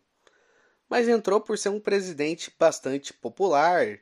mas 0.93 1.09
entrou 1.09 1.41
por 1.41 1.57
ser 1.57 1.71
um 1.71 1.81
presidente 1.81 2.55
bastante 2.59 3.15
popular 3.15 3.99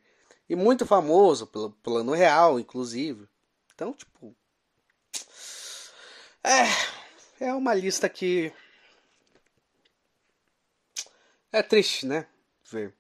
E 0.49 0.57
muito 0.57 0.85
famoso 0.85 1.47
pelo 1.47 1.71
plano 1.71 2.11
real, 2.11 2.59
inclusive. 2.59 3.29
Então, 3.73 3.93
tipo. 3.93 4.35
É. 6.43 6.65
É 7.39 7.55
uma 7.55 7.75
lista 7.75 8.09
que. 8.09 8.53
É 11.53 11.63
triste, 11.63 12.07
né? 12.07 12.27
Ver. 12.71 12.95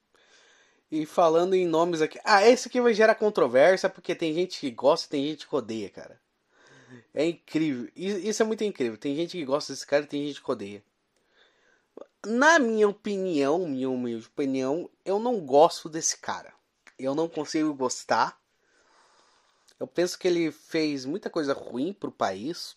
E 0.90 1.06
falando 1.06 1.54
em 1.54 1.66
nomes 1.66 2.02
aqui. 2.02 2.18
Ah, 2.24 2.46
esse 2.46 2.68
aqui 2.68 2.80
vai 2.80 2.92
gerar 2.92 3.14
controvérsia 3.14 3.88
porque 3.88 4.14
tem 4.14 4.34
gente 4.34 4.58
que 4.58 4.70
gosta 4.70 5.06
e 5.06 5.10
tem 5.10 5.28
gente 5.28 5.46
que 5.46 5.54
odeia, 5.54 5.88
cara. 5.88 6.20
É 7.14 7.24
incrível. 7.24 7.88
Isso 7.94 8.42
é 8.42 8.46
muito 8.46 8.64
incrível. 8.64 8.98
Tem 8.98 9.14
gente 9.14 9.38
que 9.38 9.44
gosta 9.44 9.72
desse 9.72 9.86
cara 9.86 10.02
e 10.04 10.08
tem 10.08 10.26
gente 10.26 10.42
que 10.42 10.50
odeia. 10.50 10.82
Na 12.26 12.58
minha 12.58 12.88
opinião, 12.88 13.66
minha 13.66 13.88
humilde 13.88 14.26
opinião, 14.26 14.90
eu 15.04 15.18
não 15.18 15.40
gosto 15.40 15.88
desse 15.88 16.18
cara. 16.18 16.52
Eu 16.98 17.14
não 17.14 17.28
consigo 17.28 17.72
gostar. 17.72 18.38
Eu 19.78 19.86
penso 19.86 20.18
que 20.18 20.28
ele 20.28 20.50
fez 20.50 21.06
muita 21.06 21.30
coisa 21.30 21.54
ruim 21.54 21.92
pro 21.92 22.12
país. 22.12 22.74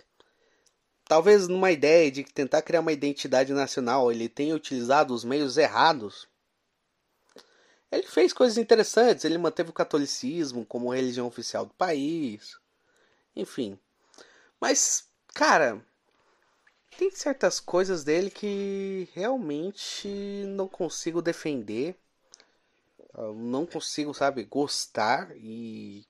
Talvez 1.05 1.47
numa 1.47 1.71
ideia 1.71 2.11
de 2.11 2.23
tentar 2.23 2.61
criar 2.61 2.79
uma 2.79 2.91
identidade 2.91 3.53
nacional, 3.53 4.11
ele 4.11 4.29
tenha 4.29 4.55
utilizado 4.55 5.13
os 5.13 5.23
meios 5.23 5.57
errados 5.57 6.27
ele 7.93 8.07
fez 8.07 8.33
coisas 8.33 8.57
interessantes, 8.57 9.23
ele 9.23 9.37
manteve 9.37 9.69
o 9.69 9.73
catolicismo 9.73 10.65
como 10.65 10.91
religião 10.91 11.27
oficial 11.27 11.63
do 11.63 11.75
país. 11.75 12.57
Enfim. 13.35 13.77
Mas, 14.59 15.07
cara, 15.27 15.79
tem 16.97 17.11
certas 17.11 17.59
coisas 17.59 18.03
dele 18.03 18.31
que 18.31 19.07
realmente 19.13 20.07
não 20.47 20.67
consigo 20.67 21.21
defender. 21.21 21.95
Eu 23.15 23.35
não 23.35 23.63
consigo, 23.63 24.11
sabe, 24.11 24.43
gostar 24.43 25.31
e. 25.37 26.03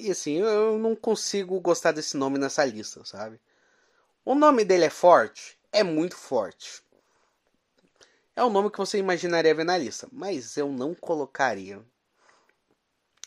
E 0.00 0.10
assim, 0.10 0.38
eu 0.38 0.78
não 0.78 0.96
consigo 0.96 1.60
gostar 1.60 1.92
desse 1.92 2.16
nome 2.16 2.38
nessa 2.38 2.64
lista, 2.64 3.04
sabe? 3.04 3.38
O 4.24 4.34
nome 4.34 4.64
dele 4.64 4.86
é 4.86 4.90
forte? 4.90 5.58
É 5.70 5.82
muito 5.82 6.16
forte. 6.16 6.82
É 8.34 8.42
o 8.42 8.48
nome 8.48 8.70
que 8.70 8.78
você 8.78 8.96
imaginaria 8.96 9.54
ver 9.54 9.64
na 9.64 9.76
lista, 9.76 10.08
mas 10.10 10.56
eu 10.56 10.72
não 10.72 10.94
colocaria. 10.94 11.84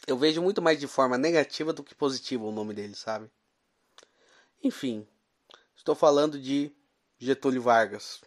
Eu 0.08 0.18
vejo 0.18 0.42
muito 0.42 0.64
mais 0.64 0.80
de 0.80 0.88
forma 0.88 1.16
negativa 1.16 1.72
do 1.72 1.84
que 1.84 1.94
positiva 1.94 2.44
o 2.44 2.52
nome 2.52 2.74
dele, 2.74 2.96
sabe? 2.96 3.30
Enfim, 4.64 5.08
estou 5.76 5.94
falando 5.94 6.40
de 6.40 6.72
Getúlio 7.20 7.62
Vargas. 7.62 8.22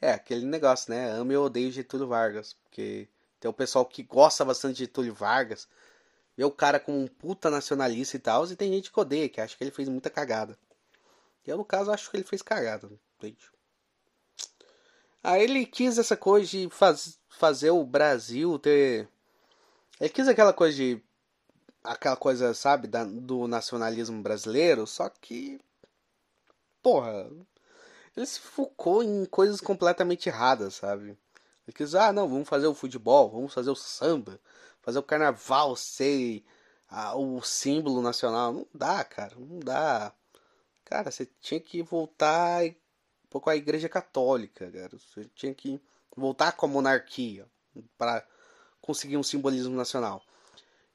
É, 0.00 0.12
aquele 0.12 0.46
negócio, 0.46 0.90
né? 0.90 1.10
Amo 1.10 1.32
e 1.32 1.36
odeio 1.36 1.70
Getúlio 1.70 2.08
Vargas. 2.08 2.54
Porque 2.54 3.08
tem 3.38 3.50
o 3.50 3.54
pessoal 3.54 3.84
que 3.84 4.02
gosta 4.02 4.42
bastante 4.44 4.76
de 4.76 4.84
Getúlio 4.84 5.12
Vargas, 5.12 5.68
vê 6.36 6.44
o 6.44 6.50
cara 6.50 6.78
como 6.78 6.98
um 6.98 7.06
puta 7.06 7.50
nacionalista 7.50 8.16
e 8.16 8.20
tal, 8.20 8.46
e 8.46 8.56
tem 8.56 8.72
gente 8.72 8.92
que 8.92 9.00
odeia, 9.00 9.28
que 9.28 9.40
acha 9.40 9.56
que 9.56 9.64
ele 9.64 9.70
fez 9.70 9.88
muita 9.88 10.10
cagada. 10.10 10.58
Eu, 11.46 11.56
no 11.56 11.64
caso, 11.64 11.90
acho 11.90 12.10
que 12.10 12.16
ele 12.16 12.24
fez 12.24 12.42
cagada, 12.42 12.90
entende? 13.16 13.50
Aí 15.22 15.42
ele 15.42 15.66
quis 15.66 15.98
essa 15.98 16.16
coisa 16.16 16.46
de 16.48 16.68
faz, 16.70 17.18
fazer 17.28 17.70
o 17.70 17.84
Brasil 17.84 18.58
ter. 18.58 19.08
Ele 20.00 20.10
quis 20.10 20.28
aquela 20.28 20.52
coisa 20.52 20.76
de. 20.76 21.02
Aquela 21.82 22.16
coisa, 22.16 22.52
sabe, 22.54 22.88
da, 22.88 23.04
do 23.04 23.46
nacionalismo 23.48 24.22
brasileiro, 24.22 24.86
só 24.86 25.08
que. 25.08 25.60
Porra. 26.82 27.30
Ele 28.16 28.26
se 28.26 28.40
focou 28.40 29.02
em 29.02 29.26
coisas 29.26 29.60
completamente 29.60 30.28
erradas, 30.28 30.74
sabe? 30.74 31.18
Ele 31.66 31.74
quis, 31.74 31.94
ah, 31.94 32.12
não, 32.12 32.28
vamos 32.28 32.48
fazer 32.48 32.66
o 32.66 32.74
futebol, 32.74 33.28
vamos 33.28 33.52
fazer 33.52 33.70
o 33.70 33.74
samba, 33.74 34.40
fazer 34.86 35.00
o 35.00 35.02
carnaval 35.02 35.74
ser 35.74 36.44
o 37.16 37.42
símbolo 37.42 38.00
nacional. 38.00 38.52
Não 38.52 38.66
dá, 38.72 39.02
cara, 39.02 39.34
não 39.36 39.58
dá. 39.58 40.12
Cara, 40.84 41.10
você 41.10 41.28
tinha 41.40 41.58
que 41.58 41.82
voltar 41.82 42.62
um 42.64 43.28
pouco 43.28 43.50
a 43.50 43.56
Igreja 43.56 43.88
Católica, 43.88 44.70
cara. 44.70 44.90
Você 44.96 45.28
tinha 45.34 45.52
que 45.52 45.80
voltar 46.16 46.52
com 46.52 46.66
a 46.66 46.68
monarquia 46.68 47.48
para 47.98 48.24
conseguir 48.80 49.16
um 49.16 49.24
simbolismo 49.24 49.74
nacional. 49.74 50.22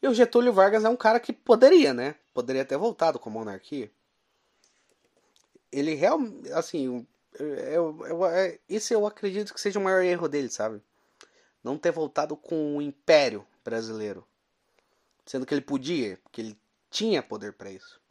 E 0.02 0.08
o 0.08 0.14
Getúlio 0.14 0.54
Vargas 0.54 0.86
é 0.86 0.90
um 0.90 0.96
cara 0.96 1.20
que 1.20 1.34
poderia, 1.34 1.94
né? 1.94 2.16
Poderia 2.34 2.64
ter 2.64 2.78
voltado 2.78 3.20
com 3.20 3.30
a 3.30 3.34
monarquia. 3.34 3.92
Ele 5.70 5.96
realmente, 5.96 6.50
assim, 6.54 7.06
eu, 7.38 8.06
eu, 8.08 8.26
é, 8.26 8.58
esse 8.70 8.94
eu 8.94 9.06
acredito 9.06 9.54
que 9.54 9.60
seja 9.60 9.80
o 9.80 9.84
maior 9.84 10.02
erro 10.02 10.30
dele, 10.30 10.50
sabe? 10.50 10.82
Não 11.62 11.78
ter 11.78 11.92
voltado 11.92 12.38
com 12.38 12.78
o 12.78 12.82
Império 12.82 13.46
Brasileiro. 13.64 14.26
Sendo 15.26 15.46
que 15.46 15.54
ele 15.54 15.62
podia, 15.62 16.18
porque 16.24 16.42
ele 16.42 16.60
tinha 16.90 17.22
poder 17.22 17.54
para 17.54 17.72
isso. 17.72 18.02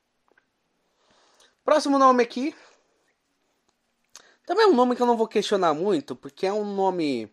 Próximo 1.64 1.98
nome 1.98 2.22
aqui, 2.22 2.54
também 4.50 4.64
é 4.64 4.68
um 4.68 4.74
nome 4.74 4.96
que 4.96 5.02
eu 5.02 5.06
não 5.06 5.16
vou 5.16 5.28
questionar 5.28 5.72
muito, 5.74 6.16
porque 6.16 6.44
é 6.44 6.52
um 6.52 6.74
nome. 6.74 7.32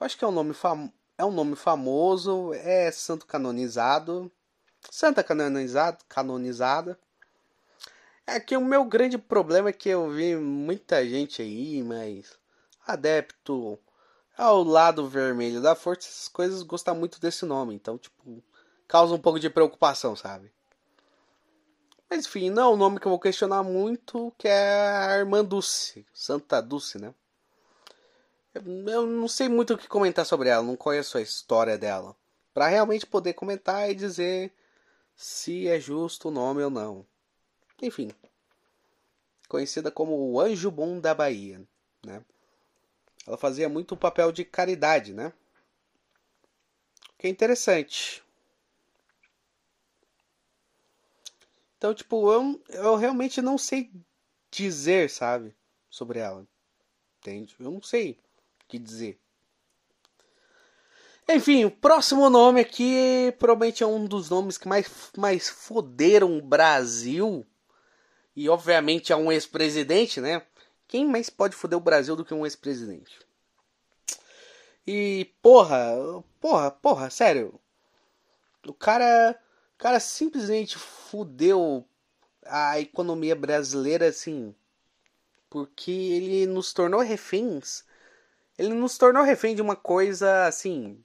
Acho 0.00 0.16
que 0.16 0.24
é 0.24 0.26
um 0.26 0.32
nome, 0.32 0.54
fam... 0.54 0.90
é 1.18 1.24
um 1.24 1.30
nome 1.30 1.54
famoso, 1.54 2.54
é 2.54 2.90
santo 2.90 3.26
canonizado. 3.26 4.32
Santa 4.90 5.22
canonizado, 5.22 6.02
canonizada. 6.08 6.98
É 8.26 8.40
que 8.40 8.56
o 8.56 8.64
meu 8.64 8.86
grande 8.86 9.18
problema 9.18 9.68
é 9.68 9.72
que 9.72 9.90
eu 9.90 10.10
vi 10.10 10.34
muita 10.34 11.06
gente 11.06 11.42
aí, 11.42 11.82
mas 11.82 12.38
adepto 12.86 13.78
ao 14.36 14.62
lado 14.62 15.08
vermelho 15.08 15.60
da 15.60 15.74
força, 15.74 16.08
essas 16.08 16.28
coisas 16.28 16.62
gostam 16.62 16.94
muito 16.94 17.20
desse 17.20 17.44
nome, 17.44 17.74
então 17.74 17.96
tipo, 17.98 18.42
causa 18.88 19.14
um 19.14 19.18
pouco 19.18 19.38
de 19.38 19.50
preocupação, 19.50 20.16
sabe? 20.16 20.52
Mas 22.10 22.26
enfim, 22.26 22.50
não 22.50 22.62
é 22.62 22.68
um 22.74 22.76
nome 22.76 23.00
que 23.00 23.06
eu 23.06 23.10
vou 23.10 23.18
questionar 23.18 23.62
muito, 23.62 24.32
que 24.38 24.46
é 24.46 24.90
a 25.08 25.16
irmã 25.18 25.44
Dulce, 25.44 26.06
Santa 26.12 26.60
Dulce, 26.60 26.98
né? 26.98 27.14
Eu 28.54 29.06
não 29.06 29.26
sei 29.26 29.48
muito 29.48 29.74
o 29.74 29.78
que 29.78 29.88
comentar 29.88 30.24
sobre 30.24 30.48
ela, 30.48 30.62
não 30.62 30.76
conheço 30.76 31.18
a 31.18 31.22
história 31.22 31.76
dela. 31.76 32.14
para 32.52 32.68
realmente 32.68 33.04
poder 33.04 33.32
comentar 33.34 33.90
e 33.90 33.94
dizer 33.96 34.52
se 35.16 35.66
é 35.66 35.80
justo 35.80 36.28
o 36.28 36.30
nome 36.30 36.62
ou 36.62 36.70
não. 36.70 37.04
Enfim, 37.82 38.12
conhecida 39.48 39.90
como 39.90 40.12
o 40.14 40.40
Anjo 40.40 40.70
Bom 40.70 41.00
da 41.00 41.12
Bahia, 41.12 41.60
né? 42.04 42.22
Ela 43.26 43.36
fazia 43.36 43.68
muito 43.68 43.92
o 43.92 43.96
papel 43.96 44.30
de 44.30 44.44
caridade, 44.44 45.14
né? 45.14 45.32
Que 47.18 47.26
é 47.26 47.30
interessante. 47.30 48.22
Então, 51.78 51.94
tipo, 51.94 52.32
eu, 52.32 52.62
eu 52.68 52.96
realmente 52.96 53.42
não 53.42 53.58
sei 53.58 53.90
dizer, 54.50 55.10
sabe? 55.10 55.54
Sobre 55.90 56.18
ela. 56.18 56.46
Entende? 57.18 57.56
Eu 57.58 57.70
não 57.70 57.82
sei 57.82 58.12
o 58.12 58.66
que 58.68 58.78
dizer. 58.78 59.18
Enfim, 61.26 61.64
o 61.64 61.70
próximo 61.70 62.28
nome 62.28 62.60
aqui 62.60 63.34
provavelmente 63.38 63.82
é 63.82 63.86
um 63.86 64.04
dos 64.06 64.28
nomes 64.28 64.58
que 64.58 64.68
mais, 64.68 65.10
mais 65.16 65.48
foderam 65.48 66.36
o 66.36 66.42
Brasil. 66.42 67.46
E 68.36 68.48
obviamente 68.48 69.12
é 69.12 69.16
um 69.16 69.32
ex-presidente, 69.32 70.20
né? 70.20 70.42
Quem 70.86 71.06
mais 71.06 71.30
pode 71.30 71.56
foder 71.56 71.78
o 71.78 71.82
Brasil 71.82 72.14
do 72.16 72.24
que 72.24 72.34
um 72.34 72.44
ex-presidente? 72.44 73.18
E 74.86 75.32
porra, 75.40 76.22
porra, 76.40 76.70
porra, 76.70 77.10
sério. 77.10 77.58
O 78.66 78.72
cara 78.72 79.38
cara 79.84 80.00
simplesmente 80.00 80.78
fudeu 80.78 81.86
a 82.46 82.80
economia 82.80 83.36
brasileira 83.36 84.08
assim, 84.08 84.54
porque 85.50 85.90
ele 85.90 86.46
nos 86.46 86.72
tornou 86.72 87.00
reféns. 87.00 87.84
Ele 88.56 88.72
nos 88.72 88.96
tornou 88.96 89.22
refém 89.22 89.54
de 89.54 89.60
uma 89.60 89.76
coisa 89.76 90.46
assim 90.46 91.04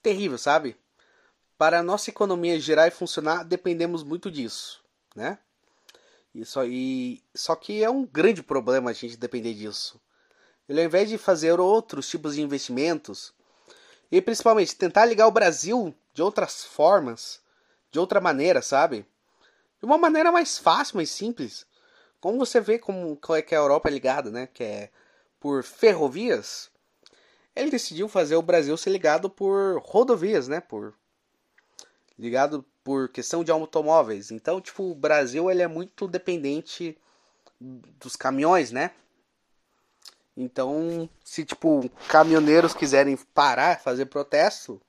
terrível, 0.00 0.38
sabe? 0.38 0.76
Para 1.58 1.80
a 1.80 1.82
nossa 1.82 2.08
economia 2.08 2.60
girar 2.60 2.86
e 2.86 2.92
funcionar, 2.92 3.44
dependemos 3.44 4.04
muito 4.04 4.30
disso, 4.30 4.82
né? 5.14 5.38
Isso 6.34 6.60
aí, 6.60 7.22
só 7.34 7.56
que 7.56 7.82
é 7.82 7.90
um 7.90 8.06
grande 8.06 8.42
problema 8.42 8.90
a 8.90 8.92
gente 8.92 9.16
depender 9.16 9.54
disso. 9.54 10.00
Ele 10.68 10.80
ao 10.80 10.86
invés 10.86 11.08
de 11.08 11.18
fazer 11.18 11.58
outros 11.58 12.08
tipos 12.08 12.36
de 12.36 12.42
investimentos, 12.42 13.34
e 14.10 14.20
principalmente 14.20 14.76
tentar 14.76 15.04
ligar 15.04 15.26
o 15.26 15.32
Brasil 15.32 15.94
de 16.12 16.22
outras 16.22 16.64
formas, 16.64 17.40
de 17.90 17.98
outra 17.98 18.20
maneira, 18.20 18.60
sabe? 18.62 19.06
De 19.78 19.86
uma 19.86 19.98
maneira 19.98 20.32
mais 20.32 20.58
fácil, 20.58 20.96
mais 20.96 21.10
simples. 21.10 21.66
Como 22.20 22.38
você 22.38 22.60
vê 22.60 22.78
como 22.78 23.18
é 23.30 23.42
que 23.42 23.54
a 23.54 23.58
Europa 23.58 23.88
é 23.88 23.92
ligada, 23.92 24.30
né? 24.30 24.46
Que 24.46 24.64
é 24.64 24.90
por 25.38 25.62
ferrovias. 25.64 26.70
Ele 27.54 27.70
decidiu 27.70 28.08
fazer 28.08 28.36
o 28.36 28.42
Brasil 28.42 28.76
ser 28.76 28.90
ligado 28.90 29.30
por 29.30 29.80
rodovias, 29.82 30.48
né? 30.48 30.60
Por 30.60 30.94
ligado 32.18 32.64
por 32.82 33.08
questão 33.08 33.44
de 33.44 33.50
automóveis. 33.50 34.30
Então, 34.30 34.60
tipo, 34.60 34.84
o 34.90 34.94
Brasil 34.94 35.50
ele 35.50 35.62
é 35.62 35.68
muito 35.68 36.08
dependente 36.08 36.96
dos 37.60 38.16
caminhões, 38.16 38.72
né? 38.72 38.92
Então, 40.36 41.08
se 41.22 41.44
tipo 41.44 41.90
caminhoneiros 42.08 42.72
quiserem 42.72 43.16
parar, 43.34 43.80
fazer 43.80 44.06
protesto, 44.06 44.80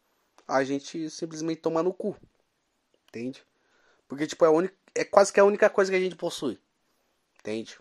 a 0.47 0.63
gente 0.63 1.09
simplesmente 1.09 1.61
toma 1.61 1.83
no 1.83 1.93
cu. 1.93 2.15
Entende? 3.09 3.43
Porque 4.07 4.27
tipo 4.27 4.45
é, 4.45 4.47
a 4.47 4.51
única, 4.51 4.73
é 4.95 5.03
quase 5.03 5.33
que 5.33 5.39
a 5.39 5.45
única 5.45 5.69
coisa 5.69 5.91
que 5.91 5.97
a 5.97 5.99
gente 6.01 6.15
possui. 6.15 6.57
Entende? 7.39 7.77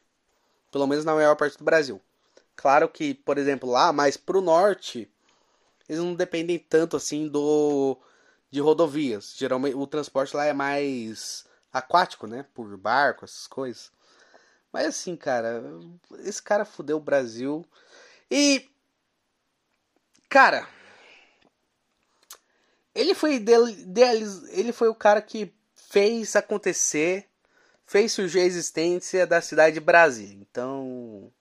Pelo 0.72 0.86
menos 0.86 1.04
na 1.04 1.14
maior 1.14 1.36
parte 1.36 1.56
do 1.58 1.64
Brasil. 1.64 2.00
Claro 2.56 2.88
que, 2.88 3.14
por 3.14 3.38
exemplo, 3.38 3.70
lá 3.70 3.92
mais 3.92 4.16
pro 4.16 4.40
norte, 4.40 5.08
eles 5.88 6.00
não 6.02 6.14
dependem 6.14 6.58
tanto 6.58 6.96
assim 6.96 7.28
do 7.28 7.96
de 8.50 8.60
rodovias. 8.60 9.34
Geralmente 9.36 9.76
o 9.76 9.86
transporte 9.86 10.36
lá 10.36 10.44
é 10.44 10.52
mais 10.52 11.44
aquático, 11.72 12.26
né? 12.26 12.44
Por 12.54 12.76
barco, 12.76 13.24
essas 13.24 13.46
coisas. 13.46 13.92
Mas 14.72 14.86
assim, 14.86 15.16
cara, 15.16 15.62
esse 16.20 16.42
cara 16.42 16.64
fudeu 16.64 16.96
o 16.96 17.00
Brasil. 17.00 17.64
E. 18.30 18.68
Cara. 20.28 20.68
Ele 22.94 23.14
foi 23.14 23.42
ele 24.52 24.72
foi 24.72 24.88
o 24.88 24.94
cara 24.94 25.22
que 25.22 25.52
fez 25.74 26.34
acontecer, 26.36 27.28
fez 27.86 28.12
surgir 28.12 28.40
a 28.40 28.44
existência 28.44 29.26
da 29.26 29.40
cidade 29.40 29.74
de 29.74 29.80
Brasília. 29.80 30.36
Então. 30.40 31.32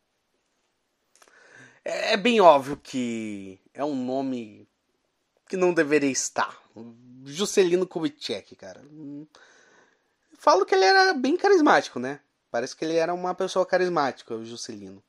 É 1.84 2.16
bem 2.18 2.40
óbvio 2.40 2.78
que 2.78 3.60
é 3.74 3.84
um 3.84 3.96
nome 3.96 4.68
que 5.48 5.58
não 5.58 5.74
deveria 5.74 6.12
estar. 6.12 6.56
Juscelino 7.26 7.88
Kubitschek, 7.88 8.56
cara. 8.56 8.82
Falo 10.38 10.66
que 10.66 10.74
ele 10.74 10.86
era 10.86 11.14
bem 11.14 11.36
carismático, 11.36 12.00
né? 12.00 12.20
Parece 12.52 12.76
que 12.76 12.84
ele 12.86 12.96
era 12.96 13.14
uma 13.14 13.36
pessoa 13.36 13.66
carismática, 13.66 14.34
o 14.34 14.46
Juscelino. 14.46 15.04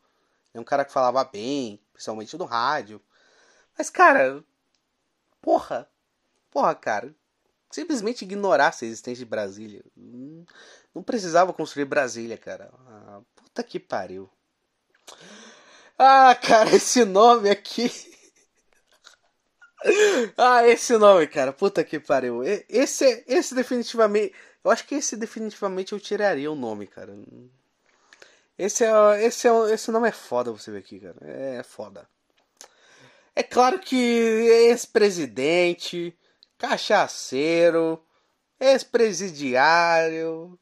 É 0.52 0.60
um 0.60 0.64
cara 0.64 0.84
que 0.84 0.92
falava 0.92 1.22
bem, 1.24 1.80
principalmente 1.92 2.36
no 2.36 2.44
rádio. 2.44 3.01
Mas, 3.78 3.88
cara, 3.88 4.44
porra, 5.40 5.88
porra, 6.51 6.74
cara, 6.74 7.14
simplesmente 7.70 8.22
ignorasse 8.22 8.84
a 8.84 8.88
existência 8.88 9.24
de 9.24 9.30
Brasília. 9.30 9.84
Não 10.94 11.02
precisava 11.02 11.52
construir 11.52 11.84
Brasília, 11.84 12.36
cara. 12.36 12.70
Ah, 12.86 13.20
puta 13.36 13.62
que 13.62 13.78
pariu. 13.78 14.28
Ah, 15.97 16.34
cara, 16.34 16.74
esse 16.74 17.05
nome 17.05 17.48
aqui. 17.48 18.10
ah, 20.36 20.66
esse 20.66 20.97
nome, 20.97 21.27
cara. 21.27 21.52
Puta 21.52 21.85
que 21.85 21.98
pariu. 21.98 22.43
Esse, 22.69 23.24
esse 23.27 23.55
definitivamente. 23.55 24.35
Eu 24.62 24.70
acho 24.70 24.86
que 24.86 24.94
esse 24.94 25.16
definitivamente 25.16 25.93
eu 25.93 26.01
tiraria 26.01 26.51
o 26.51 26.55
nome, 26.55 26.86
cara. 26.86 27.15
Esse 28.59 28.85
é, 28.85 29.24
esse 29.24 29.48
é, 29.48 29.73
esse 29.73 29.90
nome 29.90 30.09
é 30.09 30.12
foda 30.12 30.52
você 30.52 30.70
ver 30.70 30.78
aqui, 30.78 31.01
cara. 31.01 31.16
É 31.23 31.62
foda. 31.62 32.07
É 33.35 33.43
claro 33.43 33.78
que 33.78 33.97
ex-presidente, 33.97 36.15
cachaceiro, 36.59 38.02
ex-presidiário, 38.59 40.59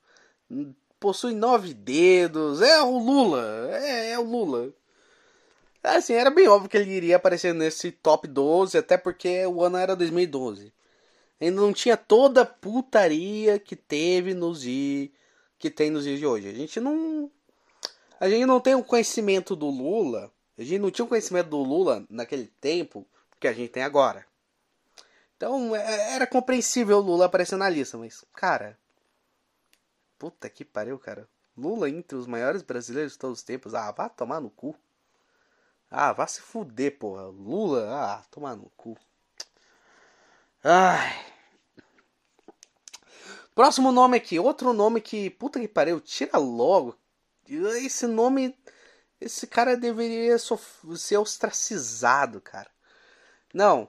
possui 1.01 1.35
nove 1.35 1.75
dedos, 1.75 2.63
é 2.63 2.81
o 2.83 2.99
Lula, 2.99 3.69
é, 3.73 4.13
é 4.13 4.19
o 4.19 4.23
Lula. 4.23 4.73
Assim, 5.83 6.13
era 6.13 6.31
bem 6.31 6.49
óbvio 6.49 6.69
que 6.69 6.77
ele 6.77 6.91
iria 6.91 7.17
aparecer 7.17 7.55
nesse 7.55 7.93
top 7.93 8.27
12, 8.27 8.77
até 8.77 8.97
porque 8.97 9.47
o 9.47 9.63
ano 9.63 9.77
era 9.77 9.95
2012 9.95 10.73
ainda 11.41 11.61
não 11.61 11.73
tinha 11.73 11.97
toda 11.97 12.43
a 12.43 12.47
putaria 12.47 13.59
que 13.59 13.77
teve 13.77 14.35
nos 14.35 14.63
dias 14.63 15.11
que 15.59 15.71
tem 15.71 15.91
nos 15.91 16.05
dias 16.05 16.19
de 16.19 16.27
hoje. 16.27 16.49
A 16.49 16.53
gente 16.53 16.81
não 16.81 17.31
a 18.21 18.29
gente 18.29 18.47
não 18.47 18.61
tem 18.61 18.75
o 18.75 18.85
conhecimento 18.85 19.55
do 19.55 19.69
Lula, 19.69 20.33
a 20.57 20.63
gente 20.63 20.79
não 20.81 20.91
tinha 20.91 21.05
o 21.05 21.09
conhecimento 21.09 21.49
do 21.49 21.59
Lula 21.59 22.05
naquele 22.11 22.47
tempo 22.61 23.07
que 23.39 23.47
a 23.47 23.53
gente 23.53 23.71
tem 23.71 23.83
agora. 23.83 24.27
Então 25.37 25.75
é, 25.75 26.15
era 26.15 26.27
compreensível 26.27 26.99
o 26.99 27.03
Lula 27.03 27.27
aparecer 27.27 27.57
na 27.57 27.69
lista, 27.69 27.97
mas 27.97 28.25
cara, 28.35 28.79
puta 30.19 30.49
que 30.51 30.65
pariu, 30.65 30.99
cara. 30.99 31.29
Lula 31.57 31.89
entre 31.91 32.17
os 32.17 32.27
maiores 32.27 32.63
brasileiros 32.63 33.13
de 33.13 33.19
todos 33.19 33.39
os 33.39 33.45
tempos. 33.45 33.75
Ah, 33.75 33.91
vá 33.91 34.09
tomar 34.09 34.41
no 34.41 34.49
cu. 34.49 34.77
Ah, 35.91 36.13
vá 36.13 36.27
se 36.27 36.41
fuder, 36.41 36.99
porra. 36.99 37.25
Lula, 37.27 37.89
ah, 37.91 38.23
tomar 38.31 38.57
no 38.57 38.71
cu. 38.77 38.97
Ai. 40.63 41.29
Próximo 43.55 43.91
nome 43.91 44.17
aqui, 44.17 44.39
outro 44.39 44.73
nome 44.73 45.01
que, 45.01 45.31
puta 45.31 45.59
que 45.61 45.69
pariu, 45.69 46.01
tira 46.01 46.39
logo. 46.39 46.97
Esse 47.49 48.07
nome, 48.07 48.57
esse 49.21 49.47
cara 49.47 49.77
deveria 49.77 50.37
ser 50.39 51.17
ostracizado, 51.19 52.41
cara. 52.41 52.71
Não. 53.53 53.89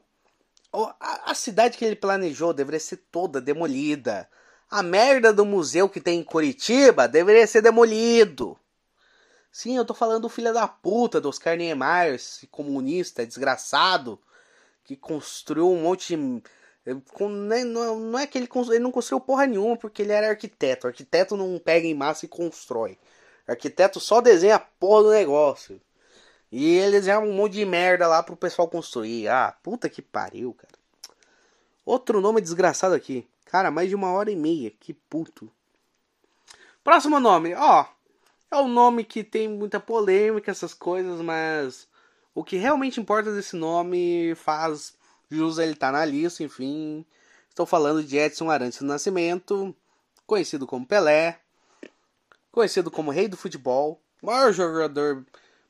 A 0.99 1.33
cidade 1.33 1.77
que 1.77 1.85
ele 1.85 1.95
planejou 1.95 2.53
deveria 2.53 2.79
ser 2.79 2.97
toda 3.11 3.41
demolida. 3.41 4.29
A 4.69 4.83
merda 4.83 5.33
do 5.33 5.45
museu 5.45 5.89
que 5.89 6.01
tem 6.01 6.19
em 6.19 6.23
Curitiba 6.23 7.07
deveria 7.07 7.47
ser 7.47 7.61
demolido. 7.61 8.58
Sim, 9.51 9.77
eu 9.77 9.85
tô 9.85 9.93
falando 9.93 10.23
do 10.23 10.29
filho 10.29 10.53
da 10.53 10.67
puta 10.67 11.19
do 11.19 11.29
Oscar 11.29 11.57
Niemeyer, 11.57 12.15
esse 12.15 12.47
comunista 12.47 13.25
desgraçado 13.25 14.19
que 14.83 14.95
construiu 14.95 15.71
um 15.71 15.81
monte 15.81 16.15
de 16.15 16.41
com, 17.13 17.29
né, 17.29 17.63
não, 17.63 18.17
é 18.17 18.25
que 18.25 18.37
ele, 18.37 18.49
ele 18.69 18.79
não 18.79 18.91
construiu 18.91 19.19
porra 19.19 19.45
nenhuma 19.45 19.77
porque 19.77 20.01
ele 20.01 20.11
era 20.11 20.29
arquiteto. 20.29 20.87
Arquiteto 20.87 21.37
não 21.37 21.59
pega 21.59 21.85
em 21.85 21.93
massa 21.93 22.25
e 22.25 22.29
constrói. 22.29 22.97
Arquiteto 23.47 23.99
só 23.99 24.21
desenha 24.21 24.55
a 24.55 24.59
porra 24.59 25.03
do 25.03 25.11
negócio. 25.11 25.79
E 26.51 26.77
ele 26.77 26.91
desenha 26.93 27.19
um 27.19 27.33
monte 27.33 27.53
de 27.53 27.65
merda 27.65 28.07
lá 28.07 28.23
pro 28.23 28.35
pessoal 28.35 28.67
construir. 28.67 29.27
Ah, 29.27 29.55
puta 29.61 29.89
que 29.89 30.01
pariu, 30.01 30.53
cara. 30.53 30.73
Outro 31.85 32.21
nome 32.21 32.41
desgraçado 32.41 32.95
aqui. 32.95 33.27
Cara, 33.45 33.69
mais 33.69 33.89
de 33.89 33.95
uma 33.95 34.11
hora 34.11 34.31
e 34.31 34.35
meia. 34.35 34.71
Que 34.79 34.93
puto. 34.93 35.51
Próximo 36.83 37.19
nome, 37.19 37.53
ó. 37.55 37.85
É 38.51 38.57
um 38.57 38.67
nome 38.67 39.03
que 39.03 39.23
tem 39.23 39.47
muita 39.47 39.79
polêmica, 39.79 40.49
essas 40.49 40.73
coisas, 40.73 41.21
mas 41.21 41.87
o 42.33 42.43
que 42.43 42.57
realmente 42.57 42.99
importa 42.99 43.33
desse 43.33 43.55
nome 43.55 44.33
faz 44.35 44.97
Jus 45.29 45.59
ele 45.59 45.75
tá 45.75 45.91
na 45.91 46.03
lista, 46.03 46.43
enfim. 46.43 47.05
Estou 47.47 47.65
falando 47.65 48.03
de 48.03 48.17
Edson 48.17 48.49
Arantes 48.49 48.79
do 48.79 48.85
Nascimento, 48.85 49.75
conhecido 50.25 50.65
como 50.65 50.85
Pelé, 50.85 51.39
conhecido 52.51 52.89
como 52.89 53.11
Rei 53.11 53.27
do 53.27 53.37
Futebol, 53.37 54.01
maior 54.21 54.51
jogador 54.51 55.25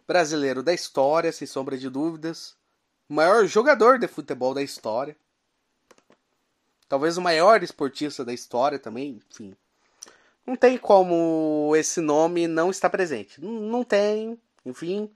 brasileiro 0.08 0.64
da 0.64 0.74
história, 0.74 1.32
sem 1.34 1.46
sombra 1.46 1.78
de 1.78 1.90
dúvidas, 1.90 2.56
maior 3.10 3.46
jogador 3.46 4.00
de 4.00 4.08
futebol 4.08 4.54
da 4.54 4.64
história, 4.64 5.18
talvez 6.88 7.18
o 7.18 7.22
maior 7.22 7.62
esportista 7.62 8.24
da 8.24 8.34
história 8.34 8.80
também, 8.80 9.20
enfim. 9.32 9.56
Não 10.50 10.56
tem 10.56 10.80
como 10.80 11.76
esse 11.76 12.02
nome 12.02 12.48
não 12.48 12.72
estar 12.72 12.90
presente. 12.90 13.40
Não 13.40 13.84
tem, 13.84 14.36
enfim. 14.66 15.08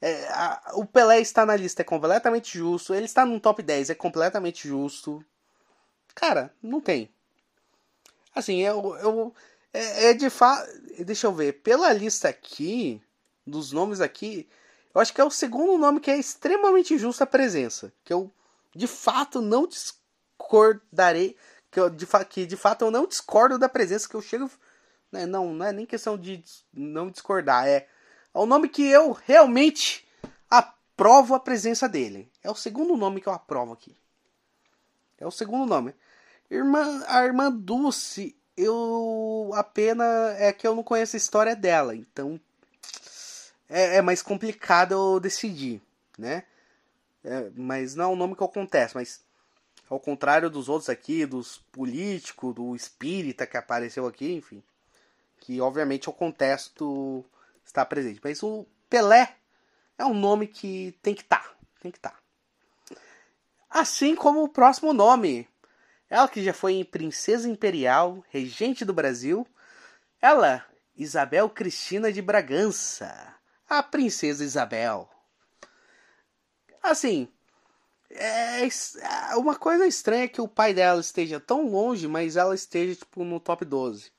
É, 0.00 0.28
a, 0.28 0.74
o 0.74 0.86
Pelé 0.86 1.20
está 1.20 1.44
na 1.44 1.56
lista, 1.56 1.82
é 1.82 1.84
completamente 1.84 2.56
justo. 2.56 2.94
Ele 2.94 3.06
está 3.06 3.26
no 3.26 3.40
top 3.40 3.64
10, 3.64 3.90
é 3.90 3.96
completamente 3.96 4.68
justo. 4.68 5.24
Cara, 6.14 6.54
não 6.62 6.80
tem. 6.80 7.10
Assim, 8.32 8.60
eu, 8.60 8.96
eu 8.98 9.34
é, 9.74 10.10
é 10.10 10.14
de 10.14 10.30
fato. 10.30 10.70
Deixa 11.04 11.26
eu 11.26 11.32
ver. 11.32 11.54
Pela 11.64 11.92
lista 11.92 12.28
aqui, 12.28 13.02
dos 13.44 13.72
nomes 13.72 14.00
aqui, 14.00 14.48
eu 14.94 15.00
acho 15.00 15.12
que 15.12 15.20
é 15.20 15.24
o 15.24 15.32
segundo 15.32 15.76
nome 15.78 15.98
que 15.98 16.12
é 16.12 16.16
extremamente 16.16 16.96
justo 16.96 17.24
a 17.24 17.26
presença. 17.26 17.92
Que 18.04 18.12
eu 18.12 18.30
de 18.72 18.86
fato 18.86 19.42
não 19.42 19.66
discordarei. 19.66 21.36
Que, 21.70 21.80
eu, 21.80 21.88
de, 21.88 22.06
que 22.28 22.46
de 22.46 22.56
fato 22.56 22.84
eu 22.84 22.90
não 22.90 23.06
discordo 23.06 23.58
da 23.58 23.68
presença 23.68 24.08
que 24.08 24.14
eu 24.14 24.22
chego. 24.22 24.50
Né, 25.10 25.26
não, 25.26 25.52
não 25.52 25.66
é 25.66 25.72
nem 25.72 25.86
questão 25.86 26.16
de 26.16 26.42
não 26.72 27.10
discordar, 27.10 27.66
é 27.66 27.88
é 28.32 28.38
o 28.38 28.46
nome 28.46 28.68
que 28.68 28.86
eu 28.86 29.12
realmente 29.12 30.06
aprovo 30.48 31.34
a 31.34 31.40
presença 31.40 31.88
dele. 31.88 32.30
É 32.42 32.50
o 32.50 32.54
segundo 32.54 32.96
nome 32.96 33.20
que 33.20 33.28
eu 33.28 33.32
aprovo 33.32 33.72
aqui. 33.72 33.96
É 35.18 35.26
o 35.26 35.30
segundo 35.30 35.68
nome. 35.68 35.94
Irmã, 36.50 37.04
a 37.06 37.24
irmã 37.24 37.50
Dulce, 37.50 38.36
eu. 38.56 39.50
Pena 39.74 40.04
é 40.38 40.52
que 40.52 40.66
eu 40.66 40.74
não 40.74 40.82
conheço 40.82 41.16
a 41.16 41.18
história 41.18 41.56
dela. 41.56 41.94
Então. 41.94 42.40
É, 43.68 43.96
é 43.96 44.02
mais 44.02 44.20
complicado 44.20 44.92
eu 44.92 45.20
decidir, 45.20 45.80
né? 46.18 46.44
É, 47.22 47.50
mas 47.54 47.94
não 47.94 48.04
é 48.06 48.08
o 48.08 48.16
nome 48.16 48.34
que 48.34 48.42
acontece, 48.42 48.96
mas 48.96 49.20
ao 49.90 49.98
contrário 49.98 50.48
dos 50.48 50.68
outros 50.68 50.88
aqui, 50.88 51.26
dos 51.26 51.58
políticos, 51.72 52.54
do 52.54 52.76
espírita 52.76 53.44
que 53.44 53.56
apareceu 53.56 54.06
aqui, 54.06 54.32
enfim. 54.32 54.62
Que 55.40 55.60
obviamente 55.60 56.08
o 56.08 56.12
contexto 56.12 57.24
está 57.64 57.84
presente. 57.84 58.20
Mas 58.22 58.40
o 58.40 58.64
Pelé 58.88 59.34
é 59.98 60.04
um 60.04 60.14
nome 60.14 60.46
que 60.46 60.96
tem 61.02 61.12
que 61.12 61.22
estar. 61.22 61.42
Tá, 61.42 61.56
tem 61.80 61.90
que 61.90 61.98
estar. 61.98 62.10
Tá. 62.10 62.20
Assim 63.68 64.14
como 64.14 64.44
o 64.44 64.48
próximo 64.48 64.92
nome. 64.92 65.48
Ela 66.08 66.28
que 66.28 66.42
já 66.42 66.52
foi 66.52 66.84
princesa 66.84 67.48
imperial, 67.48 68.24
regente 68.28 68.84
do 68.84 68.94
Brasil. 68.94 69.46
Ela, 70.20 70.64
Isabel 70.96 71.50
Cristina 71.50 72.12
de 72.12 72.22
Bragança. 72.22 73.34
a 73.68 73.82
princesa 73.82 74.44
Isabel. 74.44 75.08
Assim, 76.82 77.28
é, 78.10 78.66
é 78.66 79.36
uma 79.36 79.54
coisa 79.56 79.86
estranha 79.86 80.28
que 80.28 80.40
o 80.40 80.48
pai 80.48 80.74
dela 80.74 81.00
esteja 81.00 81.38
tão 81.38 81.68
longe, 81.68 82.08
mas 82.08 82.36
ela 82.36 82.54
esteja 82.54 82.96
tipo 82.96 83.24
no 83.24 83.38
top 83.38 83.64
12. 83.64 84.12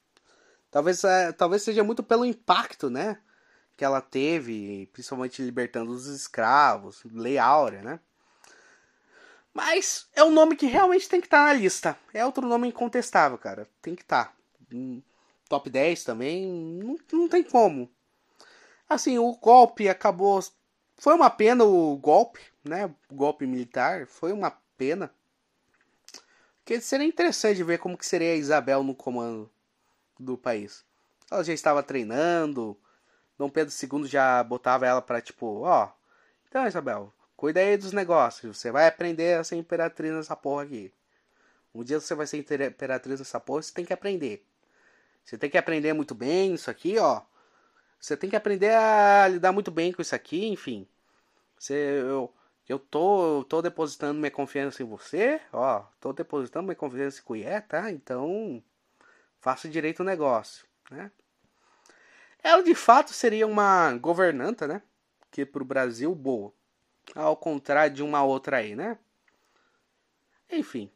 Talvez, 0.70 1.04
é, 1.04 1.32
talvez 1.34 1.62
seja 1.64 1.84
muito 1.84 2.02
pelo 2.02 2.26
impacto, 2.26 2.90
né? 2.90 3.20
Que 3.76 3.84
ela 3.84 4.00
teve, 4.02 4.88
principalmente 4.94 5.42
libertando 5.42 5.92
os 5.92 6.06
escravos, 6.08 7.04
Lei 7.12 7.38
Áurea, 7.38 7.82
né? 7.82 8.00
Mas 9.54 10.08
é 10.16 10.24
um 10.24 10.32
nome 10.32 10.56
que 10.56 10.66
realmente 10.66 11.10
tem 11.10 11.20
que 11.20 11.28
estar 11.28 11.46
tá 11.46 11.54
na 11.54 11.54
lista. 11.54 11.98
É 12.14 12.26
outro 12.26 12.48
nome 12.48 12.70
incontestável, 12.70 13.38
cara. 13.38 13.68
Tem 13.82 13.96
que 13.96 14.02
estar. 14.02 14.26
Tá. 14.26 14.34
top 15.50 15.70
10 15.70 16.06
também, 16.06 16.48
não, 16.48 16.96
não 17.12 17.28
tem 17.28 17.44
como. 17.44 17.92
Assim, 18.88 19.20
o 19.20 19.34
golpe 19.34 19.90
acabou. 19.90 20.40
Foi 21.02 21.16
uma 21.16 21.32
pena 21.32 21.64
o 21.64 21.98
golpe, 21.98 22.40
né? 22.64 22.86
O 23.10 23.16
golpe 23.16 23.48
militar. 23.48 24.06
Foi 24.06 24.32
uma 24.32 24.52
pena. 24.78 25.12
Porque 26.60 26.80
seria 26.80 27.08
interessante 27.08 27.64
ver 27.64 27.80
como 27.80 27.98
que 27.98 28.06
seria 28.06 28.34
a 28.34 28.36
Isabel 28.36 28.84
no 28.84 28.94
comando 28.94 29.50
do 30.20 30.38
país. 30.38 30.86
Ela 31.32 31.44
já 31.44 31.54
estava 31.54 31.82
treinando. 31.82 32.78
Dom 33.36 33.50
Pedro 33.50 33.74
II 33.74 34.06
já 34.06 34.44
botava 34.44 34.86
ela 34.86 35.02
para 35.02 35.20
tipo, 35.20 35.62
ó, 35.62 35.92
então 36.48 36.68
Isabel, 36.68 37.12
cuida 37.36 37.62
aí 37.62 37.78
dos 37.78 37.94
negócios. 37.94 38.60
Você 38.60 38.70
vai 38.70 38.86
aprender 38.86 39.40
a 39.40 39.44
ser 39.44 39.56
imperatriz 39.56 40.14
nessa 40.14 40.36
porra 40.36 40.66
aqui. 40.66 40.94
Um 41.74 41.84
dia 41.84 42.00
você 42.00 42.14
vai 42.14 42.28
ser 42.28 42.38
imperatriz 42.38 43.18
nessa 43.18 43.40
porra, 43.40 43.64
você 43.64 43.74
tem 43.74 43.86
que 43.86 43.94
aprender. 43.94 44.46
Você 45.26 45.36
tem 45.36 45.50
que 45.50 45.58
aprender 45.58 45.94
muito 45.94 46.14
bem 46.14 46.54
isso 46.54 46.70
aqui, 46.70 47.00
ó. 47.00 47.24
Você 48.02 48.18
tem 48.18 48.32
que 48.32 48.36
aprender 48.36 48.72
a 48.72 49.28
lidar 49.28 49.52
muito 49.52 49.70
bem 49.70 49.94
com 49.94 50.02
isso 50.02 50.16
aqui, 50.16 50.48
enfim. 50.48 50.88
Você, 51.56 51.74
eu, 52.02 52.34
eu 52.68 52.80
tô, 52.80 53.46
tô 53.48 53.62
depositando 53.62 54.20
minha 54.20 54.32
confiança 54.32 54.82
em 54.82 54.86
você, 54.88 55.40
ó. 55.54 55.84
Tô 56.00 56.12
depositando 56.12 56.66
minha 56.66 56.76
confiança 56.76 57.20
em 57.20 57.24
Cuié, 57.24 57.62
tá? 57.62 57.92
Então, 57.92 58.64
faça 59.40 59.70
direito 59.70 60.00
o 60.00 60.04
negócio, 60.04 60.66
né? 60.90 61.12
Ela 62.44 62.64
de 62.64 62.74
fato 62.74 63.14
seria 63.14 63.46
uma 63.46 63.94
governanta, 63.98 64.68
né? 64.68 64.82
Que 65.30 65.46
pro 65.46 65.64
Brasil 65.64 66.14
boa. 66.16 66.52
Ao 67.14 67.38
contrário 67.38 67.94
de 67.96 68.02
uma 68.02 68.24
outra 68.24 68.58
aí, 68.58 68.76
né? 68.76 68.98
Enfim. 70.50 70.92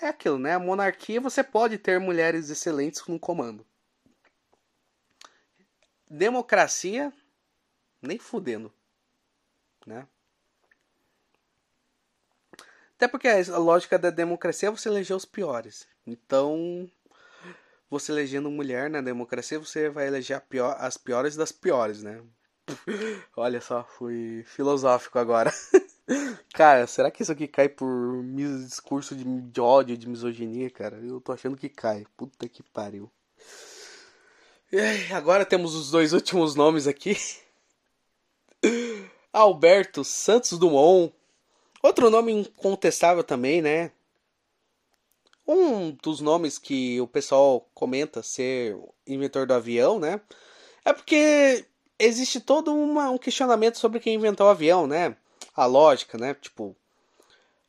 É 0.00 0.08
aquilo, 0.08 0.38
né? 0.38 0.54
A 0.54 0.58
monarquia 0.58 1.20
você 1.20 1.44
pode 1.44 1.76
ter 1.76 2.00
mulheres 2.00 2.48
excelentes 2.48 3.06
no 3.06 3.20
comando. 3.20 3.64
Democracia, 6.14 7.12
nem 8.00 8.18
fudendo, 8.20 8.72
né? 9.84 10.06
Até 12.96 13.08
porque 13.08 13.26
a 13.26 13.58
lógica 13.58 13.98
da 13.98 14.10
democracia 14.10 14.68
é 14.68 14.70
você 14.70 14.88
eleger 14.88 15.16
os 15.16 15.24
piores. 15.24 15.88
Então, 16.06 16.88
você 17.90 18.12
elegendo 18.12 18.48
mulher 18.48 18.88
na 18.88 19.00
democracia, 19.00 19.58
você 19.58 19.90
vai 19.90 20.06
eleger 20.06 20.40
pior, 20.42 20.76
as 20.78 20.96
piores 20.96 21.34
das 21.34 21.50
piores, 21.50 22.04
né? 22.04 22.22
Olha 23.36 23.60
só, 23.60 23.82
fui 23.82 24.44
filosófico 24.46 25.18
agora. 25.18 25.52
cara, 26.54 26.86
será 26.86 27.10
que 27.10 27.22
isso 27.22 27.32
aqui 27.32 27.48
cai 27.48 27.68
por 27.68 28.22
discurso 28.64 29.16
de, 29.16 29.24
de 29.24 29.60
ódio, 29.60 29.98
de 29.98 30.08
misoginia, 30.08 30.70
cara? 30.70 30.96
Eu 30.98 31.20
tô 31.20 31.32
achando 31.32 31.56
que 31.56 31.68
cai. 31.68 32.06
Puta 32.16 32.48
que 32.48 32.62
pariu. 32.62 33.10
E 34.76 35.12
agora 35.12 35.46
temos 35.46 35.72
os 35.76 35.92
dois 35.92 36.12
últimos 36.12 36.56
nomes 36.56 36.88
aqui. 36.88 37.16
Alberto 39.32 40.02
Santos 40.02 40.58
Dumont. 40.58 41.14
Outro 41.80 42.10
nome 42.10 42.32
incontestável 42.32 43.22
também, 43.22 43.62
né? 43.62 43.92
Um 45.46 45.92
dos 45.92 46.20
nomes 46.20 46.58
que 46.58 47.00
o 47.00 47.06
pessoal 47.06 47.70
comenta 47.72 48.20
ser 48.20 48.76
inventor 49.06 49.46
do 49.46 49.54
avião, 49.54 50.00
né? 50.00 50.20
É 50.84 50.92
porque 50.92 51.64
existe 51.96 52.40
todo 52.40 52.74
uma, 52.74 53.10
um 53.10 53.18
questionamento 53.18 53.78
sobre 53.78 54.00
quem 54.00 54.14
inventou 54.16 54.48
o 54.48 54.50
avião, 54.50 54.88
né? 54.88 55.16
A 55.54 55.66
lógica, 55.66 56.18
né? 56.18 56.34
Tipo, 56.34 56.74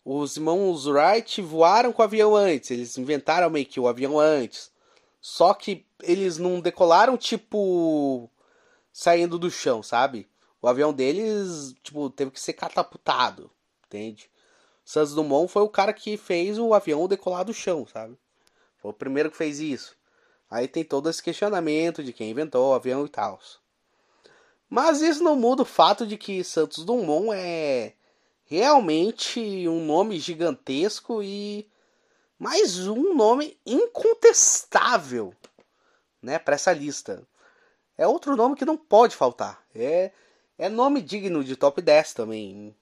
os 0.03 0.37
irmãos 0.37 0.87
Wright 0.87 1.39
voaram 1.39 1.93
com 1.93 2.01
o 2.01 2.05
avião 2.05 2.35
antes, 2.35 2.71
eles 2.71 2.97
inventaram 2.97 3.47
meio 3.51 3.67
que 3.67 3.79
o 3.79 3.87
avião 3.87 4.19
antes. 4.19 4.73
Só 5.21 5.53
que 5.53 5.85
eles 6.03 6.37
não 6.37 6.59
decolaram, 6.59 7.17
tipo, 7.17 8.29
saindo 8.91 9.37
do 9.37 9.49
chão, 9.49 9.81
sabe? 9.83 10.27
O 10.61 10.67
avião 10.67 10.93
deles, 10.93 11.75
tipo, 11.83 12.09
teve 12.09 12.31
que 12.31 12.39
ser 12.39 12.53
catapultado, 12.53 13.51
entende? 13.85 14.29
Santos 14.83 15.13
Dumont 15.15 15.51
foi 15.51 15.63
o 15.63 15.69
cara 15.69 15.93
que 15.93 16.17
fez 16.17 16.59
o 16.59 16.73
avião 16.73 17.07
decolar 17.07 17.43
do 17.43 17.53
chão, 17.53 17.87
sabe? 17.87 18.17
Foi 18.77 18.91
o 18.91 18.93
primeiro 18.93 19.31
que 19.31 19.37
fez 19.37 19.59
isso. 19.59 19.95
Aí 20.49 20.67
tem 20.67 20.83
todo 20.83 21.09
esse 21.09 21.21
questionamento 21.21 22.03
de 22.03 22.13
quem 22.13 22.29
inventou 22.29 22.69
o 22.69 22.73
avião 22.73 23.05
e 23.05 23.09
tal. 23.09 23.39
Mas 24.69 25.01
isso 25.01 25.23
não 25.23 25.35
muda 25.35 25.63
o 25.63 25.65
fato 25.65 26.05
de 26.05 26.17
que 26.17 26.43
Santos 26.43 26.85
Dumont 26.85 27.29
é 27.33 27.93
realmente 28.45 29.67
um 29.67 29.83
nome 29.83 30.19
gigantesco 30.19 31.21
e 31.23 31.67
mais 32.37 32.87
um 32.87 33.15
nome 33.15 33.57
incontestável, 33.65 35.33
né, 36.25 36.39
para 36.39 36.55
essa 36.55 36.73
lista. 36.73 37.23
É 37.97 38.07
outro 38.07 38.35
nome 38.35 38.55
que 38.55 38.65
não 38.65 38.77
pode 38.77 39.15
faltar. 39.15 39.63
É 39.73 40.11
é 40.57 40.69
nome 40.69 41.01
digno 41.01 41.43
de 41.43 41.55
top 41.55 41.81
10 41.81 42.13
também. 42.13 42.73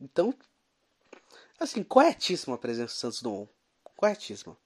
Então, 0.00 0.34
Assim, 1.62 1.84
corretíssima 1.84 2.56
a 2.56 2.58
presença 2.58 2.92
do 2.92 2.98
Santos 2.98 3.22
Dumont. 3.22 3.48
Corretíssima. 3.96 4.56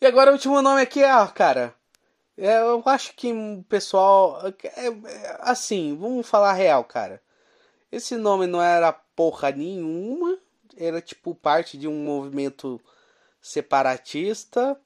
E 0.00 0.06
agora 0.06 0.30
o 0.30 0.32
último 0.32 0.60
nome 0.60 0.82
aqui 0.82 1.00
é, 1.00 1.26
cara. 1.28 1.72
É, 2.36 2.58
eu 2.58 2.82
acho 2.86 3.14
que 3.14 3.32
o 3.32 3.64
pessoal. 3.68 4.40
É, 4.44 4.88
é, 4.88 5.36
assim, 5.38 5.96
vamos 5.96 6.28
falar 6.28 6.54
real, 6.54 6.82
cara. 6.82 7.22
Esse 7.90 8.16
nome 8.16 8.48
não 8.48 8.60
era 8.60 8.92
porra 8.92 9.52
nenhuma. 9.52 10.36
Era 10.76 11.00
tipo 11.00 11.36
parte 11.36 11.78
de 11.78 11.86
um 11.86 12.02
movimento 12.02 12.80
separatista, 13.40 14.76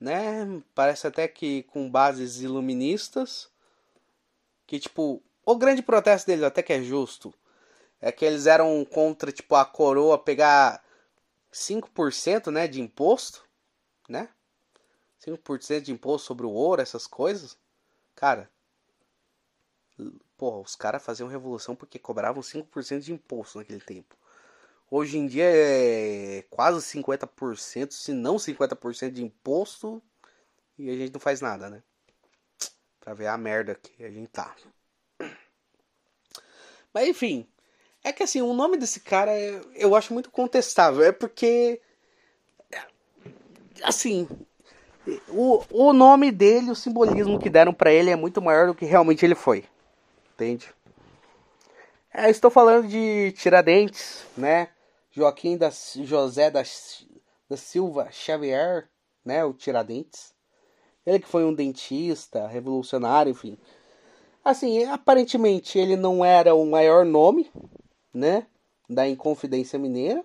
né? 0.00 0.62
Parece 0.74 1.06
até 1.06 1.26
que 1.28 1.64
com 1.64 1.90
bases 1.90 2.40
iluministas. 2.40 3.50
Que 4.66 4.78
tipo, 4.78 5.22
o 5.44 5.56
grande 5.56 5.82
protesto 5.82 6.26
deles 6.26 6.44
até 6.44 6.62
que 6.62 6.72
é 6.72 6.82
justo 6.82 7.32
é 8.00 8.12
que 8.12 8.24
eles 8.24 8.46
eram 8.46 8.84
contra, 8.84 9.32
tipo, 9.32 9.54
a 9.56 9.64
coroa 9.64 10.18
pegar 10.18 10.84
5%, 11.52 12.50
né, 12.50 12.68
de 12.68 12.80
imposto, 12.80 13.44
né? 14.08 14.28
5% 15.18 15.80
de 15.82 15.92
imposto 15.92 16.26
sobre 16.26 16.46
o 16.46 16.50
ouro, 16.50 16.80
essas 16.80 17.06
coisas. 17.06 17.58
Cara, 18.14 18.48
porra, 20.36 20.60
os 20.60 20.76
caras 20.76 21.02
faziam 21.02 21.28
revolução 21.28 21.74
porque 21.74 21.98
cobravam 21.98 22.42
5% 22.42 23.00
de 23.00 23.12
imposto 23.12 23.58
naquele 23.58 23.80
tempo. 23.80 24.16
Hoje 24.90 25.18
em 25.18 25.26
dia 25.26 25.44
é 25.44 26.44
quase 26.48 26.80
50%, 26.80 27.92
se 27.92 28.12
não 28.12 28.36
50% 28.36 29.10
de 29.10 29.22
imposto, 29.22 30.02
e 30.78 30.88
a 30.88 30.94
gente 30.94 31.12
não 31.12 31.20
faz 31.20 31.40
nada, 31.42 31.68
né? 31.68 31.82
Pra 32.98 33.12
ver 33.12 33.26
a 33.26 33.36
merda 33.36 33.74
que 33.74 34.02
a 34.02 34.10
gente 34.10 34.28
tá. 34.28 34.54
Mas 36.92 37.08
enfim, 37.08 37.46
é 38.02 38.12
que 38.12 38.22
assim, 38.22 38.40
o 38.40 38.54
nome 38.54 38.78
desse 38.78 39.00
cara 39.00 39.32
eu 39.74 39.94
acho 39.94 40.14
muito 40.14 40.30
contestável. 40.30 41.04
É 41.04 41.12
porque. 41.12 41.80
Assim. 43.82 44.26
O, 45.28 45.64
o 45.70 45.92
nome 45.92 46.30
dele, 46.30 46.70
o 46.70 46.74
simbolismo 46.74 47.38
que 47.38 47.48
deram 47.48 47.72
para 47.72 47.90
ele 47.90 48.10
é 48.10 48.16
muito 48.16 48.42
maior 48.42 48.66
do 48.66 48.74
que 48.74 48.84
realmente 48.84 49.24
ele 49.24 49.34
foi. 49.34 49.64
Entende? 50.34 50.72
É, 52.12 52.28
estou 52.28 52.50
falando 52.50 52.88
de 52.88 53.32
Tiradentes, 53.32 54.26
né? 54.36 54.68
Joaquim 55.10 55.56
da, 55.56 55.70
José 55.70 56.50
da, 56.50 56.62
da 57.48 57.56
Silva 57.56 58.10
Xavier, 58.10 58.88
né? 59.24 59.44
O 59.44 59.52
Tiradentes. 59.52 60.34
Ele 61.06 61.20
que 61.20 61.28
foi 61.28 61.44
um 61.44 61.54
dentista, 61.54 62.46
revolucionário, 62.46 63.30
enfim. 63.30 63.58
Assim, 64.44 64.84
aparentemente 64.84 65.78
ele 65.78 65.96
não 65.96 66.24
era 66.24 66.54
o 66.54 66.64
maior 66.64 67.04
nome, 67.04 67.50
né, 68.12 68.46
da 68.88 69.08
Inconfidência 69.08 69.78
Mineira. 69.78 70.24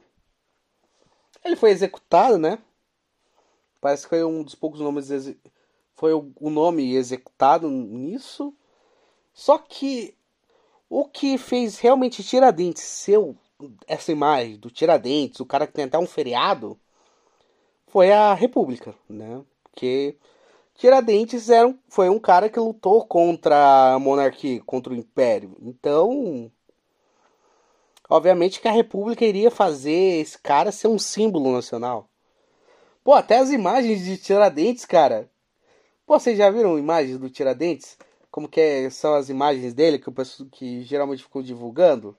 Ele 1.44 1.56
foi 1.56 1.72
executado, 1.72 2.38
né? 2.38 2.60
Parece 3.82 4.04
que 4.04 4.10
foi 4.10 4.24
um 4.24 4.44
dos 4.44 4.56
poucos 4.56 4.80
nomes 4.80 5.10
foi 5.96 6.14
o 6.14 6.50
nome 6.50 6.96
executado 6.96 7.70
nisso. 7.70 8.54
Só 9.34 9.58
que 9.58 10.16
o 10.90 11.06
que 11.06 11.38
fez 11.38 11.80
realmente 11.80 12.24
Tiradentes 12.24 12.84
ser 12.84 13.20
essa 13.88 14.12
imagem 14.12 14.58
do 14.58 14.70
Tiradentes, 14.70 15.40
o 15.40 15.46
cara 15.46 15.68
que 15.68 15.74
tem 15.74 15.86
até 15.86 15.98
um 15.98 16.08
feriado, 16.08 16.80
foi 17.88 18.12
a 18.12 18.34
República, 18.34 18.96
né? 19.10 19.44
Porque 19.64 20.18
Tiradentes 20.76 21.50
era 21.50 21.68
um, 21.68 21.78
foi 21.88 22.10
um 22.10 22.20
cara 22.20 22.50
que 22.50 22.60
lutou 22.60 23.06
contra 23.06 23.94
a 23.94 24.00
monarquia, 24.00 24.62
contra 24.66 24.92
o 24.94 24.96
império. 24.96 25.56
Então, 25.62 26.52
obviamente 28.10 28.60
que 28.60 28.68
a 28.68 28.72
república 28.72 29.26
iria 29.26 29.52
fazer 29.52 30.20
esse 30.22 30.38
cara 30.38 30.72
ser 30.72 30.88
um 30.88 31.00
símbolo 31.00 31.52
nacional. 31.52 32.10
Pô, 33.04 33.14
até 33.14 33.38
as 33.38 33.52
imagens 33.52 34.04
de 34.04 34.18
Tiradentes, 34.18 34.86
cara. 34.86 35.30
Pô, 36.06 36.20
vocês 36.20 36.38
já 36.38 36.50
viram 36.50 36.80
imagens 36.80 37.18
do 37.18 37.30
Tiradentes? 37.30 37.98
Como 38.32 38.48
que 38.48 38.60
é, 38.60 38.90
são 38.90 39.14
as 39.14 39.30
imagens 39.30 39.74
dele 39.74 40.00
que, 40.00 40.10
o 40.10 40.12
pessoal, 40.12 40.50
que 40.50 40.82
geralmente 40.84 41.24
ficam 41.24 41.42
divulgando? 41.42 42.18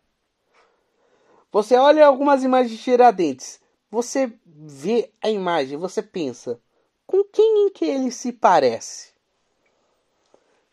Você 1.55 1.77
olha 1.77 2.05
algumas 2.05 2.43
imagens 2.43 2.77
de 2.77 2.83
Tiradentes. 2.83 3.61
Você 3.89 4.33
vê 4.45 5.13
a 5.23 5.31
imagem, 5.31 5.79
você 5.79 6.03
pensa, 6.03 6.61
com 7.07 7.23
quem 7.23 7.71
que 7.71 7.85
ele 7.85 8.11
se 8.11 8.33
parece? 8.33 9.13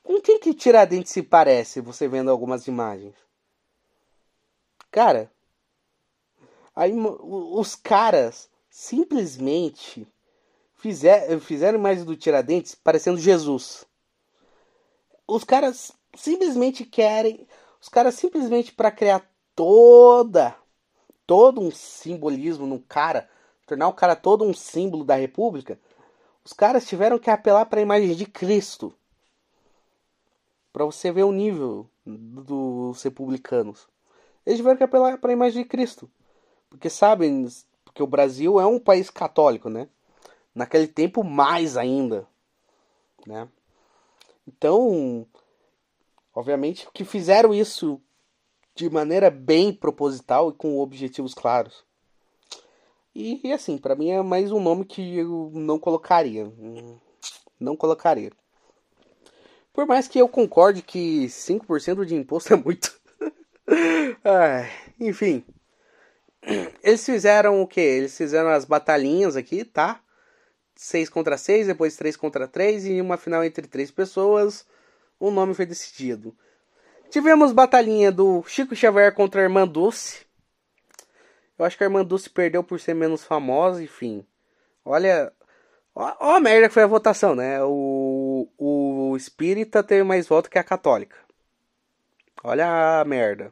Com 0.02 0.20
quem 0.20 0.40
que 0.40 0.56
Tiradentes 0.56 1.12
se 1.12 1.22
parece, 1.22 1.82
você 1.82 2.08
vendo 2.08 2.32
algumas 2.32 2.66
imagens? 2.66 3.14
Cara, 4.90 5.32
aí, 6.76 6.92
os 6.98 7.76
caras 7.76 8.50
simplesmente 8.68 10.12
fizer, 10.74 11.40
fizeram 11.42 11.78
imagens 11.78 12.08
do 12.08 12.16
Tiradentes 12.16 12.74
parecendo 12.74 13.20
Jesus. 13.20 13.86
Os 15.28 15.44
caras 15.44 15.92
simplesmente 16.16 16.84
querem, 16.84 17.48
os 17.80 17.88
caras 17.88 18.16
simplesmente 18.16 18.74
para 18.74 18.90
criar 18.90 19.32
toda 19.56 20.60
todo 21.32 21.62
um 21.62 21.72
simbolismo 21.72 22.68
no 22.68 22.78
cara, 22.78 23.30
tornar 23.66 23.88
o 23.88 23.94
cara 23.94 24.18
todo 24.18 24.44
um 24.44 24.54
símbolo 24.54 25.06
da 25.06 25.16
República, 25.16 25.80
os 26.44 26.52
caras 26.52 26.86
tiveram 26.86 27.18
que 27.18 27.30
apelar 27.30 27.68
para 27.68 27.80
a 27.80 27.82
imagem 27.82 28.14
de 28.14 28.26
Cristo. 28.26 28.94
Para 30.74 30.84
você 30.84 31.10
ver 31.10 31.24
o 31.24 31.32
nível 31.32 31.90
dos 32.06 33.02
republicanos. 33.02 33.88
Eles 34.46 34.58
tiveram 34.60 34.76
que 34.76 34.84
apelar 34.84 35.20
para 35.20 35.30
a 35.30 35.32
imagem 35.32 35.64
de 35.64 35.70
Cristo. 35.70 36.12
Porque 36.70 36.90
sabem, 36.90 37.48
porque 37.86 38.04
o 38.04 38.08
Brasil 38.08 38.60
é 38.60 38.66
um 38.66 38.78
país 38.78 39.10
católico, 39.10 39.70
né? 39.70 39.88
Naquele 40.54 40.86
tempo 40.86 41.24
mais 41.24 41.78
ainda, 41.78 42.28
né? 43.26 43.48
Então, 44.46 45.26
obviamente 46.36 46.90
que 46.94 47.06
fizeram 47.06 47.54
isso 47.54 48.02
de 48.82 48.90
maneira 48.90 49.30
bem 49.30 49.72
proposital 49.72 50.50
e 50.50 50.54
com 50.54 50.80
objetivos 50.80 51.36
claros. 51.36 51.84
E, 53.14 53.40
e 53.44 53.54
assim, 53.54 53.78
para 53.78 53.96
mim 53.96 54.10
é 54.10 54.22
mais 54.24 54.52
um 54.52 54.60
nome 54.60 54.86
que 54.86 55.18
eu 55.18 55.52
não 55.54 55.78
colocaria. 55.78 56.52
Não 57.60 57.76
colocaria. 57.76 58.32
Por 59.72 59.86
mais 59.86 60.08
que 60.08 60.18
eu 60.18 60.28
concorde 60.28 60.82
que 60.82 61.26
5% 61.28 62.06
de 62.06 62.16
imposto 62.16 62.54
é 62.56 62.58
muito. 62.58 63.00
ah, 64.26 64.68
enfim. 65.00 65.46
Eles 66.82 67.06
fizeram 67.06 67.62
o 67.62 67.68
que? 67.68 67.80
Eles 67.80 68.18
fizeram 68.18 68.50
as 68.50 68.66
batalhinhas 68.66 69.36
aqui, 69.36 69.64
tá? 69.64 70.02
6 70.76 71.08
contra 71.10 71.38
6, 71.38 71.68
depois 71.68 71.96
3 71.96 72.18
contra 72.18 72.48
3 72.48 72.88
e 72.88 73.00
uma 73.00 73.16
final 73.16 73.44
entre 73.44 73.68
três 73.68 73.92
pessoas. 73.92 74.66
O 75.20 75.30
nome 75.30 75.54
foi 75.54 75.68
decidido. 75.68 76.36
Tivemos 77.12 77.52
batalhinha 77.52 78.10
do 78.10 78.42
Chico 78.48 78.74
Xavier 78.74 79.14
contra 79.14 79.42
a 79.42 79.44
Irmã 79.44 79.68
Dulce. 79.68 80.26
Eu 81.60 81.66
acho 81.66 81.78
que 81.78 81.84
a 81.84 81.88
Irmã 81.88 82.06
Dulce 82.06 82.30
perdeu 82.30 82.64
por 82.64 82.80
ser 82.80 82.94
menos 82.94 83.22
famosa, 83.22 83.84
enfim. 83.84 84.26
Olha. 84.86 85.30
Ó, 85.94 86.36
a 86.38 86.40
merda 86.40 86.70
que 86.70 86.74
foi 86.74 86.84
a 86.84 86.88
votação, 86.88 87.36
né? 87.36 87.62
O, 87.64 88.48
o 88.58 89.18
espírita 89.18 89.84
teve 89.84 90.04
mais 90.04 90.26
voto 90.26 90.50
que 90.50 90.58
a 90.58 90.64
católica. 90.64 91.18
Olha 92.42 93.02
a 93.02 93.04
merda. 93.04 93.52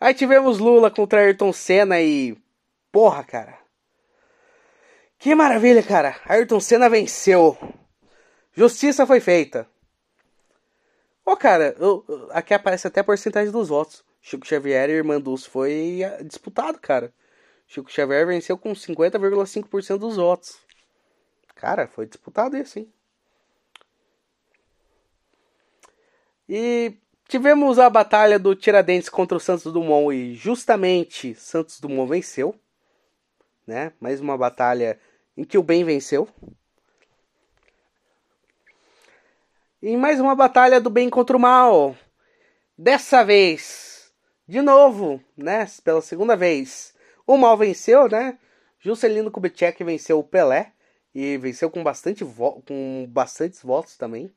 Aí 0.00 0.14
tivemos 0.14 0.60
Lula 0.60 0.92
contra 0.92 1.22
Ayrton 1.22 1.52
Senna 1.52 2.00
e. 2.00 2.38
Porra, 2.92 3.24
cara. 3.24 3.58
Que 5.18 5.34
maravilha, 5.34 5.82
cara. 5.82 6.14
Ayrton 6.24 6.60
Senna 6.60 6.88
venceu. 6.88 7.58
Justiça 8.52 9.04
foi 9.04 9.18
feita. 9.18 9.66
Oh, 11.24 11.36
cara, 11.36 11.74
eu, 11.78 12.04
aqui 12.30 12.54
aparece 12.54 12.86
até 12.86 13.00
a 13.00 13.04
porcentagem 13.04 13.52
dos 13.52 13.68
votos. 13.68 14.04
Chico 14.20 14.46
Xavier 14.46 14.90
e 14.90 14.94
Irmã 14.94 15.20
Dulce 15.20 15.48
foi 15.48 16.02
eh, 16.02 16.22
disputado, 16.22 16.78
cara. 16.78 17.12
Chico 17.66 17.90
Xavier 17.90 18.26
venceu 18.26 18.58
com 18.58 18.72
50,5% 18.72 19.98
dos 19.98 20.16
votos. 20.16 20.58
Cara, 21.54 21.86
foi 21.86 22.06
disputado 22.06 22.56
isso, 22.56 22.78
hein? 22.78 22.92
E 26.48 26.98
tivemos 27.28 27.78
a 27.78 27.88
batalha 27.88 28.38
do 28.38 28.56
Tiradentes 28.56 29.08
contra 29.08 29.36
o 29.36 29.40
Santos 29.40 29.72
Dumont 29.72 30.12
e 30.12 30.34
justamente 30.34 31.34
Santos 31.36 31.78
Dumont 31.78 32.10
venceu, 32.10 32.58
né? 33.66 33.92
Mais 34.00 34.20
uma 34.20 34.36
batalha 34.36 34.98
em 35.36 35.44
que 35.44 35.56
o 35.56 35.62
bem 35.62 35.84
venceu. 35.84 36.28
Em 39.82 39.96
mais 39.96 40.20
uma 40.20 40.34
batalha 40.34 40.80
do 40.80 40.90
bem 40.90 41.08
contra 41.08 41.36
o 41.36 41.40
mal. 41.40 41.96
Dessa 42.76 43.24
vez, 43.24 44.12
de 44.46 44.60
novo, 44.60 45.22
né? 45.36 45.66
Pela 45.82 46.02
segunda 46.02 46.36
vez, 46.36 46.94
o 47.26 47.36
mal 47.36 47.56
venceu, 47.56 48.08
né? 48.08 48.38
Juscelino 48.78 49.30
Kubitschek 49.30 49.82
venceu 49.82 50.18
o 50.18 50.24
Pelé 50.24 50.72
e 51.14 51.36
venceu 51.38 51.70
com 51.70 51.82
bastante 51.82 52.24
com 52.24 53.06
bastantes 53.08 53.62
votos 53.62 53.96
também. 53.96 54.32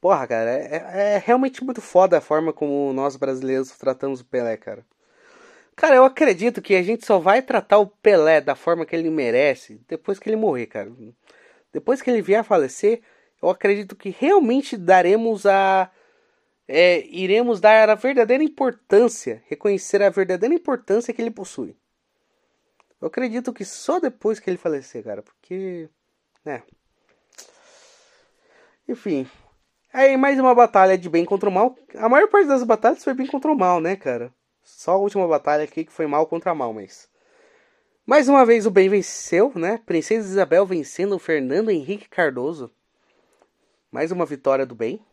Porra, 0.00 0.26
cara, 0.26 0.50
é, 0.50 1.14
é, 1.14 1.22
realmente 1.24 1.64
muito 1.64 1.80
foda 1.80 2.18
a 2.18 2.20
forma 2.20 2.52
como 2.52 2.92
nós 2.92 3.16
brasileiros 3.16 3.70
tratamos 3.72 4.20
o 4.20 4.24
Pelé, 4.24 4.56
cara. 4.56 4.84
Cara, 5.74 5.96
eu 5.96 6.04
acredito 6.04 6.62
que 6.62 6.74
a 6.74 6.82
gente 6.82 7.04
só 7.04 7.18
vai 7.18 7.42
tratar 7.42 7.78
o 7.78 7.86
Pelé 7.86 8.40
da 8.40 8.54
forma 8.54 8.86
que 8.86 8.94
ele 8.94 9.10
merece 9.10 9.80
depois 9.88 10.18
que 10.18 10.28
ele 10.28 10.36
morrer, 10.36 10.66
cara. 10.66 10.90
Depois 11.72 12.00
que 12.00 12.10
ele 12.10 12.22
vier 12.22 12.40
a 12.40 12.44
falecer, 12.44 13.02
eu 13.42 13.50
acredito 13.50 13.94
que 13.96 14.10
realmente 14.10 14.76
daremos 14.76 15.46
a. 15.46 15.90
É, 16.68 17.06
iremos 17.06 17.60
dar 17.60 17.88
a 17.88 17.94
verdadeira 17.94 18.42
importância, 18.42 19.42
reconhecer 19.46 20.02
a 20.02 20.10
verdadeira 20.10 20.54
importância 20.54 21.14
que 21.14 21.22
ele 21.22 21.30
possui. 21.30 21.76
Eu 23.00 23.08
acredito 23.08 23.52
que 23.52 23.64
só 23.64 24.00
depois 24.00 24.40
que 24.40 24.50
ele 24.50 24.56
falecer, 24.56 25.04
cara, 25.04 25.22
porque. 25.22 25.88
né. 26.44 26.62
Enfim. 28.88 29.28
Aí 29.92 30.16
mais 30.16 30.38
uma 30.38 30.54
batalha 30.54 30.98
de 30.98 31.08
bem 31.08 31.24
contra 31.24 31.48
o 31.48 31.52
mal. 31.52 31.76
A 31.94 32.08
maior 32.08 32.28
parte 32.28 32.48
das 32.48 32.62
batalhas 32.62 33.04
foi 33.04 33.14
bem 33.14 33.26
contra 33.26 33.50
o 33.50 33.56
mal, 33.56 33.80
né, 33.80 33.96
cara? 33.96 34.32
Só 34.62 34.92
a 34.92 34.96
última 34.96 35.26
batalha 35.28 35.64
aqui 35.64 35.84
que 35.84 35.92
foi 35.92 36.06
mal 36.06 36.26
contra 36.26 36.54
mal, 36.54 36.72
mas. 36.72 37.08
Mais 38.04 38.28
uma 38.28 38.44
vez 38.44 38.66
o 38.66 38.70
bem 38.70 38.88
venceu, 38.88 39.52
né? 39.54 39.80
Princesa 39.86 40.28
Isabel 40.28 40.66
vencendo 40.66 41.14
o 41.14 41.18
Fernando 41.18 41.70
Henrique 41.70 42.08
Cardoso. 42.08 42.72
Mais 43.90 44.10
uma 44.10 44.26
vitória 44.26 44.66
do 44.66 44.74
bem. 44.74 45.04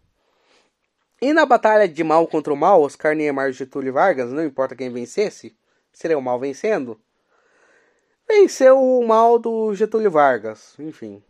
E 1.22 1.32
na 1.32 1.46
batalha 1.46 1.88
de 1.88 2.04
mal 2.04 2.28
contra 2.28 2.52
o 2.52 2.58
mal, 2.58 2.82
Oscar 2.82 3.16
Niemeyer 3.16 3.52
e 3.52 3.54
Getúlio 3.54 3.94
Vargas, 3.94 4.32
não 4.32 4.44
importa 4.44 4.76
quem 4.76 4.92
vencesse, 4.92 5.56
seria 5.92 6.18
o 6.18 6.22
mal 6.22 6.40
vencendo. 6.40 7.00
Venceu 8.28 8.82
o 8.82 9.08
mal 9.08 9.38
do 9.38 9.74
Getúlio 9.74 10.12
Vargas, 10.12 10.76
enfim. 10.80 11.24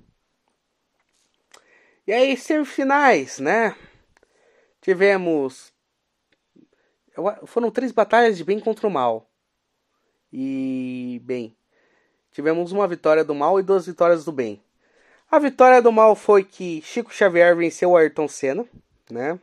E 2.07 2.11
aí, 2.11 2.35
semifinais, 2.35 3.39
né? 3.39 3.75
Tivemos. 4.81 5.71
Foram 7.45 7.69
três 7.69 7.91
batalhas 7.91 8.37
de 8.37 8.43
bem 8.43 8.59
contra 8.59 8.87
o 8.87 8.91
mal. 8.91 9.29
E, 10.31 11.21
bem, 11.23 11.55
tivemos 12.31 12.71
uma 12.71 12.87
vitória 12.87 13.23
do 13.23 13.35
mal 13.35 13.59
e 13.59 13.63
duas 13.63 13.85
vitórias 13.85 14.25
do 14.25 14.31
bem. 14.31 14.61
A 15.33 15.39
vitória 15.39 15.81
do 15.81 15.91
mal 15.91 16.15
foi 16.15 16.43
que 16.43 16.79
Chico 16.83 17.11
Xavier 17.11 17.55
venceu 17.55 17.89
o 17.89 17.97
Ayrton 17.97 18.27
Senna, 18.27 18.67
né? 19.09 19.39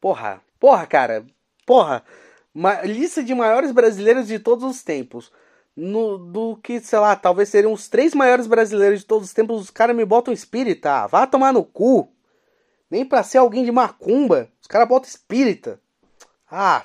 Porra, 0.00 0.40
porra, 0.58 0.86
cara, 0.86 1.26
porra. 1.66 2.02
Lista 2.82 3.22
de 3.22 3.34
maiores 3.34 3.72
brasileiros 3.72 4.26
de 4.26 4.38
todos 4.38 4.64
os 4.64 4.82
tempos. 4.82 5.30
No, 5.76 6.16
do 6.16 6.56
que, 6.62 6.80
sei 6.80 6.98
lá, 6.98 7.14
talvez 7.14 7.50
seriam 7.50 7.74
os 7.74 7.88
três 7.88 8.14
maiores 8.14 8.46
brasileiros 8.46 9.00
de 9.00 9.04
todos 9.04 9.28
os 9.28 9.34
tempos. 9.34 9.60
Os 9.60 9.68
caras 9.68 9.94
me 9.94 10.06
botam 10.06 10.32
espírita. 10.32 11.06
Vá 11.08 11.26
tomar 11.26 11.52
no 11.52 11.62
cu. 11.62 12.10
Nem 12.90 13.04
pra 13.04 13.22
ser 13.22 13.36
alguém 13.36 13.66
de 13.66 13.70
macumba. 13.70 14.48
Os 14.62 14.66
caras 14.66 14.88
botam 14.88 15.10
espírita. 15.10 15.78
Ah. 16.50 16.82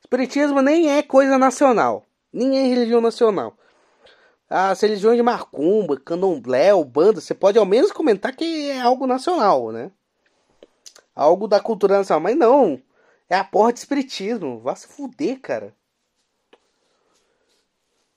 Espiritismo 0.00 0.62
nem 0.62 0.88
é 0.88 1.02
coisa 1.02 1.36
nacional. 1.36 2.06
Nem 2.32 2.60
é 2.60 2.62
religião 2.68 3.00
nacional 3.00 3.58
as 4.52 4.80
religiões 4.80 5.16
de 5.16 5.22
macumba, 5.22 5.98
candomblé, 5.98 6.68
banda, 6.84 7.20
você 7.20 7.34
pode 7.34 7.58
ao 7.58 7.64
menos 7.64 7.90
comentar 7.90 8.36
que 8.36 8.70
é 8.70 8.80
algo 8.80 9.06
nacional, 9.06 9.72
né? 9.72 9.90
Algo 11.14 11.48
da 11.48 11.58
cultura 11.58 11.96
nacional, 11.96 12.20
mas 12.20 12.36
não. 12.36 12.80
É 13.30 13.36
a 13.36 13.44
porra 13.44 13.72
de 13.72 13.78
espiritismo. 13.78 14.60
Vá 14.60 14.74
se 14.74 14.86
fuder, 14.86 15.40
cara. 15.40 15.74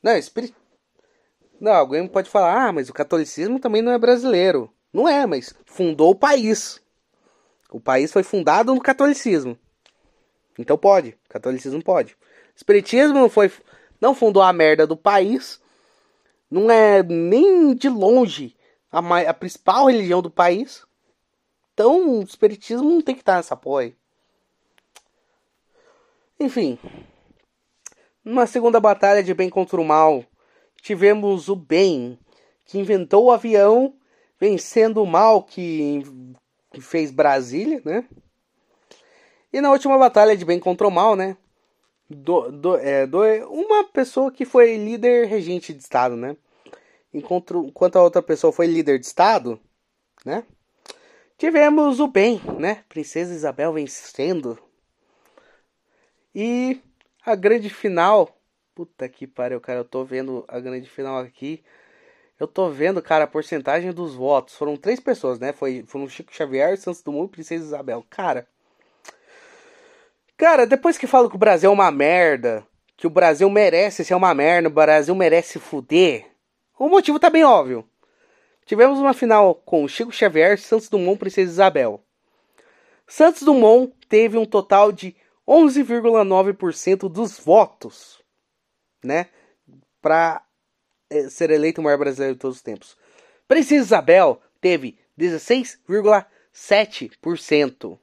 Não, 0.03 0.17
espirit... 0.17 0.53
Não, 1.59 1.71
alguém 1.71 2.05
pode 2.05 2.29
falar, 2.29 2.67
ah, 2.67 2.71
mas 2.73 2.89
o 2.89 2.93
catolicismo 2.93 3.57
também 3.57 3.81
não 3.81 3.93
é 3.93 3.97
brasileiro. 3.97 4.69
Não 4.91 5.07
é, 5.07 5.25
mas 5.25 5.55
fundou 5.65 6.11
o 6.11 6.15
país. 6.15 6.81
O 7.71 7.79
país 7.79 8.11
foi 8.11 8.23
fundado 8.23 8.75
no 8.75 8.81
catolicismo. 8.81 9.57
Então 10.59 10.77
pode, 10.77 11.17
catolicismo 11.29 11.81
pode. 11.81 12.17
Espiritismo 12.55 13.13
não 13.13 13.29
foi 13.29 13.51
não 13.99 14.13
fundou 14.13 14.43
a 14.43 14.51
merda 14.53 14.85
do 14.85 14.97
país. 14.97 15.61
Não 16.49 16.69
é 16.69 17.03
nem 17.03 17.73
de 17.73 17.89
longe 17.89 18.55
a, 18.91 18.99
a 19.29 19.33
principal 19.33 19.87
religião 19.87 20.21
do 20.21 20.29
país. 20.29 20.85
Então, 21.73 22.19
o 22.19 22.23
espiritismo 22.23 22.89
não 22.89 23.01
tem 23.01 23.15
que 23.15 23.21
estar 23.21 23.35
nessa 23.35 23.55
porra. 23.55 23.91
Enfim, 26.39 26.77
numa 28.23 28.47
segunda 28.47 28.79
batalha 28.79 29.23
de 29.23 29.33
bem 29.33 29.49
contra 29.49 29.79
o 29.79 29.85
mal, 29.85 30.23
tivemos 30.81 31.49
o 31.49 31.55
bem, 31.55 32.19
que 32.65 32.77
inventou 32.77 33.25
o 33.25 33.31
avião, 33.31 33.95
vencendo 34.39 35.01
o 35.01 35.05
mal 35.05 35.43
que 35.43 36.03
fez 36.79 37.11
Brasília, 37.11 37.81
né? 37.85 38.07
E 39.51 39.61
na 39.61 39.71
última 39.71 39.97
batalha 39.97 40.35
de 40.35 40.43
bem 40.43 40.59
contra 40.59 40.87
o 40.87 40.91
mal, 40.91 41.15
né? 41.15 41.37
Do, 42.09 42.51
do, 42.51 42.77
é, 42.77 43.07
do, 43.07 43.23
uma 43.49 43.83
pessoa 43.85 44.31
que 44.31 44.45
foi 44.45 44.77
líder 44.77 45.27
regente 45.27 45.73
de 45.73 45.81
Estado, 45.81 46.15
né? 46.15 46.37
Enquanto, 47.13 47.65
enquanto 47.65 47.95
a 47.95 48.03
outra 48.03 48.21
pessoa 48.21 48.53
foi 48.53 48.67
líder 48.67 48.99
de 48.99 49.05
Estado, 49.05 49.59
né? 50.23 50.43
Tivemos 51.37 51.99
o 51.99 52.07
bem, 52.07 52.41
né? 52.59 52.83
Princesa 52.87 53.33
Isabel 53.33 53.73
vencendo. 53.73 54.57
E 56.33 56.81
a 57.25 57.35
grande 57.35 57.69
final. 57.69 58.29
Puta 58.73 59.07
que 59.09 59.25
pariu, 59.25 59.59
cara. 59.59 59.79
Eu 59.79 59.85
tô 59.85 60.03
vendo 60.03 60.45
a 60.47 60.59
grande 60.59 60.89
final 60.89 61.19
aqui. 61.19 61.63
Eu 62.39 62.47
tô 62.47 62.69
vendo, 62.69 63.01
cara, 63.01 63.23
a 63.23 63.27
porcentagem 63.27 63.91
dos 63.91 64.13
votos. 64.15 64.55
Foram 64.55 64.77
três 64.77 64.99
pessoas, 64.99 65.39
né? 65.39 65.53
Foi, 65.53 65.83
foram 65.87 66.07
Chico 66.07 66.33
Xavier, 66.33 66.77
Santos 66.77 67.01
Dumont 67.01 67.29
e 67.29 67.31
Princesa 67.31 67.63
Isabel. 67.65 68.05
Cara. 68.09 68.47
Cara, 70.37 70.67
depois 70.67 70.97
que 70.97 71.07
falo 71.07 71.29
que 71.29 71.35
o 71.35 71.39
Brasil 71.39 71.69
é 71.69 71.73
uma 71.73 71.89
merda, 71.91 72.67
que 72.97 73.07
o 73.07 73.09
Brasil 73.09 73.49
merece 73.49 74.03
ser 74.03 74.15
uma 74.15 74.33
merda, 74.33 74.67
o 74.67 74.71
Brasil 74.71 75.15
merece 75.15 75.59
fuder, 75.59 76.29
o 76.77 76.89
motivo 76.89 77.17
tá 77.17 77.29
bem 77.29 77.45
óbvio. 77.45 77.89
Tivemos 78.65 78.99
uma 78.99 79.13
final 79.13 79.55
com 79.55 79.87
Chico 79.87 80.11
Xavier, 80.11 80.59
Santos 80.59 80.89
Dumont 80.89 81.15
e 81.15 81.19
Princesa 81.19 81.51
Isabel. 81.51 82.03
Santos 83.07 83.43
Dumont 83.43 83.93
teve 84.09 84.37
um 84.37 84.45
total 84.45 84.91
de 84.91 85.15
11,9% 85.47 87.07
dos 87.07 87.39
votos, 87.39 88.21
né, 89.03 89.27
para 90.01 90.43
eh, 91.09 91.29
ser 91.29 91.49
eleito 91.51 91.79
o 91.79 91.83
maior 91.83 91.97
brasileiro 91.97 92.35
de 92.35 92.41
todos 92.41 92.57
os 92.57 92.63
tempos. 92.63 92.97
Princesa 93.47 93.85
Isabel 93.85 94.41
teve 94.59 94.99
16,7%. 95.17 97.97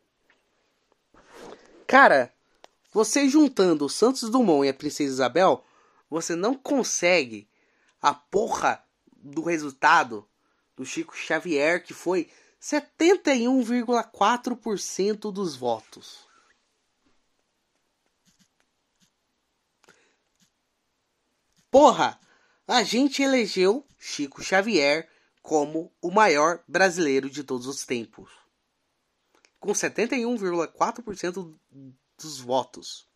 Cara, 1.92 2.32
você 2.90 3.28
juntando 3.28 3.84
o 3.84 3.90
Santos 3.90 4.30
Dumont 4.30 4.64
e 4.64 4.70
a 4.70 4.72
Princesa 4.72 5.12
Isabel, 5.12 5.62
você 6.08 6.34
não 6.34 6.54
consegue 6.54 7.46
a 8.00 8.14
porra 8.14 8.82
do 9.14 9.42
resultado 9.42 10.26
do 10.74 10.86
Chico 10.86 11.14
Xavier, 11.14 11.84
que 11.84 11.92
foi 11.92 12.30
71,4% 12.58 15.30
dos 15.30 15.54
votos. 15.54 16.26
Porra, 21.70 22.18
a 22.66 22.82
gente 22.82 23.22
elegeu 23.22 23.86
Chico 23.98 24.42
Xavier 24.42 25.10
como 25.42 25.92
o 26.00 26.10
maior 26.10 26.64
brasileiro 26.66 27.28
de 27.28 27.44
todos 27.44 27.66
os 27.66 27.84
tempos 27.84 28.41
com 29.62 29.72
71,4% 29.72 31.54
dos 32.18 32.40
votos. 32.40 33.08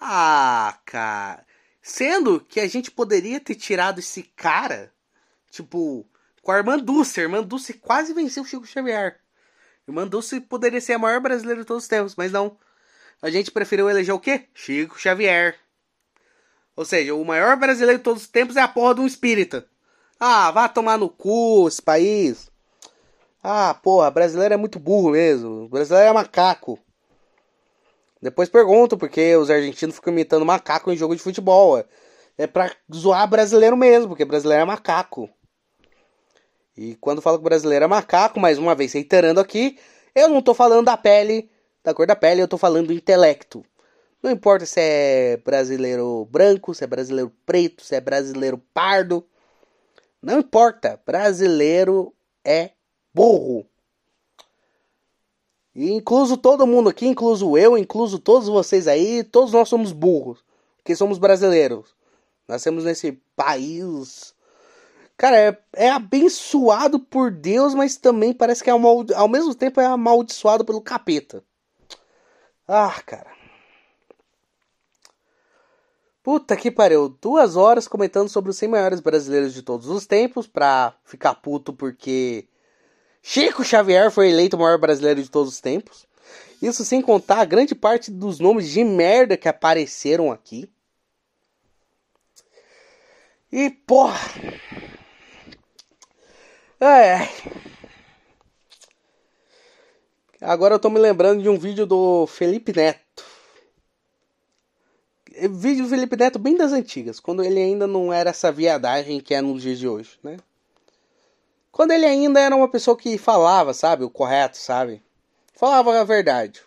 Ah, 0.00 0.80
cara. 0.86 1.46
Sendo 1.82 2.40
que 2.40 2.58
a 2.58 2.66
gente 2.66 2.90
poderia 2.90 3.38
ter 3.38 3.56
tirado 3.56 3.98
esse 3.98 4.22
cara, 4.22 4.90
tipo, 5.50 6.08
com 6.40 6.50
a 6.50 6.56
irmã 6.56 6.78
Dulce. 6.78 7.20
A 7.20 7.24
irmã 7.24 7.42
Dulce 7.42 7.74
quase 7.74 8.14
venceu 8.14 8.42
o 8.42 8.46
Chico 8.46 8.66
Xavier. 8.66 9.20
A 9.86 9.90
irmã 9.90 10.06
Dulce 10.08 10.40
poderia 10.40 10.80
ser 10.80 10.94
a 10.94 10.98
maior 10.98 11.20
brasileira 11.20 11.60
de 11.60 11.66
todos 11.66 11.82
os 11.82 11.88
tempos, 11.88 12.16
mas 12.16 12.32
não. 12.32 12.58
A 13.20 13.28
gente 13.28 13.50
preferiu 13.50 13.90
eleger 13.90 14.14
o 14.14 14.20
quê? 14.20 14.48
Chico 14.54 14.98
Xavier. 14.98 15.60
Ou 16.74 16.86
seja, 16.86 17.14
o 17.14 17.22
maior 17.22 17.54
brasileiro 17.58 17.98
de 17.98 18.04
todos 18.04 18.22
os 18.22 18.28
tempos 18.28 18.56
é 18.56 18.62
a 18.62 18.68
porra 18.68 18.94
de 18.94 19.02
um 19.02 19.06
espírita. 19.06 19.68
Ah, 20.18 20.50
vá 20.50 20.70
tomar 20.70 20.96
no 20.96 21.10
cu 21.10 21.68
esse 21.68 21.82
país. 21.82 22.50
Ah, 23.46 23.74
porra, 23.74 24.10
brasileiro 24.10 24.54
é 24.54 24.56
muito 24.56 24.78
burro 24.78 25.10
mesmo. 25.10 25.68
brasileiro 25.68 26.08
é 26.08 26.12
macaco. 26.14 26.78
Depois 28.22 28.48
pergunto 28.48 28.96
porque 28.96 29.36
os 29.36 29.50
argentinos 29.50 29.96
ficam 29.96 30.14
imitando 30.14 30.46
macaco 30.46 30.90
em 30.90 30.96
jogo 30.96 31.14
de 31.14 31.20
futebol. 31.20 31.76
É, 31.76 31.84
é 32.38 32.46
pra 32.46 32.74
zoar 32.92 33.28
brasileiro 33.28 33.76
mesmo, 33.76 34.08
porque 34.08 34.24
brasileiro 34.24 34.62
é 34.62 34.64
macaco. 34.64 35.28
E 36.74 36.94
quando 36.96 37.20
falo 37.20 37.36
que 37.36 37.44
brasileiro 37.44 37.84
é 37.84 37.88
macaco, 37.88 38.40
mais 38.40 38.56
uma 38.56 38.74
vez 38.74 38.94
reiterando 38.94 39.40
aqui, 39.40 39.78
eu 40.14 40.30
não 40.30 40.40
tô 40.40 40.54
falando 40.54 40.86
da 40.86 40.96
pele, 40.96 41.50
da 41.84 41.92
cor 41.92 42.06
da 42.06 42.16
pele, 42.16 42.40
eu 42.40 42.48
tô 42.48 42.56
falando 42.56 42.86
do 42.86 42.92
intelecto. 42.94 43.62
Não 44.22 44.30
importa 44.30 44.64
se 44.64 44.80
é 44.80 45.36
brasileiro 45.44 46.26
branco, 46.30 46.72
se 46.72 46.82
é 46.82 46.86
brasileiro 46.86 47.30
preto, 47.44 47.84
se 47.84 47.94
é 47.94 48.00
brasileiro 48.00 48.56
pardo. 48.72 49.22
Não 50.22 50.38
importa. 50.38 50.98
Brasileiro 51.04 52.14
é 52.42 52.70
burro. 53.14 53.66
E 55.74 55.90
incluso 55.92 56.36
todo 56.36 56.66
mundo 56.66 56.88
aqui, 56.88 57.06
incluso 57.06 57.56
eu, 57.56 57.78
incluso 57.78 58.18
todos 58.18 58.48
vocês 58.48 58.86
aí, 58.86 59.24
todos 59.24 59.52
nós 59.52 59.68
somos 59.68 59.92
burros. 59.92 60.44
Porque 60.76 60.94
somos 60.94 61.18
brasileiros. 61.18 61.94
Nascemos 62.46 62.84
nesse 62.84 63.12
país. 63.34 64.34
Cara, 65.16 65.36
é, 65.38 65.58
é 65.74 65.90
abençoado 65.90 66.98
por 66.98 67.30
Deus, 67.30 67.74
mas 67.74 67.96
também 67.96 68.32
parece 68.32 68.62
que 68.62 68.70
é 68.70 68.72
ao 68.72 69.28
mesmo 69.28 69.54
tempo 69.54 69.80
é 69.80 69.86
amaldiçoado 69.86 70.64
pelo 70.64 70.80
capeta. 70.80 71.42
Ah, 72.66 73.00
cara. 73.04 73.32
Puta 76.22 76.56
que 76.56 76.70
pariu. 76.70 77.08
Duas 77.20 77.54
horas 77.54 77.86
comentando 77.86 78.28
sobre 78.28 78.50
os 78.50 78.56
100 78.56 78.68
maiores 78.68 79.00
brasileiros 79.00 79.52
de 79.52 79.62
todos 79.62 79.88
os 79.88 80.06
tempos 80.06 80.46
pra 80.46 80.94
ficar 81.04 81.34
puto 81.34 81.72
porque 81.72 82.48
Chico 83.26 83.64
Xavier 83.64 84.10
foi 84.10 84.28
eleito 84.28 84.54
o 84.54 84.60
maior 84.60 84.76
brasileiro 84.76 85.22
de 85.22 85.30
todos 85.30 85.54
os 85.54 85.60
tempos. 85.60 86.06
Isso 86.60 86.84
sem 86.84 87.00
contar 87.00 87.40
a 87.40 87.44
grande 87.46 87.74
parte 87.74 88.10
dos 88.10 88.38
nomes 88.38 88.68
de 88.68 88.84
merda 88.84 89.34
que 89.34 89.48
apareceram 89.48 90.30
aqui. 90.30 90.70
E 93.50 93.70
porra. 93.70 94.20
É. 96.78 97.26
Agora 100.42 100.74
eu 100.74 100.78
tô 100.78 100.90
me 100.90 101.00
lembrando 101.00 101.42
de 101.42 101.48
um 101.48 101.58
vídeo 101.58 101.86
do 101.86 102.26
Felipe 102.26 102.76
Neto. 102.76 103.24
Vídeo 105.50 105.84
do 105.84 105.88
Felipe 105.88 106.14
Neto 106.14 106.38
bem 106.38 106.58
das 106.58 106.72
antigas, 106.72 107.18
quando 107.18 107.42
ele 107.42 107.58
ainda 107.58 107.86
não 107.86 108.12
era 108.12 108.28
essa 108.28 108.52
viadagem 108.52 109.18
que 109.18 109.32
é 109.32 109.40
nos 109.40 109.62
dias 109.62 109.78
de 109.78 109.88
hoje, 109.88 110.18
né? 110.22 110.36
Quando 111.74 111.90
ele 111.90 112.06
ainda 112.06 112.38
era 112.38 112.54
uma 112.54 112.68
pessoa 112.68 112.96
que 112.96 113.18
falava, 113.18 113.74
sabe, 113.74 114.04
o 114.04 114.08
correto, 114.08 114.56
sabe? 114.56 115.02
Falava 115.56 115.98
a 115.98 116.04
verdade. 116.04 116.62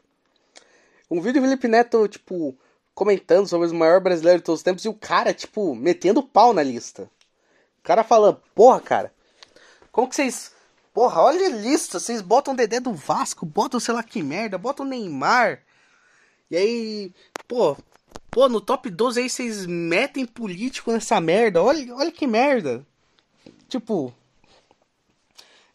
Um 1.09 1.21
vídeo 1.21 1.41
do 1.41 1.47
Felipe 1.47 1.65
Neto, 1.69 2.09
tipo, 2.09 2.53
comentando 2.93 3.47
sobre 3.47 3.69
o 3.69 3.73
maior 3.73 4.01
brasileiro 4.01 4.39
de 4.39 4.43
todos 4.43 4.59
os 4.59 4.63
tempos 4.65 4.83
e 4.83 4.89
o 4.89 4.93
cara, 4.93 5.33
tipo, 5.33 5.73
metendo 5.73 6.21
pau 6.21 6.53
na 6.53 6.61
lista. 6.61 7.09
O 7.79 7.83
cara 7.83 8.03
falando, 8.03 8.41
porra, 8.53 8.81
cara, 8.81 9.13
como 9.93 10.09
que 10.09 10.15
vocês. 10.17 10.51
Porra, 10.93 11.21
olha 11.21 11.45
a 11.45 11.51
lista, 11.51 12.01
vocês 12.01 12.21
botam 12.21 12.53
o 12.53 12.57
Dedé 12.57 12.81
do 12.81 12.93
Vasco, 12.93 13.45
botam 13.45 13.79
sei 13.79 13.93
lá 13.93 14.03
que 14.03 14.21
merda, 14.21 14.57
botam 14.57 14.85
o 14.85 14.89
Neymar. 14.89 15.61
E 16.51 16.57
aí, 16.57 17.13
pô, 17.47 17.77
pô, 18.29 18.49
no 18.49 18.59
top 18.59 18.89
12 18.89 19.21
aí 19.21 19.29
vocês 19.29 19.65
metem 19.67 20.25
político 20.25 20.91
nessa 20.91 21.21
merda. 21.21 21.63
Olha, 21.63 21.95
olha 21.95 22.11
que 22.11 22.27
merda. 22.27 22.85
Tipo, 23.69 24.13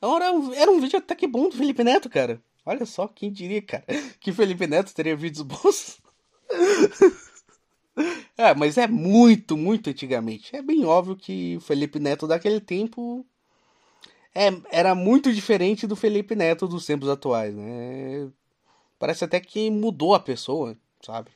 era 0.02 0.32
um, 0.32 0.52
era 0.52 0.70
um 0.70 0.80
vídeo 0.80 0.98
até 0.98 1.14
que 1.14 1.26
bom 1.26 1.48
do 1.48 1.56
Felipe 1.56 1.84
Neto, 1.84 2.10
cara. 2.10 2.42
Olha 2.66 2.84
só, 2.86 3.08
quem 3.08 3.30
diria, 3.32 3.62
cara, 3.62 3.84
que 4.20 4.32
Felipe 4.32 4.66
Neto 4.66 4.94
teria 4.94 5.16
vídeos 5.16 5.42
bons. 5.42 6.00
é, 8.36 8.54
mas 8.54 8.78
é 8.78 8.86
muito, 8.86 9.56
muito 9.56 9.90
antigamente. 9.90 10.54
É 10.54 10.62
bem 10.62 10.84
óbvio 10.84 11.16
que 11.16 11.56
o 11.56 11.60
Felipe 11.60 11.98
Neto 11.98 12.26
daquele 12.26 12.60
tempo 12.60 13.26
é, 14.34 14.48
era 14.70 14.94
muito 14.94 15.32
diferente 15.32 15.86
do 15.86 15.96
Felipe 15.96 16.34
Neto 16.34 16.66
dos 16.66 16.86
tempos 16.86 17.08
atuais, 17.08 17.54
né? 17.54 18.30
Parece 18.98 19.24
até 19.24 19.40
que 19.40 19.70
mudou 19.70 20.14
a 20.14 20.20
pessoa, 20.20 20.76
sabe? 21.00 21.30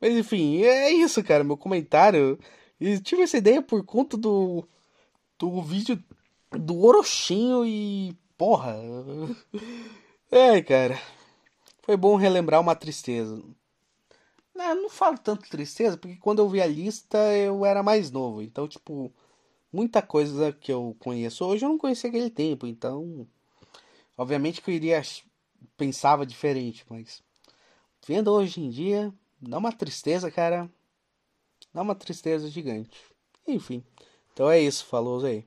Mas 0.00 0.14
enfim, 0.14 0.62
é 0.62 0.90
isso, 0.90 1.22
cara. 1.22 1.44
Meu 1.44 1.56
comentário 1.56 2.38
E 2.80 2.98
tive 3.00 3.22
essa 3.22 3.36
ideia 3.38 3.60
por 3.60 3.84
conta 3.84 4.16
do, 4.16 4.66
do 5.38 5.60
vídeo 5.62 6.02
do 6.52 6.84
Orochinho 6.84 7.64
e. 7.64 8.16
Porra. 8.36 8.76
É, 10.30 10.62
cara. 10.62 11.00
Foi 11.82 11.96
bom 11.96 12.14
relembrar 12.16 12.60
uma 12.60 12.76
tristeza. 12.76 13.42
Não, 14.54 14.82
não 14.82 14.88
falo 14.90 15.18
tanto 15.18 15.48
tristeza, 15.48 15.96
porque 15.96 16.16
quando 16.16 16.40
eu 16.40 16.48
vi 16.48 16.60
a 16.60 16.66
lista 16.66 17.18
eu 17.36 17.64
era 17.64 17.82
mais 17.82 18.10
novo. 18.10 18.42
Então, 18.42 18.68
tipo, 18.68 19.12
muita 19.72 20.00
coisa 20.02 20.52
que 20.52 20.72
eu 20.72 20.96
conheço 21.00 21.44
hoje 21.44 21.64
eu 21.64 21.68
não 21.68 21.78
conhecia 21.78 22.08
aquele 22.08 22.30
tempo. 22.30 22.66
Então, 22.66 23.26
obviamente 24.16 24.60
que 24.60 24.70
eu 24.70 24.74
iria. 24.74 25.02
Pensava 25.76 26.24
diferente, 26.24 26.84
mas. 26.88 27.22
Vendo 28.06 28.30
hoje 28.32 28.60
em 28.60 28.70
dia, 28.70 29.12
dá 29.40 29.58
uma 29.58 29.72
tristeza, 29.72 30.30
cara. 30.30 30.70
Dá 31.72 31.82
uma 31.82 31.94
tristeza 31.94 32.48
gigante. 32.48 32.98
Enfim. 33.46 33.84
Então 34.32 34.48
é 34.50 34.60
isso, 34.60 34.86
falou 34.86 35.24
aí. 35.24 35.44